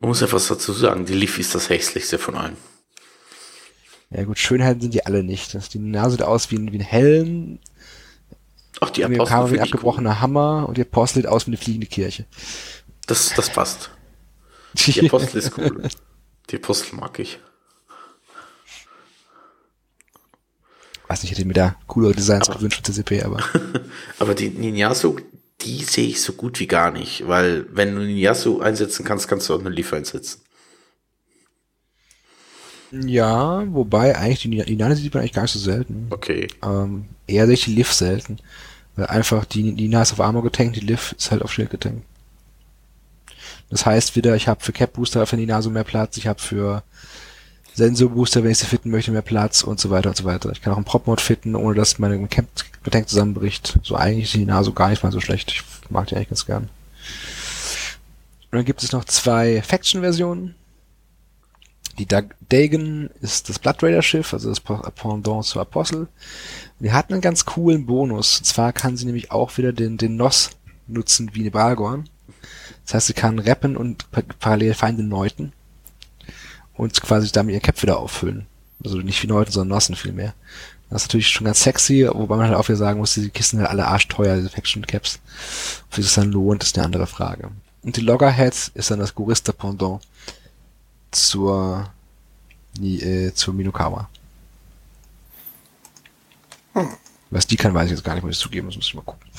Man 0.00 0.08
muss 0.08 0.22
etwas 0.22 0.48
dazu 0.48 0.72
sagen, 0.72 1.06
die 1.06 1.14
Leaf 1.14 1.38
ist 1.38 1.54
das 1.54 1.68
hässlichste 1.68 2.18
von 2.18 2.34
allen. 2.36 2.56
Ja 4.10 4.24
gut, 4.24 4.38
Schönheiten 4.38 4.80
sind 4.80 4.94
die 4.94 5.06
alle 5.06 5.22
nicht. 5.22 5.56
Die 5.72 5.78
Nase 5.78 6.12
sieht 6.12 6.22
aus 6.22 6.50
wie 6.50 6.56
ein, 6.56 6.72
wie 6.72 6.78
ein 6.78 6.82
Helm. 6.82 7.58
Ach, 8.80 8.90
die 8.90 9.04
Apostel 9.04 9.52
wie 9.52 9.60
ein 9.60 9.64
abgebrochener 9.64 10.10
cool. 10.10 10.20
Hammer 10.20 10.68
und 10.68 10.76
die 10.76 10.82
Apostel 10.82 11.20
sieht 11.20 11.26
aus 11.28 11.46
wie 11.46 11.50
eine 11.50 11.56
fliegende 11.56 11.86
Kirche. 11.86 12.26
Das, 13.06 13.32
das 13.34 13.50
passt. 13.50 13.90
Die 14.74 15.06
Apostel 15.06 15.38
ist 15.38 15.56
cool. 15.58 15.88
Die 16.50 16.56
Apostel 16.56 16.96
mag 16.96 17.18
ich. 17.18 17.38
Weiß 21.12 21.22
nicht, 21.22 21.32
ich 21.32 21.38
hätte 21.38 21.46
mir 21.46 21.54
da 21.54 21.76
coolere 21.86 22.14
Designs 22.14 22.48
aber, 22.48 22.58
gewünscht 22.58 22.78
für 22.78 22.92
CCP, 22.92 23.22
aber. 23.22 23.38
aber 24.18 24.34
die 24.34 24.48
Ninjasu, 24.48 25.16
die 25.60 25.84
sehe 25.84 26.08
ich 26.08 26.22
so 26.22 26.32
gut 26.32 26.58
wie 26.58 26.66
gar 26.66 26.90
nicht, 26.90 27.28
weil 27.28 27.66
wenn 27.70 27.94
du 27.94 28.00
Ninjasu 28.00 28.60
einsetzen 28.60 29.04
kannst, 29.04 29.28
kannst 29.28 29.48
du 29.48 29.54
auch 29.54 29.60
eine 29.60 29.68
Liefer 29.68 29.96
einsetzen. 29.96 30.40
Ja, 32.92 33.64
wobei 33.72 34.16
eigentlich 34.16 34.40
die, 34.40 34.64
die 34.64 34.76
Nane 34.76 34.96
sieht 34.96 35.12
man 35.14 35.22
eigentlich 35.22 35.32
gar 35.32 35.42
nicht 35.42 35.52
so 35.52 35.58
selten. 35.58 36.08
Okay. 36.10 36.48
Ähm, 36.62 37.06
eher 37.26 37.46
sehe 37.46 37.54
ich 37.54 37.64
die 37.64 37.74
Liv 37.74 37.92
selten. 37.92 38.38
Weil 38.96 39.06
einfach 39.06 39.46
die, 39.46 39.72
die 39.72 39.88
Nase 39.88 40.12
auf 40.12 40.20
Armor 40.20 40.42
getankt, 40.42 40.76
die 40.76 40.80
Liv 40.80 41.14
ist 41.16 41.30
halt 41.30 41.40
auf 41.40 41.52
Schild 41.52 41.70
getankt. 41.70 42.04
Das 43.70 43.86
heißt 43.86 44.14
wieder, 44.14 44.36
ich 44.36 44.48
habe 44.48 44.62
für 44.62 44.72
Cap 44.72 44.92
Booster 44.92 45.22
auf 45.22 45.30
der 45.30 45.38
Ninaso 45.38 45.70
mehr 45.70 45.84
Platz, 45.84 46.18
ich 46.18 46.26
habe 46.26 46.40
für 46.40 46.82
Sensorbooster, 47.74 48.44
wenn 48.44 48.50
ich 48.50 48.58
sie 48.58 48.66
fitten 48.66 48.90
möchte, 48.90 49.10
mehr 49.12 49.22
Platz 49.22 49.62
und 49.62 49.80
so 49.80 49.90
weiter 49.90 50.10
und 50.10 50.16
so 50.16 50.24
weiter. 50.24 50.50
Ich 50.52 50.60
kann 50.60 50.72
auch 50.72 50.76
einen 50.76 50.84
Prop-Mod 50.84 51.20
fitten, 51.20 51.56
ohne 51.56 51.74
dass 51.74 51.98
meine 51.98 52.28
Tank 52.28 53.08
zusammenbricht. 53.08 53.78
So 53.82 53.96
eigentlich 53.96 54.24
ist 54.24 54.34
die 54.34 54.44
Nase 54.44 54.72
gar 54.72 54.90
nicht 54.90 55.02
mal 55.02 55.12
so 55.12 55.20
schlecht. 55.20 55.50
Ich 55.50 55.62
mag 55.90 56.06
die 56.08 56.16
eigentlich 56.16 56.28
ganz 56.28 56.46
gern. 56.46 56.64
Und 56.64 58.58
dann 58.58 58.64
gibt 58.64 58.82
es 58.82 58.92
noch 58.92 59.04
zwei 59.04 59.62
Faction-Versionen. 59.62 60.54
Die 61.98 62.06
Dagon 62.06 63.10
ist 63.20 63.48
das 63.48 63.58
Blood 63.58 63.82
Raider 63.82 64.02
Schiff, 64.02 64.32
also 64.32 64.48
das 64.48 64.60
Pendant 64.60 65.44
zur 65.44 65.62
Apostel. 65.62 66.08
Wir 66.78 66.92
hatten 66.92 67.12
einen 67.12 67.22
ganz 67.22 67.44
coolen 67.44 67.86
Bonus. 67.86 68.38
Und 68.38 68.44
zwar 68.44 68.72
kann 68.72 68.96
sie 68.96 69.06
nämlich 69.06 69.30
auch 69.30 69.56
wieder 69.56 69.72
den, 69.72 69.98
den 69.98 70.16
NOS 70.16 70.50
nutzen 70.86 71.30
wie 71.34 71.40
eine 71.40 71.50
Balgorn. 71.50 72.08
Das 72.84 72.94
heißt, 72.94 73.06
sie 73.08 73.12
kann 73.14 73.38
rappen 73.38 73.76
und 73.76 74.06
parallel 74.38 74.74
Feinde 74.74 75.02
neuten 75.02 75.52
und 76.74 77.00
quasi 77.02 77.30
damit 77.32 77.54
ihr 77.54 77.60
Cap 77.60 77.80
wieder 77.82 77.98
auffüllen. 77.98 78.46
Also 78.84 78.98
nicht 78.98 79.22
wie 79.22 79.28
Neuten, 79.28 79.52
sondern 79.52 79.76
Nossen 79.76 79.94
vielmehr. 79.94 80.34
Das 80.90 81.02
ist 81.02 81.08
natürlich 81.08 81.28
schon 81.28 81.46
ganz 81.46 81.62
sexy, 81.62 82.06
wobei 82.12 82.36
man 82.36 82.48
halt 82.48 82.56
auch 82.56 82.68
wieder 82.68 82.76
sagen 82.76 82.98
muss, 82.98 83.14
diese 83.14 83.30
Kisten 83.30 83.56
sind 83.56 83.66
alle 83.66 83.86
arschteuer, 83.86 84.36
diese 84.36 84.50
Faction 84.50 84.86
Caps. 84.86 85.20
Ob 85.88 85.94
sich 85.94 86.04
das 86.04 86.14
dann 86.14 86.30
lohnt, 86.30 86.62
ist 86.62 86.76
eine 86.76 86.84
andere 86.84 87.06
Frage. 87.06 87.50
Und 87.82 87.96
die 87.96 88.02
Loggerhead 88.02 88.70
ist 88.74 88.90
dann 88.90 88.98
das 88.98 89.14
Gurista 89.14 89.52
Pendant 89.52 90.02
zur, 91.10 91.88
äh, 92.80 93.32
zur 93.32 93.54
Minokawa. 93.54 94.08
Hm. 96.74 96.88
Was 97.30 97.46
die 97.46 97.56
kann, 97.56 97.72
weiß 97.72 97.86
ich 97.86 97.92
jetzt 97.92 98.04
gar 98.04 98.14
nicht, 98.14 98.24
muss 98.24 98.36
ich 98.36 98.42
zugeben, 98.42 98.68
das 98.68 98.76
muss 98.76 98.86
ich 98.86 98.94
mal 98.94 99.02
gucken. 99.02 99.30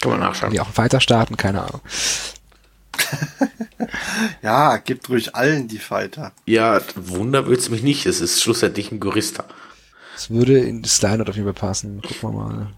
Kann 0.00 0.12
man 0.12 0.20
nachschauen. 0.20 0.52
Die 0.52 0.60
auch 0.60 0.76
weiter 0.76 1.00
starten, 1.00 1.36
keine 1.36 1.62
Ahnung. 1.62 1.80
ja, 4.42 4.76
gibt 4.78 5.08
ruhig 5.08 5.34
allen 5.34 5.68
die 5.68 5.78
Fighter. 5.78 6.32
Ja, 6.46 6.80
Wunder 6.96 7.46
wird's 7.46 7.70
mich 7.70 7.82
nicht. 7.82 8.06
Es 8.06 8.20
ist 8.20 8.42
schlussendlich 8.42 8.92
ein 8.92 9.00
Gurista. 9.00 9.44
Es 10.16 10.30
würde 10.30 10.58
in 10.58 10.82
das 10.82 11.00
Line 11.02 11.22
auf 11.26 11.34
jeden 11.34 11.46
Fall 11.46 11.54
passen. 11.54 12.02
Gucken 12.02 12.22
wir 12.22 12.32
mal. 12.32 12.70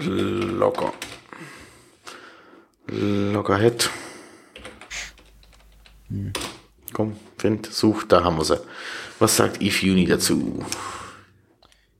Locker. 0.00 0.92
Lockerhead. 2.88 3.90
Hm. 6.08 6.32
Komm, 6.92 7.16
find, 7.38 7.66
such, 7.66 8.04
da 8.04 8.22
haben 8.22 8.36
wir 8.38 8.44
sie. 8.44 8.60
Was 9.18 9.36
sagt 9.36 9.60
Eve 9.62 9.90
Uni 9.92 10.06
dazu? 10.06 10.64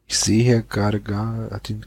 Ich 0.06 0.18
sehe 0.18 0.44
hier 0.44 0.62
gerade 0.62 1.01
gar 1.01 1.60
den 1.60 1.86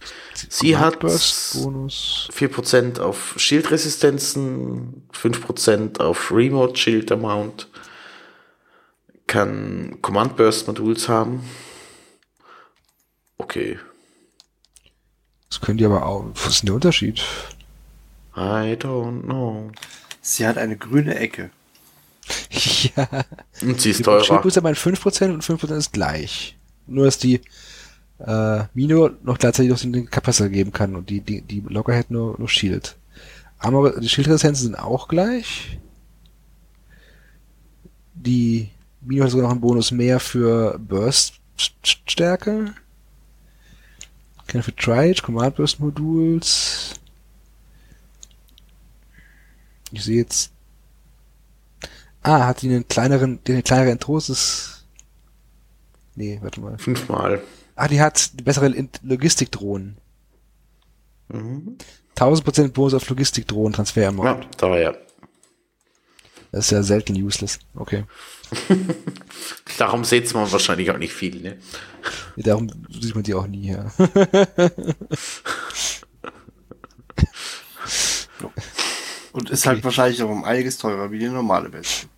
Sie 0.49 0.77
hat 0.77 0.99
Bonus. 0.99 2.29
4% 2.33 2.99
auf 2.99 3.35
Schildresistenzen, 3.37 5.07
5% 5.13 5.99
auf 5.99 6.31
Remote 6.31 6.75
Shield 6.77 7.11
Amount, 7.11 7.67
kann 9.27 9.99
Command 10.01 10.35
Burst 10.35 10.67
Moduls 10.67 11.07
haben. 11.07 11.43
Okay. 13.37 13.77
Das 15.49 15.61
können 15.61 15.77
die 15.77 15.85
aber 15.85 16.05
auch. 16.05 16.25
Was 16.33 16.47
ist 16.47 16.61
denn 16.61 16.67
der 16.67 16.75
Unterschied? 16.75 17.23
I 18.35 18.75
don't 18.75 19.23
know. 19.23 19.71
Sie 20.21 20.45
hat 20.45 20.57
eine 20.57 20.75
grüne 20.75 21.17
Ecke. 21.17 21.51
ja. 22.49 23.07
Und 23.61 23.79
sie 23.79 23.91
ist 23.91 23.99
Die 23.99 24.03
teurer. 24.03 24.23
Schildbooster 24.23 24.61
bei 24.61 24.73
5% 24.73 25.33
und 25.33 25.43
5% 25.43 25.77
ist 25.77 25.93
gleich. 25.93 26.57
Nur, 26.87 27.05
dass 27.05 27.17
die 27.17 27.41
äh, 28.19 28.63
Mino 28.73 29.09
noch 29.23 29.37
gleichzeitig 29.37 29.71
noch 29.71 29.79
den 29.79 30.09
Kapazität 30.09 30.53
geben 30.53 30.71
kann 30.71 30.95
und 30.95 31.09
die, 31.09 31.21
die, 31.21 31.41
die 31.41 31.63
Lockerhead 31.67 32.11
nur, 32.11 32.35
nur 32.37 32.49
Shield. 32.49 32.95
Aber 33.59 33.99
die 33.99 34.09
Schildresistenzen 34.09 34.67
sind 34.67 34.75
auch 34.75 35.07
gleich. 35.07 35.79
Die 38.13 38.69
Mino 39.01 39.23
hat 39.23 39.31
sogar 39.31 39.45
noch 39.45 39.51
einen 39.51 39.61
Bonus 39.61 39.91
mehr 39.91 40.19
für 40.19 40.77
Burst-Stärke. 40.79 42.73
Keine 44.47 44.63
für 44.63 44.75
Triage, 44.75 45.21
Command 45.21 45.55
Burst 45.55 45.79
Moduls. 45.79 46.93
Ich 49.91 50.03
sehe 50.03 50.17
jetzt. 50.17 50.51
Ah, 52.23 52.47
hat 52.47 52.61
die 52.61 52.69
einen 52.69 52.87
kleineren, 52.87 53.43
den 53.43 53.63
kleineren 53.63 53.93
Entrosis. 53.93 54.85
Nee, 56.15 56.39
warte 56.41 56.59
mal. 56.61 56.77
Fünfmal. 56.77 57.41
Ah, 57.77 57.87
die 57.87 58.01
hat 58.01 58.31
bessere 58.43 58.73
Logistikdrohnen. 59.03 59.97
Mhm. 61.29 61.77
1000% 62.15 62.69
Bonus 62.73 62.95
auf 62.95 63.07
Logistikdrohnen-Transfer 63.07 64.09
im 64.09 64.17
Ja, 64.17 64.31
Round. 64.31 64.47
daher. 64.57 64.97
Das 66.51 66.65
ist 66.65 66.71
ja 66.71 66.81
selten 66.81 67.13
useless. 67.21 67.59
Okay. 67.75 68.05
Darum 69.77 70.03
setzt 70.03 70.33
man 70.33 70.51
wahrscheinlich 70.51 70.89
auch 70.89 70.97
nicht 70.97 71.13
viel, 71.13 71.39
ne? 71.41 71.57
Darum 72.37 72.71
sieht 72.89 73.13
man 73.13 73.23
die 73.23 73.35
auch 73.35 73.45
nie, 73.45 73.71
ja. 73.71 73.91
Und 79.33 79.49
ist 79.49 79.65
halt 79.67 79.83
wahrscheinlich 79.83 80.21
auch 80.23 80.29
um 80.29 80.43
einiges 80.43 80.77
teurer 80.77 81.11
wie 81.11 81.19
die 81.19 81.27
normale 81.29 81.69
Version. 81.69 82.09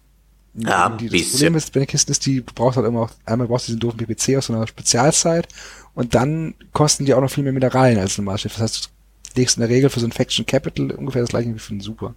Ja, 0.55 0.89
die, 0.89 1.05
das 1.05 1.11
bisschen. 1.11 1.31
Problem 1.31 1.55
ist 1.55 1.73
bei 1.73 1.79
den 1.79 1.87
Kisten 1.87 2.11
ist, 2.11 2.25
die 2.25 2.41
du 2.41 2.53
brauchst 2.53 2.77
halt 2.77 2.87
immer 2.87 3.01
auch, 3.01 3.11
einmal 3.25 3.47
brauchst 3.47 3.67
du 3.67 3.71
diesen 3.71 3.79
doofen 3.79 3.97
PPC 3.97 4.37
aus 4.37 4.47
so 4.47 4.53
einer 4.53 4.67
Spezialzeit 4.67 5.47
und 5.93 6.15
dann 6.15 6.55
kosten 6.73 7.05
die 7.05 7.13
auch 7.13 7.21
noch 7.21 7.31
viel 7.31 7.43
mehr 7.43 7.53
Mineralien 7.53 7.99
als 7.99 8.17
ein 8.17 8.25
Normalschiff. 8.25 8.53
Das 8.53 8.61
heißt, 8.61 8.85
du 8.85 9.39
legst 9.39 9.57
in 9.57 9.61
der 9.61 9.69
Regel 9.69 9.89
für 9.89 9.99
so 9.99 10.07
ein 10.07 10.11
Faction 10.11 10.45
Capital 10.45 10.91
ungefähr 10.91 11.21
das 11.21 11.29
gleiche 11.29 11.53
wie 11.53 11.59
für 11.59 11.71
einen 11.71 11.81
Super. 11.81 12.15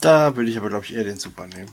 Da 0.00 0.36
würde 0.36 0.50
ich 0.50 0.58
aber, 0.58 0.68
glaube 0.68 0.84
ich, 0.84 0.94
eher 0.94 1.04
den 1.04 1.18
Super 1.18 1.46
nehmen. 1.46 1.70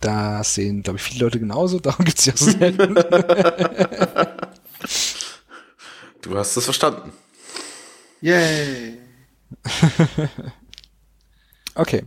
Das 0.00 0.54
sehen, 0.54 0.82
glaube 0.82 0.98
ich, 0.98 1.02
viele 1.02 1.24
Leute 1.24 1.40
genauso, 1.40 1.80
darum 1.80 2.04
gibt's 2.04 2.26
ja 2.26 2.36
so 2.36 2.50
selten. 2.50 2.96
Du 6.20 6.36
hast 6.36 6.56
es 6.56 6.64
verstanden. 6.64 7.12
Yay! 8.20 8.98
okay. 11.74 12.04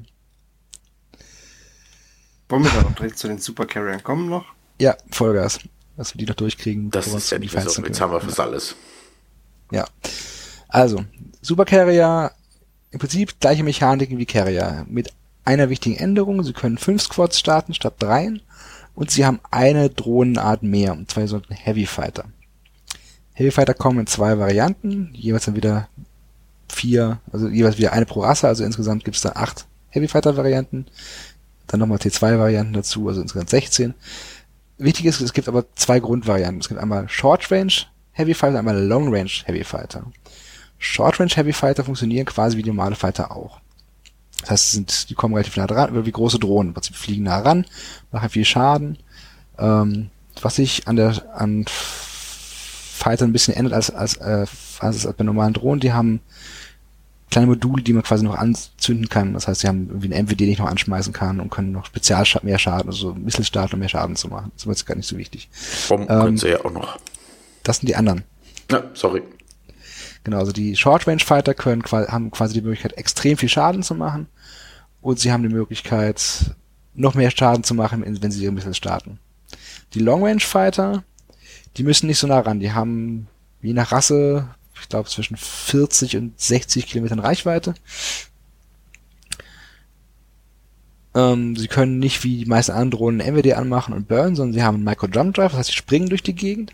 Wollen 2.52 2.66
wir 2.66 2.72
da 2.72 2.82
noch 2.82 2.96
direkt 2.96 3.18
zu 3.18 3.30
den 3.30 3.38
Super 3.38 3.66
Carriern 3.66 4.04
kommen 4.04 4.30
noch? 4.30 4.46
Ja, 4.78 4.98
Vollgas. 5.10 5.60
Dass 5.96 6.14
wir 6.14 6.20
die 6.20 6.26
noch 6.26 6.36
durchkriegen. 6.36 6.92
Das 6.92 7.08
ist 7.08 7.32
ja 7.32 7.40
nicht 7.40 7.54
die 7.54 7.58
mehr 7.58 7.70
so. 7.70 7.82
Jetzt 7.82 8.02
haben 8.02 8.12
wir 8.12 8.20
fast 8.20 8.40
alles. 8.42 8.76
Ja. 9.72 9.86
Also, 10.68 11.06
Super 11.42 11.64
Carrier, 11.64 12.32
im 12.92 13.00
Prinzip 13.00 13.40
gleiche 13.40 13.64
Mechaniken 13.64 14.18
wie 14.18 14.26
Carrier. 14.26 14.86
Mit 14.90 15.14
einer 15.46 15.70
wichtigen 15.70 15.96
Änderung. 15.96 16.44
Sie 16.44 16.52
können 16.52 16.78
fünf 16.78 17.02
Squads 17.02 17.40
starten 17.40 17.74
statt 17.74 17.96
dreien. 18.00 18.42
Und 18.96 19.12
sie 19.12 19.26
haben 19.26 19.40
eine 19.50 19.90
Drohnenart 19.90 20.62
mehr. 20.62 20.92
Und 20.92 21.10
zwar 21.10 21.28
so 21.30 21.38
einen 21.38 21.58
Heavy 21.58 21.86
Fighter. 21.86 22.26
Heavy 23.34 23.52
Fighter 23.52 23.74
kommen 23.74 24.00
in 24.00 24.08
zwei 24.08 24.38
Varianten. 24.38 25.12
Jeweils 25.14 25.46
dann 25.46 25.56
wieder 25.56 25.88
vier, 26.68 27.20
also 27.32 27.48
jeweils 27.48 27.78
wieder 27.78 27.94
eine 27.94 28.06
pro 28.06 28.22
Rasse. 28.22 28.50
Also 28.50 28.66
insgesamt 28.66 29.06
gibt 29.06 29.16
es 29.16 29.24
da 29.24 29.30
acht 29.36 29.68
Heavy 29.90 30.10
Fighter 30.10 30.36
Varianten. 30.36 30.88
Dann 31.72 31.80
nochmal 31.80 32.00
T2 32.00 32.38
Varianten 32.38 32.74
dazu. 32.74 33.08
Also 33.08 33.22
insgesamt 33.22 33.50
16. 33.50 33.94
Wichtig 34.78 35.06
ist, 35.06 35.22
es 35.22 35.34
gibt 35.34 35.48
aber 35.48 35.66
zwei 35.76 36.00
Grundvarianten. 36.00 36.60
Es 36.60 36.68
gibt 36.68 36.80
einmal 36.80 37.08
Short 37.08 37.50
Range 37.50 37.72
Heavy 38.12 38.34
Fighter 38.34 38.60
einmal 38.60 38.78
Long 38.84 39.14
Range 39.14 39.32
Heavy 39.46 39.64
Fighter. 39.64 40.04
Short 40.78 41.20
Range 41.20 41.32
Heavy 41.34 41.54
Fighter 41.54 41.84
funktionieren 41.86 42.26
quasi 42.26 42.58
wie 42.58 42.64
normale 42.64 42.96
Fighter 42.96 43.32
auch. 43.32 43.62
Das 44.42 44.50
heißt, 44.50 44.72
sind, 44.72 45.10
die 45.10 45.14
kommen 45.14 45.34
relativ 45.34 45.56
nah 45.56 45.68
dran, 45.68 46.06
wie 46.06 46.12
große 46.12 46.40
Drohnen. 46.40 46.70
Im 46.70 46.74
Prinzip 46.74 46.96
fliegen 46.96 47.24
nah 47.24 47.40
ran, 47.40 47.66
machen 48.12 48.30
viel 48.30 48.44
Schaden. 48.44 48.98
Ähm, 49.58 50.10
was 50.42 50.56
sich 50.56 50.88
an 50.88 50.96
der 50.96 51.24
an 51.36 51.66
Fighter 51.68 53.26
ein 53.26 53.34
bisschen 53.34 53.54
ändert 53.54 53.74
als 53.74 53.92
als, 53.92 54.18
äh, 54.18 54.46
als, 54.80 55.06
als 55.06 55.16
bei 55.16 55.24
normalen 55.24 55.54
Drohnen, 55.54 55.80
die 55.80 55.94
haben 55.94 56.22
kleine 57.32 57.48
Module, 57.48 57.82
die 57.82 57.94
man 57.94 58.04
quasi 58.04 58.24
noch 58.24 58.36
anzünden 58.36 59.10
kann. 59.10 59.34
Das 59.34 59.48
heißt, 59.48 59.62
sie 59.62 59.68
haben 59.68 59.88
irgendwie 59.88 60.14
ein 60.14 60.26
MWD, 60.26 60.42
den 60.42 60.52
ich 60.52 60.60
noch 60.60 60.68
anschmeißen 60.68 61.14
kann 61.14 61.40
und 61.40 61.50
können 61.50 61.72
noch 61.72 61.86
spezial 61.86 62.26
mehr 62.44 62.60
Schaden, 62.60 62.90
also 62.90 63.16
Missile 63.16 63.46
starten, 63.46 63.76
um 63.76 63.80
mehr 63.80 63.90
Schaden 63.90 64.16
zu 64.16 64.28
machen. 64.28 64.52
Das 64.54 64.64
ist 64.64 64.68
mir 64.68 64.74
jetzt 64.74 64.86
gar 64.86 64.96
nicht 64.96 65.08
so 65.08 65.18
wichtig. 65.18 65.50
Bomben 65.90 66.08
Ähm, 66.10 66.20
können 66.20 66.38
sie 66.38 66.50
ja 66.50 66.64
auch 66.64 66.72
noch. 66.72 67.00
Das 67.64 67.78
sind 67.78 67.88
die 67.88 67.96
anderen. 67.96 68.24
Ja, 68.70 68.84
sorry. 68.94 69.24
Genau, 70.24 70.38
also 70.38 70.52
die 70.52 70.76
Short 70.76 71.08
Range 71.08 71.20
Fighter 71.20 71.54
können 71.54 71.84
haben 71.84 72.30
quasi 72.32 72.54
die 72.54 72.62
Möglichkeit, 72.62 72.94
extrem 72.98 73.38
viel 73.38 73.50
Schaden 73.50 73.82
zu 73.82 73.96
machen. 73.96 74.28
Und 75.02 75.20
sie 75.20 75.32
haben 75.32 75.42
die 75.42 75.54
Möglichkeit, 75.54 76.54
noch 76.94 77.16
mehr 77.16 77.32
Schaden 77.32 77.64
zu 77.64 77.74
machen, 77.74 78.04
wenn 78.06 78.32
sie 78.32 78.44
ihre 78.44 78.52
Missile 78.52 78.76
starten. 78.76 79.20
Die 79.94 80.00
Long 80.00 80.24
Range 80.24 80.40
Fighter, 80.40 81.04
die 81.78 81.84
müssen 81.84 82.08
nicht 82.08 82.20
so 82.20 82.28
nah 82.28 82.40
ran. 82.40 82.60
Die 82.60 82.74
haben 82.74 83.28
je 83.62 83.74
nach 83.74 83.92
Rasse, 83.92 84.48
ich 84.82 84.90
glaube, 84.90 85.10
zwischen 85.10 85.38
40 85.38 86.18
und 86.18 86.40
60 86.40 86.88
Kilometern 86.88 87.20
Reichweite. 87.20 87.74
Ähm, 91.14 91.56
sie 91.56 91.68
können 91.68 92.00
nicht 92.00 92.24
wie 92.24 92.38
die 92.40 92.46
meisten 92.46 92.72
anderen 92.72 92.92
Drohnen 92.92 93.36
MWD 93.36 93.54
anmachen 93.54 93.94
und 93.94 94.08
burn, 94.08 94.36
sondern 94.36 94.54
sie 94.54 94.64
haben 94.64 94.76
einen 94.76 94.86
Micro 94.86 95.08
Jump 95.08 95.36
Drive, 95.36 95.52
das 95.52 95.60
heißt, 95.60 95.70
sie 95.70 95.76
springen 95.76 96.10
durch 96.10 96.24
die 96.24 96.36
Gegend. 96.36 96.74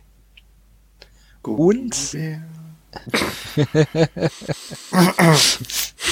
Und? 1.44 2.16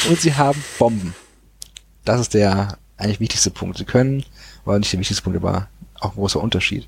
Und 0.09 0.21
sie 0.21 0.33
haben 0.35 0.63
Bomben. 0.77 1.15
Das 2.03 2.21
ist 2.21 2.33
der 2.33 2.77
eigentlich 2.97 3.19
wichtigste 3.19 3.51
Punkt. 3.51 3.77
Sie 3.77 3.85
können, 3.85 4.23
oder 4.65 4.79
nicht 4.79 4.93
der 4.93 4.99
wichtigste 4.99 5.23
Punkt, 5.23 5.37
aber 5.37 5.67
auch 5.99 6.11
ein 6.11 6.15
großer 6.15 6.41
Unterschied. 6.41 6.87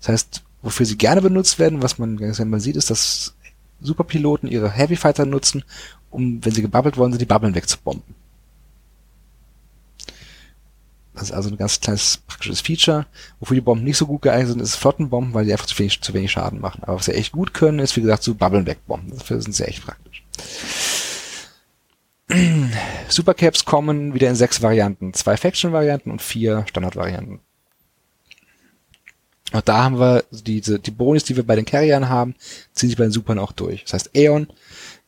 Das 0.00 0.08
heißt, 0.08 0.42
wofür 0.62 0.86
sie 0.86 0.96
gerne 0.96 1.20
benutzt 1.20 1.58
werden, 1.58 1.82
was 1.82 1.98
man 1.98 2.16
ganz 2.16 2.38
gerne 2.38 2.60
sieht, 2.60 2.76
ist, 2.76 2.90
dass 2.90 3.34
Superpiloten 3.82 4.48
ihre 4.48 4.70
Heavy 4.70 4.96
Fighter 4.96 5.26
nutzen, 5.26 5.64
um, 6.10 6.44
wenn 6.44 6.52
sie 6.52 6.62
gebabbelt 6.62 6.96
worden 6.96 7.12
sind, 7.12 7.20
die 7.20 7.26
Bubbeln 7.26 7.54
wegzubomben. 7.54 8.14
Das 11.14 11.24
ist 11.24 11.32
also 11.32 11.50
ein 11.50 11.58
ganz 11.58 11.80
kleines 11.80 12.18
praktisches 12.26 12.62
Feature. 12.62 13.06
Wofür 13.38 13.54
die 13.54 13.60
Bomben 13.60 13.84
nicht 13.84 13.98
so 13.98 14.06
gut 14.06 14.22
geeignet 14.22 14.48
sind, 14.48 14.62
ist 14.62 14.76
Flottenbomben, 14.76 15.34
weil 15.34 15.44
die 15.44 15.52
einfach 15.52 15.66
zu 15.66 15.78
wenig, 15.78 16.00
zu 16.00 16.14
wenig 16.14 16.32
Schaden 16.32 16.60
machen. 16.60 16.82
Aber 16.84 16.96
was 16.96 17.04
sie 17.04 17.14
echt 17.14 17.32
gut 17.32 17.52
können, 17.52 17.80
ist, 17.80 17.96
wie 17.96 18.00
gesagt, 18.00 18.22
so 18.22 18.34
Bubbeln 18.34 18.66
wegbomben. 18.66 19.10
Dafür 19.10 19.40
sind 19.42 19.54
sie 19.54 19.64
echt 19.64 19.84
praktisch. 19.84 20.24
Supercaps 23.08 23.66
kommen 23.66 24.14
wieder 24.14 24.30
in 24.30 24.36
sechs 24.36 24.62
Varianten. 24.62 25.12
Zwei 25.12 25.36
Faction-Varianten 25.36 26.10
und 26.10 26.22
vier 26.22 26.64
Standard-Varianten. 26.66 27.40
Und 29.52 29.68
da 29.68 29.84
haben 29.84 29.98
wir 29.98 30.24
diese, 30.30 30.78
die 30.78 30.90
Bonis, 30.90 31.24
die 31.24 31.36
wir 31.36 31.46
bei 31.46 31.56
den 31.56 31.64
Carriern 31.64 32.08
haben, 32.08 32.34
ziehen 32.72 32.88
sich 32.88 32.98
bei 32.98 33.04
den 33.04 33.12
Supern 33.12 33.38
auch 33.38 33.52
durch. 33.52 33.84
Das 33.84 33.92
heißt, 33.94 34.10
Aeon 34.14 34.46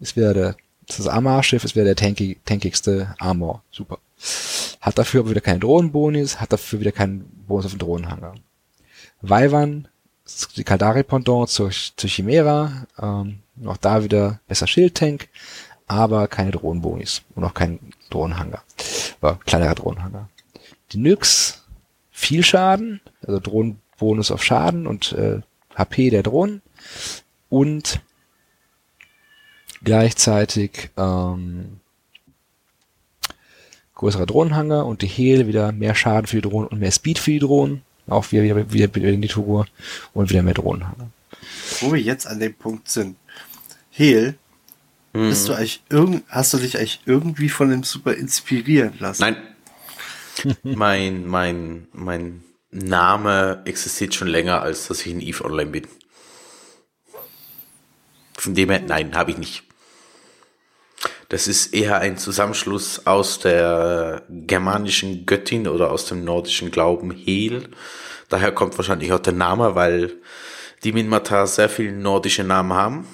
ist 0.01 0.17
wieder 0.17 0.35
der, 0.35 0.57
das 0.87 0.99
das 0.99 1.09
Armor-Schiff, 1.09 1.65
ist 1.65 1.75
wieder 1.75 1.85
der 1.85 1.97
tanky, 1.97 2.39
tankigste 2.45 3.15
Armor. 3.19 3.63
Super. 3.71 3.99
Hat 4.81 4.99
dafür 4.99 5.21
aber 5.21 5.31
wieder 5.31 5.41
keine 5.41 5.61
Drohnenbonis, 5.61 6.41
hat 6.41 6.53
dafür 6.53 6.81
wieder 6.81 6.93
keinen 6.93 7.25
Bonus 7.47 7.67
auf 7.67 7.73
den 7.73 7.79
Drohnenhanger. 7.79 8.35
Ist 10.27 10.57
die 10.57 10.65
Kaldari-Pendant 10.65 11.51
zur, 11.51 11.71
zur 11.71 12.11
Chimera, 12.11 12.87
ähm, 13.01 13.41
auch 13.67 13.77
da 13.77 14.03
wieder 14.03 14.41
besser 14.49 14.67
Schildtank, 14.67 15.29
aber 15.87 16.29
keine 16.29 16.51
Drohnenbonis 16.51 17.23
und 17.35 17.45
auch 17.45 17.55
kein 17.55 17.79
Drohnenhanger. 18.11 18.63
War 19.21 19.39
kleinerer 19.41 19.75
Drohnenhanger. 19.75 20.29
Die 20.93 20.99
Nyx, 20.99 21.63
viel 22.11 22.43
Schaden, 22.43 23.01
also 23.27 23.39
Drohnenbonus 24.05 24.31
auf 24.31 24.45
Schaden 24.45 24.87
und 24.87 25.13
äh, 25.13 25.41
HP 25.75 26.11
der 26.11 26.23
Drohnen 26.23 26.63
und 27.49 28.01
gleichzeitig 29.83 30.91
ähm, 30.97 31.81
größerer 33.95 34.27
Drohnenhanger 34.27 34.87
und 34.87 35.03
die 35.03 35.07
Heal 35.07 35.47
wieder 35.47 35.73
mehr 35.73 35.95
Schaden 35.95 36.27
für 36.27 36.37
die 36.37 36.49
Drohnen 36.49 36.69
und 36.69 36.81
mehr 36.81 36.93
Speed 36.93 37.19
für 37.19 37.33
die 37.33 37.39
Drohnen. 37.39 37.83
Auch 38.07 38.31
wieder, 38.33 38.43
wieder, 38.43 38.73
wieder, 38.73 38.95
wieder 38.95 39.09
in 39.09 39.23
die 39.23 39.29
Tour 39.29 39.67
und 40.13 40.29
wieder 40.31 40.43
mehr 40.43 40.55
Drohnenhanger. 40.55 41.09
Wo 41.81 41.93
wir 41.93 42.01
jetzt 42.01 42.27
an 42.27 42.39
dem 42.39 42.55
Punkt 42.55 42.89
sind. 42.91 43.17
Hehl, 43.91 44.35
bist 45.13 45.49
du 45.49 45.53
eigentlich 45.53 45.83
irgend, 45.89 46.25
hast 46.29 46.53
du 46.53 46.59
dich 46.59 46.77
eigentlich 46.77 47.01
irgendwie 47.07 47.49
von 47.49 47.71
dem 47.71 47.85
Super 47.85 48.15
inspirieren 48.15 48.95
lassen? 48.99 49.23
Nein. 49.23 49.37
mein, 50.65 51.27
mein, 51.27 51.87
mein 51.93 52.43
Name 52.75 53.63
existiert 53.67 54.15
schon 54.15 54.29
länger, 54.29 54.63
als 54.63 54.89
dass 54.89 55.01
ich 55.01 55.13
in 55.13 55.21
EVE 55.21 55.45
Online 55.45 55.71
bin. 55.71 55.87
Von 58.37 58.55
dem 58.55 58.69
her, 58.71 58.83
nein, 58.87 59.15
habe 59.15 59.31
ich 59.31 59.39
nicht. 59.39 59.63
Das 61.29 61.47
ist 61.47 61.73
eher 61.73 62.01
ein 62.01 62.19
Zusammenschluss 62.19 63.07
aus 63.07 63.39
der 63.39 64.25
germanischen 64.29 65.25
Göttin 65.25 65.69
oder 65.69 65.91
aus 65.91 66.07
dem 66.07 66.25
nordischen 66.25 66.71
Glauben 66.71 67.13
Hel. 67.13 67.69
Daher 68.29 68.53
kommt 68.53 68.77
wahrscheinlich 68.77 69.13
auch 69.13 69.21
der 69.21 69.33
Name, 69.33 69.75
weil 69.75 70.13
die 70.83 70.93
Minmatar 70.93 71.47
sehr 71.47 71.69
viele 71.69 71.93
nordische 71.93 72.45
Namen 72.45 72.73
haben. 72.73 73.07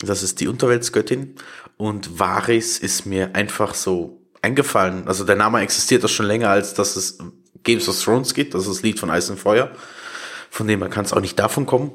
Das 0.00 0.22
ist 0.22 0.40
die 0.40 0.48
Unterweltsgöttin. 0.48 1.34
Und 1.76 2.18
Varis 2.18 2.78
ist 2.78 3.06
mir 3.06 3.34
einfach 3.34 3.74
so 3.74 4.20
eingefallen. 4.40 5.06
Also 5.08 5.24
der 5.24 5.36
Name 5.36 5.60
existiert 5.60 6.04
doch 6.04 6.08
schon 6.08 6.26
länger, 6.26 6.48
als 6.48 6.74
dass 6.74 6.96
es 6.96 7.18
Games 7.62 7.88
of 7.88 8.02
Thrones 8.02 8.34
gibt. 8.34 8.54
Das 8.54 8.62
ist 8.62 8.70
das 8.70 8.82
Lied 8.82 8.98
von 8.98 9.10
Eis 9.10 9.30
und 9.30 9.38
Feuer. 9.38 9.70
Von 10.50 10.66
dem 10.66 10.80
man 10.80 10.90
kann 10.90 11.04
es 11.04 11.12
auch 11.12 11.20
nicht 11.20 11.38
davon 11.38 11.66
kommen. 11.66 11.92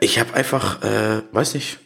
Ich 0.00 0.18
habe 0.18 0.34
einfach, 0.34 0.82
äh, 0.82 1.22
weiß 1.32 1.54
nicht, 1.54 1.78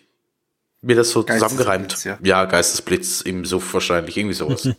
mir 0.80 0.96
das 0.96 1.10
so 1.10 1.22
zusammengereimt. 1.22 2.04
Ja. 2.04 2.18
ja, 2.22 2.44
Geistesblitz 2.44 3.20
im 3.22 3.44
Suff 3.44 3.74
wahrscheinlich, 3.74 4.16
irgendwie 4.16 4.34
sowas. 4.34 4.68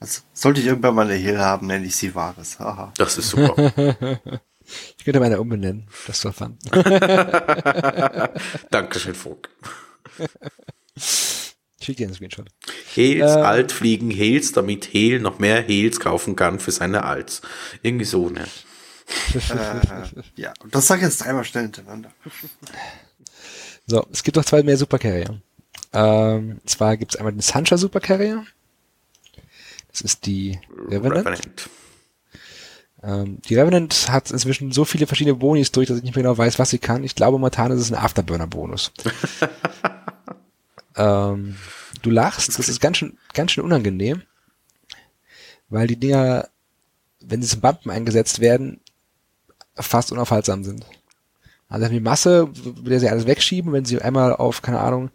also, 0.00 0.20
sollte 0.32 0.60
ich 0.60 0.66
irgendwann 0.66 0.94
mal 0.94 1.06
eine 1.06 1.14
Heal 1.14 1.38
haben, 1.38 1.66
nenne 1.66 1.84
ich 1.86 1.96
sie 1.96 2.14
Wahres. 2.14 2.58
Haha. 2.58 2.92
Das 2.96 3.18
ist 3.18 3.30
super. 3.30 3.72
ich 4.96 5.04
könnte 5.04 5.20
meine 5.20 5.38
umbenennen. 5.40 5.86
Das 6.06 6.24
war 6.24 6.32
fun. 6.32 6.56
Dankeschön, 8.70 9.14
Vogt. 9.14 9.50
Ich 11.84 11.86
schicke 11.86 11.98
dir 11.98 12.06
einen 12.06 12.14
Screenshot. 12.14 12.46
Hales 12.96 13.36
äh, 13.36 13.40
alt 13.40 13.70
fliegen 13.70 14.10
Hales, 14.10 14.52
damit 14.52 14.94
Hale 14.94 15.20
noch 15.20 15.38
mehr 15.38 15.62
Hales 15.62 16.00
kaufen 16.00 16.34
kann 16.34 16.58
für 16.58 16.70
seine 16.70 17.04
Alts. 17.04 17.42
Irgendwie 17.82 18.06
so, 18.06 18.30
ne? 18.30 18.46
äh, 19.34 20.40
ja, 20.40 20.54
und 20.62 20.74
das 20.74 20.86
sag 20.86 20.96
ich 20.96 21.02
jetzt 21.02 21.18
dreimal 21.22 21.44
schnell 21.44 21.64
hintereinander. 21.64 22.10
So, 23.86 24.06
es 24.10 24.22
gibt 24.22 24.38
noch 24.38 24.46
zwei 24.46 24.62
mehr 24.62 24.78
Supercarrier. 24.78 25.42
Ähm, 25.92 26.58
zwar 26.64 26.96
gibt 26.96 27.12
es 27.12 27.18
einmal 27.18 27.34
den 27.34 27.42
Sancha 27.42 27.76
Supercarrier. 27.76 28.46
Das 29.88 30.00
ist 30.00 30.24
die 30.24 30.58
Revenant. 30.88 31.26
Revenant. 31.26 31.70
Ähm, 33.02 33.42
die 33.46 33.56
Revenant 33.56 34.08
hat 34.08 34.30
inzwischen 34.30 34.72
so 34.72 34.86
viele 34.86 35.06
verschiedene 35.06 35.36
Bonis 35.36 35.70
durch, 35.70 35.88
dass 35.88 35.98
ich 35.98 36.02
nicht 36.02 36.16
mehr 36.16 36.22
genau 36.22 36.38
weiß, 36.38 36.58
was 36.58 36.70
sie 36.70 36.78
kann. 36.78 37.04
Ich 37.04 37.14
glaube 37.14 37.36
momentan 37.36 37.72
ist 37.72 37.80
es 37.80 37.92
ein 37.92 37.98
Afterburner-Bonus. 37.98 38.90
ähm, 40.96 41.56
du 42.02 42.10
lachst, 42.10 42.58
das 42.58 42.68
ist 42.68 42.80
ganz 42.80 42.98
schön, 42.98 43.18
ganz 43.32 43.52
schön 43.52 43.64
unangenehm, 43.64 44.22
weil 45.68 45.86
die 45.86 45.98
Dinger, 45.98 46.48
wenn 47.20 47.42
sie 47.42 47.48
zum 47.48 47.60
Bumpen 47.60 47.90
eingesetzt 47.90 48.40
werden, 48.40 48.80
fast 49.74 50.12
unaufhaltsam 50.12 50.64
sind. 50.64 50.86
Also 51.68 51.88
die 51.88 52.00
Masse, 52.00 52.48
mit 52.64 52.86
der 52.86 53.00
sie 53.00 53.08
alles 53.08 53.26
wegschieben, 53.26 53.72
wenn 53.72 53.84
sie 53.84 54.00
einmal 54.00 54.34
auf, 54.34 54.62
keine 54.62 54.80
Ahnung, 54.80 55.10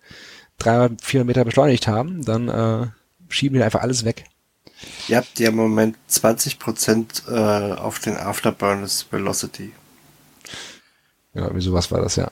300, 0.58 1.02
400 1.02 1.28
Meter 1.28 1.46
beschleunigt 1.46 1.88
haben, 1.88 2.26
dann 2.26 2.50
äh, 2.50 2.88
schieben 3.30 3.58
die 3.58 3.64
einfach 3.64 3.82
alles 3.82 4.04
weg. 4.04 4.26
Ihr 5.08 5.18
habt 5.18 5.40
ja 5.40 5.50
im 5.50 5.56
Moment 5.56 5.98
20% 6.10 7.30
äh, 7.30 7.74
auf 7.74 8.00
den 8.00 8.16
Afterburners 8.16 9.06
Velocity. 9.12 9.72
Ja, 11.34 11.54
wie 11.54 11.62
sowas 11.62 11.92
war 11.92 12.02
das, 12.02 12.16
ja. 12.16 12.32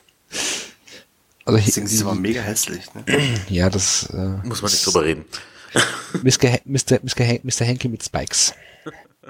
Also 1.48 1.60
Deswegen 1.64 1.86
ist 1.86 2.02
aber 2.02 2.14
mega 2.14 2.42
hässlich, 2.42 2.84
ne? 2.92 3.04
Ja, 3.48 3.70
das 3.70 4.10
äh, 4.12 4.46
muss 4.46 4.60
man 4.60 4.70
nicht 4.70 4.84
drüber 4.84 5.02
reden. 5.02 5.24
Mr. 6.22 6.58
Mr. 6.66 7.00
Mr. 7.02 7.38
Mr. 7.42 7.64
Henke 7.64 7.88
mit 7.88 8.04
Spikes. 8.04 8.52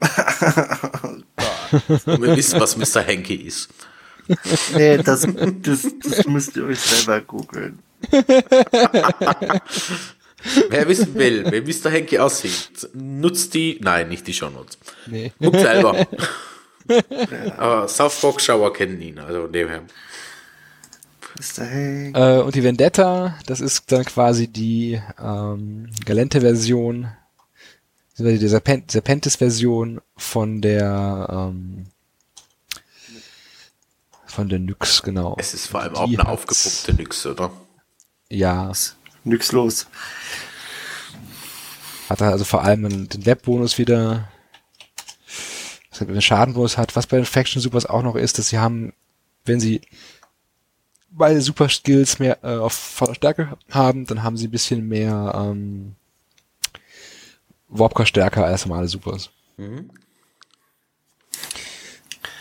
Wir 2.06 2.36
wissen, 2.36 2.58
was 2.58 2.76
Mr. 2.76 3.02
Henke 3.02 3.34
ist. 3.34 3.68
Nee, 4.74 4.96
das, 4.98 5.28
das, 5.62 5.86
das 6.02 6.26
müsst 6.26 6.56
ihr 6.56 6.64
euch 6.64 6.80
selber 6.80 7.20
googeln. 7.20 7.78
Wer 10.70 10.88
wissen 10.88 11.14
will, 11.14 11.44
wie 11.52 11.60
Mr. 11.60 11.88
Henke 11.90 12.20
aussieht, 12.20 12.90
nutzt 12.94 13.54
die, 13.54 13.78
nein, 13.80 14.08
nicht 14.08 14.26
die 14.26 14.34
Shownotes. 14.34 14.76
Nee. 15.06 15.30
Guckt 15.38 15.60
selber. 15.60 16.04
Aber 17.58 17.86
Southbox 17.86 18.44
Shower 18.44 18.72
kennen 18.72 19.00
ihn, 19.00 19.20
also 19.20 19.46
dem 19.46 19.68
her. 19.68 19.84
Mr. 21.38 21.64
Henke. 21.64 22.18
Äh, 22.18 22.42
und 22.42 22.54
die 22.54 22.62
Vendetta, 22.62 23.38
das 23.46 23.60
ist 23.60 23.90
dann 23.92 24.04
quasi 24.04 24.48
die 24.48 25.00
ähm, 25.18 25.90
Galente-Version 26.04 27.08
die 28.18 28.48
Serpent 28.48 28.90
Serpentis-Version 28.90 30.00
von 30.16 30.60
der 30.60 31.28
ähm, 31.30 31.86
von 34.26 34.48
der 34.48 34.58
Nyx, 34.58 35.02
genau. 35.02 35.36
Es 35.38 35.54
ist 35.54 35.68
vor 35.68 35.80
allem 35.80 35.94
die 35.94 35.98
auch 35.98 36.08
eine 36.08 36.28
aufgepumpte 36.28 36.94
Nyx, 36.94 37.26
oder? 37.26 37.50
Ja. 38.28 38.72
Nyx 39.24 39.52
los. 39.52 39.86
Hat 42.08 42.20
er 42.20 42.32
also 42.32 42.44
vor 42.44 42.62
allem 42.62 43.08
den 43.08 43.26
Webbonus 43.26 43.78
wieder, 43.78 44.28
dass 45.90 46.00
er 46.00 46.08
einen 46.08 46.22
Schadenbonus 46.22 46.76
hat. 46.76 46.96
Was 46.96 47.06
bei 47.06 47.16
den 47.16 47.26
Faction 47.26 47.60
Supers 47.60 47.86
auch 47.86 48.02
noch 48.02 48.16
ist, 48.16 48.38
dass 48.38 48.48
sie 48.48 48.58
haben, 48.58 48.92
wenn 49.44 49.60
sie 49.60 49.80
beide 51.18 51.40
Super 51.40 51.68
Skills 51.68 52.18
mehr 52.18 52.38
äh, 52.42 52.56
auf 52.56 52.72
voller 52.72 53.14
Stärke 53.14 53.56
haben, 53.70 54.06
dann 54.06 54.22
haben 54.22 54.36
sie 54.36 54.48
ein 54.48 54.50
bisschen 54.50 54.86
mehr 54.88 55.32
ähm, 55.34 55.94
Warpcore 57.68 58.06
stärker 58.06 58.44
als 58.44 58.66
normale 58.66 58.88
Supers. 58.88 59.30
Mhm. 59.56 59.90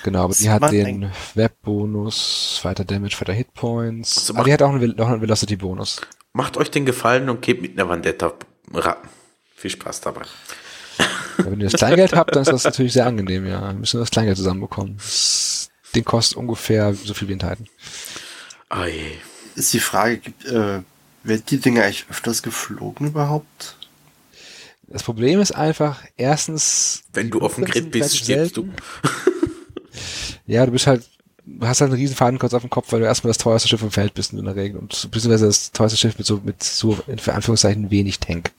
Genau, 0.03 0.23
aber 0.23 0.33
die 0.35 0.49
hat 0.49 0.71
den 0.71 1.11
Web-Bonus, 1.33 2.61
weiter 2.63 2.85
Damage, 2.85 3.19
weiter 3.19 3.33
Hitpoints. 3.33 4.17
Also 4.19 4.35
aber 4.35 4.45
die 4.45 4.53
hat 4.53 4.61
auch 4.61 4.69
einen, 4.69 4.97
einen 4.97 5.21
Velocity-Bonus. 5.21 5.99
Macht 6.31 6.55
euch 6.55 6.71
den 6.71 6.85
Gefallen 6.85 7.29
und 7.29 7.41
gebt 7.41 7.61
mit 7.61 7.77
einer 7.77 7.89
Vendetta 7.89 8.31
raten. 8.73 9.09
Viel 9.55 9.71
Spaß 9.71 10.01
dabei. 10.01 10.21
Ja, 10.99 11.45
wenn 11.45 11.59
ihr 11.59 11.69
das 11.69 11.73
Kleingeld 11.73 12.15
habt, 12.15 12.35
dann 12.35 12.43
ist 12.43 12.51
das 12.51 12.63
natürlich 12.63 12.93
sehr 12.93 13.05
angenehm, 13.05 13.45
ja. 13.45 13.67
Wir 13.67 13.73
müssen 13.73 13.99
das 13.99 14.11
Kleingeld 14.11 14.37
zusammenbekommen. 14.37 14.97
den 15.93 16.05
kostet 16.05 16.37
ungefähr 16.37 16.93
so 16.93 17.13
viel 17.13 17.27
wie 17.27 17.33
in 17.33 17.39
Titan. 17.39 17.67
Oh 18.69 18.83
je. 18.85 19.11
Ist 19.55 19.73
die 19.73 19.79
Frage, 19.79 20.21
äh, 20.45 20.81
wird 21.23 21.49
die 21.51 21.59
Dinger 21.59 21.83
eigentlich 21.83 22.05
öfters 22.09 22.43
geflogen 22.43 23.07
überhaupt? 23.07 23.75
Das 24.87 25.03
Problem 25.03 25.41
ist 25.41 25.51
einfach, 25.51 26.01
erstens. 26.15 27.03
Wenn 27.11 27.29
du 27.29 27.41
auf 27.41 27.55
dem 27.55 27.65
Grid 27.65 27.91
bist, 27.91 28.17
stirbst 28.17 28.55
du. 28.55 28.69
ja, 30.47 30.65
du 30.65 30.71
bist 30.71 30.87
halt, 30.87 31.03
du 31.45 31.67
hast 31.67 31.81
halt 31.81 31.91
einen 31.91 31.99
riesen 31.99 32.15
Fadenkreuz 32.15 32.53
auf 32.53 32.61
dem 32.61 32.69
Kopf, 32.69 32.91
weil 32.91 33.01
du 33.01 33.05
erstmal 33.05 33.29
das 33.29 33.37
teuerste 33.37 33.67
Schiff 33.67 33.81
im 33.81 33.91
Feld 33.91 34.13
bist 34.13 34.31
in 34.31 34.45
der 34.45 34.55
Regel. 34.55 34.79
Und 34.79 35.11
beziehungsweise 35.11 35.47
das 35.47 35.71
teuerste 35.71 35.97
Schiff 35.97 36.17
mit 36.17 36.25
so, 36.25 36.41
mit 36.43 36.63
so, 36.63 36.97
in 37.07 37.19
Anführungszeichen 37.19 37.91
wenig 37.91 38.19
Tank. 38.19 38.51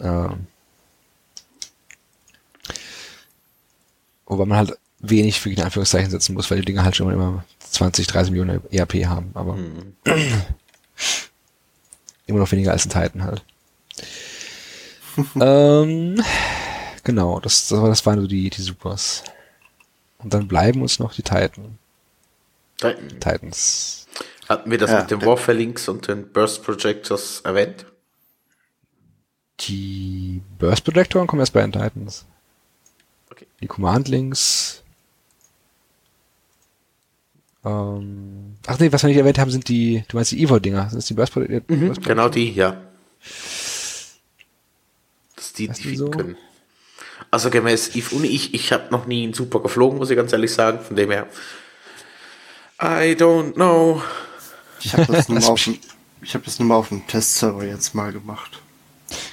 Ähm. 0.00 0.46
Wobei 4.26 4.46
man 4.46 4.58
halt 4.58 4.78
wenig 4.98 5.40
für 5.40 5.50
in 5.50 5.60
Anführungszeichen 5.60 6.10
setzen 6.10 6.34
muss, 6.34 6.50
weil 6.50 6.58
die 6.58 6.66
Dinge 6.66 6.84
halt 6.84 6.96
schon 6.96 7.12
immer 7.12 7.44
20, 7.70 8.06
30 8.06 8.30
Millionen 8.32 8.62
ERP 8.70 9.06
haben, 9.06 9.30
aber 9.34 9.54
mhm. 9.54 9.96
immer 12.26 12.40
noch 12.40 12.52
weniger 12.52 12.72
als 12.72 12.86
ein 12.86 12.90
Titan 12.90 13.24
halt. 13.24 13.44
ähm, 15.40 16.22
genau, 17.04 17.40
das, 17.40 17.68
das, 17.68 18.06
waren 18.06 18.20
so 18.20 18.26
die, 18.26 18.50
die 18.50 18.62
Supers. 18.62 19.24
Und 20.18 20.34
dann 20.34 20.48
bleiben 20.48 20.82
uns 20.82 20.98
noch 20.98 21.14
die 21.14 21.22
Titan. 21.22 21.78
Titan. 22.76 23.08
Titans. 23.20 24.06
Hatten 24.48 24.70
wir 24.70 24.78
das 24.78 24.90
ja, 24.90 25.00
mit 25.00 25.10
den 25.10 25.24
Warfare 25.24 25.56
Links 25.56 25.88
und 25.88 26.08
den 26.08 26.32
Burst 26.32 26.64
Projectors 26.64 27.40
erwähnt? 27.42 27.86
Die 29.60 30.42
Burst 30.58 30.84
Projectoren 30.84 31.26
kommen 31.26 31.40
erst 31.40 31.52
bei 31.52 31.60
den 31.60 31.72
Titans. 31.72 32.24
Okay. 33.30 33.46
Die 33.60 33.66
Command 33.66 34.08
Links. 34.08 34.82
Ähm, 37.64 38.56
ach 38.66 38.78
nee, 38.78 38.90
was 38.92 39.02
wir 39.02 39.08
nicht 39.08 39.18
erwähnt 39.18 39.38
haben, 39.38 39.50
sind 39.50 39.68
die, 39.68 40.04
du 40.08 40.16
meinst 40.16 40.32
die 40.32 40.42
Evo-Dinger. 40.42 40.88
Sind 40.90 40.98
das 40.98 41.06
die 41.06 41.14
Burst, 41.14 41.32
Projectors? 41.32 41.62
Mhm, 41.68 41.92
genau 42.02 42.28
die, 42.28 42.52
ja 42.52 42.80
die 45.60 45.68
weißt 45.68 45.84
die 45.84 45.96
so? 45.96 46.10
können. 46.10 46.36
Also 47.30 47.50
gemäß 47.50 47.94
Yves 47.94 48.12
und 48.12 48.24
ich, 48.24 48.54
ich 48.54 48.72
habe 48.72 48.90
noch 48.90 49.06
nie 49.06 49.22
einen 49.22 49.34
Super 49.34 49.60
geflogen, 49.60 49.98
muss 49.98 50.10
ich 50.10 50.16
ganz 50.16 50.32
ehrlich 50.32 50.52
sagen. 50.52 50.80
Von 50.80 50.96
dem 50.96 51.10
her. 51.10 51.26
I 52.82 53.14
don't 53.14 53.52
know. 53.54 54.02
Ich 54.80 54.92
habe 54.94 55.06
das, 55.06 55.28
nur 55.28 55.46
auf 55.48 55.62
dem, 55.62 55.78
ich 56.22 56.34
hab 56.34 56.44
das 56.44 56.58
nur 56.58 56.68
mal 56.68 56.76
auf 56.76 56.88
dem 56.88 57.06
Testserver 57.06 57.64
jetzt 57.64 57.94
mal 57.94 58.12
gemacht. 58.12 58.60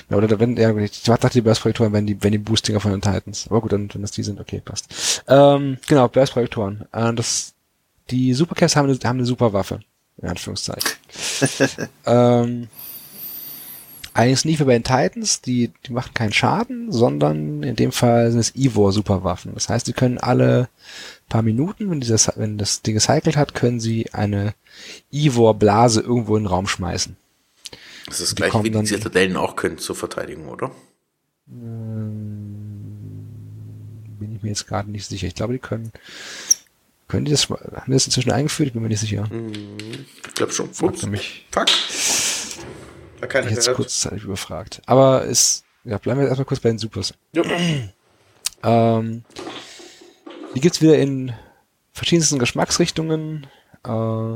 Ja, 0.10 0.18
oder 0.18 0.40
wenn, 0.40 0.58
ja, 0.58 0.76
ich 0.78 1.04
dachte, 1.04 1.30
die 1.30 1.42
Burst-Projektoren 1.42 1.94
wenn 1.94 2.08
die, 2.08 2.22
wenn 2.22 2.32
die 2.32 2.38
Boostinger 2.38 2.80
von 2.80 2.92
den 2.92 3.02
Titans. 3.02 3.48
Aber 3.50 3.62
gut, 3.62 3.72
dann, 3.72 3.90
wenn 3.94 4.02
das 4.02 4.12
die 4.12 4.24
sind, 4.24 4.40
okay, 4.40 4.62
passt. 4.64 5.24
Ähm, 5.28 5.78
genau, 5.88 6.08
Burst-Projektoren. 6.08 6.88
Äh, 6.92 7.14
das, 7.14 7.54
die 8.10 8.34
Supercaps 8.34 8.76
haben 8.76 8.90
eine, 8.90 9.00
haben 9.04 9.18
eine 9.18 9.26
super 9.26 9.54
Waffe. 9.54 9.80
In 10.20 10.30
Anführungszeichen. 10.30 10.90
ähm, 12.06 12.68
Eigentlich 14.18 14.46
nicht 14.46 14.60
wie 14.60 14.64
bei 14.64 14.74
den 14.74 14.84
Titans, 14.84 15.42
die, 15.42 15.72
die 15.86 15.94
machen 15.94 16.16
keinen 16.16 16.34
Schaden, 16.34 16.92
sondern 16.92 17.62
in 17.62 17.76
dem 17.76 17.92
Fall 17.92 18.32
sind 18.32 18.40
es 18.40 18.56
Ivor-Superwaffen. 18.56 19.54
Das 19.54 19.70
heißt, 19.70 19.86
die 19.86 19.94
können 19.94 20.18
alle 20.18 20.70
paar 21.30 21.44
Minuten, 21.44 21.92
wenn, 21.92 22.02
dieses, 22.02 22.32
wenn 22.36 22.58
das 22.58 22.82
Ding 22.82 22.96
gecycelt 22.96 23.38
hat, 23.38 23.54
können 23.54 23.80
sie 23.80 24.12
eine 24.14 24.56
Ivor-Blase 25.12 26.02
irgendwo 26.02 26.36
in 26.36 26.46
den 26.46 26.50
Raum 26.50 26.66
schmeißen. 26.66 27.16
Das 28.08 28.20
ist 28.20 28.36
gleich 28.36 28.56
wie 28.64 28.72
die 28.72 28.84
Zitadellen 28.86 29.38
auch 29.38 29.56
können 29.56 29.78
zur 29.78 29.96
Verteidigung, 29.96 30.48
oder? 30.48 30.72
Bin 31.46 32.72
ich 34.36 34.42
mir 34.42 34.50
jetzt 34.50 34.66
gerade 34.66 34.90
nicht 34.90 35.06
sicher. 35.06 35.28
Ich 35.28 35.36
glaube, 35.36 35.54
die 35.54 35.60
können. 35.60 35.92
Können 37.08 37.26
die 37.26 37.32
das, 37.32 37.50
haben 37.50 37.84
die 37.88 37.94
das 37.94 38.06
inzwischen 38.06 38.32
eingeführt? 38.32 38.68
Ich 38.68 38.74
bin 38.74 38.82
mir 38.82 38.90
nicht 38.90 39.00
sicher. 39.00 39.30
Ich 40.28 40.34
glaube 40.34 40.52
schon. 40.52 40.70
Ups. 40.82 41.04
Nämlich, 41.04 41.46
Fuck. 41.52 41.68
Da 43.22 43.28
keine 43.28 43.48
ich 43.50 43.56
jetzt 43.56 43.74
kurzzeitig 43.74 44.24
überfragt. 44.24 44.82
Aber 44.86 45.24
ist, 45.24 45.64
ja, 45.86 45.98
bleiben 45.98 46.20
wir 46.20 46.24
jetzt 46.26 46.32
erstmal 46.32 46.46
kurz 46.46 46.60
bei 46.60 46.70
den 46.70 46.78
Supers. 46.78 47.14
Jo. 47.34 47.44
Ähm, 48.64 49.24
die 50.56 50.60
gibt's 50.60 50.82
wieder 50.82 50.98
in 50.98 51.34
verschiedensten 51.94 52.40
Geschmacksrichtungen. 52.40 53.48
Äh, 53.86 53.92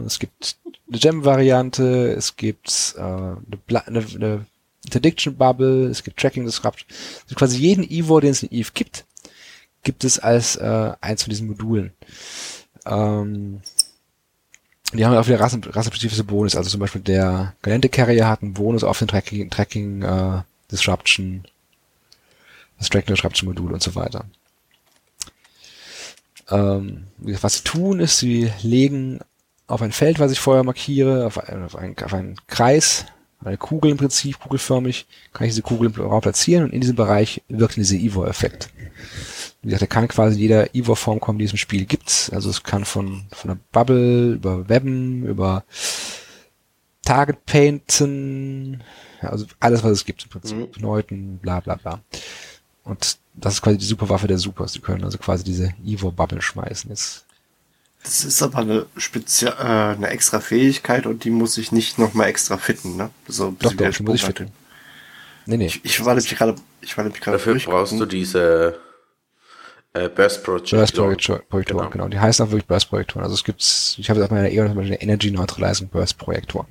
es 0.05 0.19
gibt 0.19 0.57
eine 0.89 0.99
Gem-Variante, 0.99 2.11
es 2.13 2.35
gibt 2.37 2.95
äh, 2.97 3.01
eine, 3.01 3.43
Bla- 3.67 3.83
eine, 3.85 3.99
eine 4.15 4.45
Interdiction 4.85 5.35
Bubble, 5.35 5.87
es 5.87 6.03
gibt 6.03 6.19
Tracking 6.19 6.45
Disrupt. 6.45 6.85
Also 7.23 7.35
quasi 7.35 7.57
jeden 7.59 7.83
Evo, 7.83 8.19
den 8.19 8.31
es 8.31 8.43
in 8.43 8.49
Eve 8.51 8.71
gibt, 8.73 9.05
gibt 9.83 10.03
es 10.03 10.19
als 10.19 10.55
äh, 10.55 10.93
eins 11.01 11.23
von 11.23 11.29
diesen 11.29 11.47
Modulen. 11.47 11.91
Ähm, 12.85 13.61
die 14.93 15.05
haben 15.05 15.15
auch 15.15 15.27
wieder 15.27 15.39
rassen, 15.39 15.63
rassenspezifische 15.63 16.23
Bonus. 16.23 16.55
Also 16.55 16.69
zum 16.69 16.79
Beispiel 16.79 17.01
der 17.01 17.53
Galente 17.61 17.89
Carrier 17.89 18.27
hat 18.27 18.41
einen 18.41 18.53
Bonus 18.53 18.83
auf 18.83 18.99
den 18.99 19.07
Tracking, 19.07 19.49
Tracking 19.49 20.01
äh, 20.01 20.41
Disruption, 20.71 21.45
das 22.77 22.89
Tracking 22.89 23.15
Disruption 23.15 23.47
Modul 23.49 23.71
und 23.71 23.81
so 23.81 23.95
weiter. 23.95 24.25
Ähm, 26.49 27.07
was 27.17 27.57
sie 27.57 27.63
tun, 27.63 27.99
ist, 27.99 28.17
sie 28.17 28.51
legen 28.61 29.19
auf 29.67 29.81
ein 29.81 29.93
Feld, 29.93 30.19
was 30.19 30.33
ich 30.33 30.39
vorher 30.39 30.63
markiere, 30.63 31.25
auf, 31.25 31.37
ein, 31.37 31.63
auf, 31.63 31.75
einen, 31.77 31.97
auf 32.03 32.13
einen 32.13 32.35
Kreis, 32.47 33.05
eine 33.43 33.57
Kugel 33.57 33.91
im 33.91 33.97
Prinzip, 33.97 34.39
kugelförmig, 34.39 35.07
kann 35.33 35.47
ich 35.47 35.53
diese 35.53 35.61
Kugel 35.61 35.91
im 35.91 36.01
Raum 36.01 36.21
platzieren 36.21 36.65
und 36.65 36.73
in 36.73 36.81
diesem 36.81 36.95
Bereich 36.95 37.41
wirkt 37.49 37.75
dieser 37.75 37.95
Evo-Effekt. 37.95 38.69
Wie 39.61 39.67
gesagt, 39.67 39.81
er 39.81 39.87
kann 39.87 40.07
quasi 40.07 40.39
jeder 40.39 40.75
Evo-Form 40.75 41.19
kommen, 41.19 41.39
die 41.39 41.45
es 41.45 41.51
im 41.51 41.57
Spiel 41.57 41.85
gibt. 41.85 42.29
Also 42.33 42.49
es 42.49 42.63
kann 42.63 42.85
von, 42.85 43.23
von 43.31 43.51
einer 43.51 43.59
Bubble 43.71 44.33
über 44.33 44.69
Webben, 44.69 45.25
über 45.25 45.63
Target 47.03 47.45
Painten, 47.45 48.83
also 49.21 49.45
alles, 49.59 49.83
was 49.83 49.91
es 49.91 50.05
gibt 50.05 50.23
im 50.23 50.29
Prinzip. 50.29 50.79
Neuten, 50.79 51.37
bla 51.39 51.59
bla 51.59 51.75
bla. 51.75 52.01
Und 52.83 53.17
das 53.33 53.55
ist 53.55 53.61
quasi 53.61 53.77
die 53.77 53.85
Superwaffe 53.85 54.27
der 54.27 54.37
Supers. 54.37 54.73
Die 54.73 54.79
können 54.79 55.03
also 55.03 55.17
quasi 55.17 55.43
diese 55.43 55.73
Evo-Bubble 55.85 56.41
schmeißen. 56.41 56.89
Jetzt 56.89 57.25
Das 58.03 58.23
ist 58.25 58.41
aber 58.41 58.59
eine 58.59 58.85
spezielle, 58.97 59.55
äh, 59.59 59.95
eine 59.95 60.07
extra 60.09 60.39
Fähigkeit 60.39 61.05
und 61.05 61.23
die 61.23 61.29
muss 61.29 61.57
ich 61.57 61.71
nicht 61.71 61.99
nochmal 61.99 62.27
extra 62.29 62.57
fitten, 62.57 62.97
ne? 62.97 63.11
So 63.27 63.47
ein 63.47 63.57
Doch, 63.59 63.73
bisschen 63.73 63.77
doch, 63.77 63.97
die 63.97 64.03
muss 64.03 64.15
ich 64.15 64.25
fitten. 64.25 64.51
Nee, 65.45 65.57
nee. 65.57 65.65
Ich, 65.67 65.85
ich 65.85 66.03
war 66.05 66.13
nämlich 66.15 66.35
gerade, 66.35 66.55
ich 66.81 66.97
war 66.97 67.03
nämlich 67.03 67.21
gerade 67.21 67.37
Dafür 67.37 67.55
brauchst 67.59 67.93
du 67.99 68.05
diese 68.05 68.79
äh, 69.93 70.09
Burst 70.09 70.43
Project. 70.43 70.71
Burst 70.71 70.95
Projektoren, 70.95 71.41
Genau. 71.51 71.89
genau. 71.89 72.07
Die 72.07 72.19
heißen 72.19 72.45
auch 72.45 72.51
wirklich 72.51 72.65
Burst 72.67 72.89
Projektoren. 72.89 73.23
Also 73.23 73.35
es 73.35 73.43
gibt, 73.43 73.61
ich 73.97 74.09
habe 74.09 74.23
auf 74.23 74.31
meiner 74.31 74.49
Eon 74.49 74.67
zum 74.67 74.75
Beispiel 74.77 74.93
eine 74.93 75.01
Energy 75.01 75.31
Neutralizing 75.31 75.89
Burst 75.89 76.17
Projektor. 76.17 76.67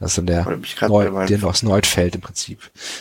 Das 0.00 0.10
ist 0.12 0.18
dann 0.18 0.26
der, 0.26 0.44
Neu, 0.88 1.26
der 1.26 1.44
aus 1.44 1.62
Neutfeld 1.62 2.14
im 2.16 2.20
Prinzip. 2.20 2.58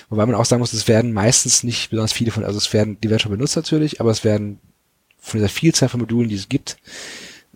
Wobei 0.10 0.26
man 0.26 0.36
auch 0.36 0.46
sagen 0.46 0.60
muss, 0.60 0.74
es 0.74 0.88
werden 0.88 1.12
meistens 1.12 1.64
nicht 1.64 1.90
besonders 1.90 2.14
viele 2.14 2.32
von, 2.32 2.44
also 2.44 2.58
es 2.58 2.72
werden, 2.72 3.00
die 3.02 3.10
werden 3.10 3.20
schon 3.20 3.32
benutzt 3.32 3.56
natürlich, 3.56 4.00
aber 4.00 4.12
es 4.12 4.24
werden 4.24 4.60
von 5.24 5.40
dieser 5.40 5.50
Vielzahl 5.50 5.90
von 5.90 6.02
Modulen, 6.02 6.30
die 6.30 6.36
es 6.36 6.50
gibt, 6.50 6.78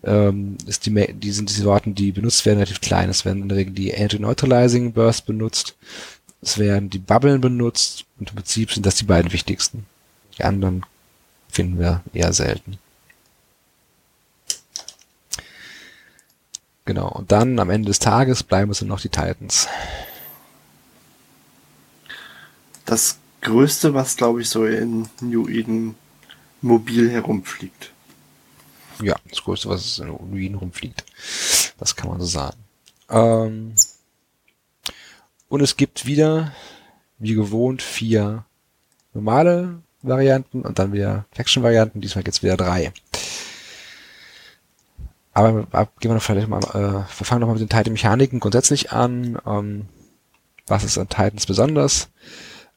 ähm, 0.04 0.58
ist 0.66 0.86
die, 0.86 1.14
die 1.14 1.32
sind 1.32 1.50
diese 1.50 1.64
Sorten, 1.64 1.94
die 1.94 2.12
benutzt 2.14 2.46
werden, 2.46 2.60
relativ 2.60 2.82
klein. 2.82 3.10
Es 3.10 3.26
werden 3.26 3.44
in 3.44 3.50
der 3.50 3.58
Regel 3.58 3.74
die 3.74 3.90
Energy 3.90 4.20
Neutralizing 4.20 4.94
Burst 4.94 5.26
benutzt. 5.26 5.76
Es 6.42 6.58
werden 6.58 6.90
die 6.90 7.00
Bubblen 7.00 7.42
benutzt 7.42 8.06
und 8.20 8.30
im 8.30 8.36
Prinzip 8.36 8.72
sind 8.72 8.86
das 8.86 8.96
die 8.96 9.04
beiden 9.04 9.34
wichtigsten. 9.34 9.86
Die 10.38 10.44
anderen 10.44 10.86
finden 11.50 11.78
wir 11.78 12.04
eher 12.14 12.32
selten. 12.32 12.78
Genau. 16.86 17.10
Und 17.10 17.32
dann 17.34 17.60
am 17.60 17.70
Ende 17.70 17.88
des 17.88 18.00
Tages 18.00 18.44
bleiben 18.44 18.72
es 18.72 18.80
dann 18.80 18.88
noch 18.88 19.02
die 19.02 19.10
Titans. 19.10 19.68
Das 22.86 23.18
größte, 23.42 23.94
was 23.94 24.16
glaube 24.16 24.42
ich 24.42 24.50
so 24.50 24.66
in 24.66 25.10
New 25.20 25.50
Eden 25.50 25.96
mobil 26.62 27.10
herumfliegt. 27.10 27.92
Ja, 29.02 29.16
das 29.30 29.44
Größte, 29.44 29.70
was 29.70 30.00
in 30.00 30.10
Ruinen 30.10 30.56
rumfliegt. 30.56 31.06
Das 31.78 31.96
kann 31.96 32.10
man 32.10 32.20
so 32.20 32.26
sagen. 32.26 32.58
Ähm, 33.10 33.76
und 35.50 35.62
es 35.62 35.78
gibt 35.78 36.06
wieder, 36.06 36.52
wie 37.20 37.36
gewohnt, 37.36 37.82
vier 37.82 38.46
normale 39.14 39.82
Varianten 40.02 40.62
und 40.62 40.80
dann 40.80 40.94
wieder 40.94 41.26
Faction-Varianten. 41.32 42.02
Diesmal 42.02 42.24
gibt's 42.24 42.44
wieder 42.44 42.58
drei. 42.58 42.92
Aber 45.34 45.68
ab, 45.72 46.00
gehen 46.00 46.10
wir 46.10 46.16
noch 46.16 46.24
vielleicht 46.24 46.48
mal, 46.48 46.64
äh, 46.74 46.94
wir 46.94 47.26
fangen 47.26 47.42
noch 47.42 47.48
mal 47.48 47.54
mit 47.54 47.62
den 47.62 47.70
Titan-Mechaniken 47.70 48.40
grundsätzlich 48.40 48.92
an. 48.92 49.38
Ähm, 49.46 49.86
was 50.66 50.84
ist 50.84 50.98
an 50.98 51.10
Titans 51.10 51.46
besonders? 51.46 52.10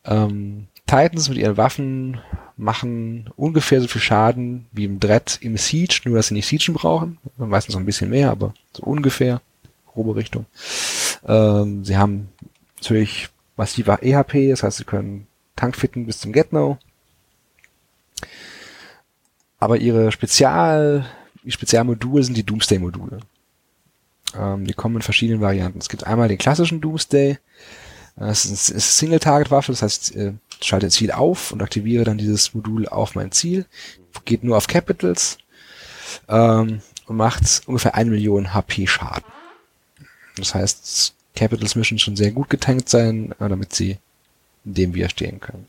Ähm, 0.05 0.69
Titans 0.87 1.29
mit 1.29 1.39
ihren 1.39 1.57
Waffen 1.57 2.21
machen 2.61 3.31
ungefähr 3.37 3.81
so 3.81 3.89
viel 3.89 4.01
Schaden 4.01 4.67
wie 4.73 4.85
im 4.85 5.01
Dread 5.01 5.39
im 5.41 5.57
Siege, 5.57 6.03
nur 6.05 6.17
dass 6.17 6.29
sie 6.29 6.35
nicht 6.35 6.47
Siegen 6.47 6.75
brauchen. 6.75 7.19
Meistens 7.37 7.75
noch 7.75 7.81
ein 7.81 7.87
bisschen 7.87 8.11
mehr, 8.11 8.31
aber 8.31 8.55
so 8.73 8.83
ungefähr, 8.83 9.41
grobe 9.87 10.15
Richtung. 10.15 10.47
Ähm, 11.27 11.85
sie 11.85 11.97
haben 11.97 12.29
natürlich 12.77 13.29
massiver 13.57 14.03
EHP, 14.03 14.51
das 14.51 14.63
heißt, 14.63 14.79
sie 14.79 14.85
können 14.85 15.27
Tankfitten 15.57 16.07
bis 16.07 16.21
zum 16.21 16.33
Get-No. 16.33 16.79
Aber 19.59 19.79
ihre 19.79 20.13
Spezial, 20.13 21.07
die 21.43 21.51
Spezialmodule 21.51 22.25
sind 22.25 22.37
die 22.37 22.45
Doomsday-Module. 22.45 23.21
Ähm, 24.39 24.67
die 24.67 24.75
kommen 24.75 24.97
in 24.97 25.03
verschiedenen 25.03 25.41
Varianten. 25.41 25.79
Es 25.79 25.89
gibt 25.89 26.05
einmal 26.05 26.29
den 26.29 26.39
klassischen 26.39 26.81
Doomsday, 26.81 27.39
das 28.17 28.45
ist 28.45 28.71
eine 28.71 28.81
Single-Target-Waffe, 28.81 29.73
das 29.73 29.83
heißt, 29.83 30.17
äh, 30.17 30.35
schalte 30.63 30.89
Ziel 30.89 31.11
auf 31.11 31.53
und 31.53 31.63
aktiviere 31.63 32.05
dann 32.05 32.19
dieses 32.19 32.55
Modul 32.55 32.89
auf 32.89 33.15
mein 33.15 33.33
Ziel. 33.33 33.67
Geht 34.25 34.45
nur 34.45 34.57
auf 34.57 34.67
Capitals 34.67 35.39
ähm, 36.29 36.81
und 37.07 37.17
macht 37.17 37.63
ungefähr 37.67 37.95
eine 37.95 38.11
Million 38.11 38.55
HP 38.55 38.87
Schaden. 38.87 39.25
Das 40.37 40.55
heißt, 40.55 41.15
Capitals 41.35 41.75
müssen 41.75 41.99
schon 41.99 42.17
sehr 42.17 42.33
gut 42.33 42.51
getankt 42.51 42.89
sein, 42.89 43.33
äh, 43.39 43.49
damit 43.49 43.75
sie 43.75 43.99
dem 44.65 44.95
widerstehen 44.95 45.41
können. 45.41 45.67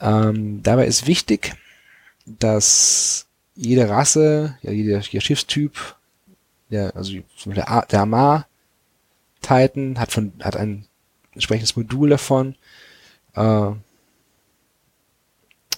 Ähm, 0.00 0.62
dabei 0.62 0.86
ist 0.86 1.06
wichtig, 1.06 1.54
dass 2.26 3.26
jede 3.54 3.88
Rasse, 3.88 4.58
ja, 4.62 4.72
jeder, 4.72 5.00
jeder 5.00 5.20
Schiffstyp, 5.20 5.96
der, 6.70 6.96
also 6.96 7.12
zum 7.36 7.52
Beispiel 7.52 7.64
der 7.90 8.00
Amar 8.00 8.46
Titan 9.42 9.98
hat 9.98 10.12
von, 10.12 10.32
hat 10.40 10.56
ein 10.56 10.86
entsprechendes 11.34 11.76
Modul 11.76 12.10
davon. 12.10 12.54
Äh, 13.34 13.72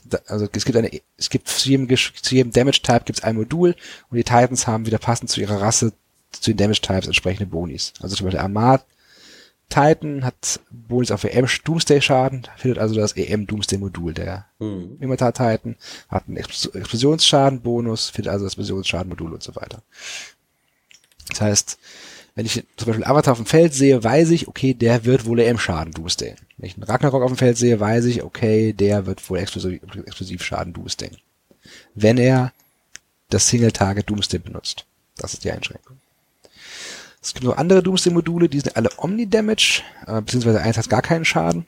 da, 0.06 0.18
also 0.26 0.47
es 0.52 0.64
gibt 0.64 0.76
eine, 0.76 0.90
es 1.16 1.31
gibt 1.31 1.48
zu 1.48 1.68
jedem, 1.68 1.89
zu 1.97 2.35
jedem 2.35 2.52
Damage 2.52 2.82
Type 2.82 3.05
gibt 3.05 3.18
es 3.18 3.24
ein 3.24 3.36
Modul 3.36 3.74
und 4.10 4.16
die 4.16 4.24
Titans 4.24 4.66
haben 4.66 4.86
wieder 4.86 4.98
passend 4.98 5.31
zu 5.31 5.40
ihrer 5.40 5.60
Rasse 5.60 5.93
zu 6.31 6.51
den 6.51 6.56
Damage 6.59 6.81
Types 6.82 7.06
entsprechende 7.06 7.47
Bonis. 7.47 7.93
Also 8.01 8.16
zum 8.16 8.26
Beispiel 8.26 8.40
Armad 8.40 8.85
Titan 9.70 10.24
hat 10.24 10.60
Bonis 10.70 11.10
auf 11.10 11.24
EM 11.24 11.48
Doomsday 11.64 12.02
Schaden, 12.02 12.47
findet 12.59 12.78
also 12.78 12.94
das 12.94 13.16
EM 13.16 13.47
Doomsday 13.47 13.78
Modul. 13.78 14.12
Der 14.12 14.47
Mhm. 14.59 14.98
Immatar 15.01 15.32
Titan 15.32 15.76
hat 16.09 16.28
einen 16.28 16.36
Explos- 16.36 16.74
Explosionsschaden 16.74 17.62
Bonus, 17.62 18.10
findet 18.10 18.31
also 18.32 18.44
das 18.44 18.52
Explosionsschaden 18.52 19.09
Modul 19.09 19.32
und 19.32 19.43
so 19.43 19.56
weiter. 19.56 19.82
Das 21.31 21.40
heißt, 21.40 21.78
wenn 22.35 22.47
ich 22.47 22.65
zum 22.77 22.86
Beispiel 22.86 23.05
Avatar 23.05 23.32
auf 23.32 23.39
dem 23.39 23.47
Feld 23.47 23.74
sehe, 23.74 24.02
weiß 24.02 24.31
ich, 24.31 24.48
okay, 24.48 24.74
der 24.74 25.05
wird 25.05 25.24
wohl 25.24 25.39
EM-Schaden 25.39 25.93
Doomsday. 25.93 26.35
Wenn 26.56 26.69
ich 26.69 26.74
einen 26.74 26.82
Ragnarok 26.82 27.23
auf 27.23 27.31
dem 27.31 27.36
Feld 27.36 27.56
sehe, 27.56 27.78
weiß 27.78 28.06
ich, 28.06 28.23
okay, 28.23 28.73
der 28.73 29.06
wird 29.06 29.28
wohl 29.31 29.39
Explosiv, 29.39 29.81
Explosivschaden 30.06 30.73
Doomsday. 30.73 31.11
Wenn 31.94 32.19
er 32.19 32.52
das 33.31 33.48
Single-Target 33.48 34.09
Doomsday 34.09 34.39
benutzt. 34.39 34.85
Das 35.16 35.35
ist 35.35 35.44
die 35.44 35.51
Einschränkung. 35.51 35.98
Es 37.23 37.32
gibt 37.32 37.44
noch 37.44 37.56
andere 37.56 37.82
Doomsday-Module, 37.82 38.48
die 38.48 38.61
sind 38.61 38.77
alle 38.77 38.90
Omni-Damage, 38.97 39.82
äh, 40.06 40.20
beziehungsweise 40.20 40.61
eins 40.61 40.77
hat 40.77 40.90
gar 40.90 41.02
keinen 41.02 41.24
Schaden. 41.24 41.66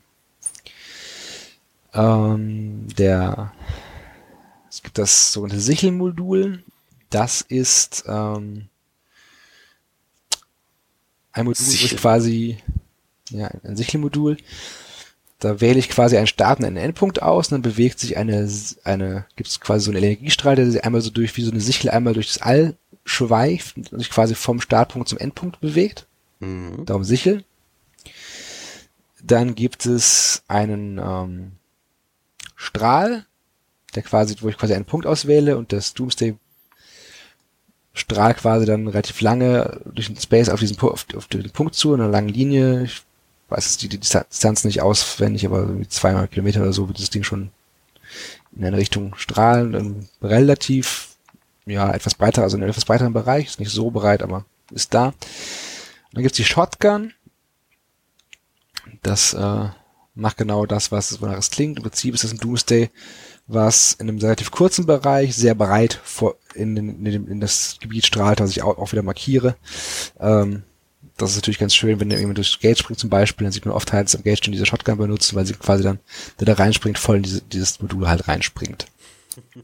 Ähm, 1.94 2.88
der, 2.98 3.52
es 4.68 4.82
gibt 4.82 4.98
das 4.98 5.32
sogenannte 5.32 5.62
Sichelmodul. 5.62 6.62
Das 7.08 7.40
ist 7.40 8.04
ähm, 8.06 8.68
ein 11.36 11.44
Modul, 11.44 11.64
Sichel. 11.64 11.98
quasi 11.98 12.58
ja, 13.30 13.50
ein 13.62 13.76
Sichelmodul. 13.76 14.38
Da 15.38 15.60
wähle 15.60 15.78
ich 15.78 15.90
quasi 15.90 16.16
einen 16.16 16.26
Start 16.26 16.60
und 16.60 16.64
einen 16.64 16.78
Endpunkt 16.78 17.20
aus 17.20 17.48
und 17.48 17.52
dann 17.52 17.62
bewegt 17.62 18.00
sich 18.00 18.16
eine, 18.16 18.48
eine, 18.84 19.26
gibt 19.36 19.50
es 19.50 19.60
quasi 19.60 19.84
so 19.84 19.90
einen 19.90 20.02
Energiestrahl, 20.02 20.56
der 20.56 20.70
sich 20.70 20.82
einmal 20.82 21.02
so 21.02 21.10
durch, 21.10 21.36
wie 21.36 21.42
so 21.42 21.50
eine 21.50 21.60
Sichel 21.60 21.90
einmal 21.90 22.14
durch 22.14 22.28
das 22.28 22.40
All 22.40 22.74
schweift 23.04 23.76
und 23.76 23.98
sich 23.98 24.10
quasi 24.10 24.34
vom 24.34 24.60
Startpunkt 24.60 25.08
zum 25.08 25.18
Endpunkt 25.18 25.60
bewegt. 25.60 26.06
Mhm. 26.40 26.86
Darum 26.86 27.04
Sichel. 27.04 27.44
Dann 29.22 29.54
gibt 29.54 29.84
es 29.84 30.42
einen 30.48 30.98
ähm, 30.98 31.52
Strahl, 32.54 33.26
der 33.94 34.02
quasi, 34.02 34.36
wo 34.40 34.48
ich 34.48 34.56
quasi 34.56 34.72
einen 34.72 34.84
Punkt 34.86 35.06
auswähle 35.06 35.58
und 35.58 35.72
das 35.72 35.92
Doomsday 35.92 36.36
Strahl 37.96 38.34
quasi 38.34 38.66
dann 38.66 38.88
relativ 38.88 39.20
lange 39.22 39.80
durch 39.86 40.08
den 40.08 40.20
Space 40.20 40.50
auf 40.50 40.60
diesen, 40.60 40.78
auf, 40.80 41.06
auf 41.16 41.26
den 41.28 41.50
Punkt 41.50 41.74
zu, 41.74 41.94
in 41.94 42.00
einer 42.00 42.10
langen 42.10 42.28
Linie. 42.28 42.84
Ich 42.84 43.02
weiß 43.48 43.78
die, 43.78 43.88
die 43.88 43.98
Distanz 43.98 44.64
nicht 44.64 44.82
auswendig, 44.82 45.46
aber 45.46 45.68
zweimal 45.88 46.28
Kilometer 46.28 46.60
oder 46.60 46.74
so 46.74 46.88
wird 46.88 47.00
das 47.00 47.10
Ding 47.10 47.22
schon 47.22 47.50
in 48.54 48.64
eine 48.64 48.76
Richtung 48.76 49.14
strahlen, 49.16 49.72
dann 49.72 50.08
relativ, 50.22 51.16
ja, 51.64 51.92
etwas 51.92 52.14
breiter, 52.14 52.42
also 52.42 52.56
in 52.56 52.62
einem 52.62 52.70
etwas 52.70 52.84
breiteren 52.84 53.12
Bereich, 53.12 53.46
ist 53.46 53.60
nicht 53.60 53.72
so 53.72 53.90
breit, 53.90 54.22
aber 54.22 54.44
ist 54.70 54.92
da. 54.92 55.14
Dann 56.12 56.22
gibt's 56.22 56.36
die 56.36 56.44
Shotgun. 56.44 57.12
Das 59.02 59.32
äh, 59.34 59.68
macht 60.14 60.36
genau 60.36 60.66
das, 60.66 60.92
was 60.92 61.12
es 61.20 61.50
klingt. 61.50 61.78
Im 61.78 61.82
Prinzip 61.82 62.14
ist 62.14 62.24
das 62.24 62.32
ein 62.32 62.38
Doomsday, 62.38 62.90
was 63.46 63.92
in 63.94 64.08
einem 64.08 64.18
relativ 64.18 64.50
kurzen 64.50 64.86
Bereich 64.86 65.36
sehr 65.36 65.54
breit 65.54 66.00
vor, 66.02 66.36
in, 66.54 66.76
in, 66.76 67.06
in, 67.06 67.40
das 67.40 67.78
Gebiet 67.80 68.06
strahlt, 68.06 68.40
was 68.40 68.50
ich 68.50 68.62
auch, 68.62 68.78
auch 68.78 68.92
wieder 68.92 69.02
markiere. 69.02 69.56
Ähm, 70.18 70.64
das 71.16 71.30
ist 71.30 71.36
natürlich 71.36 71.58
ganz 71.58 71.74
schön, 71.74 71.98
wenn 71.98 72.10
jemand 72.10 72.36
durchs 72.36 72.58
Gate 72.58 72.78
springt 72.78 72.98
zum 72.98 73.08
Beispiel, 73.08 73.44
dann 73.44 73.52
sieht 73.52 73.64
man 73.64 73.74
oft 73.74 73.92
halt 73.92 74.14
am 74.14 74.22
Gate 74.22 74.44
schon 74.44 74.52
diese 74.52 74.66
Shotgun 74.66 74.98
benutzen, 74.98 75.36
weil 75.36 75.46
sie 75.46 75.54
quasi 75.54 75.82
dann, 75.82 75.98
der 76.38 76.46
da 76.46 76.54
reinspringt, 76.54 76.98
voll 76.98 77.16
in 77.16 77.22
diese, 77.22 77.40
dieses 77.40 77.80
Modul 77.80 78.08
halt 78.08 78.28
reinspringt. 78.28 78.86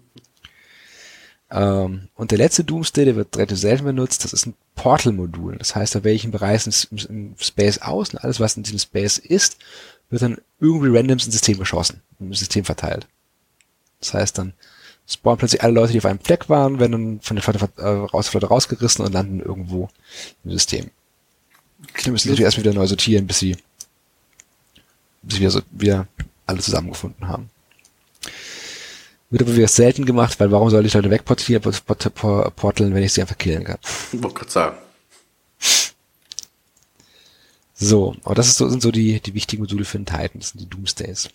ähm, 1.51 2.09
und 2.15 2.31
der 2.31 2.39
letzte 2.39 2.65
Doomsday, 2.65 3.05
der 3.05 3.17
wird 3.17 3.37
relativ 3.37 3.59
selten 3.59 3.85
benutzt, 3.85 4.25
das 4.25 4.33
ist 4.33 4.47
ein 4.47 4.55
Portal-Modul. 4.77 5.57
Das 5.59 5.75
heißt, 5.75 5.95
da 5.95 6.05
wähle 6.05 6.15
ich 6.15 6.23
einen 6.23 6.33
Bereich 6.33 6.67
im, 6.67 6.99
im 7.09 7.35
Space 7.39 7.79
aus 7.79 8.11
und 8.11 8.25
alles, 8.25 8.41
was 8.41 8.57
in 8.57 8.63
diesem 8.63 8.79
Space 8.79 9.19
ist, 9.19 9.59
wird 10.09 10.23
dann 10.23 10.39
irgendwie 10.59 10.89
random 10.89 11.15
ins 11.15 11.25
System 11.25 11.59
geschossen, 11.59 12.01
im 12.19 12.33
System 12.33 12.65
verteilt. 12.65 13.09
Das 14.03 14.15
heißt, 14.15 14.39
dann 14.39 14.53
spawnen 15.07 15.39
plötzlich 15.39 15.63
alle 15.63 15.73
Leute, 15.73 15.93
die 15.93 15.99
auf 15.99 16.07
einem 16.07 16.21
Fleck 16.21 16.49
waren, 16.49 16.79
werden 16.79 16.93
dann 16.93 17.21
von 17.21 17.37
der 17.37 17.43
Flotte, 17.43 17.69
äh, 17.79 17.87
raus, 17.87 18.29
Flotte 18.29 18.47
rausgerissen 18.47 19.05
und 19.05 19.13
landen 19.13 19.41
irgendwo 19.41 19.89
im 20.45 20.51
System. 20.51 20.91
Die 22.05 22.11
müssen 22.11 22.31
sich 22.31 22.41
erstmal 22.41 22.65
wieder 22.65 22.75
neu 22.75 22.87
sortieren, 22.87 23.27
bis 23.27 23.39
sie, 23.39 23.57
bis 25.23 25.41
wir 25.41 25.51
so, 25.51 25.63
wieder 25.71 26.07
alle 26.47 26.61
zusammengefunden 26.61 27.27
haben. 27.29 27.51
Wird 29.31 29.43
aber 29.43 29.57
wieder 29.57 29.69
selten 29.69 30.05
gemacht, 30.05 30.39
weil 30.39 30.51
warum 30.51 30.69
soll 30.69 30.85
ich 30.85 30.93
Leute 30.93 31.11
wegportieren, 31.11 31.63
porteln, 31.63 32.95
wenn 32.95 33.03
ich 33.03 33.15
sie 33.15 33.23
einfach 33.23 33.39
killen 33.39 33.65
kann? 33.65 33.79
Wollte 34.13 34.35
gerade 34.35 34.51
sagen. 34.51 34.77
So, 37.75 38.15
aber 38.23 38.35
das 38.37 38.47
ist 38.49 38.59
so, 38.59 38.69
sind 38.69 38.83
so 38.83 38.93
die, 38.93 39.21
die 39.21 39.35
wichtigen 39.35 39.63
Module 39.63 39.85
für 39.85 39.99
den 39.99 40.07
Titan, 40.07 40.39
das 40.39 40.51
sind 40.51 40.61
die 40.61 40.69
Doomsdays. 40.69 41.31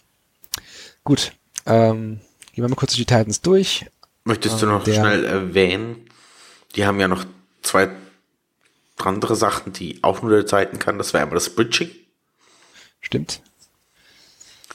Gut, 1.03 1.33
ähm, 1.65 2.21
gehen 2.57 2.63
wir 2.63 2.69
mal 2.69 2.75
kurz 2.75 2.93
durch 2.93 3.05
die 3.05 3.13
Titans 3.13 3.41
durch. 3.41 3.85
Möchtest 4.23 4.59
du 4.59 4.65
noch 4.65 4.83
der, 4.83 4.95
schnell 4.95 5.25
erwähnen, 5.25 6.09
die 6.75 6.87
haben 6.87 6.99
ja 6.99 7.07
noch 7.07 7.23
zwei 7.61 7.89
andere 8.97 9.35
Sachen, 9.35 9.73
die 9.73 10.03
auch 10.03 10.23
nur 10.23 10.31
der 10.31 10.47
Titan 10.47 10.79
kann. 10.79 10.97
Das 10.97 11.13
wäre 11.13 11.21
einmal 11.21 11.35
das 11.35 11.51
Bridging. 11.51 11.91
Stimmt. 12.99 13.43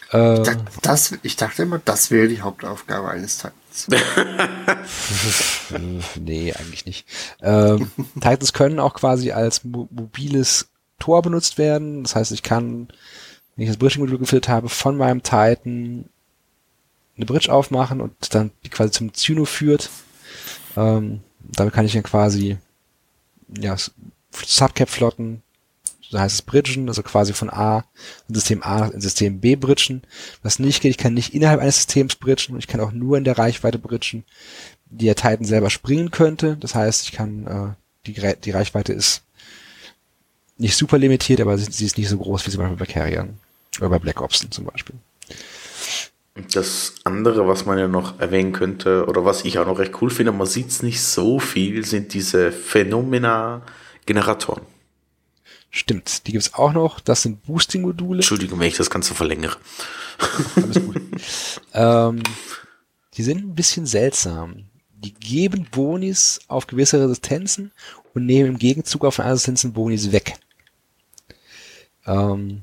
Ich 0.04 0.10
dachte, 0.12 0.50
äh, 0.50 0.80
das, 0.82 1.18
ich 1.24 1.34
dachte 1.34 1.64
immer, 1.64 1.80
das 1.84 2.12
wäre 2.12 2.28
die 2.28 2.40
Hauptaufgabe 2.40 3.08
eines 3.08 3.38
Titans. 3.38 3.88
nee, 6.20 6.52
eigentlich 6.52 6.86
nicht. 6.86 7.04
Ähm, 7.40 7.90
Titans 8.14 8.52
können 8.52 8.78
auch 8.78 8.94
quasi 8.94 9.32
als 9.32 9.64
mo 9.64 9.88
mobiles 9.90 10.68
Tor 11.00 11.20
benutzt 11.22 11.58
werden. 11.58 12.04
Das 12.04 12.14
heißt, 12.14 12.30
ich 12.30 12.44
kann, 12.44 12.86
wenn 13.56 13.64
ich 13.64 13.70
das 13.70 13.78
Bridging-Modul 13.78 14.18
gefüllt 14.18 14.48
habe, 14.48 14.68
von 14.68 14.96
meinem 14.96 15.24
Titan 15.24 16.04
eine 17.22 17.26
Bridge 17.26 17.52
aufmachen 17.52 18.00
und 18.00 18.12
dann 18.34 18.50
die 18.64 18.68
quasi 18.68 18.90
zum 18.90 19.14
Zyno 19.14 19.44
führt. 19.44 19.90
Ähm, 20.76 21.20
damit 21.40 21.74
kann 21.74 21.84
ich 21.84 21.92
dann 21.92 22.02
quasi 22.02 22.58
ja, 23.58 23.76
Subcap-Flotten, 24.32 25.42
so 26.08 26.18
heißt 26.18 26.34
es 26.34 26.42
Bridgen, 26.42 26.88
also 26.88 27.02
quasi 27.02 27.32
von 27.32 27.50
A 27.50 27.84
System 28.28 28.62
A 28.62 28.86
in 28.86 29.00
System 29.00 29.40
B 29.40 29.56
bridgen. 29.56 30.02
Was 30.42 30.58
nicht 30.58 30.82
geht, 30.82 30.90
ich 30.90 30.98
kann 30.98 31.14
nicht 31.14 31.34
innerhalb 31.34 31.60
eines 31.60 31.76
Systems 31.76 32.16
bridgen, 32.16 32.58
ich 32.58 32.66
kann 32.66 32.80
auch 32.80 32.92
nur 32.92 33.18
in 33.18 33.24
der 33.24 33.38
Reichweite 33.38 33.78
bridgen, 33.78 34.24
die 34.90 35.06
der 35.06 35.16
Titan 35.16 35.44
selber 35.44 35.70
springen 35.70 36.10
könnte. 36.10 36.56
Das 36.58 36.74
heißt, 36.74 37.04
ich 37.04 37.12
kann, 37.12 37.46
äh, 37.46 38.06
die, 38.06 38.40
die 38.44 38.50
Reichweite 38.50 38.92
ist 38.92 39.22
nicht 40.58 40.76
super 40.76 40.98
limitiert, 40.98 41.40
aber 41.40 41.56
sie 41.58 41.84
ist 41.84 41.98
nicht 41.98 42.08
so 42.08 42.18
groß 42.18 42.46
wie 42.46 42.50
zum 42.50 42.60
Beispiel 42.60 42.76
bei 42.76 42.86
Carriern 42.86 43.38
oder 43.78 43.88
bei 43.88 43.98
Black 43.98 44.20
Ops 44.20 44.46
zum 44.50 44.64
Beispiel. 44.64 44.96
Das 46.34 46.94
andere, 47.04 47.46
was 47.46 47.66
man 47.66 47.78
ja 47.78 47.88
noch 47.88 48.18
erwähnen 48.18 48.52
könnte, 48.52 49.04
oder 49.06 49.26
was 49.26 49.44
ich 49.44 49.58
auch 49.58 49.66
noch 49.66 49.78
recht 49.78 50.00
cool 50.00 50.08
finde, 50.08 50.32
man 50.32 50.46
sieht 50.46 50.68
es 50.68 50.82
nicht 50.82 51.02
so 51.02 51.38
viel, 51.38 51.84
sind 51.84 52.14
diese 52.14 52.52
Phenomena-Generatoren. 52.52 54.64
Stimmt, 55.68 56.26
die 56.26 56.32
gibt's 56.32 56.54
auch 56.54 56.72
noch. 56.72 57.00
Das 57.00 57.20
sind 57.22 57.42
Boosting-Module. 57.44 58.18
Entschuldigung, 58.18 58.60
wenn 58.60 58.68
ich 58.68 58.76
das 58.76 58.90
Ganze 58.90 59.14
verlängere. 59.14 59.56
Alles 60.56 60.84
gut. 60.84 61.00
ähm, 61.72 62.22
die 63.14 63.22
sind 63.22 63.38
ein 63.38 63.54
bisschen 63.54 63.86
seltsam. 63.86 64.64
Die 64.90 65.14
geben 65.14 65.66
Bonis 65.70 66.40
auf 66.48 66.66
gewisse 66.66 67.00
Resistenzen 67.00 67.72
und 68.14 68.26
nehmen 68.26 68.50
im 68.50 68.58
Gegenzug 68.58 69.04
auf 69.04 69.18
Resistenzen 69.18 69.72
Bonis 69.72 70.12
weg. 70.12 70.34
Ähm, 72.06 72.62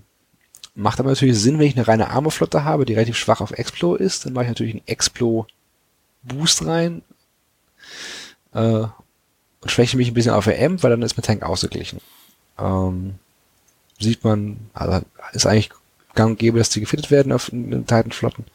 Macht 0.80 1.02
aber 1.02 1.10
natürlich 1.10 1.38
Sinn, 1.38 1.60
wenn 1.60 1.68
ich 1.68 1.76
eine 1.76 1.90
reine 1.90 2.10
Armorflotte 2.10 2.64
habe, 2.64 2.86
die 2.86 2.94
relativ 2.94 3.18
schwach 3.18 3.42
auf 3.42 3.52
Explo 3.52 3.96
ist, 3.96 4.26
dann 4.26 4.32
mache 4.32 4.46
ich 4.46 4.50
natürlich 4.50 4.76
einen 4.76 4.88
Explo 4.88 5.46
Boost 6.24 6.66
rein 6.66 7.02
äh, 8.54 8.60
und 9.62 9.70
schwäche 9.70 9.98
mich 9.98 10.08
ein 10.08 10.14
bisschen 10.14 10.32
auf 10.32 10.48
RM, 10.48 10.82
weil 10.82 10.92
dann 10.92 11.02
ist 11.02 11.18
mein 11.18 11.26
Tank 11.26 11.44
ausgeglichen. 11.44 12.00
Ähm, 12.58 13.16
sieht 14.00 14.24
man, 14.24 14.70
also 14.74 15.06
ist 15.34 15.46
eigentlich 15.46 15.72
gang 16.16 16.32
und 16.32 16.40
gäbe, 16.40 16.60
dass 16.60 16.70
die 16.70 16.80
gefittet 16.80 17.12
werden 17.12 17.34
auf 17.34 17.50
den 17.50 17.86
Titanflotten. 17.86 18.46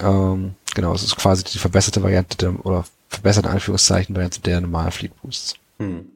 Ähm, 0.00 0.54
genau, 0.74 0.94
es 0.94 1.02
ist 1.02 1.16
quasi 1.16 1.44
die 1.44 1.58
verbesserte 1.58 2.02
Variante 2.02 2.36
der, 2.36 2.66
oder 2.66 2.84
verbesserte 3.08 3.48
Anführungszeichen 3.48 4.14
Variante 4.14 4.42
der 4.42 4.60
normalen 4.60 4.92
Fleet 4.92 5.18
Boosts. 5.22 5.54
Hm. 5.78 6.10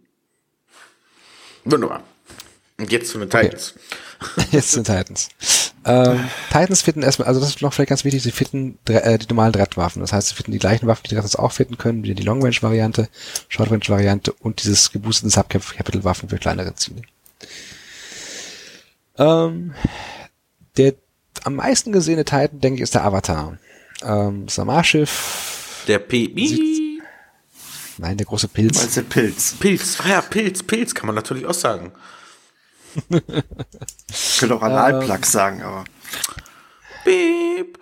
Wunderbar. 1.64 2.02
Und 2.76 2.92
jetzt 2.92 3.10
zu 3.10 3.18
den 3.18 3.30
Titans. 3.30 3.72
Okay. 3.74 3.96
Jetzt 4.50 4.76
den 4.76 4.84
Titans. 4.84 5.28
Ähm, 5.84 6.28
Titans 6.50 6.82
fitten 6.82 7.02
erstmal, 7.02 7.28
also 7.28 7.38
das 7.38 7.50
ist 7.50 7.62
noch 7.62 7.72
vielleicht 7.72 7.90
ganz 7.90 8.04
wichtig, 8.04 8.22
sie 8.22 8.32
fitten 8.32 8.78
äh, 8.88 9.18
die 9.18 9.26
normalen 9.28 9.52
Dreadwaffen. 9.52 10.00
Das 10.00 10.12
heißt, 10.12 10.28
sie 10.28 10.34
fitten 10.34 10.52
die 10.52 10.58
gleichen 10.58 10.86
Waffen, 10.86 11.04
die 11.08 11.14
Dreads 11.14 11.36
auch 11.36 11.52
fitten 11.52 11.78
können, 11.78 12.02
wie 12.02 12.14
die 12.14 12.22
Long 12.22 12.42
Range 12.42 12.56
Variante, 12.60 13.08
Short 13.48 13.70
Range 13.70 13.84
Variante 13.88 14.32
und 14.32 14.62
dieses 14.62 14.90
geboosteten 14.90 15.30
Subcapital 15.30 16.04
Waffen 16.04 16.28
für 16.28 16.38
kleinere 16.38 16.74
Ziele. 16.74 17.02
Ähm, 19.18 19.74
der 20.76 20.94
am 21.44 21.54
meisten 21.54 21.92
gesehene 21.92 22.24
Titan, 22.24 22.60
denke 22.60 22.76
ich, 22.76 22.82
ist 22.82 22.94
der 22.94 23.04
Avatar. 23.04 23.58
Ähm, 24.02 24.48
Samarschiff. 24.48 25.84
Der 25.86 26.00
PI. 26.00 27.00
Nein, 27.98 28.16
der 28.16 28.26
große 28.26 28.48
Pilz. 28.48 28.78
Meinst 28.78 28.96
du 28.96 29.02
Pilz? 29.04 29.54
Pilz, 29.58 29.98
ah 30.02 30.08
ja, 30.08 30.20
Pilz, 30.20 30.62
Pilz 30.62 30.94
kann 30.94 31.06
man 31.06 31.14
natürlich 31.14 31.46
auch 31.46 31.54
sagen. 31.54 31.92
Ich 34.08 34.38
könnte 34.38 34.54
auch 34.56 34.62
Analplug 34.62 35.16
ähm, 35.16 35.22
sagen, 35.24 35.62
aber. 35.62 35.84
Beep. 37.04 37.78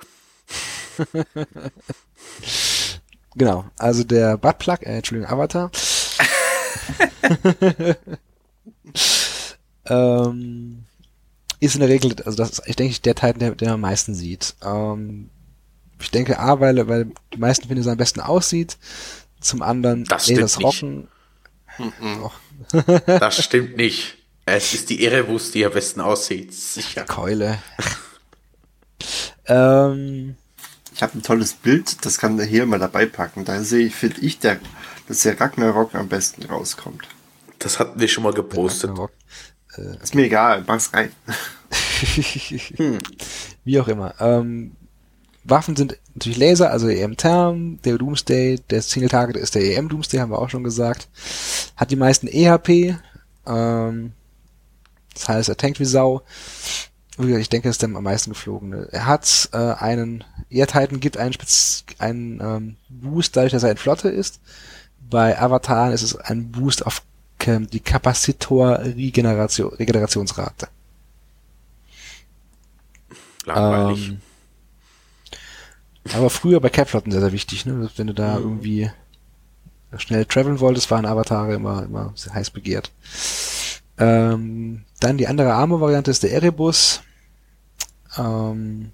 genau, 3.34 3.64
also 3.78 4.04
der 4.04 4.36
Buttplug, 4.36 4.82
äh, 4.82 4.96
Entschuldigung, 4.96 5.32
Avatar. 5.32 5.70
ähm, 9.86 10.84
ist 11.60 11.74
in 11.74 11.80
der 11.80 11.88
Regel, 11.88 12.14
also 12.24 12.36
das 12.36 12.50
ist, 12.50 12.62
ich 12.66 12.76
denke, 12.76 13.00
der 13.00 13.14
Teil, 13.14 13.34
der, 13.34 13.54
der 13.54 13.72
am 13.72 13.80
meisten 13.80 14.14
sieht. 14.14 14.54
Ähm, 14.62 15.30
ich 16.00 16.10
denke, 16.10 16.38
A, 16.38 16.60
weil, 16.60 16.86
weil 16.88 17.06
die 17.32 17.38
meisten 17.38 17.66
finden, 17.66 17.80
es 17.80 17.88
am 17.88 17.96
besten 17.96 18.20
aussieht. 18.20 18.76
Zum 19.40 19.62
anderen, 19.62 20.04
das 20.04 20.28
nee, 20.28 20.36
das 20.36 20.60
Rocken. 20.60 21.08
das 23.06 23.42
stimmt 23.42 23.76
nicht. 23.76 24.16
Es 24.46 24.74
ist 24.74 24.90
die 24.90 25.04
Erebus, 25.04 25.52
die 25.52 25.64
am 25.64 25.72
besten 25.72 26.00
aussieht, 26.00 26.52
sicher. 26.52 27.04
Keule. 27.04 27.58
ähm, 29.46 30.36
ich 30.94 31.02
habe 31.02 31.18
ein 31.18 31.22
tolles 31.22 31.54
Bild, 31.54 32.04
das 32.04 32.18
kann 32.18 32.36
der 32.36 32.46
hier 32.46 32.66
mal 32.66 32.78
dabei 32.78 33.06
packen. 33.06 33.44
Da 33.44 33.62
sehe 33.62 33.86
ich, 33.86 33.94
finde 33.94 34.20
ich, 34.20 34.38
der, 34.38 34.60
dass 35.08 35.20
der 35.20 35.40
Ragnarok 35.40 35.94
am 35.94 36.08
besten 36.08 36.44
rauskommt. 36.44 37.08
Das 37.58 37.78
hatten 37.78 37.98
wir 37.98 38.08
schon 38.08 38.24
mal 38.24 38.34
gepostet. 38.34 38.90
Äh, 39.76 40.02
ist 40.02 40.14
mir 40.14 40.24
egal, 40.24 40.62
mach's 40.66 40.92
rein. 40.92 41.10
Wie 43.64 43.80
auch 43.80 43.88
immer. 43.88 44.14
Ähm, 44.20 44.76
Waffen 45.44 45.74
sind 45.74 45.98
natürlich 46.14 46.38
Laser, 46.38 46.70
also 46.70 46.88
EM 46.88 47.16
Term, 47.16 47.78
der 47.82 47.98
Doomsday, 47.98 48.60
der 48.70 48.82
Single 48.82 49.08
Target 49.08 49.36
ist 49.36 49.54
der 49.54 49.62
EM 49.62 49.88
Doomsday, 49.88 50.20
haben 50.20 50.30
wir 50.30 50.38
auch 50.38 50.50
schon 50.50 50.64
gesagt. 50.64 51.08
Hat 51.76 51.90
die 51.90 51.96
meisten 51.96 52.28
EHP, 52.28 52.96
ähm, 53.46 54.12
das 55.14 55.28
heißt, 55.28 55.48
er 55.48 55.56
tankt 55.56 55.80
wie 55.80 55.84
Sau. 55.84 56.22
Ich 57.16 57.48
denke, 57.48 57.68
das 57.68 57.76
ist 57.76 57.82
der 57.82 57.94
am 57.94 58.02
meisten 58.02 58.30
geflogene. 58.30 58.88
Er 58.90 59.06
hat 59.06 59.48
äh, 59.52 59.56
einen, 59.56 60.24
Air 60.50 60.66
Titan 60.66 60.98
gibt 60.98 61.16
einen, 61.16 61.32
Spez 61.32 61.84
einen 61.98 62.40
ähm, 62.40 62.76
Boost, 62.88 63.36
dadurch, 63.36 63.52
dass 63.52 63.62
er 63.62 63.70
in 63.70 63.76
Flotte 63.76 64.08
ist. 64.08 64.40
Bei 65.08 65.40
Avatar 65.40 65.92
ist 65.92 66.02
es 66.02 66.16
ein 66.16 66.50
Boost 66.50 66.84
auf 66.84 67.02
ähm, 67.46 67.68
die 67.70 67.80
Kapazitor-Regeneration, 67.80 69.74
Regenerationsrate. 69.74 70.68
Langweilig. 73.44 74.08
Ähm, 74.08 74.20
aber 76.12 76.30
früher 76.30 76.60
bei 76.60 76.68
Capflotten 76.68 77.12
sehr, 77.12 77.20
sehr 77.20 77.32
wichtig, 77.32 77.64
ne? 77.66 77.90
Wenn 77.96 78.06
du 78.06 78.14
da 78.14 78.38
mhm. 78.38 78.42
irgendwie 78.42 78.90
schnell 79.96 80.24
traveln 80.24 80.60
wolltest, 80.60 80.90
waren 80.90 81.06
Avatare 81.06 81.54
immer, 81.54 81.84
immer 81.84 82.12
heiß 82.32 82.50
begehrt. 82.50 82.90
Ähm, 83.98 84.82
dann 85.04 85.18
die 85.18 85.28
andere 85.28 85.52
Armor-Variante 85.52 86.10
ist 86.10 86.22
der 86.22 86.32
Erebus. 86.32 87.02
Ähm, 88.16 88.90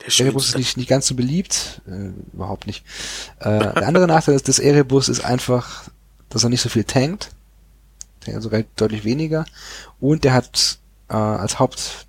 der 0.00 0.26
Erebus 0.26 0.48
ist 0.48 0.56
nicht, 0.56 0.76
nicht 0.76 0.88
ganz 0.88 1.06
so 1.06 1.14
beliebt. 1.14 1.82
Äh, 1.86 2.10
überhaupt 2.32 2.66
nicht. 2.66 2.84
Äh, 3.40 3.58
der 3.58 3.88
andere 3.88 4.06
Nachteil 4.06 4.38
des 4.38 4.58
Erebus 4.58 5.08
ist 5.08 5.24
einfach, 5.24 5.90
dass 6.28 6.44
er 6.44 6.50
nicht 6.50 6.60
so 6.60 6.68
viel 6.68 6.84
tankt. 6.84 7.30
Der 8.26 8.40
sogar 8.40 8.62
deutlich 8.76 9.04
weniger. 9.04 9.44
Und 10.00 10.24
der 10.24 10.34
hat 10.34 10.78
äh, 11.08 11.14
als 11.14 11.58
Haupt 11.58 12.06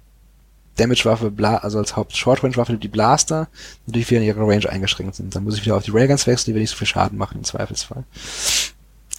Damage-Waffe, 0.78 1.32
also 1.62 1.78
als 1.78 1.96
Haupt-Short-Range-Waffe 1.96 2.78
die 2.78 2.88
Blaster, 2.88 3.48
natürlich 3.86 4.10
wieder 4.10 4.22
in 4.22 4.28
ihrer 4.28 4.48
Range 4.48 4.70
eingeschränkt 4.70 5.16
sind. 5.16 5.36
Dann 5.36 5.44
muss 5.44 5.56
ich 5.56 5.66
wieder 5.66 5.78
auf 5.78 5.84
die 5.84 5.92
Railguns 5.92 6.28
wechseln, 6.28 6.52
die 6.52 6.56
wir 6.56 6.62
nicht 6.62 6.72
so 6.72 6.76
viel 6.76 6.88
Schaden 6.88 7.18
machen 7.18 7.38
im 7.38 7.44
Zweifelsfall. 7.44 8.04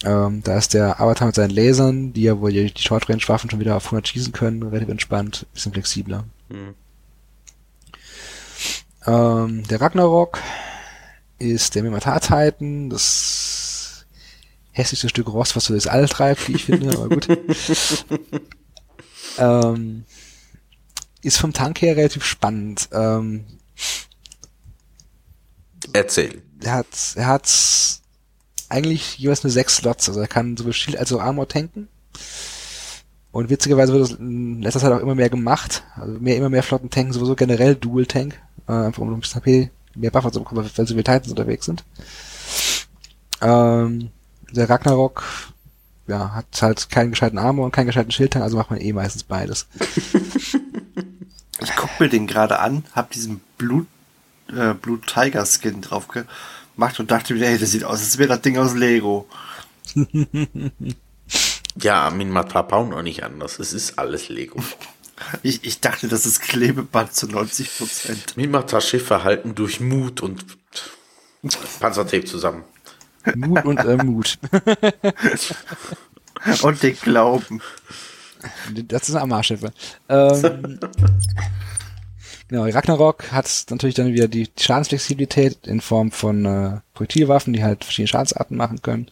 Ähm, 0.03 0.43
da 0.43 0.57
ist 0.57 0.73
der 0.73 1.01
Avatar 1.01 1.27
mit 1.27 1.35
seinen 1.35 1.49
Lasern, 1.49 2.13
die 2.13 2.23
ja 2.23 2.39
wohl 2.39 2.51
die 2.51 2.71
Short-Range-Waffen 2.77 3.49
schon 3.49 3.59
wieder 3.59 3.75
auf 3.75 3.85
100 3.85 4.07
schießen 4.07 4.31
können, 4.31 4.61
relativ 4.63 4.89
entspannt, 4.89 5.47
bisschen 5.53 5.73
flexibler. 5.73 6.25
Mhm. 6.49 6.75
Ähm, 9.07 9.63
der 9.67 9.81
Ragnarok 9.81 10.39
ist 11.39 11.75
der 11.75 11.83
Mimata 11.83 12.19
Titan, 12.19 12.89
das 12.89 14.05
hässlichste 14.71 15.09
Stück 15.09 15.27
Rost, 15.29 15.55
was 15.55 15.65
so 15.65 15.73
das 15.73 15.87
All 15.87 16.07
treibt, 16.07 16.47
wie 16.47 16.55
ich 16.55 16.65
finde, 16.65 16.89
aber 16.97 17.09
gut. 17.09 17.27
ähm, 19.39 20.05
ist 21.23 21.37
vom 21.37 21.53
Tank 21.53 21.81
her 21.81 21.95
relativ 21.95 22.23
spannend. 22.23 22.89
Ähm, 22.91 23.45
Erzähl. 25.93 26.41
Er 26.61 26.73
hat, 26.73 26.87
er 27.15 27.27
hat 27.27 27.47
eigentlich 28.69 29.17
jeweils 29.17 29.43
nur 29.43 29.51
sechs 29.51 29.77
Slots, 29.77 30.07
also 30.07 30.19
er 30.19 30.27
kann 30.27 30.57
sowohl 30.57 30.73
Shield 30.73 30.97
als 30.97 31.11
auch 31.13 31.21
Armor 31.21 31.47
tanken. 31.47 31.87
Und 33.31 33.49
witzigerweise 33.49 33.93
wird 33.93 34.03
das 34.03 34.13
in 34.13 34.61
letzter 34.61 34.79
Zeit 34.79 34.91
auch 34.91 34.99
immer 34.99 35.15
mehr 35.15 35.29
gemacht. 35.29 35.83
Also 35.95 36.19
mehr, 36.19 36.37
immer 36.37 36.49
mehr 36.49 36.63
Flotten 36.63 36.89
tanken 36.89 37.13
sowieso 37.13 37.35
generell 37.35 37.75
Dual 37.75 38.05
Tank, 38.05 38.39
äh, 38.67 38.71
einfach 38.71 39.01
um 39.01 39.13
ein 39.13 39.19
bisschen 39.19 39.41
HP, 39.41 39.69
mehr 39.95 40.11
Buffer 40.11 40.31
zu 40.31 40.39
bekommen, 40.39 40.63
weil 40.63 40.87
so 40.87 40.93
viele 40.93 41.03
Titans 41.03 41.29
unterwegs 41.29 41.65
sind. 41.65 41.83
Ähm, 43.41 44.09
der 44.51 44.69
Ragnarok, 44.69 45.23
ja, 46.07 46.33
hat 46.33 46.45
halt 46.61 46.89
keinen 46.89 47.11
gescheiten 47.11 47.37
Armor 47.37 47.65
und 47.65 47.71
keinen 47.71 47.87
gescheiten 47.87 48.11
Schildtank, 48.11 48.43
also 48.43 48.57
macht 48.57 48.71
man 48.71 48.81
eh 48.81 48.93
meistens 48.93 49.23
beides. 49.23 49.67
Ich 51.59 51.75
guck 51.75 51.99
mir 51.99 52.09
den 52.09 52.27
gerade 52.27 52.59
an, 52.59 52.85
hab 52.93 53.11
diesen 53.11 53.41
Blut, 53.57 53.87
äh, 54.55 54.73
Blut 54.73 55.07
Tiger 55.07 55.45
Skin 55.45 55.81
drauf 55.81 56.07
gemacht 56.77 56.99
und 56.99 57.11
dachte 57.11 57.33
mir, 57.33 57.45
ey, 57.45 57.57
das 57.57 57.71
sieht 57.71 57.83
aus, 57.83 57.99
als 57.99 58.17
wäre 58.17 58.29
das 58.29 58.41
Ding 58.41 58.57
aus 58.57 58.75
Lego. 58.75 59.27
ja, 61.81 62.03
Armin 62.03 62.29
Mata 62.29 62.61
bauen 62.61 62.93
auch 62.93 63.01
nicht 63.01 63.23
anders. 63.23 63.59
Es 63.59 63.73
ist 63.73 63.99
alles 63.99 64.29
Lego. 64.29 64.63
Ich, 65.41 65.65
ich 65.65 65.81
dachte, 65.81 66.07
das 66.07 66.27
ist 66.27 66.41
Klebeband 66.41 67.11
zu 67.11 67.25
90 67.25 67.75
Prozent. 67.79 68.37
Mimata 68.37 68.79
Schiffe 68.79 69.23
halten 69.23 69.55
durch 69.55 69.79
Mut 69.79 70.21
und 70.21 70.45
Panzertape 71.79 72.25
zusammen. 72.25 72.63
Mut 73.35 73.65
und 73.65 73.79
äh, 73.79 73.97
Mut. 73.97 74.37
und 76.61 76.83
den 76.83 76.95
Glauben. 76.97 77.61
Das 78.83 79.09
ist 79.09 79.15
ein 79.15 79.23
Amarschiffe. 79.23 79.73
Ähm, 80.07 80.79
genau, 82.47 82.63
Ragnarok 82.65 83.31
hat 83.31 83.65
natürlich 83.69 83.95
dann 83.95 84.13
wieder 84.13 84.27
die 84.27 84.49
Schadensflexibilität 84.57 85.67
in 85.67 85.81
Form 85.81 86.11
von 86.11 86.45
äh, 86.45 86.79
Projektilwaffen, 86.93 87.53
die 87.53 87.63
halt 87.63 87.83
verschiedene 87.83 88.07
Schadensarten 88.07 88.57
machen 88.57 88.81
können. 88.81 89.09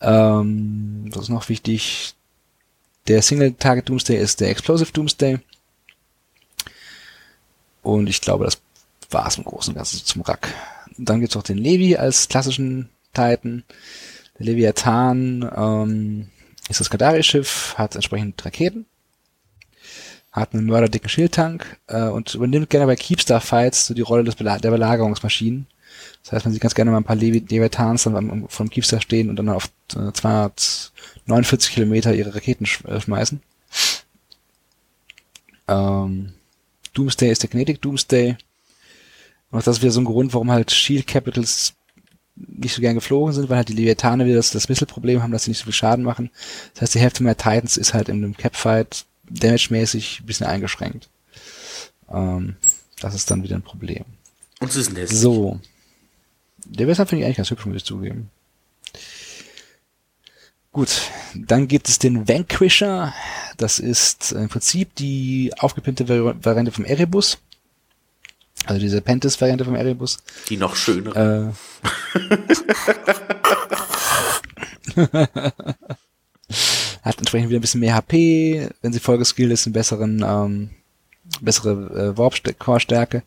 Ähm, 0.00 1.06
was 1.12 1.24
ist 1.24 1.28
noch 1.28 1.48
wichtig? 1.48 2.14
Der 3.08 3.22
Single-Target 3.22 3.88
Doomsday 3.88 4.18
ist 4.18 4.40
der 4.40 4.50
Explosive 4.50 4.92
Doomsday. 4.92 5.38
Und 7.82 8.08
ich 8.08 8.20
glaube, 8.20 8.44
das 8.44 8.60
war 9.10 9.28
es 9.28 9.36
im 9.36 9.44
Großen 9.44 9.72
und 9.72 9.76
Ganzen 9.76 10.04
zum 10.04 10.22
Rack. 10.22 10.52
dann 10.98 11.20
gibt's 11.20 11.36
auch 11.36 11.42
den 11.42 11.58
Levi 11.58 11.96
als 11.96 12.28
klassischen 12.28 12.88
Titan. 13.14 13.62
Der 14.38 14.46
Leviathan, 14.46 15.48
ähm, 15.56 16.28
ist 16.68 16.80
das 16.80 16.90
Kadari-Schiff, 16.90 17.74
hat 17.78 17.94
entsprechend 17.94 18.44
Raketen, 18.44 18.86
hat 20.36 20.52
einen 20.52 20.66
mörderdicken 20.66 21.08
Schildtank 21.08 21.78
äh, 21.86 22.04
und 22.04 22.34
übernimmt 22.34 22.68
gerne 22.68 22.86
bei 22.86 22.94
Keepstar-Fights 22.94 23.86
so 23.86 23.94
die 23.94 24.02
Rolle 24.02 24.22
des 24.22 24.36
Bela 24.36 24.58
der 24.58 24.70
Belagerungsmaschinen. 24.70 25.66
Das 26.22 26.32
heißt, 26.32 26.44
man 26.44 26.52
sieht 26.52 26.60
ganz 26.60 26.74
gerne 26.74 26.90
mal 26.90 26.98
ein 26.98 27.04
paar 27.04 27.16
Levi 27.16 27.38
Leviathans 27.38 28.02
dann 28.02 28.46
vom 28.48 28.68
Keepstar 28.68 29.00
stehen 29.00 29.30
und 29.30 29.36
dann 29.36 29.48
auf 29.48 29.70
äh, 29.94 30.12
249 30.12 31.72
Kilometer 31.72 32.14
ihre 32.14 32.34
Raketen 32.34 32.66
sch 32.66 32.84
äh, 32.84 33.00
schmeißen. 33.00 33.40
Ähm, 35.68 36.34
Doomsday 36.92 37.30
ist 37.30 37.42
der 37.42 37.50
Kinetic 37.50 37.80
Doomsday. 37.80 38.36
Und 39.50 39.66
das 39.66 39.76
ist 39.76 39.82
wieder 39.82 39.92
so 39.92 40.00
ein 40.00 40.04
Grund, 40.04 40.34
warum 40.34 40.50
halt 40.50 40.70
Shield 40.70 41.06
Capitals 41.06 41.72
nicht 42.34 42.74
so 42.74 42.82
gern 42.82 42.94
geflogen 42.94 43.32
sind, 43.32 43.48
weil 43.48 43.56
halt 43.56 43.70
die 43.70 43.72
Leviathane 43.72 44.26
wieder 44.26 44.36
das, 44.36 44.50
das 44.50 44.68
Missile-Problem 44.68 45.22
haben, 45.22 45.32
dass 45.32 45.44
sie 45.44 45.50
nicht 45.52 45.58
so 45.58 45.64
viel 45.64 45.72
Schaden 45.72 46.04
machen. 46.04 46.30
Das 46.74 46.82
heißt, 46.82 46.94
die 46.94 47.00
Hälfte 47.00 47.22
mehr 47.22 47.38
Titans 47.38 47.78
ist 47.78 47.94
halt 47.94 48.10
in 48.10 48.16
einem 48.16 48.36
Cap-Fight 48.36 49.06
damage-mäßig 49.30 50.20
ein 50.20 50.26
bisschen 50.26 50.46
eingeschränkt. 50.46 51.08
Ähm, 52.10 52.56
das 53.00 53.14
ist 53.14 53.30
dann 53.30 53.42
wieder 53.42 53.56
ein 53.56 53.62
Problem. 53.62 54.04
Und 54.60 54.70
es 54.70 54.76
ist 54.76 54.92
lässig. 54.92 55.18
So. 55.18 55.60
Der 56.64 56.86
Western 56.88 57.06
finde 57.06 57.20
ich 57.22 57.26
eigentlich 57.26 57.36
ganz 57.36 57.50
hübsch, 57.50 57.66
muss 57.66 57.76
ich 57.76 57.84
zugeben. 57.84 58.30
Gut, 60.72 60.90
dann 61.34 61.68
gibt 61.68 61.88
es 61.88 61.98
den 61.98 62.28
Vanquisher. 62.28 63.14
Das 63.56 63.78
ist 63.78 64.32
im 64.32 64.48
Prinzip 64.48 64.94
die 64.96 65.52
aufgepimpte 65.58 66.08
Variante 66.08 66.72
vom 66.72 66.84
Erebus. 66.84 67.38
Also 68.66 68.80
diese 68.80 69.00
Pentis-Variante 69.00 69.64
vom 69.64 69.74
Erebus. 69.74 70.18
Die 70.48 70.56
noch 70.56 70.74
schönere. 70.76 71.54
Äh, 71.76 72.52
hat 77.02 77.18
entsprechend 77.18 77.48
wieder 77.50 77.58
ein 77.58 77.62
bisschen 77.62 77.80
mehr 77.80 77.94
HP, 77.94 78.68
wenn 78.82 78.92
sie 78.92 79.00
voll 79.00 79.18
geskillt 79.18 79.52
ist, 79.52 79.66
einen 79.66 79.72
besseren, 79.72 80.24
ähm, 80.26 80.70
bessere 81.40 81.70
äh, 81.70 82.18
Warp-Core-Stärke 82.18 83.22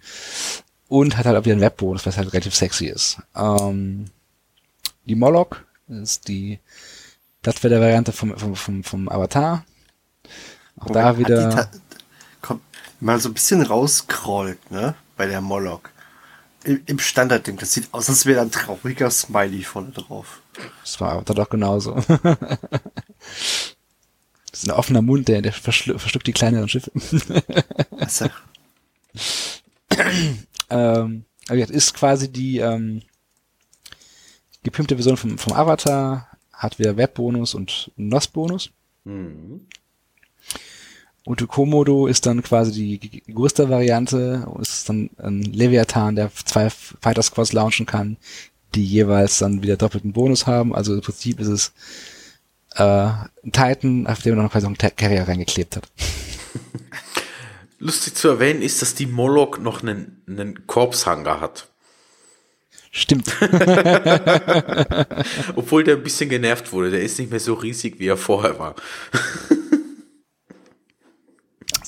und 0.88 1.18
hat 1.18 1.26
halt 1.26 1.38
auch 1.38 1.46
wieder 1.46 1.54
einen 1.54 1.62
Webbonus, 1.62 2.06
was 2.06 2.18
halt 2.18 2.34
relativ 2.34 2.56
sexy 2.56 2.88
ist. 2.88 3.22
Ähm, 3.36 4.06
die 5.06 5.16
Moloch 5.16 5.56
ist 5.88 6.28
die 6.28 6.60
Plattfelder-Variante 7.41 8.12
vom, 8.12 8.38
vom, 8.38 8.56
vom, 8.56 8.84
vom 8.84 9.10
Avatar. 9.10 9.66
Auch 10.80 10.90
Moment, 10.90 10.96
da 10.96 11.18
wieder. 11.18 11.72
Kommt 12.41 12.62
mal 13.00 13.20
so 13.20 13.30
ein 13.30 13.34
bisschen 13.34 13.62
rausscrollt, 13.62 14.72
ne? 14.72 14.96
bei 15.20 15.28
der 15.28 15.41
Moloch. 15.41 15.82
Im, 16.64 16.81
im 16.86 16.99
Standardding, 16.99 17.57
das 17.57 17.73
sieht 17.73 17.88
aus, 17.94 18.10
als 18.10 18.26
wäre 18.26 18.41
ein 18.41 18.52
trauriger 18.52 19.10
Smiley 19.10 19.64
vorne 19.64 19.91
drauf. 19.91 20.41
Das 20.81 20.99
war 20.99 21.22
da 21.23 21.34
doch 21.34 21.49
genauso. 21.49 21.94
das 21.95 23.73
ist 24.52 24.68
ein 24.68 24.72
offener 24.72 25.02
Mund, 25.02 25.27
der, 25.30 25.41
der 25.41 25.53
verschluckt 25.53 26.27
die 26.27 26.34
kleineren 26.34 26.68
Schiffe. 26.68 26.91
also. 27.98 28.30
ähm, 30.69 31.26
aber 31.48 31.57
ist 31.57 31.94
quasi 31.94 32.31
die 32.31 32.60
ähm, 32.60 33.02
gepimpte 34.64 34.95
Version 34.95 35.18
vom, 35.18 35.38
vom 35.38 35.53
Avatar, 35.53 36.27
hat 36.53 36.77
wieder 36.77 36.98
Webbonus 36.98 37.56
und 37.56 37.91
NOS-Bonus. 37.95 38.72
Mhm. 39.06 39.65
Und 41.26 41.48
Komodo 41.48 42.08
ist 42.08 42.26
dann 42.26 42.41
quasi 42.41 42.98
die 42.98 43.34
größte 43.34 43.70
Variante, 43.70 44.48
ist 44.60 44.90
dann 44.90 45.10
ein 45.18 45.41
Leviathan, 45.41 46.16
der 46.16 46.32
zwei 46.34 46.70
Fighter 46.70 47.22
Squads 47.22 47.54
launchen 47.54 47.86
kann, 47.86 48.18
die 48.76 48.86
jeweils 48.86 49.38
dann 49.40 49.62
wieder 49.62 49.78
doppelten 49.78 50.14
Bonus 50.14 50.48
haben. 50.48 50.74
Also 50.74 50.94
im 50.94 51.02
Prinzip 51.02 51.40
ist 51.40 51.48
es 51.48 51.74
äh, 52.76 52.84
ein 52.84 53.52
Titan, 53.52 54.08
auf 54.08 54.22
dem 54.22 54.38
er 54.38 54.44
noch 54.44 54.52
quasi 54.52 54.68
noch 54.68 54.78
einen 54.80 54.96
Carrier 54.96 55.28
reingeklebt 55.28 55.76
hat. 55.76 55.88
Lustig 57.80 58.16
zu 58.16 58.28
erwähnen 58.30 58.62
ist, 58.62 58.82
dass 58.82 58.96
die 58.96 59.06
Moloch 59.06 59.58
noch 59.58 59.84
einen, 59.84 60.22
einen 60.28 60.68
Korpshanger 60.68 61.40
hat. 61.40 61.68
Stimmt. 62.91 63.28
Obwohl 65.56 65.84
der 65.84 65.96
ein 65.96 66.04
bisschen 66.04 66.30
genervt 66.30 66.72
wurde. 66.72 66.91
Der 66.91 67.02
ist 67.02 67.20
nicht 67.20 67.30
mehr 67.30 67.40
so 67.40 67.54
riesig, 67.54 68.00
wie 68.00 68.08
er 68.08 68.18
vorher 68.18 68.58
war. 68.60 68.76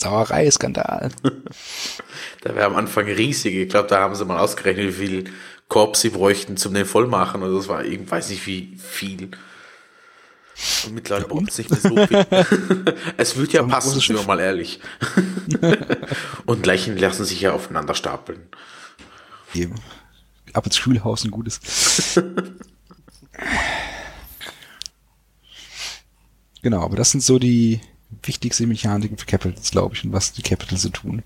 Sauerei-Skandal. 0.01 1.11
Der 2.43 2.55
wäre 2.55 2.65
am 2.65 2.75
Anfang 2.75 3.05
riesig. 3.05 3.55
Ich 3.55 3.69
glaube, 3.69 3.87
da 3.87 3.99
haben 3.99 4.15
sie 4.15 4.25
mal 4.25 4.39
ausgerechnet, 4.39 4.87
wie 4.87 5.07
viel 5.07 5.23
Korb 5.67 5.95
sie 5.95 6.09
bräuchten 6.09 6.57
zum 6.57 6.73
den 6.73 6.85
vollmachen. 6.85 7.41
Und 7.43 7.55
das 7.55 7.67
war 7.67 7.85
ich 7.85 8.09
weiß 8.09 8.29
nicht 8.29 8.45
wie 8.47 8.77
viel. 8.77 9.31
Und 10.85 10.93
mittlerweile 10.93 11.27
braucht 11.27 11.49
es 11.49 11.57
nicht 11.57 11.69
mehr 11.69 11.79
so 11.79 11.95
viel. 11.95 12.95
es 13.17 13.37
wird 13.37 13.53
ja 13.53 13.63
passen, 13.63 13.99
sind 13.99 14.17
wir 14.17 14.25
mal 14.25 14.39
ehrlich. 14.39 14.79
Und 16.45 16.65
Leichen 16.65 16.97
lassen 16.97 17.25
sich 17.25 17.41
ja 17.41 17.53
aufeinander 17.53 17.95
stapeln. 17.95 18.49
Eben. 19.53 19.75
Ab 20.53 20.65
ins 20.65 20.77
Schulhaus 20.77 21.23
ein 21.23 21.31
gutes. 21.31 21.59
genau, 26.61 26.81
aber 26.83 26.97
das 26.97 27.11
sind 27.11 27.23
so 27.23 27.39
die 27.39 27.79
wichtigsten 28.23 28.67
Mechaniken 28.67 29.17
für 29.17 29.25
Capitals, 29.25 29.71
glaube 29.71 29.95
ich, 29.95 30.03
und 30.03 30.11
was 30.13 30.33
die 30.33 30.41
Capitals 30.41 30.83
so 30.83 30.89
tun. 30.89 31.23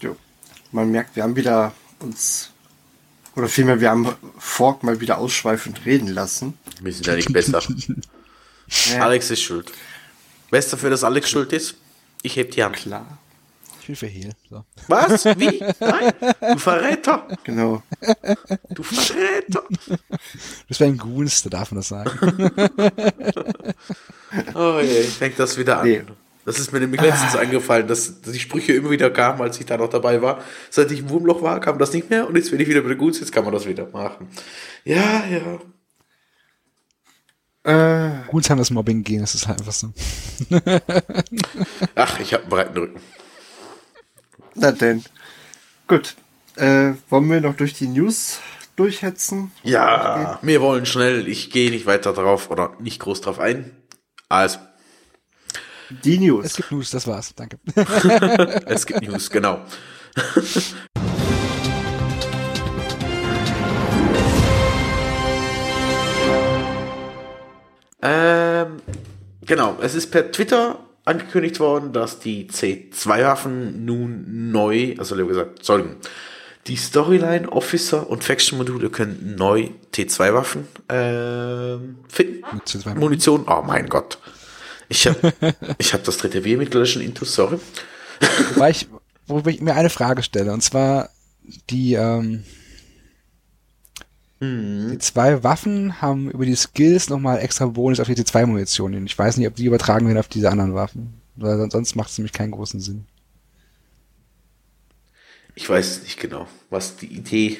Jo. 0.00 0.16
Man 0.72 0.90
merkt, 0.90 1.16
wir 1.16 1.22
haben 1.22 1.36
wieder 1.36 1.72
uns, 1.98 2.50
oder 3.34 3.48
vielmehr, 3.48 3.80
wir 3.80 3.90
haben 3.90 4.14
Fork 4.38 4.82
mal 4.82 5.00
wieder 5.00 5.18
ausschweifend 5.18 5.84
reden 5.84 6.08
lassen. 6.08 6.58
Wir 6.80 6.92
sind 6.92 7.06
ja 7.06 7.16
nicht 7.16 7.32
besser. 7.32 7.62
Alex 9.00 9.30
ist 9.30 9.42
schuld. 9.42 9.72
Weißt 10.50 10.72
du 10.72 10.76
dafür, 10.76 10.90
dass 10.90 11.04
Alex 11.04 11.30
schuld 11.30 11.52
ist? 11.52 11.76
Ich 12.22 12.36
heb 12.36 12.50
die 12.52 12.62
Hand. 12.62 12.76
Klar, 12.76 13.18
Ich 13.88 13.98
für 13.98 14.06
Hehl. 14.06 14.32
So. 14.50 14.64
Was? 14.88 15.24
Wie? 15.24 15.64
Nein? 15.80 16.12
Du 16.52 16.58
Verräter! 16.58 17.26
genau. 17.42 17.82
Du 18.68 18.82
Verräter! 18.82 19.62
Das 20.68 20.78
wäre 20.78 20.90
ein 20.90 20.98
da 20.98 21.48
darf 21.48 21.70
man 21.70 21.80
das 21.80 21.88
sagen. 21.88 22.50
Oh 24.54 24.78
je, 24.82 25.04
fängt 25.04 25.38
das 25.38 25.56
wieder 25.56 25.80
an. 25.80 25.86
Nee. 25.86 26.02
Das 26.44 26.58
ist 26.58 26.70
mir 26.70 26.80
nämlich 26.80 27.00
letztens 27.00 27.34
eingefallen, 27.34 27.88
dass, 27.88 28.20
dass 28.20 28.32
die 28.32 28.38
Sprüche 28.38 28.74
immer 28.74 28.90
wieder 28.90 29.10
kamen, 29.10 29.40
als 29.40 29.58
ich 29.58 29.64
da 29.64 29.78
noch 29.78 29.88
dabei 29.88 30.20
war. 30.20 30.44
Seit 30.68 30.90
ich 30.90 31.00
im 31.00 31.08
Wurmloch 31.08 31.40
war, 31.40 31.58
kam 31.60 31.78
das 31.78 31.94
nicht 31.94 32.10
mehr 32.10 32.28
und 32.28 32.36
jetzt 32.36 32.50
bin 32.50 32.60
ich 32.60 32.68
wieder 32.68 32.82
bei 32.82 32.88
der 32.88 32.98
Guts, 32.98 33.20
jetzt 33.20 33.32
kann 33.32 33.44
man 33.44 33.54
das 33.54 33.66
wieder 33.66 33.86
machen. 33.86 34.28
Ja, 34.84 35.24
ja. 35.24 35.58
Äh, 37.64 38.30
Goons 38.30 38.50
haben 38.50 38.58
das 38.58 38.70
Mobbing 38.70 39.02
gehen, 39.02 39.22
das 39.22 39.34
ist 39.34 39.48
halt 39.48 39.60
einfach 39.60 39.72
so. 39.72 39.92
Ach, 41.94 42.20
ich 42.20 42.34
habe 42.34 42.42
einen 42.42 42.50
breiten 42.50 42.78
Rücken. 42.78 43.00
Na 44.58 44.72
denn. 44.72 45.04
Gut. 45.86 46.14
Äh, 46.56 46.94
wollen 47.08 47.30
wir 47.30 47.40
noch 47.40 47.54
durch 47.56 47.74
die 47.74 47.86
News 47.88 48.40
durchhetzen? 48.76 49.52
Ja, 49.62 50.38
wir 50.42 50.60
wollen 50.60 50.86
schnell. 50.86 51.28
Ich 51.28 51.50
gehe 51.50 51.70
nicht 51.70 51.86
weiter 51.86 52.12
drauf 52.12 52.50
oder 52.50 52.74
nicht 52.80 53.00
groß 53.00 53.20
drauf 53.20 53.38
ein. 53.38 53.70
Also, 54.28 54.58
Die 56.04 56.14
Es 56.16 56.20
News. 56.20 56.54
gibt 56.56 56.72
News, 56.72 56.90
das 56.90 57.06
war's. 57.06 57.32
Danke. 57.34 57.58
es 58.66 58.86
gibt 58.86 59.02
News, 59.02 59.30
genau. 59.30 59.60
ähm, 68.02 68.76
genau, 69.44 69.76
es 69.80 69.94
ist 69.94 70.10
per 70.10 70.30
Twitter 70.30 70.78
angekündigt 71.08 71.58
worden, 71.58 71.92
dass 71.92 72.20
die 72.20 72.48
C2-Waffen 72.48 73.84
nun 73.84 74.50
neu, 74.50 74.94
also 74.98 75.14
lieber 75.14 75.28
gesagt, 75.28 75.58
Entschuldigung, 75.58 75.96
die 76.66 76.76
Storyline, 76.76 77.50
Officer 77.50 78.08
und 78.08 78.22
Faction-Module 78.22 78.90
können 78.90 79.34
neu 79.36 79.70
T2-Waffen 79.94 80.68
ähm, 80.90 81.96
finden. 82.08 82.44
Mit 82.52 82.64
T2. 82.64 82.94
Munition, 82.94 83.46
oh 83.48 83.62
mein 83.66 83.88
Gott. 83.88 84.18
Ich 84.88 85.06
habe 85.06 85.32
ich 85.78 85.94
hab 85.94 86.04
das 86.04 86.18
dritte 86.18 86.42
Bier 86.42 86.58
mitgelöscht 86.58 86.96
in 86.96 87.02
Intus, 87.02 87.34
sorry. 87.34 87.58
Wobei 88.54 88.70
ich, 88.70 88.86
wobei 89.26 89.50
ich 89.50 89.60
mir 89.60 89.74
eine 89.74 89.90
Frage 89.90 90.22
stelle, 90.22 90.52
und 90.52 90.62
zwar 90.62 91.08
die, 91.70 91.94
ähm, 91.94 92.44
die 94.40 94.98
zwei 94.98 95.42
Waffen 95.42 96.00
haben 96.00 96.30
über 96.30 96.46
die 96.46 96.54
Skills 96.54 97.08
nochmal 97.08 97.40
extra 97.40 97.66
Bonus 97.66 97.98
auf 97.98 98.06
die 98.06 98.14
T2-Munition. 98.14 99.04
Ich 99.06 99.18
weiß 99.18 99.36
nicht, 99.36 99.48
ob 99.48 99.56
die 99.56 99.64
übertragen 99.64 100.06
werden 100.06 100.18
auf 100.18 100.28
diese 100.28 100.48
anderen 100.50 100.74
Waffen. 100.74 101.14
Weil 101.34 101.56
son- 101.58 101.70
sonst 101.70 101.96
macht 101.96 102.10
es 102.10 102.18
nämlich 102.18 102.32
keinen 102.32 102.52
großen 102.52 102.78
Sinn. 102.80 103.06
Ich 105.54 105.68
weiß 105.68 106.02
nicht 106.02 106.20
genau, 106.20 106.46
was 106.70 106.96
die 106.96 107.06
Idee. 107.06 107.58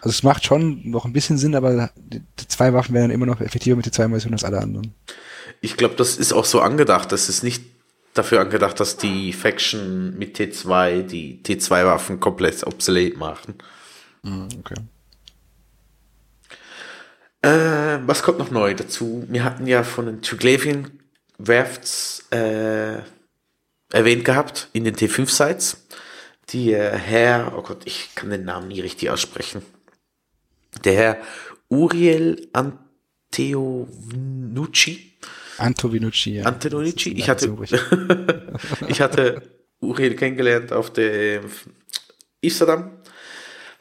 Also 0.00 0.10
es 0.10 0.22
macht 0.22 0.44
schon 0.44 0.88
noch 0.88 1.04
ein 1.04 1.12
bisschen 1.12 1.36
Sinn, 1.36 1.56
aber 1.56 1.90
die, 1.96 2.20
die 2.38 2.48
zwei 2.48 2.72
Waffen 2.72 2.94
werden 2.94 3.04
dann 3.08 3.10
immer 3.14 3.26
noch 3.26 3.40
effektiver 3.40 3.74
mit 3.76 3.86
T2-Munition 3.86 4.32
als 4.34 4.44
alle 4.44 4.60
anderen. 4.60 4.94
Ich 5.60 5.76
glaube, 5.76 5.96
das 5.96 6.16
ist 6.16 6.32
auch 6.32 6.44
so 6.44 6.60
angedacht. 6.60 7.10
Das 7.10 7.28
ist 7.28 7.42
nicht 7.42 7.64
dafür 8.14 8.40
angedacht, 8.40 8.78
dass 8.78 8.96
die 8.98 9.32
Faction 9.32 10.16
mit 10.16 10.38
T2 10.38 11.02
die 11.02 11.40
T2-Waffen 11.44 12.20
komplett 12.20 12.64
obsolet 12.64 13.16
machen. 13.16 13.54
Okay. 14.26 14.74
Äh, 17.42 18.00
was 18.06 18.22
kommt 18.22 18.38
noch 18.38 18.50
neu 18.50 18.74
dazu? 18.74 19.24
Wir 19.28 19.44
hatten 19.44 19.66
ja 19.66 19.84
von 19.84 20.06
den 20.06 20.22
Triglavian 20.22 20.90
Werfts 21.38 22.24
äh, 22.30 22.98
erwähnt 23.92 24.24
gehabt 24.24 24.68
in 24.72 24.84
den 24.84 24.96
T5-Sites. 24.96 25.86
Die 26.48 26.72
äh, 26.72 26.96
Herr, 26.96 27.52
oh 27.56 27.62
Gott, 27.62 27.82
ich 27.84 28.14
kann 28.14 28.30
den 28.30 28.44
Namen 28.44 28.68
nie 28.68 28.80
richtig 28.80 29.10
aussprechen. 29.10 29.62
Der 30.84 30.94
Herr 30.94 31.18
Uriel 31.68 32.48
Anteonucci. 32.52 33.82
Antovinucci, 35.58 36.36
ja. 36.36 36.44
Antonucci. 36.44 37.12
Ich 37.12 37.28
hatte, 37.28 37.56
ich 38.88 39.00
hatte 39.00 39.42
Uriel 39.80 40.16
kennengelernt 40.16 40.72
auf 40.72 40.92
dem 40.92 41.44
Amsterdam. 42.44 42.90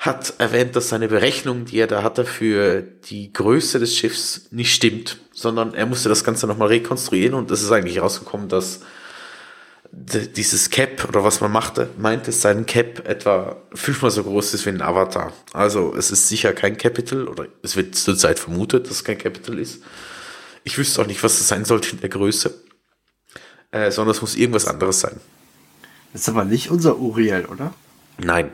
Hat 0.06 0.36
erwähnt, 0.38 0.76
dass 0.76 0.90
seine 0.90 1.08
Berechnung, 1.08 1.66
die 1.66 1.80
er 1.80 1.88
da 1.88 2.04
hatte 2.04 2.26
für 2.26 2.84
die 2.84 3.34
Größe 3.34 3.80
des 3.80 3.98
Schiffs, 3.98 4.48
nicht 4.52 4.72
stimmt, 4.72 5.18
sondern 5.34 5.74
er 5.74 5.88
musste 5.88 6.10
das 6.10 6.24
Ganze 6.24 6.46
nochmal 6.46 6.68
rekonstruieren 6.68 7.34
und 7.34 7.50
es 7.50 7.64
ist 7.64 7.72
eigentlich 7.72 8.00
rausgekommen, 8.00 8.48
dass 8.48 8.82
dieses 9.92 10.70
Cap 10.70 11.08
oder 11.10 11.24
was 11.24 11.42
man 11.42 11.52
machte, 11.52 11.90
meint, 11.98 12.28
dass 12.28 12.42
sein 12.42 12.68
Cap 12.68 13.08
etwa 13.08 13.56
fünfmal 13.74 14.12
so 14.12 14.24
groß 14.24 14.54
ist 14.54 14.66
wie 14.68 14.70
ein 14.70 14.82
Avatar. 14.84 15.34
Also 15.54 15.96
es 15.96 16.12
ist 16.12 16.28
sicher 16.28 16.54
kein 16.54 16.78
Capital 16.78 17.28
oder 17.28 17.48
es 17.64 17.76
wird 17.76 17.96
zurzeit 17.96 18.38
vermutet, 18.38 18.86
dass 18.86 18.98
es 18.98 19.04
kein 19.04 19.18
Capital 19.18 19.58
ist. 19.58 19.82
Ich 20.64 20.78
wüsste 20.78 21.02
auch 21.02 21.08
nicht, 21.08 21.24
was 21.24 21.40
das 21.40 21.48
sein 21.48 21.66
sollte 21.66 21.92
in 21.92 22.02
der 22.02 22.10
Größe, 22.10 22.54
äh, 23.72 23.90
sondern 23.90 24.14
es 24.14 24.22
muss 24.22 24.36
irgendwas 24.36 24.68
anderes 24.68 25.00
sein. 25.00 25.20
Das 26.14 26.22
ist 26.22 26.30
aber 26.30 26.46
nicht 26.46 26.70
unser 26.70 27.00
Uriel, 27.00 27.46
oder? 27.46 27.74
Nein, 28.18 28.52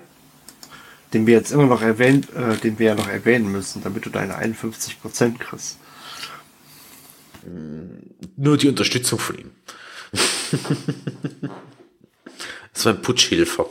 Den 1.14 1.28
wir 1.28 1.36
jetzt 1.36 1.52
immer 1.52 1.66
noch 1.66 1.82
erwähnt, 1.82 2.28
äh, 2.36 2.58
den 2.58 2.80
wir 2.80 2.88
ja 2.88 2.96
noch 2.96 3.08
erwähnen 3.08 3.52
müssen, 3.52 3.84
damit 3.84 4.06
du 4.06 4.10
deine 4.10 4.38
51% 4.38 5.38
kriegst. 5.38 5.78
nur 8.38 8.58
die 8.58 8.70
Unterstützung 8.70 9.20
von 9.20 9.38
ihm. 9.38 9.52
das 12.74 12.86
war 12.86 12.94
ein 12.94 13.02
Putschhilfer. 13.02 13.66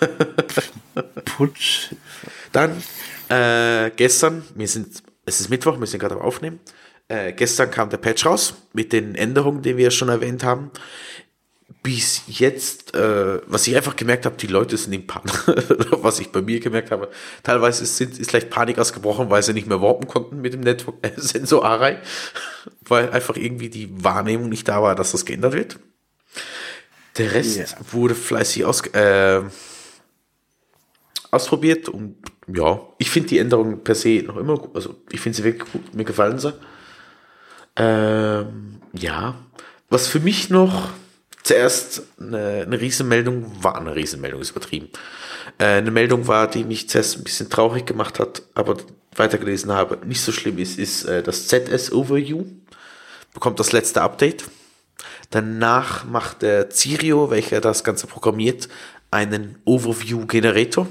Putsch. 1.24 1.90
Dann 2.52 2.82
äh, 3.28 3.90
gestern, 3.96 4.44
wir 4.54 4.68
sind, 4.68 5.02
es 5.24 5.40
ist 5.40 5.50
Mittwoch, 5.50 5.78
wir 5.78 5.86
sind 5.86 6.00
gerade 6.00 6.14
am 6.14 6.20
Aufnehmen. 6.20 6.60
Äh, 7.08 7.32
gestern 7.32 7.70
kam 7.70 7.90
der 7.90 7.98
Patch 7.98 8.24
raus 8.24 8.54
mit 8.72 8.92
den 8.92 9.14
Änderungen, 9.14 9.62
die 9.62 9.76
wir 9.76 9.90
schon 9.90 10.08
erwähnt 10.08 10.44
haben. 10.44 10.70
Bis 11.82 12.22
jetzt, 12.26 12.94
äh, 12.94 13.40
was 13.46 13.66
ich 13.66 13.76
einfach 13.76 13.96
gemerkt 13.96 14.24
habe, 14.26 14.36
die 14.36 14.46
Leute 14.46 14.76
sind 14.76 14.92
in 14.92 15.06
Panik, 15.06 15.32
was 16.02 16.18
ich 16.18 16.30
bei 16.30 16.40
mir 16.42 16.60
gemerkt 16.60 16.90
habe, 16.90 17.10
teilweise 17.42 17.84
ist, 17.84 17.96
sind, 17.96 18.18
ist 18.18 18.30
vielleicht 18.30 18.50
Panik 18.50 18.78
ausgebrochen, 18.78 19.28
weil 19.30 19.42
sie 19.42 19.52
nicht 19.54 19.66
mehr 19.66 19.80
warpen 19.82 20.06
konnten 20.06 20.40
mit 20.40 20.52
dem 20.52 20.60
Network 20.60 20.96
äh, 21.02 21.12
Sensor 21.16 21.64
Array, 21.64 21.98
weil 22.82 23.10
einfach 23.10 23.36
irgendwie 23.36 23.68
die 23.70 23.88
Wahrnehmung 24.04 24.48
nicht 24.48 24.68
da 24.68 24.82
war, 24.82 24.94
dass 24.94 25.12
das 25.12 25.24
geändert 25.24 25.52
wird. 25.54 25.78
Der 27.18 27.32
Rest 27.32 27.56
Ja. 27.56 27.66
wurde 27.92 28.14
fleißig 28.14 28.64
aus, 28.64 28.80
äh, 28.88 29.42
ausprobiert 31.30 31.88
und 31.88 32.16
ja, 32.46 32.80
ich 32.98 33.10
finde 33.10 33.30
die 33.30 33.38
Änderungen 33.38 33.82
per 33.82 33.94
se 33.94 34.22
noch 34.26 34.36
immer 34.36 34.56
gut. 34.58 34.74
Also 34.74 34.96
ich 35.10 35.20
finde 35.20 35.36
sie 35.36 35.44
wirklich 35.44 35.70
gut, 35.72 35.94
mir 35.94 36.04
gefallen 36.04 36.38
sie. 36.38 36.52
Ähm, 37.76 38.80
ja, 38.92 39.34
was 39.90 40.06
für 40.06 40.20
mich 40.20 40.50
noch 40.50 40.90
zuerst 41.44 42.02
eine, 42.18 42.62
eine 42.66 42.80
Riesenmeldung, 42.80 43.62
war 43.62 43.78
eine 43.78 43.94
Riesenmeldung, 43.94 44.40
ist 44.40 44.50
übertrieben. 44.50 44.88
Äh, 45.58 45.64
eine 45.64 45.92
Meldung 45.92 46.26
war, 46.26 46.50
die 46.50 46.64
mich 46.64 46.88
zuerst 46.88 47.18
ein 47.18 47.24
bisschen 47.24 47.48
traurig 47.48 47.86
gemacht 47.86 48.18
hat, 48.18 48.42
aber 48.54 48.78
weitergelesen 49.14 49.70
habe, 49.70 50.04
nicht 50.04 50.22
so 50.22 50.32
schlimm 50.32 50.58
ist, 50.58 50.78
ist 50.78 51.04
äh, 51.04 51.22
das 51.22 51.46
ZS 51.46 51.92
Overview. 51.92 52.44
Bekommt 53.32 53.60
das 53.60 53.72
letzte 53.72 54.02
Update. 54.02 54.44
Danach 55.30 56.04
macht 56.04 56.42
der 56.42 56.70
Cirio, 56.70 57.30
welcher 57.30 57.60
das 57.60 57.84
Ganze 57.84 58.06
programmiert, 58.06 58.68
einen 59.10 59.56
Overview-Generator, 59.64 60.86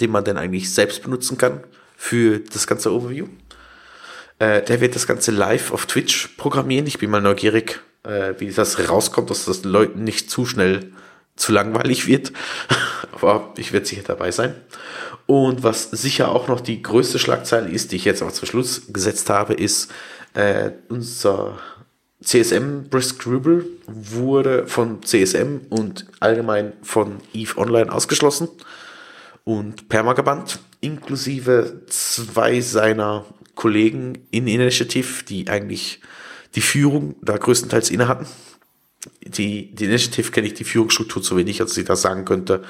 den 0.00 0.10
man 0.10 0.24
dann 0.24 0.38
eigentlich 0.38 0.72
selbst 0.72 1.02
benutzen 1.02 1.36
kann 1.36 1.62
für 1.96 2.40
das 2.40 2.66
ganze 2.66 2.92
Overview. 2.92 3.26
Äh, 4.38 4.62
der 4.62 4.80
wird 4.80 4.94
das 4.94 5.06
Ganze 5.06 5.30
live 5.30 5.72
auf 5.72 5.86
Twitch 5.86 6.28
programmieren. 6.36 6.86
Ich 6.86 6.98
bin 6.98 7.10
mal 7.10 7.22
neugierig, 7.22 7.80
äh, 8.06 8.34
wie 8.38 8.50
das 8.50 8.88
rauskommt, 8.88 9.30
dass 9.30 9.44
das 9.44 9.64
Leuten 9.64 10.04
nicht 10.04 10.30
zu 10.30 10.46
schnell 10.46 10.92
zu 11.36 11.52
langweilig 11.52 12.06
wird. 12.06 12.32
aber 13.12 13.52
ich 13.56 13.72
werde 13.72 13.86
sicher 13.86 14.02
dabei 14.06 14.30
sein. 14.30 14.54
Und 15.26 15.62
was 15.62 15.90
sicher 15.90 16.30
auch 16.30 16.48
noch 16.48 16.60
die 16.60 16.82
größte 16.82 17.18
Schlagzeile 17.18 17.68
ist, 17.68 17.92
die 17.92 17.96
ich 17.96 18.04
jetzt 18.04 18.22
aber 18.22 18.32
zum 18.32 18.46
Schluss 18.46 18.92
gesetzt 18.92 19.28
habe, 19.28 19.54
ist 19.54 19.90
äh, 20.34 20.70
unser 20.88 21.58
CSM 22.22 22.84
Brisk 22.88 23.26
Ruble 23.26 23.66
wurde 23.86 24.66
von 24.66 25.02
CSM 25.02 25.60
und 25.68 26.06
allgemein 26.20 26.72
von 26.82 27.18
EVE 27.34 27.58
Online 27.58 27.92
ausgeschlossen 27.92 28.48
und 29.44 29.88
permagebannt, 29.88 30.58
inklusive 30.80 31.82
zwei 31.88 32.60
seiner 32.60 33.24
Kollegen 33.54 34.26
in 34.30 34.46
Initiative, 34.46 35.24
die 35.24 35.48
eigentlich 35.48 36.00
die 36.56 36.62
Führung 36.62 37.14
da 37.22 37.36
größtenteils 37.36 37.90
inne 37.90 38.08
hatten. 38.08 38.26
Die, 39.22 39.72
die 39.74 39.84
Initiative 39.84 40.32
kenne 40.32 40.48
ich 40.48 40.54
die 40.54 40.64
Führungsstruktur 40.64 41.22
zu 41.22 41.36
wenig, 41.36 41.60
als 41.60 41.76
ich 41.76 41.84
da 41.84 41.94
sagen 41.94 42.24
könnte, 42.24 42.64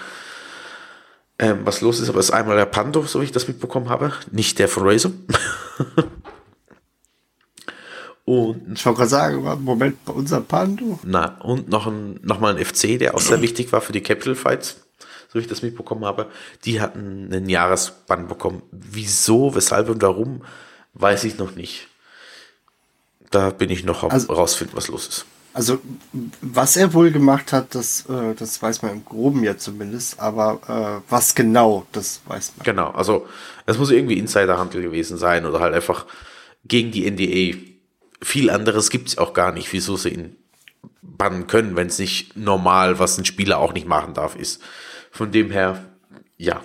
ähm, 1.38 1.60
was 1.64 1.80
los 1.80 2.00
ist, 2.00 2.08
aber 2.08 2.18
es 2.18 2.26
ist 2.26 2.34
einmal 2.34 2.56
der 2.56 2.66
Pando, 2.66 3.02
so 3.02 3.20
wie 3.20 3.24
ich 3.24 3.32
das 3.32 3.46
mitbekommen 3.46 3.88
habe, 3.88 4.12
nicht 4.32 4.58
der 4.58 4.68
von 4.68 4.88
Razer. 4.88 5.12
und 8.24 8.72
ich 8.74 8.84
wollte 8.84 8.98
gerade 8.98 9.10
sagen, 9.10 9.62
Moment, 9.62 9.98
unser 10.06 10.40
Pando. 10.40 10.98
Na, 11.04 11.40
und 11.42 11.68
noch, 11.68 11.86
ein, 11.86 12.18
noch 12.22 12.40
mal 12.40 12.56
ein 12.56 12.64
FC, 12.64 12.98
der 12.98 13.14
auch 13.14 13.20
sehr 13.20 13.40
wichtig 13.40 13.72
war 13.72 13.80
für 13.80 13.92
die 13.92 14.02
Capital 14.02 14.34
Fights, 14.34 14.84
so 15.28 15.38
wie 15.38 15.42
ich 15.42 15.48
das 15.48 15.62
mitbekommen 15.62 16.04
habe. 16.04 16.28
Die 16.64 16.80
hatten 16.80 17.32
einen 17.32 17.48
Jahresbann 17.48 18.28
bekommen. 18.28 18.62
Wieso, 18.72 19.54
weshalb 19.54 19.88
und 19.90 20.02
warum, 20.02 20.42
weiß 20.94 21.24
ich 21.24 21.38
noch 21.38 21.54
nicht. 21.54 21.88
Da 23.30 23.50
bin 23.50 23.70
ich 23.70 23.84
noch 23.84 24.04
also, 24.04 24.32
rausfinden, 24.32 24.76
was 24.76 24.88
los 24.88 25.08
ist. 25.08 25.26
Also, 25.52 25.78
was 26.42 26.76
er 26.76 26.92
wohl 26.92 27.10
gemacht 27.10 27.52
hat, 27.52 27.74
das, 27.74 28.04
äh, 28.10 28.34
das 28.34 28.60
weiß 28.60 28.82
man 28.82 28.92
im 28.92 29.04
Groben 29.04 29.42
ja 29.42 29.56
zumindest, 29.56 30.20
aber 30.20 31.02
äh, 31.06 31.10
was 31.10 31.34
genau, 31.34 31.86
das 31.92 32.20
weiß 32.26 32.52
man. 32.56 32.64
Genau, 32.64 32.90
also 32.90 33.26
es 33.64 33.78
muss 33.78 33.90
irgendwie 33.90 34.18
Insiderhandel 34.18 34.82
gewesen 34.82 35.16
sein 35.16 35.46
oder 35.46 35.60
halt 35.60 35.74
einfach 35.74 36.04
gegen 36.64 36.90
die 36.90 37.10
NDA. 37.10 37.58
Viel 38.22 38.50
anderes 38.50 38.90
gibt 38.90 39.08
es 39.08 39.18
auch 39.18 39.32
gar 39.32 39.52
nicht, 39.52 39.72
wieso 39.72 39.96
sie 39.96 40.10
ihn 40.10 40.36
bannen 41.00 41.46
können, 41.46 41.74
wenn 41.76 41.86
es 41.86 41.98
nicht 41.98 42.36
normal, 42.36 42.98
was 42.98 43.16
ein 43.16 43.24
Spieler 43.24 43.58
auch 43.58 43.72
nicht 43.72 43.86
machen 43.86 44.12
darf, 44.12 44.36
ist. 44.36 44.60
Von 45.10 45.32
dem 45.32 45.50
her, 45.50 45.86
ja, 46.36 46.60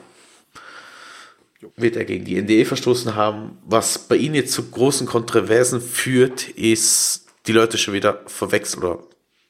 wird 1.76 1.96
er 1.96 2.06
gegen 2.06 2.26
die 2.26 2.42
NDA 2.42 2.66
verstoßen 2.66 3.16
haben. 3.16 3.58
Was 3.66 3.98
bei 4.00 4.16
ihnen 4.16 4.36
jetzt 4.36 4.54
zu 4.54 4.70
großen 4.70 5.08
Kontroversen 5.08 5.82
führt, 5.82 6.50
ist 6.50 7.26
die 7.48 7.54
Leute 7.54 7.78
schon 7.78 7.94
wieder 7.94 8.22
verwechseln 8.28 8.84
oder 8.84 9.00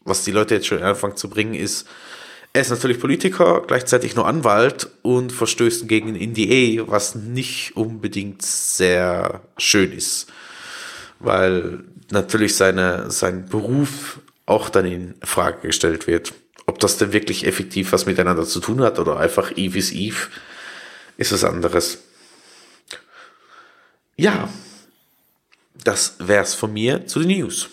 was 0.04 0.24
die 0.24 0.32
Leute 0.32 0.56
jetzt 0.56 0.68
schon 0.68 0.82
anfangen 0.82 1.16
zu 1.16 1.30
bringen, 1.30 1.54
ist, 1.54 1.88
er 2.54 2.62
ist 2.62 2.70
natürlich 2.70 3.00
Politiker, 3.00 3.64
gleichzeitig 3.66 4.16
nur 4.16 4.28
Anwalt 4.28 4.90
und 5.04 5.32
verstößt 5.32 5.88
gegen 5.88 6.14
den 6.14 6.32
NDA, 6.32 6.90
was 6.90 7.16
nicht 7.16 7.78
unbedingt 7.78 8.42
sehr 8.42 9.42
schön 9.58 9.94
ist. 9.94 10.28
Weil 11.20 11.86
natürlich 12.10 12.56
seine, 12.56 13.10
sein 13.10 13.48
Beruf 13.48 14.20
auch 14.46 14.70
dann 14.70 14.86
in 14.86 15.16
Frage 15.24 15.68
gestellt 15.68 16.08
wird. 16.08 16.34
Ob 16.66 16.80
das 16.80 16.98
denn 16.98 17.14
wirklich 17.14 17.48
effektiv 17.48 17.94
was 17.94 18.06
miteinander 18.06 18.44
zu 18.44 18.60
tun 18.60 18.82
hat 18.82 19.00
oder 19.00 19.18
einfach 19.18 19.56
Eve 19.56 19.78
is 19.78 19.94
Eve, 19.94 20.28
ist 21.22 21.32
was 21.32 21.44
anderes. 21.44 22.00
Ja, 24.18 24.50
das 25.84 26.16
wär's 26.18 26.56
von 26.56 26.74
mir 26.74 27.06
zu 27.06 27.20
den 27.20 27.40
News. 27.40 27.70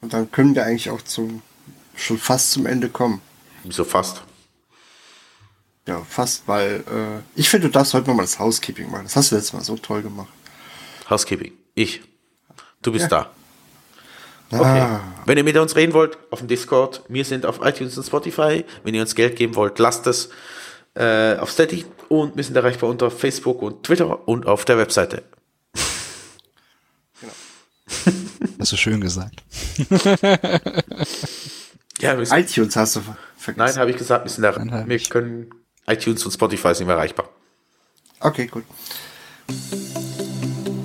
Und 0.00 0.12
dann 0.12 0.30
können 0.30 0.54
wir 0.54 0.64
eigentlich 0.64 0.90
auch 0.90 1.02
zum, 1.02 1.42
schon 1.94 2.18
fast 2.18 2.52
zum 2.52 2.66
Ende 2.66 2.88
kommen. 2.88 3.22
Wieso 3.62 3.84
fast? 3.84 4.22
Ja, 5.86 6.04
fast, 6.08 6.46
weil 6.46 6.84
äh, 6.90 7.40
ich 7.40 7.48
finde, 7.48 7.68
du 7.68 7.72
darfst 7.72 7.94
heute 7.94 8.08
nochmal 8.08 8.26
das 8.26 8.38
Housekeeping 8.38 8.90
machen. 8.90 9.04
Das 9.04 9.14
hast 9.14 9.30
du 9.30 9.36
letztes 9.36 9.52
Mal 9.52 9.62
so 9.62 9.76
toll 9.76 10.02
gemacht. 10.02 10.28
Housekeeping. 11.08 11.52
Ich. 11.74 12.02
Du 12.82 12.90
bist 12.90 13.10
ja. 13.10 13.30
da. 14.50 14.58
Okay. 14.58 14.80
Ah. 14.80 15.00
Wenn 15.24 15.38
ihr 15.38 15.44
mit 15.44 15.56
uns 15.56 15.76
reden 15.76 15.92
wollt, 15.92 16.18
auf 16.30 16.40
dem 16.40 16.48
Discord, 16.48 17.02
wir 17.08 17.24
sind 17.24 17.46
auf 17.46 17.60
iTunes 17.62 17.96
und 17.96 18.04
Spotify. 18.04 18.64
Wenn 18.82 18.94
ihr 18.94 19.02
uns 19.02 19.14
Geld 19.14 19.36
geben 19.36 19.54
wollt, 19.54 19.78
lasst 19.78 20.06
es 20.08 20.30
äh, 20.96 21.36
auf 21.38 21.50
Steady 21.50 21.84
und 22.08 22.36
wir 22.36 22.44
sind 22.44 22.56
erreichbar 22.56 22.90
unter 22.90 23.10
Facebook 23.10 23.62
und 23.62 23.84
Twitter 23.84 24.26
und 24.28 24.46
auf 24.46 24.64
der 24.64 24.78
Webseite. 24.78 25.22
Genau. 27.20 27.32
Hast 28.58 28.72
du 28.72 28.76
schön 28.76 29.00
gesagt. 29.00 29.42
ja, 32.00 32.18
iTunes 32.18 32.76
hast 32.76 32.96
du 32.96 33.00
vergessen. 33.36 33.58
Nein, 33.58 33.76
habe 33.76 33.90
ich 33.90 33.96
gesagt, 33.98 34.24
wir, 34.24 34.30
sind 34.30 34.42
da, 34.42 34.86
wir 34.88 34.98
können 34.98 35.50
iTunes 35.86 36.24
und 36.24 36.32
Spotify 36.32 36.74
sind 36.74 36.88
wir 36.88 36.94
erreichbar. 36.94 37.28
Okay, 38.20 38.46
gut. 38.46 38.64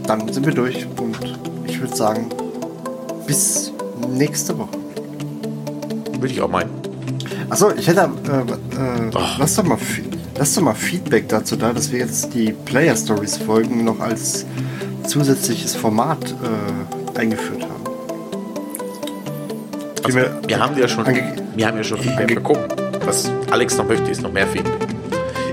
Dann 0.06 0.32
sind 0.32 0.46
wir 0.46 0.54
durch 0.54 0.86
und 0.98 1.18
ich 1.66 1.80
würde 1.80 1.96
sagen, 1.96 2.30
bis 3.26 3.72
nächste 4.10 4.58
Woche. 4.58 4.78
Würde 6.20 6.34
ich 6.34 6.42
auch 6.42 6.50
meinen. 6.50 6.91
Achso, 7.52 7.70
ich 7.78 7.86
hätte, 7.86 8.00
äh, 8.00 8.78
äh, 8.78 9.12
lass, 9.38 9.56
doch 9.56 9.66
mal, 9.66 9.78
lass 10.38 10.56
doch 10.56 10.62
mal 10.62 10.74
Feedback 10.74 11.28
dazu 11.28 11.58
da, 11.58 11.74
dass 11.74 11.92
wir 11.92 12.00
jetzt 12.00 12.34
die 12.34 12.54
Player 12.54 12.96
Stories 12.96 13.36
Folgen 13.36 13.84
noch 13.84 14.00
als 14.00 14.46
zusätzliches 15.06 15.76
Format 15.76 16.34
äh, 16.34 17.20
eingeführt 17.20 17.64
haben. 17.64 17.84
Also, 20.06 20.18
wir, 20.18 20.40
wir 20.48 20.60
haben 20.62 20.78
ja 20.78 20.88
schon, 20.88 21.06
wir 21.06 21.68
haben 21.68 21.76
ja 21.76 21.84
schon 21.84 21.98
Feedback 21.98 22.36
bekommen. 22.36 22.64
Was 23.04 23.30
Alex 23.52 23.76
noch 23.76 23.86
möchte, 23.86 24.10
ist 24.10 24.22
noch 24.22 24.32
mehr 24.32 24.48
Feedback. 24.48 24.88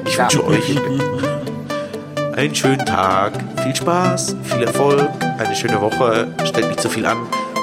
Ich 0.07 0.16
ja. 0.16 0.23
wünsche 0.23 0.47
euch 0.47 0.79
einen 2.37 2.55
schönen 2.55 2.87
Tag, 2.87 3.33
viel 3.65 3.75
Spaß, 3.75 4.37
viel 4.45 4.62
Erfolg, 4.62 5.11
eine 5.37 5.57
schöne 5.57 5.81
Woche. 5.81 6.29
Stellt 6.45 6.69
nicht 6.69 6.81
zu 6.81 6.89
viel 6.89 7.07
an. 7.07 7.19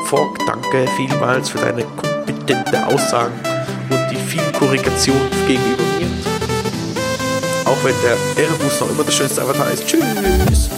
Fork, 0.07 0.40
danke 0.45 0.91
vielmals 0.98 1.48
für 1.48 1.60
deine 1.60 1.86
kompetente 1.86 2.86
Aussagen 2.86 3.55
und 3.90 4.07
die 4.12 4.16
vielen 4.16 4.53
Korrigationen 4.53 5.30
gegenüber 5.48 5.84
mir. 5.99 6.07
Auch 7.66 7.84
wenn 7.84 7.95
der 8.03 8.16
Airbus 8.44 8.80
noch 8.80 8.90
immer 8.90 9.03
das 9.03 9.16
schönste 9.16 9.41
Avatar 9.41 9.72
ist. 9.72 9.86
Tschüss! 9.88 10.70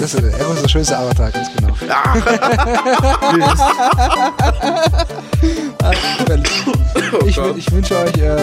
Das 0.00 0.14
ist, 0.14 0.22
er 0.22 0.52
ist 0.52 0.62
der 0.62 0.68
schönste 0.68 0.96
Avatar, 0.98 1.30
ganz 1.30 1.48
genau. 1.56 1.72
ich, 7.26 7.38
ich 7.56 7.72
wünsche 7.72 7.96
euch 7.96 8.16
äh, 8.18 8.36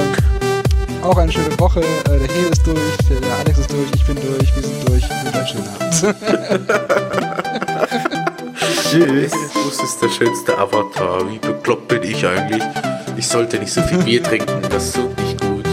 auch 1.04 1.18
eine 1.18 1.32
schöne 1.32 1.60
Woche. 1.60 1.82
Äh, 1.82 2.20
der 2.20 2.28
Hehl 2.28 2.50
ist 2.52 2.66
durch, 2.66 2.98
der 3.10 3.22
Alex 3.40 3.60
ist 3.60 3.72
durch, 3.72 3.88
ich 3.94 4.04
bin 4.06 4.16
durch, 4.16 4.56
wir 4.56 4.64
sind 4.64 4.88
durch. 4.88 5.04
Und 5.04 5.36
einen 5.36 5.48
schönen 5.48 5.68
Abend. 5.68 5.82
Tschüss. 8.90 9.32
Das 9.32 9.84
ist 9.84 10.02
der 10.02 10.10
schönste 10.10 10.58
Avatar. 10.58 11.30
Wie 11.30 11.38
bekloppt 11.40 11.88
bin 11.88 12.04
ich 12.04 12.26
eigentlich? 12.26 12.64
Ich 13.18 13.28
sollte 13.28 13.60
nicht 13.60 13.72
so 13.72 13.82
viel 13.84 14.00
Bier 14.00 14.24
trinken, 14.24 14.62
das 14.70 14.94
tut 14.94 15.18
nicht 15.20 15.40
gut. 15.42 15.66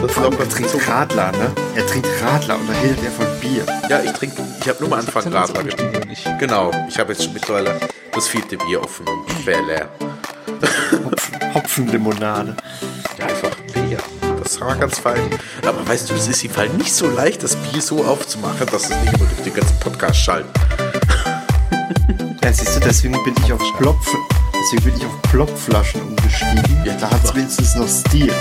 Das 0.00 0.12
Vor 0.12 0.24
allem, 0.24 0.38
er 0.38 0.48
trinkt 0.48 0.88
Radler, 0.88 1.32
ne? 1.32 1.52
Er 1.74 1.86
trinkt 1.86 2.08
Radler 2.22 2.56
und 2.56 2.68
da 2.68 2.74
redet 2.80 3.04
er 3.04 3.10
von 3.10 3.26
Bier. 3.40 3.64
Ja, 3.88 4.00
ich 4.02 4.12
trinke, 4.12 4.42
ich 4.60 4.68
habe 4.68 4.84
nur 4.84 4.92
am 4.92 4.98
Anfang 5.00 5.32
Radler 5.32 5.64
getrunken. 5.64 6.16
Genau, 6.38 6.70
ich 6.88 6.98
habe 6.98 7.12
jetzt 7.12 7.24
schon 7.24 7.32
mittlerweile 7.32 7.78
das 8.12 8.28
vierte 8.28 8.56
Bier 8.56 8.82
offen 8.82 9.06
und 9.06 9.46
wäre 9.46 9.62
leer. 9.62 9.88
Hopfen, 11.04 11.54
Hopfenlimonade. 11.54 12.56
Ja, 13.18 13.26
einfach 13.26 13.54
Bier. 13.72 13.98
Das 14.42 14.60
war 14.60 14.76
ganz 14.76 14.98
fein. 14.98 15.22
Aber 15.66 15.86
weißt 15.86 16.10
du, 16.10 16.14
es 16.14 16.28
ist 16.28 16.44
im 16.44 16.50
Fall 16.50 16.68
nicht 16.70 16.92
so 16.92 17.08
leicht, 17.08 17.42
das 17.42 17.56
Bier 17.56 17.80
so 17.80 18.04
aufzumachen, 18.04 18.66
dass 18.66 18.84
es 18.84 18.90
nicht 18.90 19.14
immer 19.14 19.26
durch 19.26 19.42
den 19.44 19.54
ganzen 19.54 19.78
Podcast 19.80 20.18
schallt. 20.20 20.46
Ja, 22.42 22.52
siehst 22.52 22.76
du, 22.76 22.80
deswegen 22.80 23.22
bin 23.24 23.34
ich 23.44 23.52
auf 23.52 23.62
Plopf, 23.78 24.14
deswegen 24.62 24.84
bin 24.84 24.96
ich 24.96 25.06
auf 25.06 25.22
Plopflaschen 25.22 26.02
umgestiegen. 26.02 26.84
Ja, 26.84 26.94
da 26.94 27.10
hat 27.10 27.24
es 27.24 27.34
wenigstens 27.34 27.74
noch 27.74 27.88
Stil. 27.88 28.32